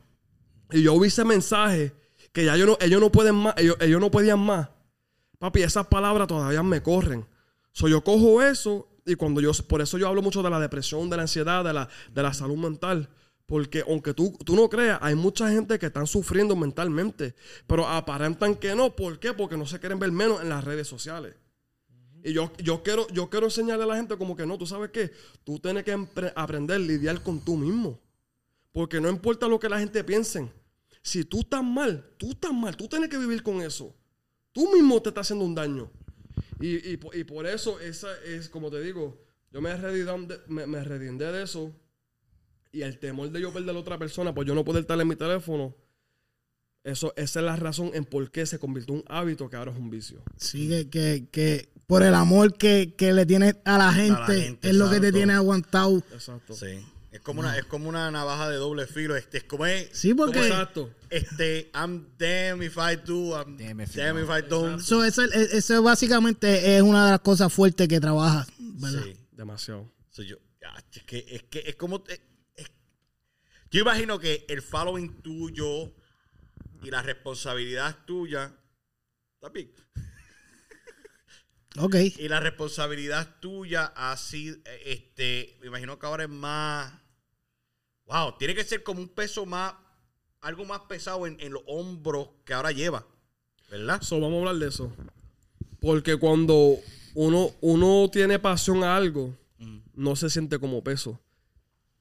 y 0.73 0.83
yo 0.83 0.99
vi 0.99 1.09
ese 1.09 1.25
mensaje 1.25 1.93
que 2.33 2.45
ya 2.45 2.57
yo 2.57 2.67
no, 2.67 2.77
ellos 2.81 3.01
no 3.01 3.13
pueden 3.13 3.37
más, 3.37 3.55
ellos, 3.57 3.77
ellos 3.81 4.01
no 4.01 4.11
podían 4.11 4.41
más, 4.41 4.69
papi, 5.39 5.63
esas 5.63 5.87
palabras 5.87 6.27
todavía 6.27 6.63
me 6.63 6.83
corren. 6.83 7.25
So, 7.73 7.89
yo 7.89 8.03
cojo 8.03 8.43
eso 8.43 8.89
y 9.07 9.15
cuando 9.15 9.41
yo, 9.41 9.53
por 9.69 9.81
eso 9.81 9.99
yo 9.99 10.09
hablo 10.09 10.23
mucho 10.23 10.43
de 10.43 10.51
la 10.51 10.59
depresión, 10.59 11.11
de 11.11 11.17
la 11.17 11.23
ansiedad, 11.23 11.65
de 11.65 11.73
la, 11.73 11.89
de 12.13 12.23
la 12.23 12.33
salud 12.33 12.57
mental. 12.57 13.09
Porque 13.47 13.85
aunque 13.87 14.15
tú, 14.15 14.37
tú 14.45 14.57
no 14.57 14.69
creas, 14.69 14.99
hay 15.03 15.15
mucha 15.15 15.51
gente 15.51 15.79
que 15.79 15.87
están 15.87 16.07
sufriendo 16.07 16.57
mentalmente, 16.57 17.35
pero 17.67 17.87
aparentan 17.87 18.55
que 18.57 18.75
no. 18.75 18.97
¿Por 18.97 19.19
qué? 19.19 19.35
Porque 19.35 19.57
no 19.57 19.67
se 19.67 19.79
quieren 19.81 19.99
ver 19.99 20.13
menos 20.13 20.41
en 20.41 20.49
las 20.49 20.65
redes 20.65 20.89
sociales. 20.89 21.35
Y 22.23 22.33
yo, 22.33 22.51
yo, 22.57 22.83
quiero, 22.83 23.07
yo 23.09 23.29
quiero 23.29 23.47
enseñarle 23.47 23.85
a 23.85 23.89
la 23.89 23.97
gente 23.97 24.17
como 24.17 24.35
que 24.35 24.47
no, 24.47 24.57
tú 24.57 24.67
sabes 24.67 24.91
qué, 24.91 25.13
tú 25.45 25.59
tienes 25.59 25.85
que 25.85 25.93
aprender 26.35 26.77
a 26.77 26.79
lidiar 26.79 27.23
con 27.23 27.45
tú 27.45 27.57
mismo. 27.57 28.01
Porque 28.73 28.99
no 29.01 29.11
importa 29.11 29.47
lo 29.47 29.61
que 29.61 29.69
la 29.69 29.79
gente 29.79 30.03
piense. 30.03 30.51
Si 31.03 31.25
tú 31.25 31.41
estás 31.41 31.63
mal, 31.63 32.03
tú 32.17 32.31
estás 32.31 32.53
mal, 32.53 32.75
tú 32.77 32.89
tienes 32.89 33.11
que 33.11 33.19
vivir 33.19 33.43
con 33.43 33.61
eso. 33.61 33.95
Tú 34.53 34.73
mismo 34.73 35.03
te 35.03 35.11
estás 35.11 35.27
haciendo 35.27 35.45
un 35.45 35.55
daño. 35.55 35.91
Y, 36.61 36.95
y 36.95 37.25
por 37.25 37.47
eso, 37.47 37.79
esa 37.79 38.09
es, 38.23 38.49
como 38.49 38.71
te 38.71 38.81
digo, 38.81 39.23
yo 39.53 39.61
me 39.61 39.77
redindé, 39.77 40.41
me, 40.49 40.67
me 40.67 40.83
redindé 40.83 41.31
de 41.31 41.43
eso. 41.43 41.73
Y 42.75 42.83
el 42.83 42.99
temor 42.99 43.31
de 43.31 43.41
yo 43.41 43.53
perder 43.53 43.71
a 43.71 43.73
la 43.75 43.79
otra 43.79 43.99
persona, 43.99 44.35
pues 44.35 44.49
yo 44.49 44.55
no 44.55 44.65
poder 44.65 44.81
estar 44.83 45.01
en 45.01 45.07
mi 45.07 45.15
teléfono. 45.15 45.75
Eso, 46.83 47.15
esa 47.17 47.39
es 47.41 47.47
la 47.47 47.57
razón 47.57 47.93
en 47.95 48.05
por 48.05 48.31
qué 48.31 48.45
se 48.47 48.59
convirtió 48.59 48.95
en 48.95 49.01
un 49.01 49.05
hábito 49.09 49.49
que 49.49 49.57
ahora 49.57 49.71
es 49.71 49.79
un 49.79 49.91
vicio. 49.91 50.23
Sí, 50.37 50.69
que, 50.69 50.91
que, 50.91 51.29
que 51.31 51.69
por 51.87 52.03
el 52.03 52.15
amor 52.15 52.59
que, 52.59 52.95
que 52.97 53.13
le 53.13 53.25
tienes 53.25 53.57
a 53.65 53.79
la 53.79 53.93
gente, 53.93 54.41
gente, 54.43 54.69
es 54.69 54.75
lo 54.75 54.91
que 54.91 54.99
te 55.01 55.13
tiene 55.13 55.33
aguantado. 55.33 56.03
Exacto. 56.13 56.53
Sí. 56.55 56.85
Es 57.13 57.21
como, 57.21 57.41
una, 57.41 57.57
es 57.57 57.65
como 57.67 57.89
una 57.89 58.11
navaja 58.11 58.51
de 58.51 58.57
doble 58.57 58.89
filo. 58.89 59.15
Este, 59.15 59.39
es 59.39 59.45
como 59.45 59.65
es, 59.67 59.89
Sí, 59.93 60.15
porque 60.15 60.41
Exacto. 60.41 60.91
este, 61.11 61.71
I'm 61.75 62.09
damn 62.19 62.61
if 62.61 62.77
I 62.77 62.97
do, 62.97 63.41
I'm 63.41 63.57
Damn 63.57 63.81
if 63.83 63.95
damn 63.95 64.19
if 64.19 64.29
I 64.29 64.43
don't. 64.47 64.81
eso, 64.81 65.05
eso, 65.05 65.23
eso 65.23 65.81
básicamente 65.83 66.77
es 66.77 66.83
una 66.83 67.05
de 67.05 67.11
las 67.13 67.21
cosas 67.21 67.53
fuertes 67.53 67.87
que 67.87 68.01
trabajas, 68.01 68.49
¿verdad? 68.59 69.05
Sí. 69.05 69.17
Demasiado. 69.31 69.89
So, 70.11 70.23
yo, 70.23 70.37
es 70.93 71.03
que 71.05 71.25
es 71.31 71.43
que 71.45 71.63
es 71.67 71.77
como 71.77 72.03
es- 72.09 72.21
yo 73.71 73.81
imagino 73.81 74.19
que 74.19 74.45
el 74.49 74.63
following 74.63 75.21
tuyo 75.23 75.93
y 76.83 76.91
la 76.91 77.03
responsabilidad 77.03 78.05
tuya 78.07 78.55
está 79.35 79.49
bien. 79.51 79.73
Ok. 81.77 81.97
y 81.97 82.29
la 82.29 82.39
responsabilidad 82.39 83.41
tuya 83.41 83.87
así 83.97 84.51
eh, 84.65 84.83
este 84.85 85.59
me 85.61 85.67
imagino 85.67 85.99
que 85.99 86.07
ahora 86.07 86.23
es 86.23 86.31
más 86.31 86.93
wow 88.05 88.39
tiene 88.39 88.55
que 88.55 88.63
ser 88.63 88.85
como 88.85 89.01
un 89.01 89.09
peso 89.09 89.45
más 89.45 89.75
algo 90.41 90.65
más 90.65 90.83
pesado 90.83 91.27
en, 91.27 91.37
en 91.41 91.53
los 91.53 91.65
hombros 91.67 92.29
que 92.45 92.55
ahora 92.55 92.71
lleva 92.71 93.05
¿verdad? 93.71 94.03
So, 94.03 94.21
vamos 94.21 94.37
a 94.37 94.39
hablar 94.39 94.57
de 94.57 94.69
eso. 94.69 94.93
Porque 95.81 96.17
cuando 96.17 96.79
uno, 97.15 97.51
uno 97.61 98.09
tiene 98.11 98.39
pasión 98.39 98.85
a 98.85 98.97
algo, 98.97 99.37
no 99.95 100.17
se 100.17 100.31
siente 100.31 100.59
como 100.59 100.83
peso. 100.83 101.21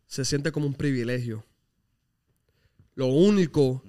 Se 0.06 0.26
siente 0.26 0.52
como 0.52 0.68
un 0.68 0.76
privilegio. 0.76 1.44
Lo 2.96 3.08
único, 3.08 3.84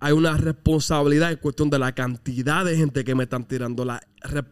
hay 0.00 0.12
una 0.12 0.36
responsabilidad 0.36 1.30
en 1.32 1.38
cuestión 1.38 1.70
de 1.70 1.78
la 1.78 1.92
cantidad 1.94 2.64
de 2.64 2.76
gente 2.76 3.04
que 3.04 3.14
me 3.14 3.24
están 3.24 3.46
tirando, 3.46 3.84
la, 3.84 4.00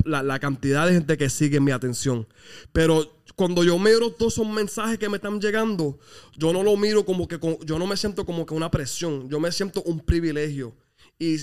la- 0.04 0.38
cantidad 0.38 0.86
de 0.86 0.94
gente 0.94 1.16
que 1.16 1.28
sigue 1.30 1.60
mi 1.60 1.70
atención. 1.70 2.26
Pero 2.72 3.22
cuando 3.36 3.62
yo 3.64 3.78
miro 3.78 4.10
todos 4.12 4.34
esos 4.34 4.48
mensajes 4.48 4.98
que 4.98 5.08
me 5.08 5.16
están 5.16 5.40
llegando, 5.40 5.98
yo 6.36 6.52
no 6.52 6.62
lo 6.62 6.76
miro 6.76 7.04
como 7.04 7.28
que, 7.28 7.38
yo 7.64 7.78
no 7.78 7.86
me 7.86 7.96
siento 7.96 8.26
como 8.26 8.44
que 8.44 8.54
una 8.54 8.70
presión, 8.70 9.28
yo 9.28 9.38
me 9.40 9.52
siento 9.52 9.82
un 9.84 10.00
privilegio. 10.00 10.76
Y 11.18 11.36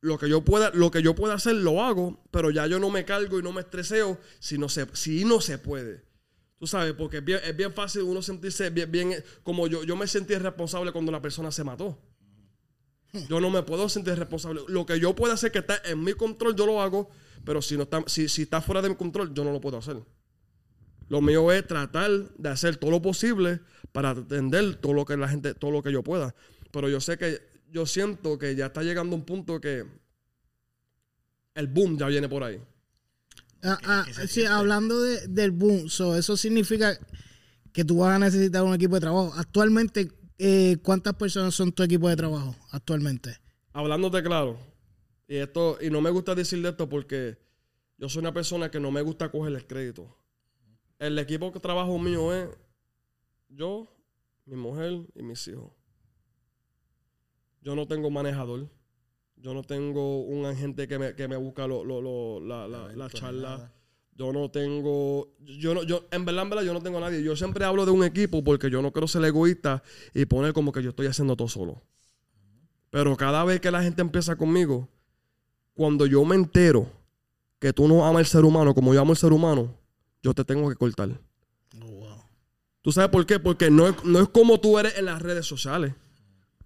lo 0.00 0.18
que 0.18 0.28
yo 0.28 0.44
pueda, 0.44 0.70
lo 0.74 0.90
que 0.90 1.02
yo 1.02 1.14
pueda 1.14 1.34
hacer, 1.34 1.54
lo 1.54 1.82
hago, 1.82 2.20
pero 2.30 2.50
ya 2.50 2.66
yo 2.66 2.78
no 2.78 2.90
me 2.90 3.04
cargo 3.04 3.38
y 3.38 3.42
no 3.42 3.52
me 3.52 3.60
estreseo 3.60 4.18
si 4.40 4.58
no 4.58 4.68
se, 4.68 4.86
si 4.94 5.24
no 5.24 5.40
se 5.40 5.58
puede. 5.58 6.02
Tú 6.62 6.68
sabes, 6.68 6.92
porque 6.92 7.16
es 7.16 7.56
bien, 7.56 7.72
fácil 7.72 8.02
uno 8.02 8.22
sentirse 8.22 8.70
bien, 8.70 8.88
bien 8.88 9.24
como 9.42 9.66
yo, 9.66 9.82
yo 9.82 9.96
me 9.96 10.06
sentí 10.06 10.36
responsable 10.36 10.92
cuando 10.92 11.10
la 11.10 11.20
persona 11.20 11.50
se 11.50 11.64
mató. 11.64 11.98
Yo 13.28 13.40
no 13.40 13.50
me 13.50 13.64
puedo 13.64 13.88
sentir 13.88 14.14
responsable. 14.14 14.60
Lo 14.68 14.86
que 14.86 15.00
yo 15.00 15.12
pueda 15.12 15.34
hacer 15.34 15.50
que 15.50 15.58
está 15.58 15.82
en 15.84 16.04
mi 16.04 16.12
control, 16.12 16.54
yo 16.54 16.64
lo 16.64 16.80
hago, 16.80 17.10
pero 17.44 17.60
si, 17.62 17.76
no 17.76 17.82
está, 17.82 18.04
si, 18.06 18.28
si 18.28 18.42
está 18.42 18.60
fuera 18.60 18.80
de 18.80 18.90
mi 18.90 18.94
control, 18.94 19.34
yo 19.34 19.42
no 19.42 19.50
lo 19.50 19.60
puedo 19.60 19.76
hacer. 19.76 19.96
Lo 21.08 21.20
mío 21.20 21.50
es 21.50 21.66
tratar 21.66 22.08
de 22.08 22.48
hacer 22.48 22.76
todo 22.76 22.92
lo 22.92 23.02
posible 23.02 23.58
para 23.90 24.10
atender 24.10 24.76
todo 24.76 24.92
lo 24.92 25.04
que 25.04 25.16
la 25.16 25.26
gente, 25.26 25.54
todo 25.54 25.72
lo 25.72 25.82
que 25.82 25.90
yo 25.90 26.04
pueda. 26.04 26.32
Pero 26.70 26.88
yo 26.88 27.00
sé 27.00 27.18
que, 27.18 27.40
yo 27.72 27.86
siento 27.86 28.38
que 28.38 28.54
ya 28.54 28.66
está 28.66 28.84
llegando 28.84 29.16
un 29.16 29.24
punto 29.24 29.60
que 29.60 29.84
el 31.56 31.66
boom 31.66 31.98
ya 31.98 32.06
viene 32.06 32.28
por 32.28 32.44
ahí. 32.44 32.62
Ah, 33.62 33.78
ah, 33.84 34.04
que 34.06 34.26
sí, 34.26 34.44
hablando 34.44 35.00
de- 35.00 35.28
del 35.28 35.52
boom, 35.52 35.88
so, 35.88 36.16
eso 36.16 36.36
significa 36.36 36.98
que 37.72 37.84
tú 37.84 37.98
vas 37.98 38.16
a 38.16 38.18
necesitar 38.18 38.62
un 38.64 38.74
equipo 38.74 38.94
de 38.96 39.00
trabajo. 39.00 39.32
Actualmente, 39.36 40.10
eh, 40.38 40.78
¿cuántas 40.82 41.14
personas 41.14 41.54
son 41.54 41.72
tu 41.72 41.82
equipo 41.82 42.08
de 42.08 42.16
trabajo 42.16 42.56
actualmente? 42.70 43.38
Hablándote 43.72 44.22
claro, 44.22 44.58
y 45.28 45.36
esto, 45.36 45.78
y 45.80 45.90
no 45.90 46.00
me 46.00 46.10
gusta 46.10 46.34
decir 46.34 46.60
de 46.60 46.70
esto 46.70 46.88
porque 46.88 47.38
yo 47.98 48.08
soy 48.08 48.20
una 48.20 48.34
persona 48.34 48.70
que 48.70 48.80
no 48.80 48.90
me 48.90 49.00
gusta 49.02 49.30
coger 49.30 49.54
el 49.54 49.66
crédito. 49.66 50.16
El 50.98 51.18
equipo 51.18 51.52
que 51.52 51.60
trabajo 51.60 51.98
mío 51.98 52.32
es 52.34 52.48
yo, 53.48 53.88
mi 54.44 54.56
mujer 54.56 55.06
y 55.14 55.22
mis 55.22 55.46
hijos. 55.48 55.72
Yo 57.60 57.76
no 57.76 57.86
tengo 57.86 58.10
manejador. 58.10 58.68
Yo 59.42 59.52
no 59.54 59.64
tengo 59.64 60.20
un 60.20 60.46
agente 60.46 60.86
que 60.86 60.98
me, 61.00 61.14
que 61.16 61.26
me 61.26 61.36
busca 61.36 61.66
lo- 61.66 61.84
lo- 61.84 62.00
lo- 62.00 62.38
la, 62.40 62.68
la- 62.68 62.86
la 62.94 63.10
charla. 63.10 63.72
Yo 64.14 64.32
no 64.32 64.50
tengo, 64.50 65.34
yo 65.40 65.74
no, 65.74 65.82
yo, 65.82 66.04
en 66.12 66.24
verdad, 66.24 66.44
en 66.44 66.50
verdad, 66.50 66.64
yo 66.64 66.72
no 66.72 66.80
tengo 66.80 66.98
a 66.98 67.00
nadie. 67.00 67.22
Yo 67.24 67.34
siempre 67.34 67.64
hablo 67.64 67.84
de 67.84 67.90
un 67.90 68.04
equipo 68.04 68.44
porque 68.44 68.70
yo 68.70 68.80
no 68.82 68.92
quiero 68.92 69.08
ser 69.08 69.24
egoísta 69.24 69.82
y 70.14 70.26
poner 70.26 70.52
como 70.52 70.70
que 70.70 70.82
yo 70.82 70.90
estoy 70.90 71.06
haciendo 71.08 71.34
todo 71.34 71.48
solo. 71.48 71.82
Pero 72.90 73.16
cada 73.16 73.42
vez 73.44 73.60
que 73.60 73.70
la 73.72 73.82
gente 73.82 74.00
empieza 74.00 74.36
conmigo, 74.36 74.88
cuando 75.74 76.06
yo 76.06 76.24
me 76.24 76.36
entero 76.36 76.86
que 77.58 77.72
tú 77.72 77.88
no 77.88 78.06
amas 78.06 78.20
el 78.20 78.26
ser 78.26 78.44
humano 78.44 78.74
como 78.74 78.94
yo 78.94 79.00
amo 79.00 79.12
el 79.12 79.18
ser 79.18 79.32
humano, 79.32 79.74
yo 80.22 80.34
te 80.34 80.44
tengo 80.44 80.68
que 80.68 80.76
cortar. 80.76 81.08
¿Tú 82.82 82.92
sabes 82.92 83.10
por 83.10 83.24
qué? 83.26 83.40
Porque 83.40 83.70
no 83.70 83.88
es, 83.88 84.04
no 84.04 84.20
es 84.20 84.28
como 84.28 84.60
tú 84.60 84.78
eres 84.78 84.96
en 84.98 85.06
las 85.06 85.22
redes 85.22 85.46
sociales. 85.46 85.94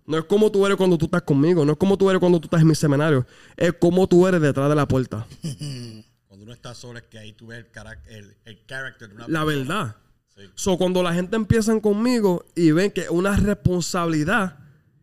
No 0.06 0.18
es 0.18 0.24
como 0.24 0.50
tú 0.52 0.64
eres 0.64 0.76
cuando 0.76 0.96
tú 0.96 1.06
estás 1.06 1.22
conmigo. 1.22 1.64
No 1.64 1.72
es 1.72 1.78
como 1.78 1.96
tú 1.98 2.08
eres 2.08 2.20
cuando 2.20 2.38
tú 2.40 2.46
estás 2.46 2.60
en 2.60 2.68
mi 2.68 2.74
seminario. 2.74 3.26
Es 3.56 3.72
como 3.74 4.06
tú 4.06 4.26
eres 4.26 4.40
detrás 4.40 4.68
de 4.68 4.74
la 4.74 4.86
puerta. 4.86 5.26
cuando 6.28 6.44
uno 6.44 6.52
está 6.52 6.74
solo 6.74 6.98
es 6.98 7.04
que 7.06 7.18
ahí 7.18 7.32
tú 7.32 7.48
ves 7.48 7.58
el, 7.58 7.72
carac- 7.72 8.06
el, 8.06 8.36
el 8.44 8.58
de 8.66 9.14
una 9.14 9.26
La 9.28 9.44
persona. 9.44 9.44
verdad. 9.44 9.96
Sí. 10.34 10.42
So, 10.54 10.76
cuando 10.76 11.02
la 11.02 11.14
gente 11.14 11.34
empieza 11.36 11.78
conmigo 11.80 12.44
y 12.54 12.70
ven 12.70 12.90
que 12.90 13.02
es 13.02 13.10
una 13.10 13.36
responsabilidad 13.36 14.58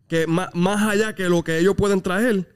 que 0.07 0.27
más, 0.27 0.49
más 0.53 0.81
allá 0.87 1.15
que 1.15 1.27
lo 1.27 1.43
que 1.43 1.57
ellos 1.59 1.75
pueden 1.75 2.01
traer, 2.01 2.52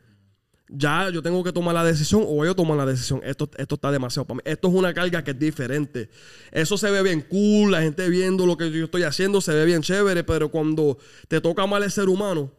ya 0.70 1.10
yo 1.10 1.22
tengo 1.22 1.44
que 1.44 1.54
tomar 1.54 1.74
la 1.74 1.84
decisión 1.84 2.24
o 2.28 2.44
ellos 2.44 2.56
toman 2.56 2.78
la 2.78 2.86
decisión. 2.86 3.22
Esto, 3.24 3.50
esto 3.58 3.76
está 3.76 3.92
demasiado 3.92 4.26
para 4.26 4.36
mí. 4.36 4.42
Esto 4.46 4.68
es 4.68 4.74
una 4.74 4.94
carga 4.94 5.24
que 5.24 5.32
es 5.32 5.40
diferente. 5.40 6.10
Eso 6.52 6.78
se 6.78 6.92
ve 6.92 7.02
bien 7.04 7.22
cool, 7.22 7.72
la 7.72 7.82
gente 7.82 8.10
viendo 8.10 8.46
lo 8.46 8.58
que 8.58 8.70
yo 8.72 8.86
estoy 8.86 9.04
haciendo, 9.04 9.42
se 9.42 9.54
ve 9.54 9.66
bien 9.66 9.82
chévere, 9.82 10.24
pero 10.24 10.50
cuando 10.50 10.98
te 11.28 11.40
toca 11.42 11.66
mal 11.66 11.84
el 11.84 11.92
ser 11.92 12.10
humano, 12.10 12.52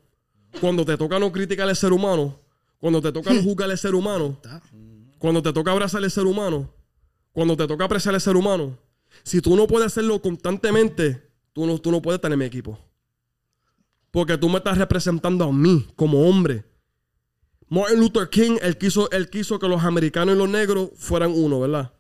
cuando 0.61 0.85
te 0.85 0.97
toca 0.97 1.19
no 1.19 1.31
criticar 1.33 1.69
al 1.69 1.77
ser 1.77 1.93
humano, 1.93 2.41
cuando 2.79 3.03
te 3.03 3.13
toca 3.13 3.33
no 3.33 3.43
juzgar 3.45 3.71
al 3.71 3.79
ser 3.79 3.95
humano, 3.95 4.41
cuando 5.19 5.43
te 5.43 5.53
toca 5.53 5.73
abrazar 5.73 6.03
al 6.03 6.11
ser 6.11 6.25
humano, 6.25 6.73
cuando 7.33 7.57
te 7.57 7.67
toca 7.67 7.85
apreciar 7.85 8.15
al 8.15 8.21
ser 8.21 8.37
humano, 8.37 8.79
si 9.23 9.41
tú 9.41 9.57
no 9.57 9.67
puedes 9.67 9.89
hacerlo 9.89 10.21
constantemente, 10.23 11.23
tú 11.53 11.67
no, 11.67 11.79
tú 11.79 11.91
no 11.91 12.01
puedes 12.01 12.19
estar 12.19 12.33
en 12.33 12.39
mi 12.39 12.45
equipo. 12.45 12.79
Porque 14.11 14.39
tú 14.39 14.49
me 14.49 14.59
estás 14.59 14.79
representando 14.79 15.45
a 15.45 15.53
mí 15.53 15.87
como 15.95 16.29
hombre. 16.29 16.65
Martin 17.71 18.01
Luther 18.01 18.29
King, 18.31 18.57
él 18.63 18.79
quiso, 18.79 19.11
él 19.11 19.29
quiso 19.29 19.59
que 19.59 19.69
los 19.69 19.83
americanos 19.85 20.35
y 20.35 20.39
los 20.39 20.49
negros 20.49 20.91
fueran 20.97 21.33
uno, 21.33 21.61
¿verdad? 21.61 21.93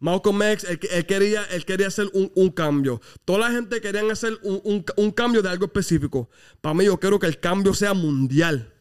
Malcolm 0.00 0.40
X, 0.42 0.64
él, 0.68 1.06
quería, 1.06 1.42
él 1.46 1.64
quería 1.64 1.88
hacer 1.88 2.08
un, 2.14 2.30
un 2.36 2.50
cambio. 2.50 3.00
Toda 3.24 3.40
la 3.40 3.50
gente 3.50 3.80
quería 3.80 4.02
hacer 4.12 4.38
un, 4.44 4.60
un- 4.64 4.84
un 4.96 5.10
cambio 5.10 5.42
de 5.42 5.48
algo 5.48 5.66
específico. 5.66 6.30
Para 6.60 6.74
mí, 6.74 6.84
yo 6.84 6.98
quiero 7.00 7.18
que 7.18 7.26
el 7.26 7.40
cambio 7.40 7.74
sea 7.74 7.94
mundial. 7.94 8.72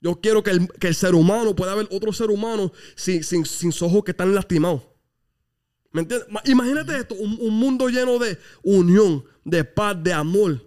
Yo 0.00 0.20
quiero 0.20 0.42
que 0.42 0.50
el, 0.50 0.68
que 0.68 0.88
el 0.88 0.94
ser 0.94 1.14
humano 1.14 1.56
pueda 1.56 1.74
ver 1.74 1.88
otro 1.90 2.12
ser 2.12 2.28
humano 2.30 2.70
sin, 2.96 3.24
sin, 3.24 3.46
sin 3.46 3.72
ojos 3.80 4.04
que 4.04 4.10
están 4.10 4.34
lastimados. 4.34 4.82
¿Me 5.90 6.02
entiendes? 6.02 6.28
Ma- 6.30 6.42
Imagínate 6.44 6.96
esto, 6.98 7.14
un 7.14 7.54
mundo 7.58 7.88
lleno 7.88 8.18
de 8.18 8.38
unión, 8.62 9.24
de 9.44 9.64
paz, 9.64 10.02
de 10.02 10.12
amor. 10.12 10.62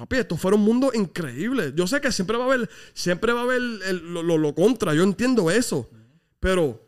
Papi, 0.00 0.16
esto 0.16 0.36
fuera 0.36 0.56
un 0.56 0.62
mundo 0.62 0.90
increíble. 0.92 1.72
Yo 1.74 1.86
sé 1.86 2.00
que 2.02 2.12
siempre 2.12 2.36
va 2.36 2.44
a 2.44 2.46
haber, 2.54 2.68
siempre 2.92 3.32
va 3.32 3.40
a 3.40 3.42
haber 3.44 3.56
el- 3.60 4.12
lo, 4.12 4.22
lo- 4.22 4.36
lo 4.38 4.54
contra. 4.54 4.92
Yo 4.94 5.02
entiendo 5.02 5.50
eso. 5.50 5.88
Pero 6.38 6.86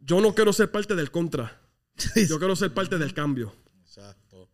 yo 0.00 0.20
no 0.22 0.34
quiero 0.34 0.52
ser 0.54 0.70
parte 0.70 0.94
del 0.94 1.10
contra. 1.10 1.60
Yo 2.28 2.38
quiero 2.38 2.56
ser 2.56 2.72
parte 2.72 2.96
del 2.98 3.12
cambio. 3.12 3.54
Exacto. 3.82 4.48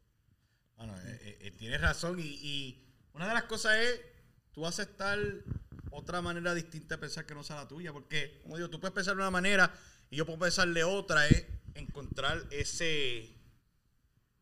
Bueno, 0.77 0.97
eh, 0.99 1.21
eh, 1.23 1.39
eh, 1.43 1.51
tienes 1.53 1.81
razón. 1.81 2.19
Y, 2.19 2.23
y 2.25 2.85
una 3.15 3.29
de 3.29 3.35
las 3.35 3.45
cosas 3.45 3.77
es 3.79 4.01
tú 4.53 4.67
aceptar 4.67 5.19
otra 5.93 6.21
manera 6.23 6.55
distinta 6.55 6.97
de 6.97 7.01
pensar 7.01 7.25
que 7.25 7.35
no 7.35 7.45
sea 7.45 7.57
la 7.57 7.69
tuya. 7.69 7.93
Porque, 7.93 8.41
como 8.43 8.57
digo, 8.57 8.69
tú 8.69 8.81
puedes 8.81 8.95
pensar 8.95 9.15
de 9.15 9.21
una 9.23 9.31
manera 9.31 9.73
y 10.11 10.17
yo 10.17 10.27
puedo 10.27 10.41
pensar 10.41 10.67
de 10.69 10.83
otra. 10.83 11.27
Es 11.29 11.47
encontrar 11.77 12.43
ese 12.51 13.31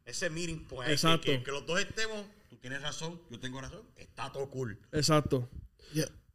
ese 0.07 0.31
meeting 0.31 0.65
point. 0.66 0.87
que- 0.87 0.93
Exacto. 0.95 1.24
Que, 1.27 1.43
que 1.43 1.51
los 1.53 1.66
dos 1.66 1.78
estemos. 1.78 2.24
Tienes 2.61 2.82
razón, 2.82 3.20
yo 3.31 3.41
tengo 3.41 3.61
razón. 3.61 3.82
Está 3.97 4.31
todo 4.32 4.51
cool. 4.51 4.78
Exacto. 4.93 5.49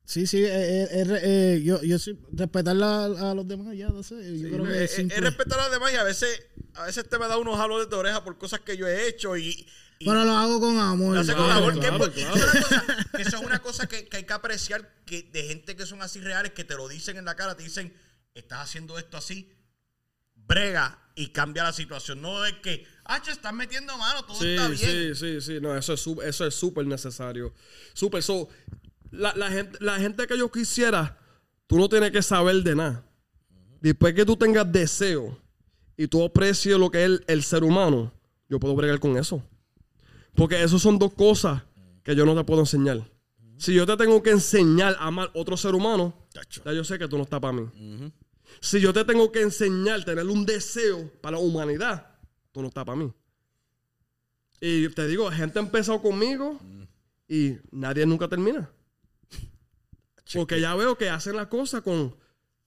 Sí, 0.08 0.28
sí, 0.28 0.44
eh, 0.44 0.84
eh, 0.84 0.88
eh, 0.92 1.20
eh, 1.24 1.62
yo, 1.64 1.82
yo 1.82 1.98
sí, 1.98 2.16
respetar 2.32 2.76
la- 2.76 3.06
a 3.06 3.34
los 3.34 3.48
demás 3.48 3.76
ya, 3.76 3.90
no 3.90 4.04
sé, 4.04 4.38
yo 4.40 4.50
creo 4.52 4.64
que 4.66 4.78
Eh, 4.82 4.84
es 4.84 5.00
eh, 5.00 5.10
respetar 5.20 5.60
a 5.60 5.64
los 5.64 5.72
demás 5.72 5.92
y 5.94 5.96
a 5.96 6.04
veces, 6.04 6.44
a 6.76 6.86
veces 6.86 7.10
te 7.10 7.18
me 7.18 7.28
da 7.28 7.40
unos 7.40 7.58
jalones 7.58 7.90
de 7.90 7.96
oreja 7.96 8.24
por 8.24 8.38
cosas 8.38 8.60
que 8.60 8.78
yo 8.78 8.86
he 8.88 9.08
hecho 9.08 9.36
y. 9.36 9.68
y- 9.98 10.06
Pero 10.06 10.24
lo 10.24 10.34
hago 10.34 10.60
con 10.60 10.78
amor. 10.78 11.16
Lo 11.16 11.22
hace 11.22 11.34
con 11.34 11.46
Claro, 11.46 11.60
amor, 11.60 11.74
que 11.74 11.80
claro, 11.80 12.12
claro. 12.12 12.36
eso 12.36 12.46
es 12.46 12.54
una 12.54 12.62
cosa- 12.62 13.08
que 13.16 13.22
eso 13.24 13.36
es 13.38 13.42
una 13.44 13.60
cosa 13.64 13.88
que, 13.88 14.06
que 14.08 14.18
hay 14.18 14.24
que 14.26 14.34
apreciar 14.34 14.94
que 15.08 15.24
de 15.24 15.44
gente 15.46 15.76
que 15.76 15.88
son 15.88 16.04
así 16.04 16.20
reales, 16.22 16.52
que 16.52 16.64
te 16.64 16.76
lo 16.76 16.88
dicen 16.88 17.18
en 17.18 17.26
la 17.26 17.36
cara, 17.36 17.58
te 17.58 17.64
dicen, 17.64 17.92
estás 18.36 18.60
haciendo 18.60 19.00
esto 19.00 19.18
así, 19.18 19.52
brega 20.36 21.00
y 21.16 21.28
cambia 21.30 21.64
la 21.64 21.74
situación. 21.74 22.22
No 22.22 22.46
es 22.46 22.54
que, 22.56 22.86
ah, 23.06 23.22
che, 23.22 23.32
estás 23.32 23.54
metiendo 23.54 23.98
mano, 23.98 24.24
todo 24.26 24.38
Sí, 24.38 24.50
está 24.50 24.68
bien. 24.68 25.16
sí, 25.16 25.16
sí, 25.16 25.42
sí. 25.42 25.60
No, 25.62 25.76
eso 25.76 25.94
es 25.94 26.06
eso 26.26 26.46
es 26.46 26.56
súper 26.56 26.86
necesario. 26.86 27.54
Súper. 27.94 28.22
So, 28.22 28.50
la, 29.12 29.34
la 29.36 29.50
gente, 29.50 29.78
la 29.82 29.98
gente 29.98 30.28
que 30.28 30.38
yo 30.38 30.52
quisiera, 30.52 31.18
tú 31.68 31.78
no 31.78 31.88
tienes 31.90 32.12
que 32.12 32.22
saber 32.22 32.58
de 32.64 32.76
nada. 32.76 33.06
Después 33.82 34.14
que 34.14 34.26
tú 34.26 34.36
tengas 34.36 34.70
deseo 34.72 35.40
y 35.96 36.08
tú 36.08 36.24
aprecies 36.24 36.78
lo 36.78 36.90
que 36.92 37.00
es 37.00 37.06
el, 37.06 37.24
el 37.28 37.44
ser 37.44 37.64
humano, 37.64 38.12
yo 38.50 38.60
puedo 38.60 38.76
bregar 38.76 39.00
con 39.00 39.18
eso. 39.18 39.42
Porque 40.34 40.62
eso 40.62 40.78
son 40.80 41.00
dos 41.00 41.14
cosas 41.14 41.64
que 42.04 42.16
yo 42.16 42.26
no 42.26 42.36
te 42.36 42.44
puedo 42.44 42.60
enseñar. 42.62 43.10
Si 43.58 43.74
yo 43.74 43.86
te 43.86 43.96
tengo 43.96 44.22
que 44.22 44.32
enseñar 44.32 44.98
a 45.00 45.08
amar 45.08 45.32
otro 45.34 45.56
ser 45.56 45.76
humano, 45.76 46.28
ya 46.66 46.74
yo 46.74 46.84
sé 46.84 47.00
que 47.00 47.08
tú 47.08 47.16
no 47.18 47.24
estás 47.24 47.40
para 47.40 47.54
mí. 47.54 48.12
Si 48.62 48.80
yo 48.80 48.94
te 48.94 49.04
tengo 49.06 49.32
que 49.32 49.42
enseñar, 49.42 50.04
tener 50.06 50.26
un 50.26 50.46
deseo 50.46 51.12
para 51.22 51.38
la 51.38 51.44
humanidad, 51.44 52.08
tú 52.52 52.62
no 52.62 52.68
estás 52.70 52.86
para 52.86 52.98
mí. 52.98 53.12
Y 54.62 54.90
te 54.90 55.06
digo, 55.08 55.30
gente 55.32 55.60
ha 55.60 55.62
empezado 55.62 56.02
conmigo 56.02 56.60
y 57.28 57.58
nadie 57.72 58.06
nunca 58.06 58.28
termina. 58.28 58.70
Porque 60.34 60.60
ya 60.60 60.74
veo 60.76 60.98
que 60.98 61.10
hacen 61.10 61.36
las 61.36 61.48
cosas 61.48 61.82
con, 61.82 62.16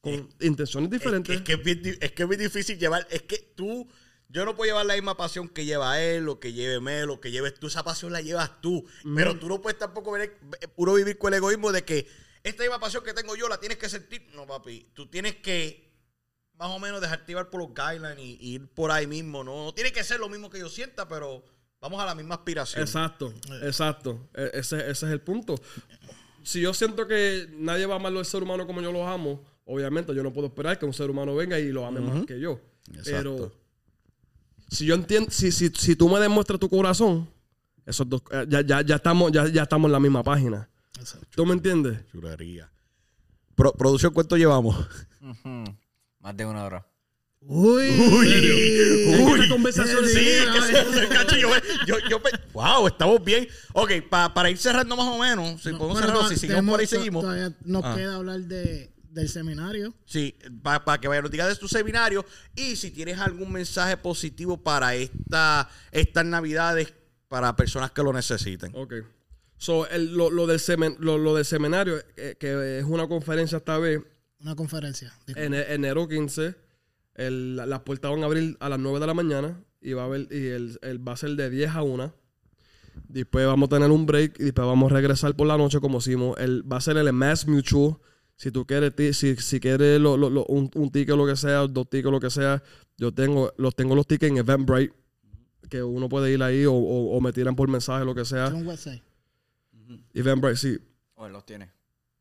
con 0.01 0.28
intenciones 0.40 0.93
Es 0.93 0.98
diferentes. 1.01 1.36
es, 1.36 1.43
que 1.43 1.55
es, 1.55 1.65
bien, 1.65 1.82
di- 1.82 1.98
es 2.01 2.12
que 2.12 2.23
es 2.23 2.28
bien 2.28 2.40
difícil 2.40 2.78
llevar, 2.78 3.06
es 3.10 3.23
que 3.23 3.39
tú, 3.56 3.89
yo 4.28 4.44
no 4.44 4.55
puedo 4.55 4.69
llevar 4.70 4.86
la 4.86 4.94
misma 4.94 5.16
pasión 5.16 5.48
que 5.48 5.65
lleva 5.65 6.01
él, 6.01 6.28
o 6.28 6.39
que 6.39 6.52
lleve 6.52 6.78
Mel, 6.81 7.10
o 7.10 7.20
que 7.20 7.31
lleves 7.32 7.55
tú, 7.59 7.66
esa 7.66 7.82
pasión 7.82 8.12
la 8.12 8.20
llevas 8.20 8.60
tú. 8.60 8.85
Pero 9.16 9.36
tú 9.39 9.48
no 9.48 9.60
puedes 9.60 9.78
tampoco 9.78 10.12
ver, 10.12 10.39
puro 10.77 10.94
vivir 10.94 11.19
con 11.19 11.32
el 11.35 11.39
egoísmo 11.39 11.73
de 11.73 11.85
que 11.85 12.06
esta 12.49 12.62
misma 12.62 12.79
pasión 12.79 13.03
que 13.05 13.12
tengo 13.15 13.37
yo 13.37 13.49
la 13.49 13.59
tienes 13.59 13.79
que 13.79 13.89
sentir. 13.89 14.27
No, 14.35 14.47
papi, 14.47 14.91
tú 14.95 15.07
tienes 15.07 15.37
que 15.37 15.89
más 16.55 16.69
o 16.70 16.79
menos 16.79 17.01
dejarte 17.01 17.27
llevar 17.33 17.51
por 17.51 17.61
los 17.61 17.70
guidelines 17.75 18.19
y, 18.25 18.37
y 18.41 18.55
ir 18.55 18.69
por 18.69 18.91
ahí 18.91 19.07
mismo. 19.07 19.45
No, 19.45 19.65
no 19.66 19.75
tiene 19.75 19.93
que 19.93 20.03
ser 20.03 20.19
lo 20.20 20.29
mismo 20.29 20.51
que 20.51 20.59
yo 20.59 20.69
sienta, 20.69 21.07
pero 21.07 21.45
vamos 21.81 22.01
a 22.03 22.07
la 22.07 22.15
misma 22.15 22.35
aspiración. 22.37 22.83
Exacto, 22.83 23.33
exacto. 23.62 24.29
E- 24.35 24.51
Ese, 24.55 24.77
ese 24.79 24.91
es 25.07 25.12
el 25.12 25.20
punto. 25.20 25.55
Si 26.43 26.61
yo 26.61 26.73
siento 26.75 27.07
que 27.07 27.47
nadie 27.59 27.87
va 27.87 27.95
a 27.95 27.97
amarlo 27.99 28.19
al 28.19 28.27
ser 28.27 28.43
humano 28.43 28.66
como 28.66 28.81
yo 28.81 28.91
lo 28.91 29.07
amo, 29.07 29.45
obviamente 29.66 30.15
yo 30.15 30.23
no 30.23 30.33
puedo 30.33 30.47
esperar 30.49 30.79
que 30.79 30.87
un 30.87 30.95
ser 30.95 31.11
humano 31.11 31.35
venga 31.37 31.59
y 31.59 31.69
lo 31.70 31.85
ame 31.87 32.01
más 32.01 32.25
que 32.27 32.41
yo. 32.41 32.59
Pero 33.05 33.53
si 34.70 34.87
yo 34.87 34.95
entiendo, 34.95 35.31
si, 35.31 35.53
si, 35.53 35.69
si 35.69 35.95
tú 35.95 36.09
me 36.09 36.19
demuestras 36.19 36.59
tu 36.59 36.69
corazón, 36.69 37.29
esos 37.87 38.09
dos, 38.09 38.23
eh, 38.33 38.47
ya, 38.49 38.62
ya, 38.62 38.81
ya 38.83 38.97
estamos, 38.97 39.31
ya, 39.33 39.47
ya 39.49 39.62
estamos 39.62 39.89
en 39.89 39.93
la 39.93 40.01
misma 40.01 40.23
página. 40.23 40.69
¿Tú 41.31 41.47
me 41.47 41.52
entiendes? 41.55 42.06
Chulería. 42.10 42.70
Pro- 43.55 43.73
producción, 43.73 44.12
¿cuánto 44.12 44.36
llevamos? 44.36 44.77
Más 46.20 46.36
de 46.36 46.44
una 46.47 46.65
hora. 46.65 46.86
Uy, 47.40 47.86
que 48.23 49.32
esta 49.35 49.48
conversación 49.48 50.05
Sí, 50.09 50.28
no, 50.44 50.52
que 50.55 51.15
no, 51.15 51.36
yo, 51.36 51.48
yo, 51.86 52.09
yo 52.10 52.20
wow, 52.52 52.89
estamos 52.89 53.24
bien. 53.24 53.47
Ok, 53.74 53.93
pa- 54.10 54.35
para 54.35 54.51
ir 54.51 54.59
cerrando 54.59 54.97
más 54.97 55.06
o 55.06 55.19
menos, 55.19 55.62
si 55.62 55.70
No, 55.70 55.78
podemos 55.78 56.01
cerrarlo, 56.01 56.23
to- 56.23 56.28
si 56.31 56.36
seguimos 56.36 56.65
por 56.73 56.81
ahí, 56.81 56.86
seguimos. 56.86 57.23
Todavía 57.23 57.52
nos 57.65 57.85
Ah. 57.85 57.94
queda 57.94 58.16
hablar 58.16 58.40
de, 58.40 58.90
del 59.10 59.28
seminario. 59.28 59.94
Sí, 60.05 60.35
para 60.62 61.01
que 61.01 61.06
vayan 61.06 61.23
nos 61.23 61.31
digas 61.31 61.48
de 61.48 61.55
tu 61.56 61.69
seminario 61.69 62.27
y 62.56 62.74
si 62.74 62.90
tienes 62.90 63.19
algún 63.20 63.52
mensaje 63.52 63.97
positivo 63.97 64.60
para 64.60 64.97
esta, 64.97 65.69
estas 65.93 66.24
navidades 66.24 66.93
para 67.28 67.55
personas 67.55 67.93
que 67.93 68.02
lo 68.02 68.12
necesiten. 68.12 68.73
Ok. 68.74 68.94
So, 69.59 69.89
el- 69.89 70.15
lo, 70.17 70.31
lo 70.31 70.47
del 70.47 70.59
semen- 70.61 70.97
lo, 71.01 71.19
lo 71.19 71.35
del 71.35 71.45
seminario, 71.45 71.97
eh, 72.17 72.37
que 72.39 72.79
es 72.79 72.85
una 72.85 73.07
conferencia 73.09 73.59
esta 73.59 73.77
vez, 73.79 74.01
Una 74.41 74.55
conferencia. 74.55 75.13
en 75.27 75.53
e- 75.55 75.75
enero 75.75 76.07
15, 76.09 76.55
el- 77.17 77.57
la- 77.57 77.67
las 77.67 77.81
puertas 77.81 78.11
van 78.11 78.23
a 78.23 78.27
abrir 78.27 78.57
a 78.61 78.69
las 78.69 78.79
9 78.79 79.01
de 79.01 79.07
la 79.07 79.15
mañana 79.15 79.61
y 79.81 79.93
va 79.95 80.03
a 80.03 80.05
haber, 80.07 80.29
y 80.31 80.47
el, 80.47 80.79
el- 80.83 81.07
va 81.07 81.13
a 81.13 81.17
ser 81.17 81.31
de 81.31 81.51
10 81.51 81.71
a 81.75 81.83
1. 81.83 82.15
Después 83.09 83.47
vamos 83.47 83.69
a 83.69 83.71
tener 83.71 83.91
un 83.91 84.07
break 84.07 84.39
y 84.41 84.45
después 84.45 84.67
vamos 84.67 84.91
a 84.91 84.95
regresar 84.95 85.35
por 85.35 85.47
la 85.47 85.57
noche 85.57 85.81
como 85.81 85.99
hicimos. 85.99 86.39
El, 86.39 86.71
va 86.71 86.77
a 86.79 86.81
ser 86.81 86.97
el 86.97 87.13
Mass 87.13 87.47
Mutual. 87.47 87.97
Si 88.37 88.53
tú 88.53 88.65
quieres, 88.67 88.95
ti- 88.95 89.13
si, 89.13 89.35
si 89.37 89.59
quieres 89.59 90.01
lo- 90.01 90.17
lo- 90.17 90.31
lo- 90.31 90.45
un, 90.47 90.71
un 90.75 90.91
ticket 90.91 91.17
lo 91.17 91.27
que 91.27 91.35
sea, 91.37 91.67
dos 91.67 91.89
tickets 91.91 92.13
lo 92.13 92.21
que 92.21 92.31
sea, 92.31 92.63
yo 92.97 93.13
tengo 93.13 93.53
los 93.57 93.75
tengo 93.75 93.97
los 93.97 94.07
tickets 94.07 94.31
en 94.31 94.39
Eventbrite, 94.39 94.95
que 95.69 95.83
uno 95.83 96.09
puede 96.09 96.33
ir 96.33 96.43
ahí 96.43 96.65
o, 96.65 96.73
o- 96.73 97.17
o 97.17 97.21
me 97.21 97.33
tiran 97.33 97.57
por 97.57 97.69
mensaje 97.69 98.05
lo 98.05 98.15
que 98.15 98.25
sea. 98.25 98.47
Es 98.47 98.53
un 98.53 98.67
website. 98.67 99.03
Eventbrite, 100.15 100.56
sí. 100.56 100.78
O 101.15 101.27
él 101.27 101.32
los 101.32 101.44
tiene. 101.47 101.70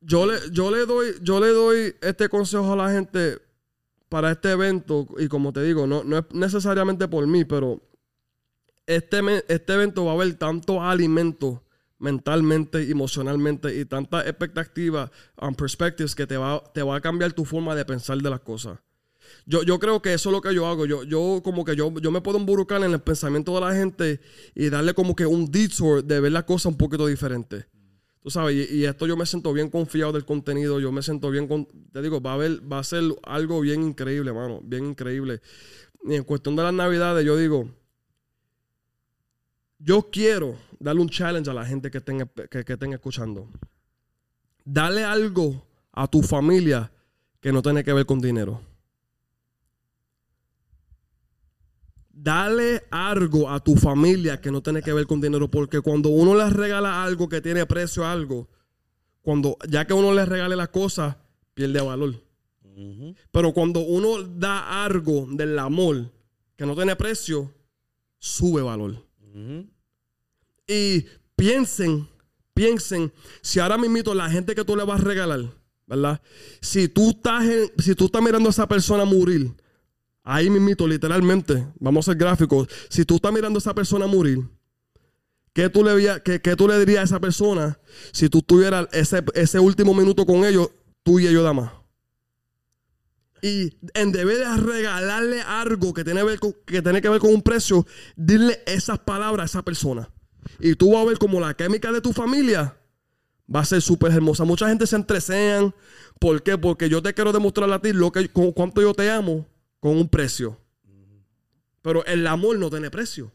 Yo 0.01 0.25
le, 0.25 0.37
yo 0.51 0.69
le 0.71 0.85
doy, 0.85 1.15
yo 1.21 1.39
le 1.39 1.47
doy 1.49 1.95
este 2.01 2.29
consejo 2.29 2.73
a 2.73 2.75
la 2.75 2.91
gente 2.91 3.39
para 4.09 4.31
este 4.31 4.51
evento, 4.51 5.07
y 5.17 5.27
como 5.27 5.51
te 5.51 5.61
digo, 5.63 5.85
no, 5.87 6.03
no 6.03 6.17
es 6.19 6.25
necesariamente 6.31 7.07
por 7.07 7.25
mí, 7.27 7.43
pero 7.45 7.81
este, 8.85 9.21
me- 9.21 9.43
este 9.47 9.73
evento 9.73 10.05
va 10.05 10.11
a 10.11 10.15
haber 10.15 10.33
tantos 10.35 10.77
alimentos 10.79 11.59
mentalmente, 11.99 12.89
emocionalmente 12.89 13.75
y 13.77 13.83
tantas 13.85 14.25
expectativas 14.27 15.09
and 15.37 15.57
perspectives 15.57 16.15
que 16.15 16.27
te 16.27 16.37
va, 16.37 16.63
te 16.73 16.83
va 16.83 16.95
a 16.97 17.01
cambiar 17.01 17.33
tu 17.33 17.43
forma 17.43 17.75
de 17.75 17.83
pensar 17.85 18.17
de 18.19 18.29
las 18.29 18.39
cosas. 18.41 18.79
Yo, 19.49 19.63
yo 19.63 19.79
creo 19.79 20.01
que 20.01 20.13
eso 20.13 20.27
es 20.29 20.33
lo 20.33 20.41
que 20.41 20.53
yo 20.53 20.67
hago. 20.67 20.85
Yo, 20.85 21.03
yo 21.03 21.41
como 21.41 21.63
que 21.63 21.73
yo, 21.73 21.93
yo 22.01 22.11
me 22.11 22.19
puedo 22.19 22.37
embrucar 22.37 22.83
en 22.83 22.91
el 22.91 22.99
pensamiento 22.99 23.55
de 23.55 23.61
la 23.61 23.73
gente 23.73 24.19
y 24.53 24.69
darle 24.69 24.93
como 24.93 25.15
que 25.15 25.25
un 25.25 25.49
detour 25.49 26.03
de 26.03 26.19
ver 26.19 26.33
las 26.33 26.43
cosas 26.43 26.65
un 26.65 26.77
poquito 26.77 27.07
diferente. 27.07 27.65
Tú 28.21 28.29
sabes, 28.29 28.69
y, 28.69 28.83
esto 28.83 29.07
yo 29.07 29.15
me 29.15 29.25
siento 29.25 29.53
bien 29.53 29.69
confiado 29.69 30.11
del 30.11 30.25
contenido, 30.25 30.81
yo 30.81 30.91
me 30.91 31.01
siento 31.01 31.31
bien, 31.31 31.47
con, 31.47 31.65
te 31.93 32.01
digo, 32.01 32.19
va 32.19 32.33
a, 32.33 32.37
va 32.37 32.79
a 32.79 32.83
ser 32.83 33.01
algo 33.23 33.61
bien 33.61 33.83
increíble, 33.83 34.33
mano, 34.33 34.59
bien 34.61 34.85
increíble. 34.85 35.39
Y 36.03 36.15
en 36.15 36.25
cuestión 36.25 36.57
de 36.57 36.63
las 36.63 36.73
navidades, 36.73 37.25
yo 37.25 37.37
digo, 37.37 37.69
yo 39.79 40.09
quiero 40.11 40.57
darle 40.77 41.01
un 41.01 41.09
challenge 41.09 41.49
a 41.49 41.53
la 41.53 41.65
gente 41.65 41.89
que 41.89 41.99
estén, 41.99 42.29
que, 42.51 42.65
que 42.65 42.73
estén 42.73 42.91
escuchando. 42.91 43.47
Dale 44.65 45.05
algo 45.05 45.65
a 45.93 46.05
tu 46.05 46.21
familia 46.21 46.91
que 47.39 47.53
no 47.53 47.61
tiene 47.61 47.81
que 47.81 47.93
ver 47.93 48.05
con 48.05 48.19
dinero. 48.19 48.66
Dale 52.19 52.83
algo 52.89 53.47
a 53.49 53.59
tu 53.63 53.75
familia 53.75 54.41
que 54.41 54.49
no 54.51 54.61
tiene 54.63 54.81
que 54.81 54.91
ver 54.91 55.05
con 55.05 55.21
dinero, 55.21 55.51
porque 55.51 55.81
cuando 55.81 56.09
uno 56.09 56.33
les 56.35 56.51
regala 56.51 57.03
algo 57.03 57.29
que 57.29 57.41
tiene 57.41 57.65
precio 57.67 58.03
a 58.05 58.11
algo, 58.11 58.49
cuando 59.21 59.55
ya 59.69 59.85
que 59.85 59.93
uno 59.93 60.11
les 60.13 60.27
regale 60.27 60.55
las 60.55 60.69
cosas, 60.69 61.15
pierde 61.53 61.79
valor. 61.79 62.15
Pero 63.31 63.53
cuando 63.53 63.81
uno 63.81 64.23
da 64.23 64.83
algo 64.83 65.27
del 65.29 65.57
amor 65.59 66.11
que 66.55 66.65
no 66.65 66.75
tiene 66.75 66.95
precio, 66.95 67.53
sube 68.17 68.61
valor. 68.63 69.03
Y 70.67 71.05
piensen, 71.35 72.07
piensen, 72.53 73.13
si 73.41 73.59
ahora 73.59 73.77
mismo 73.77 74.13
la 74.15 74.29
gente 74.29 74.55
que 74.55 74.65
tú 74.65 74.75
le 74.75 74.83
vas 74.83 74.99
a 75.01 75.03
regalar, 75.03 75.41
¿verdad? 75.85 76.19
Si 76.61 76.87
tú 76.87 77.11
estás, 77.11 77.45
en- 77.45 77.71
si 77.77 77.93
tú 77.95 78.05
estás 78.05 78.21
mirando 78.23 78.49
a 78.49 78.51
esa 78.51 78.67
persona 78.67 79.05
morir, 79.05 79.51
ahí 80.27 80.49
mismito, 80.49 80.85
literalmente, 80.87 81.65
vamos 81.79 82.05
a 82.07 82.11
ser 82.11 82.19
gráficos, 82.19 82.67
si 82.89 83.05
tú 83.05 83.15
estás 83.15 83.31
mirando 83.31 83.57
a 83.57 83.61
esa 83.61 83.73
persona 83.73 84.07
morir, 84.07 84.39
¿qué 85.53 85.69
tú 85.69 85.83
le, 85.85 86.21
qué- 86.21 86.41
qué 86.41 86.55
tú 86.57 86.67
le 86.67 86.77
dirías 86.79 87.01
a 87.01 87.03
esa 87.05 87.19
persona 87.21 87.79
si 88.11 88.27
tú 88.27 88.41
tuvieras 88.41 88.87
ese, 88.91 89.23
ese 89.35 89.59
último 89.59 89.93
minuto 89.93 90.25
con 90.25 90.43
ellos, 90.43 90.69
tú 91.03 91.19
y 91.19 91.27
ellos 91.27 91.43
nada 91.43 91.53
más? 91.53 91.71
Y 93.41 93.77
en 93.93 94.11
vez 94.11 94.25
de 94.39 94.57
regalarle 94.57 95.41
algo 95.41 95.93
que 95.93 96.03
tiene, 96.03 96.23
ver 96.23 96.39
con, 96.39 96.53
que 96.65 96.81
tiene 96.81 97.01
que 97.01 97.07
ver 97.09 97.21
con 97.21 97.33
un 97.33 97.41
precio, 97.41 97.85
dile 98.17 98.61
esas 98.65 98.99
palabras 98.99 99.43
a 99.43 99.59
esa 99.59 99.63
persona. 99.63 100.09
Y 100.59 100.75
tú 100.75 100.91
vas 100.93 101.03
a 101.03 101.05
ver 101.05 101.19
como 101.19 101.39
la 101.39 101.53
química 101.53 101.91
de 101.91 102.01
tu 102.01 102.11
familia 102.13 102.75
va 103.53 103.61
a 103.61 103.65
ser 103.65 103.81
súper 103.81 104.11
hermosa. 104.11 104.43
Mucha 104.43 104.67
gente 104.67 104.87
se 104.87 104.95
entresean. 104.95 105.73
¿Por 106.19 106.41
qué? 106.41 106.57
Porque 106.57 106.89
yo 106.89 107.01
te 107.01 107.13
quiero 107.13 107.31
demostrar 107.31 107.71
a 107.71 107.79
ti 107.79 107.93
lo 107.93 108.11
que, 108.11 108.27
cuánto 108.29 108.81
yo 108.81 108.93
te 108.93 109.09
amo 109.11 109.45
con 109.79 109.97
un 109.97 110.09
precio. 110.09 110.59
Pero 111.81 112.05
el 112.05 112.25
amor 112.27 112.57
no 112.57 112.69
tiene 112.69 112.89
precio. 112.91 113.31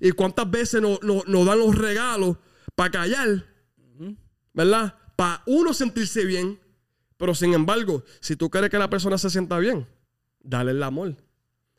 ¿Y 0.00 0.12
cuántas 0.12 0.50
veces 0.50 0.80
nos, 0.80 1.02
nos- 1.02 1.26
nos 1.26 1.46
dan 1.46 1.58
los 1.58 1.74
regalos 1.76 2.36
para 2.74 2.90
callar? 2.90 3.46
¿Verdad? 4.54 4.94
Para 5.16 5.42
uno 5.46 5.72
sentirse 5.74 6.24
bien. 6.24 6.58
Pero 7.16 7.34
sin 7.34 7.54
embargo, 7.54 8.02
si 8.20 8.34
tú 8.36 8.50
quieres 8.50 8.70
que 8.70 8.78
la 8.78 8.90
persona 8.90 9.16
se 9.18 9.30
sienta 9.30 9.58
bien, 9.58 9.86
dale 10.40 10.72
el 10.72 10.82
amor, 10.82 11.14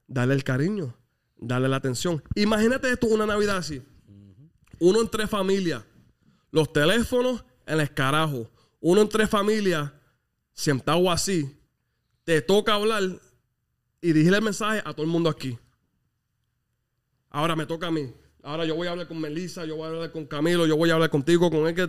dale 0.08 0.34
el 0.34 0.44
cariño, 0.44 0.96
dale 1.36 1.68
la 1.68 1.76
atención. 1.78 2.24
Imagínate 2.36 2.90
esto 2.92 3.08
una 3.08 3.26
Navidad 3.26 3.58
así. 3.58 3.82
Uno 4.80 5.02
en 5.02 5.10
tres 5.10 5.30
familias, 5.30 5.84
los 6.52 6.72
teléfonos 6.72 7.44
en 7.66 7.76
el 7.76 7.80
escarajo. 7.82 8.50
Uno 8.80 9.02
en 9.02 9.10
tres 9.10 9.30
familias, 9.30 9.92
sentado 10.54 11.12
así, 11.12 11.58
te 12.24 12.42
toca 12.42 12.76
hablar 12.76 13.02
y 14.04 14.08
dirigir 14.08 14.34
el 14.34 14.42
mensaje 14.42 14.82
a 14.86 14.94
todo 14.94 15.04
el 15.04 15.12
mundo 15.12 15.30
aquí. 15.30 15.58
Ahora 17.30 17.56
me 17.56 17.66
toca 17.66 17.88
a 17.88 17.92
mí. 17.92 18.14
Ahora 18.44 18.66
yo 18.66 18.76
voy 18.76 18.88
a 18.88 18.92
hablar 18.92 19.08
con 19.08 19.20
Melissa, 19.20 19.66
yo 19.66 19.78
voy 19.78 19.86
a 19.86 19.90
hablar 19.92 20.12
con 20.12 20.26
Camilo, 20.26 20.68
yo 20.68 20.76
voy 20.76 20.90
a 20.90 20.96
hablar 20.96 21.10
contigo, 21.10 21.50
con 21.50 21.66
él. 21.66 21.74
Que 21.74 21.88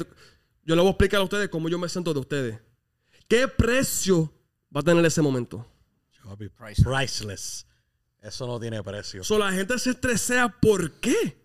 yo 0.64 0.76
le 0.76 0.80
voy 0.80 0.86
a 0.86 0.90
explicar 0.90 1.20
a 1.20 1.24
ustedes 1.24 1.48
cómo 1.48 1.68
yo 1.68 1.78
me 1.78 1.88
siento 1.88 2.14
de 2.14 2.20
ustedes. 2.20 2.60
¿Qué 3.28 3.48
precio 3.48 4.32
va 4.74 4.80
a 4.80 4.84
tener 4.84 5.04
ese 5.04 5.20
momento? 5.20 5.66
Priceless. 6.56 6.84
priceless. 6.84 7.66
Eso 8.22 8.46
no 8.46 8.58
tiene 8.60 8.82
precio. 8.82 9.24
So, 9.24 9.38
la 9.38 9.52
gente 9.52 9.78
se 9.78 9.90
estresea. 9.90 10.48
¿Por 10.48 10.92
qué? 10.92 11.36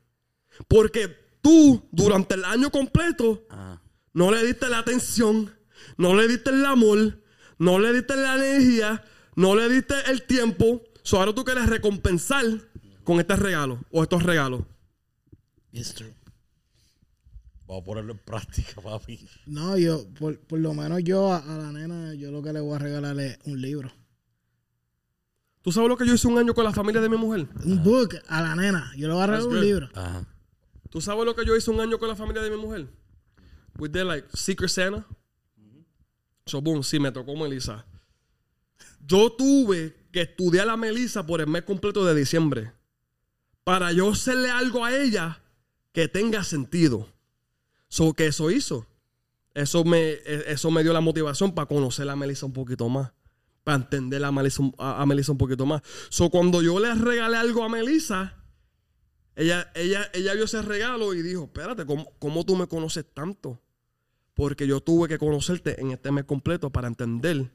Porque 0.67 1.09
tú, 1.41 1.83
durante 1.91 2.35
el 2.35 2.45
año 2.45 2.69
completo, 2.69 3.43
Ah. 3.49 3.81
no 4.13 4.31
le 4.31 4.45
diste 4.45 4.69
la 4.69 4.79
atención, 4.79 5.53
no 5.97 6.15
le 6.15 6.27
diste 6.27 6.51
el 6.51 6.63
amor, 6.65 7.19
no 7.57 7.79
le 7.79 7.91
diste 7.91 8.15
la 8.15 8.35
energía, 8.35 9.03
no 9.39 9.55
le 9.55 9.69
diste 9.69 9.95
el 10.07 10.23
tiempo. 10.23 10.83
So, 11.01 11.17
ahora 11.17 11.33
tú 11.33 11.45
quieres 11.45 11.67
recompensar 11.67 12.43
con 13.05 13.19
este 13.21 13.35
regalo 13.37 13.79
o 13.89 14.03
estos 14.03 14.23
regalos. 14.23 14.63
Vamos 17.65 17.83
a 17.83 17.85
ponerlo 17.85 18.13
en 18.13 18.19
práctica, 18.19 18.81
papi. 18.81 19.25
No, 19.45 19.77
yo, 19.77 20.05
por, 20.19 20.39
por 20.41 20.59
lo 20.59 20.73
menos 20.73 21.01
yo 21.03 21.31
a, 21.31 21.37
a 21.37 21.57
la 21.57 21.71
nena, 21.71 22.13
yo 22.15 22.31
lo 22.31 22.41
que 22.41 22.51
le 22.51 22.59
voy 22.59 22.75
a 22.75 22.79
regalar 22.79 23.17
es 23.19 23.39
un 23.45 23.61
libro. 23.61 23.89
¿Tú 25.61 25.71
sabes 25.71 25.87
lo 25.87 25.95
que 25.95 26.05
yo 26.05 26.13
hice 26.13 26.27
un 26.27 26.37
año 26.37 26.53
con 26.53 26.65
la 26.65 26.73
familia 26.73 26.99
de 26.99 27.07
mi 27.09 27.17
mujer? 27.17 27.47
Un 27.63 27.81
book 27.83 28.15
a 28.27 28.41
la 28.41 28.55
nena. 28.55 28.91
Yo 28.97 29.07
le 29.07 29.13
voy 29.13 29.23
a 29.23 29.27
regalar 29.27 29.43
That's 29.43 29.53
un 29.53 29.53
good. 29.55 29.63
libro. 29.63 29.89
Ajá. 29.93 30.27
¿Tú 30.89 30.99
sabes 30.99 31.23
lo 31.23 31.35
que 31.35 31.45
yo 31.45 31.55
hice 31.55 31.71
un 31.71 31.79
año 31.79 31.97
con 31.97 32.09
la 32.09 32.15
familia 32.15 32.41
de 32.41 32.49
mi 32.49 32.57
mujer? 32.57 32.87
We 33.77 33.87
did 33.87 34.03
like 34.03 34.27
Secret 34.33 34.69
Santa. 34.69 35.05
So, 36.45 36.61
boom, 36.61 36.83
sí, 36.83 36.99
me 36.99 37.11
tocó 37.11 37.35
Melissa. 37.35 37.85
Yo 39.09 39.31
tuve 39.31 39.95
que 40.11 40.21
estudiar 40.21 40.69
a 40.69 40.77
Melissa 40.77 41.25
por 41.25 41.41
el 41.41 41.47
mes 41.47 41.63
completo 41.63 42.05
de 42.05 42.13
diciembre. 42.13 42.73
Para 43.63 43.91
yo 43.91 44.11
hacerle 44.11 44.51
algo 44.51 44.85
a 44.85 44.95
ella 44.95 45.41
que 45.91 46.07
tenga 46.07 46.43
sentido. 46.43 47.09
So, 47.87 48.13
que 48.13 48.27
eso 48.27 48.51
hizo. 48.51 48.85
Eso 49.55 49.83
me, 49.83 50.11
e- 50.11 50.43
eso 50.51 50.69
me 50.69 50.83
dio 50.83 50.93
la 50.93 51.01
motivación 51.01 51.55
para 51.55 51.65
conocer 51.65 52.07
a 52.07 52.15
Melissa 52.15 52.45
un 52.45 52.53
poquito 52.53 52.87
más. 52.87 53.11
Para 53.63 53.77
entender 53.77 54.23
a 54.23 54.31
Melissa, 54.31 54.61
a, 54.77 55.03
un 55.03 55.37
poquito 55.39 55.65
más. 55.65 55.81
So, 56.09 56.29
cuando 56.29 56.61
yo 56.61 56.79
le 56.79 56.93
regalé 56.93 57.37
algo 57.37 57.63
a 57.63 57.69
Melissa, 57.69 58.35
ella, 59.35 59.71
ella, 59.73 60.07
ella 60.13 60.35
vio 60.35 60.43
ese 60.43 60.61
regalo 60.61 61.15
y 61.15 61.23
dijo, 61.23 61.45
espérate, 61.45 61.83
¿cómo, 61.83 62.11
cómo 62.19 62.45
tú 62.45 62.55
me 62.55 62.67
conoces 62.67 63.05
tanto? 63.11 63.59
Porque 64.35 64.67
yo 64.67 64.81
tuve 64.81 65.07
que 65.07 65.17
conocerte 65.17 65.81
en 65.81 65.91
este 65.91 66.11
mes 66.11 66.25
completo 66.25 66.69
para 66.69 66.87
entender 66.87 67.49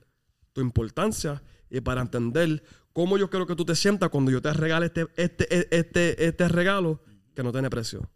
tu 0.54 0.62
importancia 0.62 1.42
y 1.68 1.80
para 1.82 2.00
entender 2.00 2.62
cómo 2.94 3.18
yo 3.18 3.28
quiero 3.28 3.46
que 3.46 3.54
tú 3.56 3.66
te 3.66 3.74
sientas 3.74 4.08
cuando 4.08 4.30
yo 4.30 4.40
te 4.40 4.52
regale 4.54 4.86
este, 4.86 5.06
este, 5.16 5.76
este, 5.76 6.24
este 6.26 6.48
regalo 6.48 7.02
que 7.34 7.42
no 7.42 7.52
tiene 7.52 7.68
precio. 7.68 8.08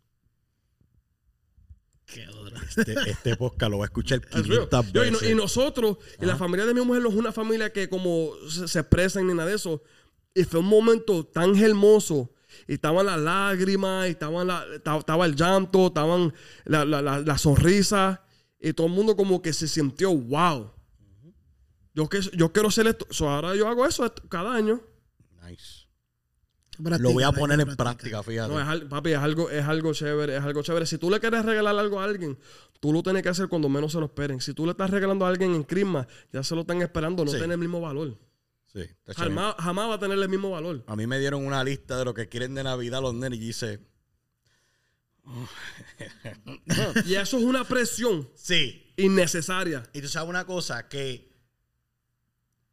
Este, 2.77 2.95
este 3.11 3.37
podcast 3.37 3.71
lo 3.71 3.79
va 3.79 3.85
a 3.85 3.89
escuchar 3.89 4.21
Es 4.33 4.47
real. 4.47 4.69
500 4.69 4.93
Yo, 4.93 5.05
y, 5.05 5.11
no- 5.11 5.19
veces. 5.19 5.31
y 5.31 5.35
nosotros, 5.35 5.99
y 6.21 6.25
la 6.27 6.37
familia 6.37 6.65
de 6.65 6.73
mi 6.75 6.81
mujer 6.81 7.03
no 7.03 7.09
es 7.11 7.15
una 7.15 7.33
familia 7.33 7.73
que 7.73 7.89
como 7.89 8.31
se, 8.49 8.67
se 8.69 8.79
expresa 8.81 9.21
ni 9.21 9.35
nada 9.35 9.49
de 9.49 9.57
eso. 9.57 9.83
Y 10.35 10.45
fue 10.45 10.61
un 10.61 10.67
momento 10.67 11.25
tan 11.27 11.55
hermoso. 11.57 12.33
Y 12.67 12.75
estaban 12.75 13.05
las 13.07 13.19
lágrimas, 13.21 14.07
y 14.09 14.11
estaban 14.13 14.47
la- 14.47 14.65
esta- 14.75 14.97
estaba 14.97 15.27
el 15.27 15.35
llanto, 15.37 15.89
estaban 15.89 16.33
la, 16.65 16.85
la, 16.85 17.03
la, 17.03 17.21
la 17.21 17.39
sonrisa. 17.39 18.25
Y 18.61 18.73
todo 18.73 18.87
el 18.87 18.93
mundo 18.93 19.15
como 19.17 19.43
que 19.43 19.53
se 19.53 19.69
sintió, 19.69 20.15
wow. 20.15 20.73
Yo, 21.99 22.09
que, 22.09 22.21
yo 22.33 22.53
quiero 22.53 22.69
hacer 22.69 22.87
esto. 22.87 23.07
So, 23.11 23.29
ahora 23.29 23.57
yo 23.57 23.67
hago 23.67 23.85
eso 23.85 24.09
cada 24.29 24.55
año. 24.55 24.81
Nice. 25.43 25.89
Practica, 26.81 26.99
Lo 27.03 27.13
voy 27.13 27.25
a 27.25 27.33
poner 27.33 27.59
en 27.59 27.75
práctica, 27.75 28.23
fíjate. 28.23 28.53
No, 28.53 28.61
es, 28.61 28.67
al- 28.69 28.87
papi, 28.89 29.11
es 29.11 29.19
algo, 29.19 29.51
es 29.51 29.65
algo 29.65 29.93
chévere, 29.93 30.37
es 30.37 30.43
algo 30.45 30.63
chévere. 30.63 30.87
Si 30.87 30.97
tú 30.97 31.11
le 31.11 31.19
quieres 31.19 31.45
regalar 31.45 31.77
algo 31.77 31.99
a 32.01 32.05
alguien, 32.05 32.39
tú 32.79 32.93
lo 32.93 33.03
tienes 33.03 33.25
que 33.25 33.31
hacer 33.31 33.49
cuando 33.49 33.69
menos 33.69 33.91
se 33.91 33.99
lo 33.99 34.07
esperen. 34.07 34.41
Si 34.41 34.55
tú 34.55 34.65
le 34.65 34.71
estás 34.71 34.91
regalando 34.91 35.27
a 35.27 35.29
alguien 35.29 35.57
en 35.57 35.65
Christmas, 35.65 36.07
ya 36.33 36.45
se 36.45 36.55
lo 36.55 36.61
están 36.61 36.81
esperando, 36.83 37.25
no 37.25 37.33
Sí. 37.33 37.39
tiene 37.39 37.55
el 37.55 37.59
mismo 37.59 37.81
valor. 37.81 38.17
Sí. 38.73 38.83
Jamás, 39.17 39.57
jamás 39.59 39.91
va 39.91 39.95
a 39.95 39.99
tener 39.99 40.17
el 40.21 40.29
mismo 40.29 40.51
valor. 40.51 40.85
A 40.87 40.95
mí 40.95 41.05
me 41.09 41.19
dieron 41.19 41.45
una 41.45 41.65
lista 41.65 41.99
de 41.99 42.05
lo 42.05 42.15
que 42.15 42.29
quieren 42.29 42.55
de 42.55 42.63
Navidad 42.63 43.03
los 43.03 43.13
nenes 43.15 43.41
y 43.41 43.43
dice, 43.43 43.81
Y 47.07 47.15
eso 47.17 47.39
es 47.39 47.43
una 47.45 47.65
presión 47.65 48.29
sí. 48.37 48.93
innecesaria. 48.97 49.83
Y 49.93 50.01
tú 50.01 50.07
sabes 50.09 50.29
una 50.29 50.45
cosa, 50.47 50.89
que 50.89 51.28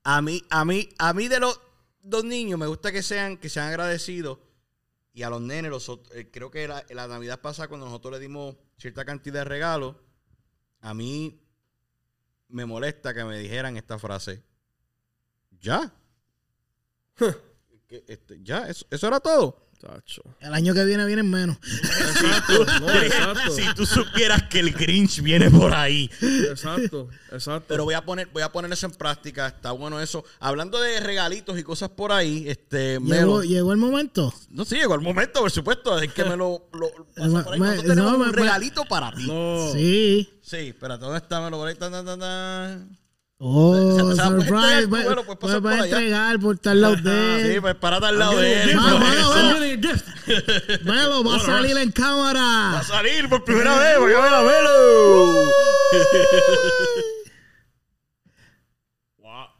a 0.05 0.21
mí, 0.21 0.43
a 0.51 0.63
mí, 0.63 0.87
a 0.99 1.13
mí 1.13 1.27
de 1.27 1.39
los 1.39 1.59
dos 2.01 2.23
niños 2.23 2.59
me 2.59 2.67
gusta 2.67 2.91
que 2.91 3.01
sean, 3.01 3.37
que 3.37 3.49
sean 3.49 3.69
agradecidos. 3.69 4.37
Y 5.13 5.23
a 5.23 5.29
los 5.31 5.41
nenes, 5.41 5.71
los 5.71 5.89
eh, 6.13 6.29
creo 6.31 6.51
que 6.51 6.67
la, 6.67 6.85
la 6.89 7.07
Navidad 7.07 7.41
pasada, 7.41 7.67
cuando 7.67 7.87
nosotros 7.87 8.13
le 8.13 8.19
dimos 8.19 8.55
cierta 8.77 9.03
cantidad 9.03 9.39
de 9.39 9.45
regalos, 9.45 9.95
a 10.81 10.93
mí 10.93 11.41
me 12.49 12.65
molesta 12.67 13.15
que 13.15 13.23
me 13.23 13.39
dijeran 13.39 13.77
esta 13.77 13.97
frase. 13.97 14.43
Ya. 15.59 15.91
Que, 17.87 18.03
este, 18.07 18.41
ya, 18.41 18.67
eso, 18.67 18.85
eso 18.89 19.07
era 19.07 19.19
todo. 19.19 19.64
Tacho. 19.79 20.21
El 20.39 20.53
año 20.53 20.73
que 20.73 20.83
viene 20.85 21.05
vienen 21.05 21.29
menos. 21.29 21.57
Exacto, 21.63 22.65
no, 22.81 22.89
exacto. 23.01 23.51
Si 23.51 23.61
tú 23.75 23.85
supieras 23.85 24.43
que 24.43 24.59
el 24.59 24.71
Grinch 24.71 25.21
viene 25.21 25.51
por 25.51 25.73
ahí. 25.73 26.09
Exacto, 26.21 27.09
exacto. 27.31 27.65
Pero 27.67 27.83
voy 27.83 27.93
a 27.93 28.03
poner, 28.03 28.27
voy 28.33 28.41
a 28.41 28.51
poner 28.51 28.71
eso 28.71 28.85
en 28.87 28.93
práctica. 28.93 29.47
Está 29.47 29.71
bueno 29.71 29.99
eso. 30.01 30.23
Hablando 30.39 30.79
de 30.79 30.99
regalitos 31.01 31.59
y 31.59 31.63
cosas 31.63 31.89
por 31.89 32.11
ahí, 32.11 32.45
este 32.47 32.93
Llegó, 32.99 33.01
Melo. 33.01 33.43
llegó 33.43 33.71
el 33.73 33.77
momento. 33.77 34.33
No, 34.49 34.65
sí, 34.65 34.75
llegó 34.75 34.95
el 34.95 35.01
momento, 35.01 35.41
por 35.41 35.51
supuesto. 35.51 35.99
Es 35.99 36.11
que 36.13 36.23
me 36.23 36.35
lo, 36.37 36.67
lo 36.73 36.89
pasa 37.15 37.27
Me- 37.29 37.43
por 37.43 37.53
ahí. 37.53 37.59
me- 37.59 37.75
tenemos 37.83 38.11
no, 38.13 38.17
un 38.17 38.25
me- 38.27 38.31
regalito 38.31 38.85
para 38.85 39.11
ti. 39.11 39.27
no. 39.27 39.71
Sí. 39.73 40.29
Sí, 40.41 40.57
espérate, 40.57 41.03
¿dónde 41.03 41.17
está 41.19 41.39
ahí, 41.67 41.75
tan, 41.75 41.91
tan, 41.91 42.05
tan, 42.05 42.19
tan. 42.19 42.97
Oh, 43.37 43.75
Se- 43.75 43.81
se- 43.81 43.97
se 43.97 44.03
va 44.03 44.11
a 44.11 44.15
surprise. 44.29 44.87
Pues, 44.87 45.03
bueno, 45.05 45.23
pues 45.25 45.37
pues 45.39 45.53
a 45.53 45.57
allá. 45.57 45.83
entregar 45.83 46.39
por 46.39 46.55
estar 46.55 46.71
al 46.71 46.81
lado 46.81 46.95
de 46.95 47.41
Sí, 47.43 47.49
él. 47.55 47.61
pues 47.61 47.75
párate 47.75 48.05
al 48.05 48.17
lado 48.19 48.37
de 48.39 48.63
él. 48.63 48.69
Ven. 48.69 48.77
Melo, 50.85 51.21
va 51.23 51.35
a 51.35 51.39
salir 51.39 51.77
en 51.77 51.89
Va 51.89 51.91
a 51.91 51.93
cámara. 51.93 52.83
salir 52.83 53.27
por 53.29 53.43
primera 53.43 53.77
vez, 53.77 53.99
voy 53.99 54.13
a 54.13 54.19
ver 54.21 54.33
a 54.33 54.41
Melo. 54.41 55.49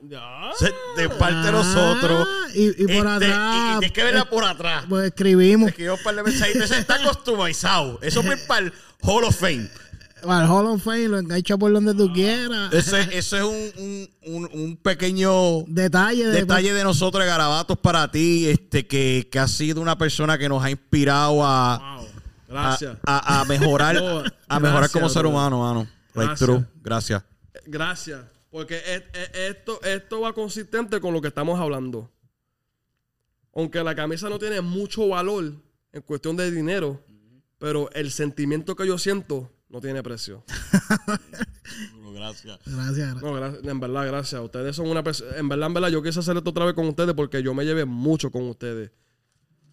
Ya. 0.08 0.52
Se- 0.58 0.74
De 1.02 1.10
parte 1.10 1.48
de 1.48 1.52
nosotros. 1.52 2.28
Ah, 2.30 2.48
y, 2.54 2.84
y 2.84 2.88
por 3.00 3.08
Este, 3.08 3.32
atrás. 3.32 3.80
y- 3.82 3.86
y 3.86 3.90
que 3.90 4.04
verla 4.04 4.26
por 4.30 4.44
atrás. 4.46 4.86
Pues 4.88 5.08
escribimos. 5.08 5.70
Escribió 5.70 5.96
un 5.96 6.04
par 6.04 6.16
de 6.16 6.24
mensajitos. 6.24 6.64
Ese 6.64 6.78
está 6.80 7.00
customizado. 7.04 8.00
Eso 8.02 8.22
es 8.22 8.40
para 8.48 8.68
el 8.68 8.74
Hall 9.02 9.24
of 9.24 9.36
Fame. 9.36 9.68
Al 10.28 10.48
Hall 10.50 10.66
of 10.68 10.84
Fame 10.84 11.08
lo 11.08 11.20
engancha 11.20 11.58
por 11.58 11.72
donde 11.72 11.94
tú 11.94 12.12
quieras. 12.14 12.74
Eso 12.74 12.98
es, 12.98 13.08
eso 13.14 13.38
es 13.38 13.44
un, 13.78 14.10
un, 14.26 14.34
un, 14.36 14.60
un 14.62 14.78
pequeño 14.78 15.62
Detalle 15.68 16.26
de. 16.28 16.32
detalle 16.42 16.74
de 16.74 16.84
nosotros 16.84 17.24
de 17.24 17.30
Garabatos 17.30 17.78
para 17.78 18.10
ti, 18.12 18.48
este, 18.48 18.88
que, 18.88 19.28
que 19.32 19.40
ha 19.40 19.48
sido 19.48 19.82
una 19.82 19.98
persona 19.98 20.38
que 20.38 20.50
nos 20.50 20.64
ha 20.64 20.70
inspirado 20.72 21.46
a, 21.46 21.78
Wow. 21.98 22.58
a, 22.58 22.62
Gracias. 22.70 22.98
a- 23.06 23.42
a 23.42 23.46
mejorar, 23.46 23.96
No, 24.02 24.20
a 24.48 24.60
mejorar 24.60 24.82
gracias, 24.82 24.92
como 24.92 25.10
ser 25.10 25.26
humano, 25.26 25.60
mano. 25.62 25.82
Right 26.14 26.28
Gracias. 26.28 26.40
through. 26.40 26.66
Gracias. 26.84 27.24
Gracias. 27.66 28.22
Porque 28.52 28.78
es- 28.78 29.04
es- 29.14 29.32
esto, 29.56 29.82
esto 29.84 30.22
va 30.22 30.32
consistente 30.34 31.00
con 31.02 31.14
lo 31.14 31.22
que 31.22 31.28
estamos 31.28 31.60
hablando. 31.60 32.10
Aunque 33.54 33.84
la 33.84 33.96
camisa 33.96 34.30
no 34.30 34.38
tiene 34.40 34.62
mucho 34.62 35.08
valor 35.08 35.54
en 35.94 36.02
cuestión 36.02 36.36
de 36.36 36.52
dinero, 36.52 37.02
pero 37.58 37.90
el 37.94 38.12
sentimiento 38.12 38.76
que 38.76 38.86
yo 38.86 38.98
siento 38.98 39.50
no 39.76 39.82
tiene 39.82 40.02
precio. 40.02 40.42
Gracias. 42.14 42.60
Gracias. 42.66 42.96
gracias. 42.96 43.22
No, 43.22 43.34
gra- 43.38 43.60
en 43.70 43.80
verdad, 43.80 44.08
gracias. 44.08 44.42
Ustedes 44.42 44.74
son 44.76 44.88
una 44.88 45.04
persona. 45.04 45.32
En 45.38 45.50
verdad, 45.50 45.68
en 45.68 45.74
verdad, 45.74 45.90
yo 45.90 46.02
quise 46.02 46.20
hacer 46.20 46.38
esto 46.38 46.52
otra 46.52 46.64
vez 46.66 46.74
con 46.76 46.88
ustedes 46.88 47.14
porque 47.14 47.44
yo 47.44 47.54
me 47.54 47.66
llevé 47.66 47.84
mucho 47.86 48.32
con 48.32 48.44
ustedes. 48.44 48.92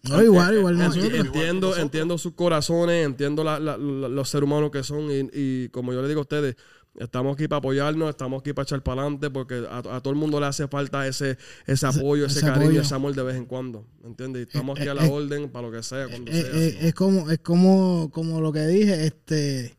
No, 0.09 0.21
igual, 0.21 0.57
igual 0.57 0.77
nosotros. 0.77 1.13
entiendo, 1.13 1.77
entiendo 1.77 2.17
sus 2.17 2.33
corazones, 2.33 3.05
entiendo 3.05 3.45
la- 3.45 3.59
la- 3.59 3.77
la- 3.77 4.09
los 4.09 4.29
seres 4.29 4.43
humanos 4.45 4.71
que 4.71 4.83
son 4.83 5.09
y, 5.09 5.29
y 5.31 5.69
como 5.69 5.93
yo 5.93 6.01
le 6.01 6.09
digo 6.09 6.19
a 6.19 6.23
ustedes, 6.23 6.57
estamos 6.99 7.35
aquí 7.35 7.47
para 7.47 7.59
apoyarnos, 7.59 8.09
estamos 8.09 8.41
aquí 8.41 8.51
para 8.51 8.63
echar 8.63 8.83
para 8.83 9.01
adelante 9.03 9.29
porque 9.29 9.65
a, 9.69 9.77
a 9.77 10.01
todo 10.01 10.09
el 10.09 10.19
mundo 10.19 10.41
le 10.41 10.47
hace 10.47 10.67
falta 10.67 11.07
ese, 11.07 11.37
ese 11.65 11.87
apoyo, 11.87 12.25
ese, 12.25 12.39
ese 12.39 12.47
cariño, 12.47 12.65
apoyo. 12.65 12.81
ese 12.81 12.93
amor 12.93 13.15
de 13.15 13.23
vez 13.23 13.37
en 13.37 13.45
cuando, 13.45 13.87
¿entiendes? 14.03 14.41
Y 14.41 14.43
estamos 14.49 14.77
aquí 14.77 14.89
a 14.89 14.93
la 14.93 15.05
eh, 15.05 15.09
orden 15.09 15.49
para 15.49 15.67
lo 15.67 15.71
que 15.73 15.81
sea, 15.81 16.09
cuando 16.09 16.29
Eh, 16.29 16.41
sea. 16.41 16.51
eh, 16.53 16.77
es 16.81 16.93
como 16.93 17.29
es 17.31 17.39
como 17.39 18.09
como 18.11 18.41
lo 18.41 18.51
que 18.51 18.67
dije 18.67 19.05
este 19.05 19.77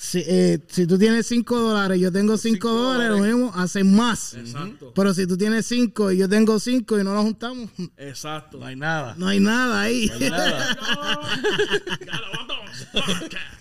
si, 0.00 0.22
eh, 0.26 0.60
si 0.68 0.86
tú 0.86 0.96
tienes 0.96 1.26
5 1.26 1.58
dólares 1.58 2.00
yo 2.00 2.12
tengo 2.12 2.36
5 2.36 2.54
Cinco 2.54 2.72
dólares 2.72 3.10
lo 3.18 3.18
mismo 3.24 3.52
hacen 3.54 3.94
más 3.96 4.34
Exacto, 4.34 4.92
pero 4.94 5.12
si 5.12 5.26
tú 5.26 5.36
tienes 5.36 5.66
5 5.66 6.12
y 6.12 6.18
yo 6.18 6.28
tengo 6.28 6.60
5 6.60 7.00
y 7.00 7.04
no 7.04 7.12
nos 7.14 7.24
juntamos 7.24 7.68
exacto. 7.96 8.58
No 8.58 8.66
hay 8.66 8.76
nada. 8.76 9.14
no 9.18 9.26
hay 9.26 9.40
nada 9.40 9.80
ahí 9.82 10.08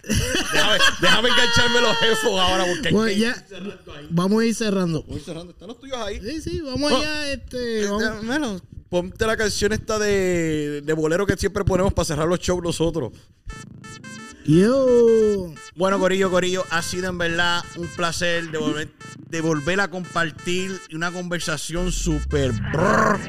Déjame, 0.03 0.77
déjame 1.01 1.29
engancharme 1.29 1.81
los 1.81 1.97
jefos 1.97 2.39
ahora 2.39 2.65
porque 2.65 2.89
Pues 2.89 3.09
hay 3.09 3.15
que- 3.15 3.21
ya 3.21 3.45
vamos 4.09 4.41
a 4.41 4.45
ir 4.45 4.55
cerrando 4.55 5.03
Voy 5.03 5.19
cerrando. 5.19 5.51
Están 5.51 5.67
los 5.67 5.79
tuyos 5.79 5.97
ahí. 5.97 6.19
sí 6.21 6.41
sí 6.41 6.61
vamos 6.61 6.91
Oh. 6.91 6.97
allá 6.97 7.31
este 7.31 7.85
vamos- 7.87 8.25
Bueno, 8.25 8.61
ponte 8.89 9.25
la 9.25 9.35
canción 9.35 9.73
esta 9.73 9.99
de, 9.99 10.81
de 10.85 10.93
bolero 10.93 11.25
que 11.25 11.35
siempre 11.35 11.63
ponemos 11.65 11.93
para 11.93 12.05
cerrar 12.05 12.27
los 12.27 12.39
shows 12.39 12.63
nosotros. 12.63 13.11
Yo 14.47 15.53
Bueno, 15.75 15.99
Corillo, 15.99 16.31
Corillo, 16.31 16.65
ha 16.71 16.81
sido 16.81 17.09
en 17.09 17.17
verdad 17.17 17.63
un 17.75 17.87
placer 17.87 18.49
de 18.49 18.57
volver, 18.57 18.89
de 19.29 19.41
volver 19.41 19.81
a 19.81 19.89
compartir 19.89 20.79
una 20.93 21.11
conversación 21.11 21.91
súper 21.91 22.53
brrr 22.53 23.19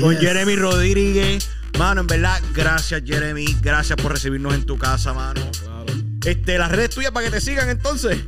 con 0.00 0.12
Yes. 0.12 0.20
Jeremy 0.20 0.56
Rodríguez. 0.56 1.48
Mano, 1.78 2.00
en 2.02 2.06
verdad, 2.06 2.40
gracias, 2.54 3.02
Jeremy. 3.04 3.46
Gracias 3.62 4.00
por 4.00 4.12
recibirnos 4.12 4.54
en 4.54 4.64
tu 4.64 4.78
casa, 4.78 5.12
mano. 5.12 5.40
Claro. 5.62 5.86
Este, 6.24 6.58
las 6.58 6.72
redes 6.72 6.90
tuyas 6.90 7.12
para 7.12 7.26
que 7.26 7.32
te 7.32 7.40
sigan 7.40 7.68
entonces. 7.68 8.18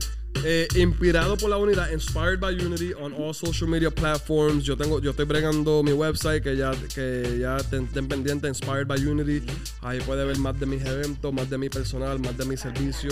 Eh, 0.45 0.69
inspirado 0.77 1.37
por 1.37 1.51
la 1.51 1.57
unidad, 1.57 1.91
inspired 1.91 2.39
by 2.39 2.53
unity 2.55 2.93
on 2.95 3.13
all 3.13 3.35
social 3.35 3.69
media 3.69 3.91
platforms. 3.91 4.63
Yo 4.65 4.77
tengo, 4.77 5.01
yo 5.01 5.11
estoy 5.11 5.25
bregando 5.25 5.83
mi 5.83 5.91
website 5.93 6.43
que 6.43 6.57
ya, 6.57 6.71
que 6.95 7.39
ya 7.41 7.57
ten- 7.71 7.87
estén 7.87 8.07
pendientes, 8.07 8.49
inspired 8.49 8.87
by 8.87 9.05
unity. 9.05 9.43
Ahí 9.83 10.01
puede 10.01 10.25
ver 10.25 10.39
más 10.39 10.59
de 10.61 10.67
mis 10.67 10.85
eventos, 10.85 11.33
más 11.33 11.51
de 11.51 11.59
mi 11.59 11.69
personal, 11.69 12.21
más 12.21 12.37
de 12.39 12.45
mi 12.45 12.57
servicio. 12.57 13.11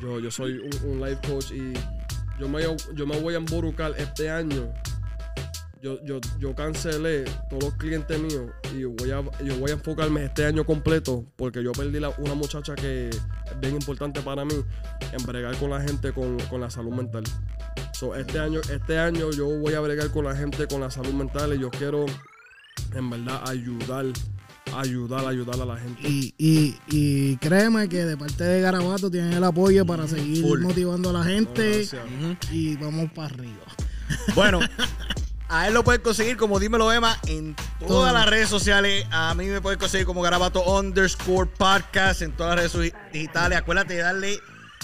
Yo, 0.00 0.20
yo 0.20 0.30
soy 0.30 0.60
un, 0.84 1.00
life 1.00 1.20
coach 1.26 1.50
y 1.50 1.72
yo 2.38 2.48
me, 2.48 2.62
yo 2.94 3.06
me 3.06 3.18
voy 3.18 3.34
a 3.34 3.38
embrucar 3.38 3.94
este 3.98 4.30
año. 4.30 4.72
Yo, 5.82 5.98
yo, 6.04 6.20
yo 6.38 6.54
cancelé 6.54 7.24
todos 7.50 7.64
los 7.64 7.74
clientes 7.74 8.16
míos 8.20 8.52
y 8.72 8.84
voy 8.84 9.10
a, 9.10 9.20
yo 9.42 9.56
voy 9.58 9.70
a 9.72 9.74
enfocarme 9.74 10.24
este 10.26 10.44
año 10.44 10.64
completo 10.64 11.26
porque 11.34 11.60
yo 11.60 11.72
perdí 11.72 11.98
la- 11.98 12.10
una 12.18 12.34
muchacha 12.34 12.76
que 12.76 13.08
es 13.08 13.20
bien 13.60 13.74
importante 13.74 14.20
para 14.20 14.44
mí 14.44 14.54
en 15.10 15.26
bregar 15.26 15.56
con 15.56 15.70
la 15.70 15.80
gente 15.80 16.12
con, 16.12 16.38
con 16.48 16.60
la 16.60 16.70
salud 16.70 16.92
mental. 16.92 17.24
So, 17.94 18.14
este, 18.14 18.38
año, 18.38 18.60
este 18.72 18.96
año 18.96 19.32
yo 19.32 19.48
voy 19.58 19.74
a 19.74 19.80
bregar 19.80 20.08
con 20.10 20.24
la 20.24 20.36
gente 20.36 20.68
con 20.68 20.80
la 20.82 20.90
salud 20.90 21.14
mental 21.14 21.52
y 21.54 21.58
yo 21.58 21.68
quiero 21.70 22.06
en 22.94 23.10
verdad 23.10 23.42
ayudar, 23.48 24.06
ayudar, 24.76 25.26
ayudar 25.26 25.60
a 25.60 25.64
la 25.64 25.76
gente. 25.78 26.00
y, 26.08 26.32
y, 26.38 26.76
y 26.90 27.36
créeme 27.38 27.88
que 27.88 28.04
de 28.04 28.16
parte 28.16 28.44
de 28.44 28.60
Garabato 28.60 29.10
tienen 29.10 29.32
el 29.32 29.42
apoyo 29.42 29.84
para 29.84 30.06
seguir 30.06 30.42
Full. 30.44 30.60
motivando 30.60 31.10
a 31.10 31.12
la 31.14 31.24
gente 31.24 31.88
y 32.52 32.76
vamos 32.76 33.10
para 33.12 33.34
arriba 33.34 33.64
Bueno, 34.36 34.60
a 35.52 35.68
él 35.68 35.74
lo 35.74 35.84
pueden 35.84 36.00
conseguir 36.00 36.38
como 36.38 36.58
Dímelo 36.58 36.90
Emma 36.90 37.18
en 37.26 37.54
todas 37.86 38.14
las 38.14 38.26
redes 38.26 38.48
sociales. 38.48 39.06
A 39.10 39.34
mí 39.34 39.46
me 39.46 39.60
pueden 39.60 39.78
conseguir 39.78 40.06
como 40.06 40.22
Garabato 40.22 40.62
underscore 40.64 41.50
podcast 41.58 42.22
en 42.22 42.32
todas 42.32 42.56
las 42.56 42.72
redes 42.72 42.94
digitales. 43.12 43.58
Acuérdate 43.58 43.94
de 43.94 44.00
darle 44.00 44.40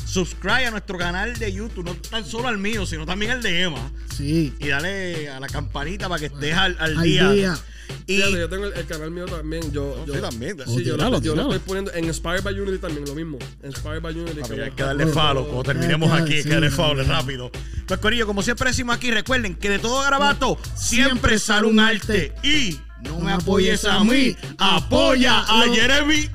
subscribe 0.09 0.67
a 0.67 0.71
nuestro 0.71 0.97
canal 0.99 1.39
de 1.39 1.53
YouTube, 1.53 1.85
no 1.85 1.95
tan 1.95 2.25
solo 2.25 2.49
al 2.49 2.59
mío, 2.59 2.87
sino 2.87 3.05
también 3.05 3.33
al 3.33 3.43
de 3.43 3.63
Emma. 3.63 3.91
sí 4.15 4.55
Y 4.59 4.69
dale 4.69 5.29
a 5.29 5.39
la 5.39 5.49
campanita 5.49 6.09
para 6.09 6.19
que 6.19 6.27
estés 6.27 6.55
al, 6.55 6.77
al 6.79 6.97
al 6.99 7.03
día. 7.05 7.31
día. 7.31 7.59
Y 8.07 8.17
Fíjate, 8.17 8.39
yo 8.39 8.49
tengo 8.49 8.67
el, 8.67 8.73
el 8.75 8.87
canal 8.87 9.11
mío 9.11 9.25
también. 9.27 9.73
Yo, 9.73 10.05
yo, 10.07 10.15
sí, 10.15 10.21
también. 10.21 10.57
Sí, 10.67 10.85
yo, 10.85 10.97
lo, 10.97 11.21
yo 11.21 11.35
lo 11.35 11.43
estoy 11.43 11.59
poniendo 11.61 11.93
en 11.95 12.05
Inspired 12.05 12.43
by 12.43 12.59
Unity 12.59 12.79
también, 12.79 13.05
lo 13.07 13.15
mismo. 13.15 13.39
Inspired 13.65 14.03
by 14.03 14.15
Unity. 14.15 14.41
Papi, 14.41 14.55
que 14.55 14.63
hay 14.63 14.71
que 14.73 14.83
darle 14.83 15.07
follow. 15.07 15.45
Cuando 15.45 15.63
terminemos 15.65 16.11
aquí, 16.13 16.35
hay 16.35 16.43
que 16.43 16.49
darle 16.51 16.71
follow 16.71 17.03
sí. 17.03 17.11
rápido. 17.11 17.51
Pues, 17.87 18.01
Corillo, 18.01 18.27
como 18.27 18.43
siempre 18.43 18.69
decimos 18.71 18.97
aquí, 18.97 19.11
recuerden 19.11 19.55
que 19.55 19.71
de 19.71 19.79
todo 19.79 20.03
garabato 20.03 20.59
siempre 20.75 21.39
sale 21.39 21.67
un 21.67 21.81
arte. 21.81 22.35
Y 22.43 22.79
no 23.03 23.21
me 23.21 23.33
apoyes 23.33 23.85
a 23.85 24.03
mí, 24.05 24.37
apoya 24.59 25.41
a 25.41 25.65
Jeremy 25.73 26.29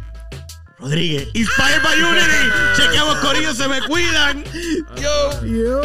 Rodríguez. 0.84 1.30
Inspired 1.34 1.82
by 1.82 1.96
Unity. 1.96 2.52
Chequeamos, 2.76 3.16
Corillo, 3.20 3.54
se 3.54 3.70
me 3.70 3.82
cuidan. 3.84 4.44
Yo. 5.02 5.46
Yo. 5.46 5.82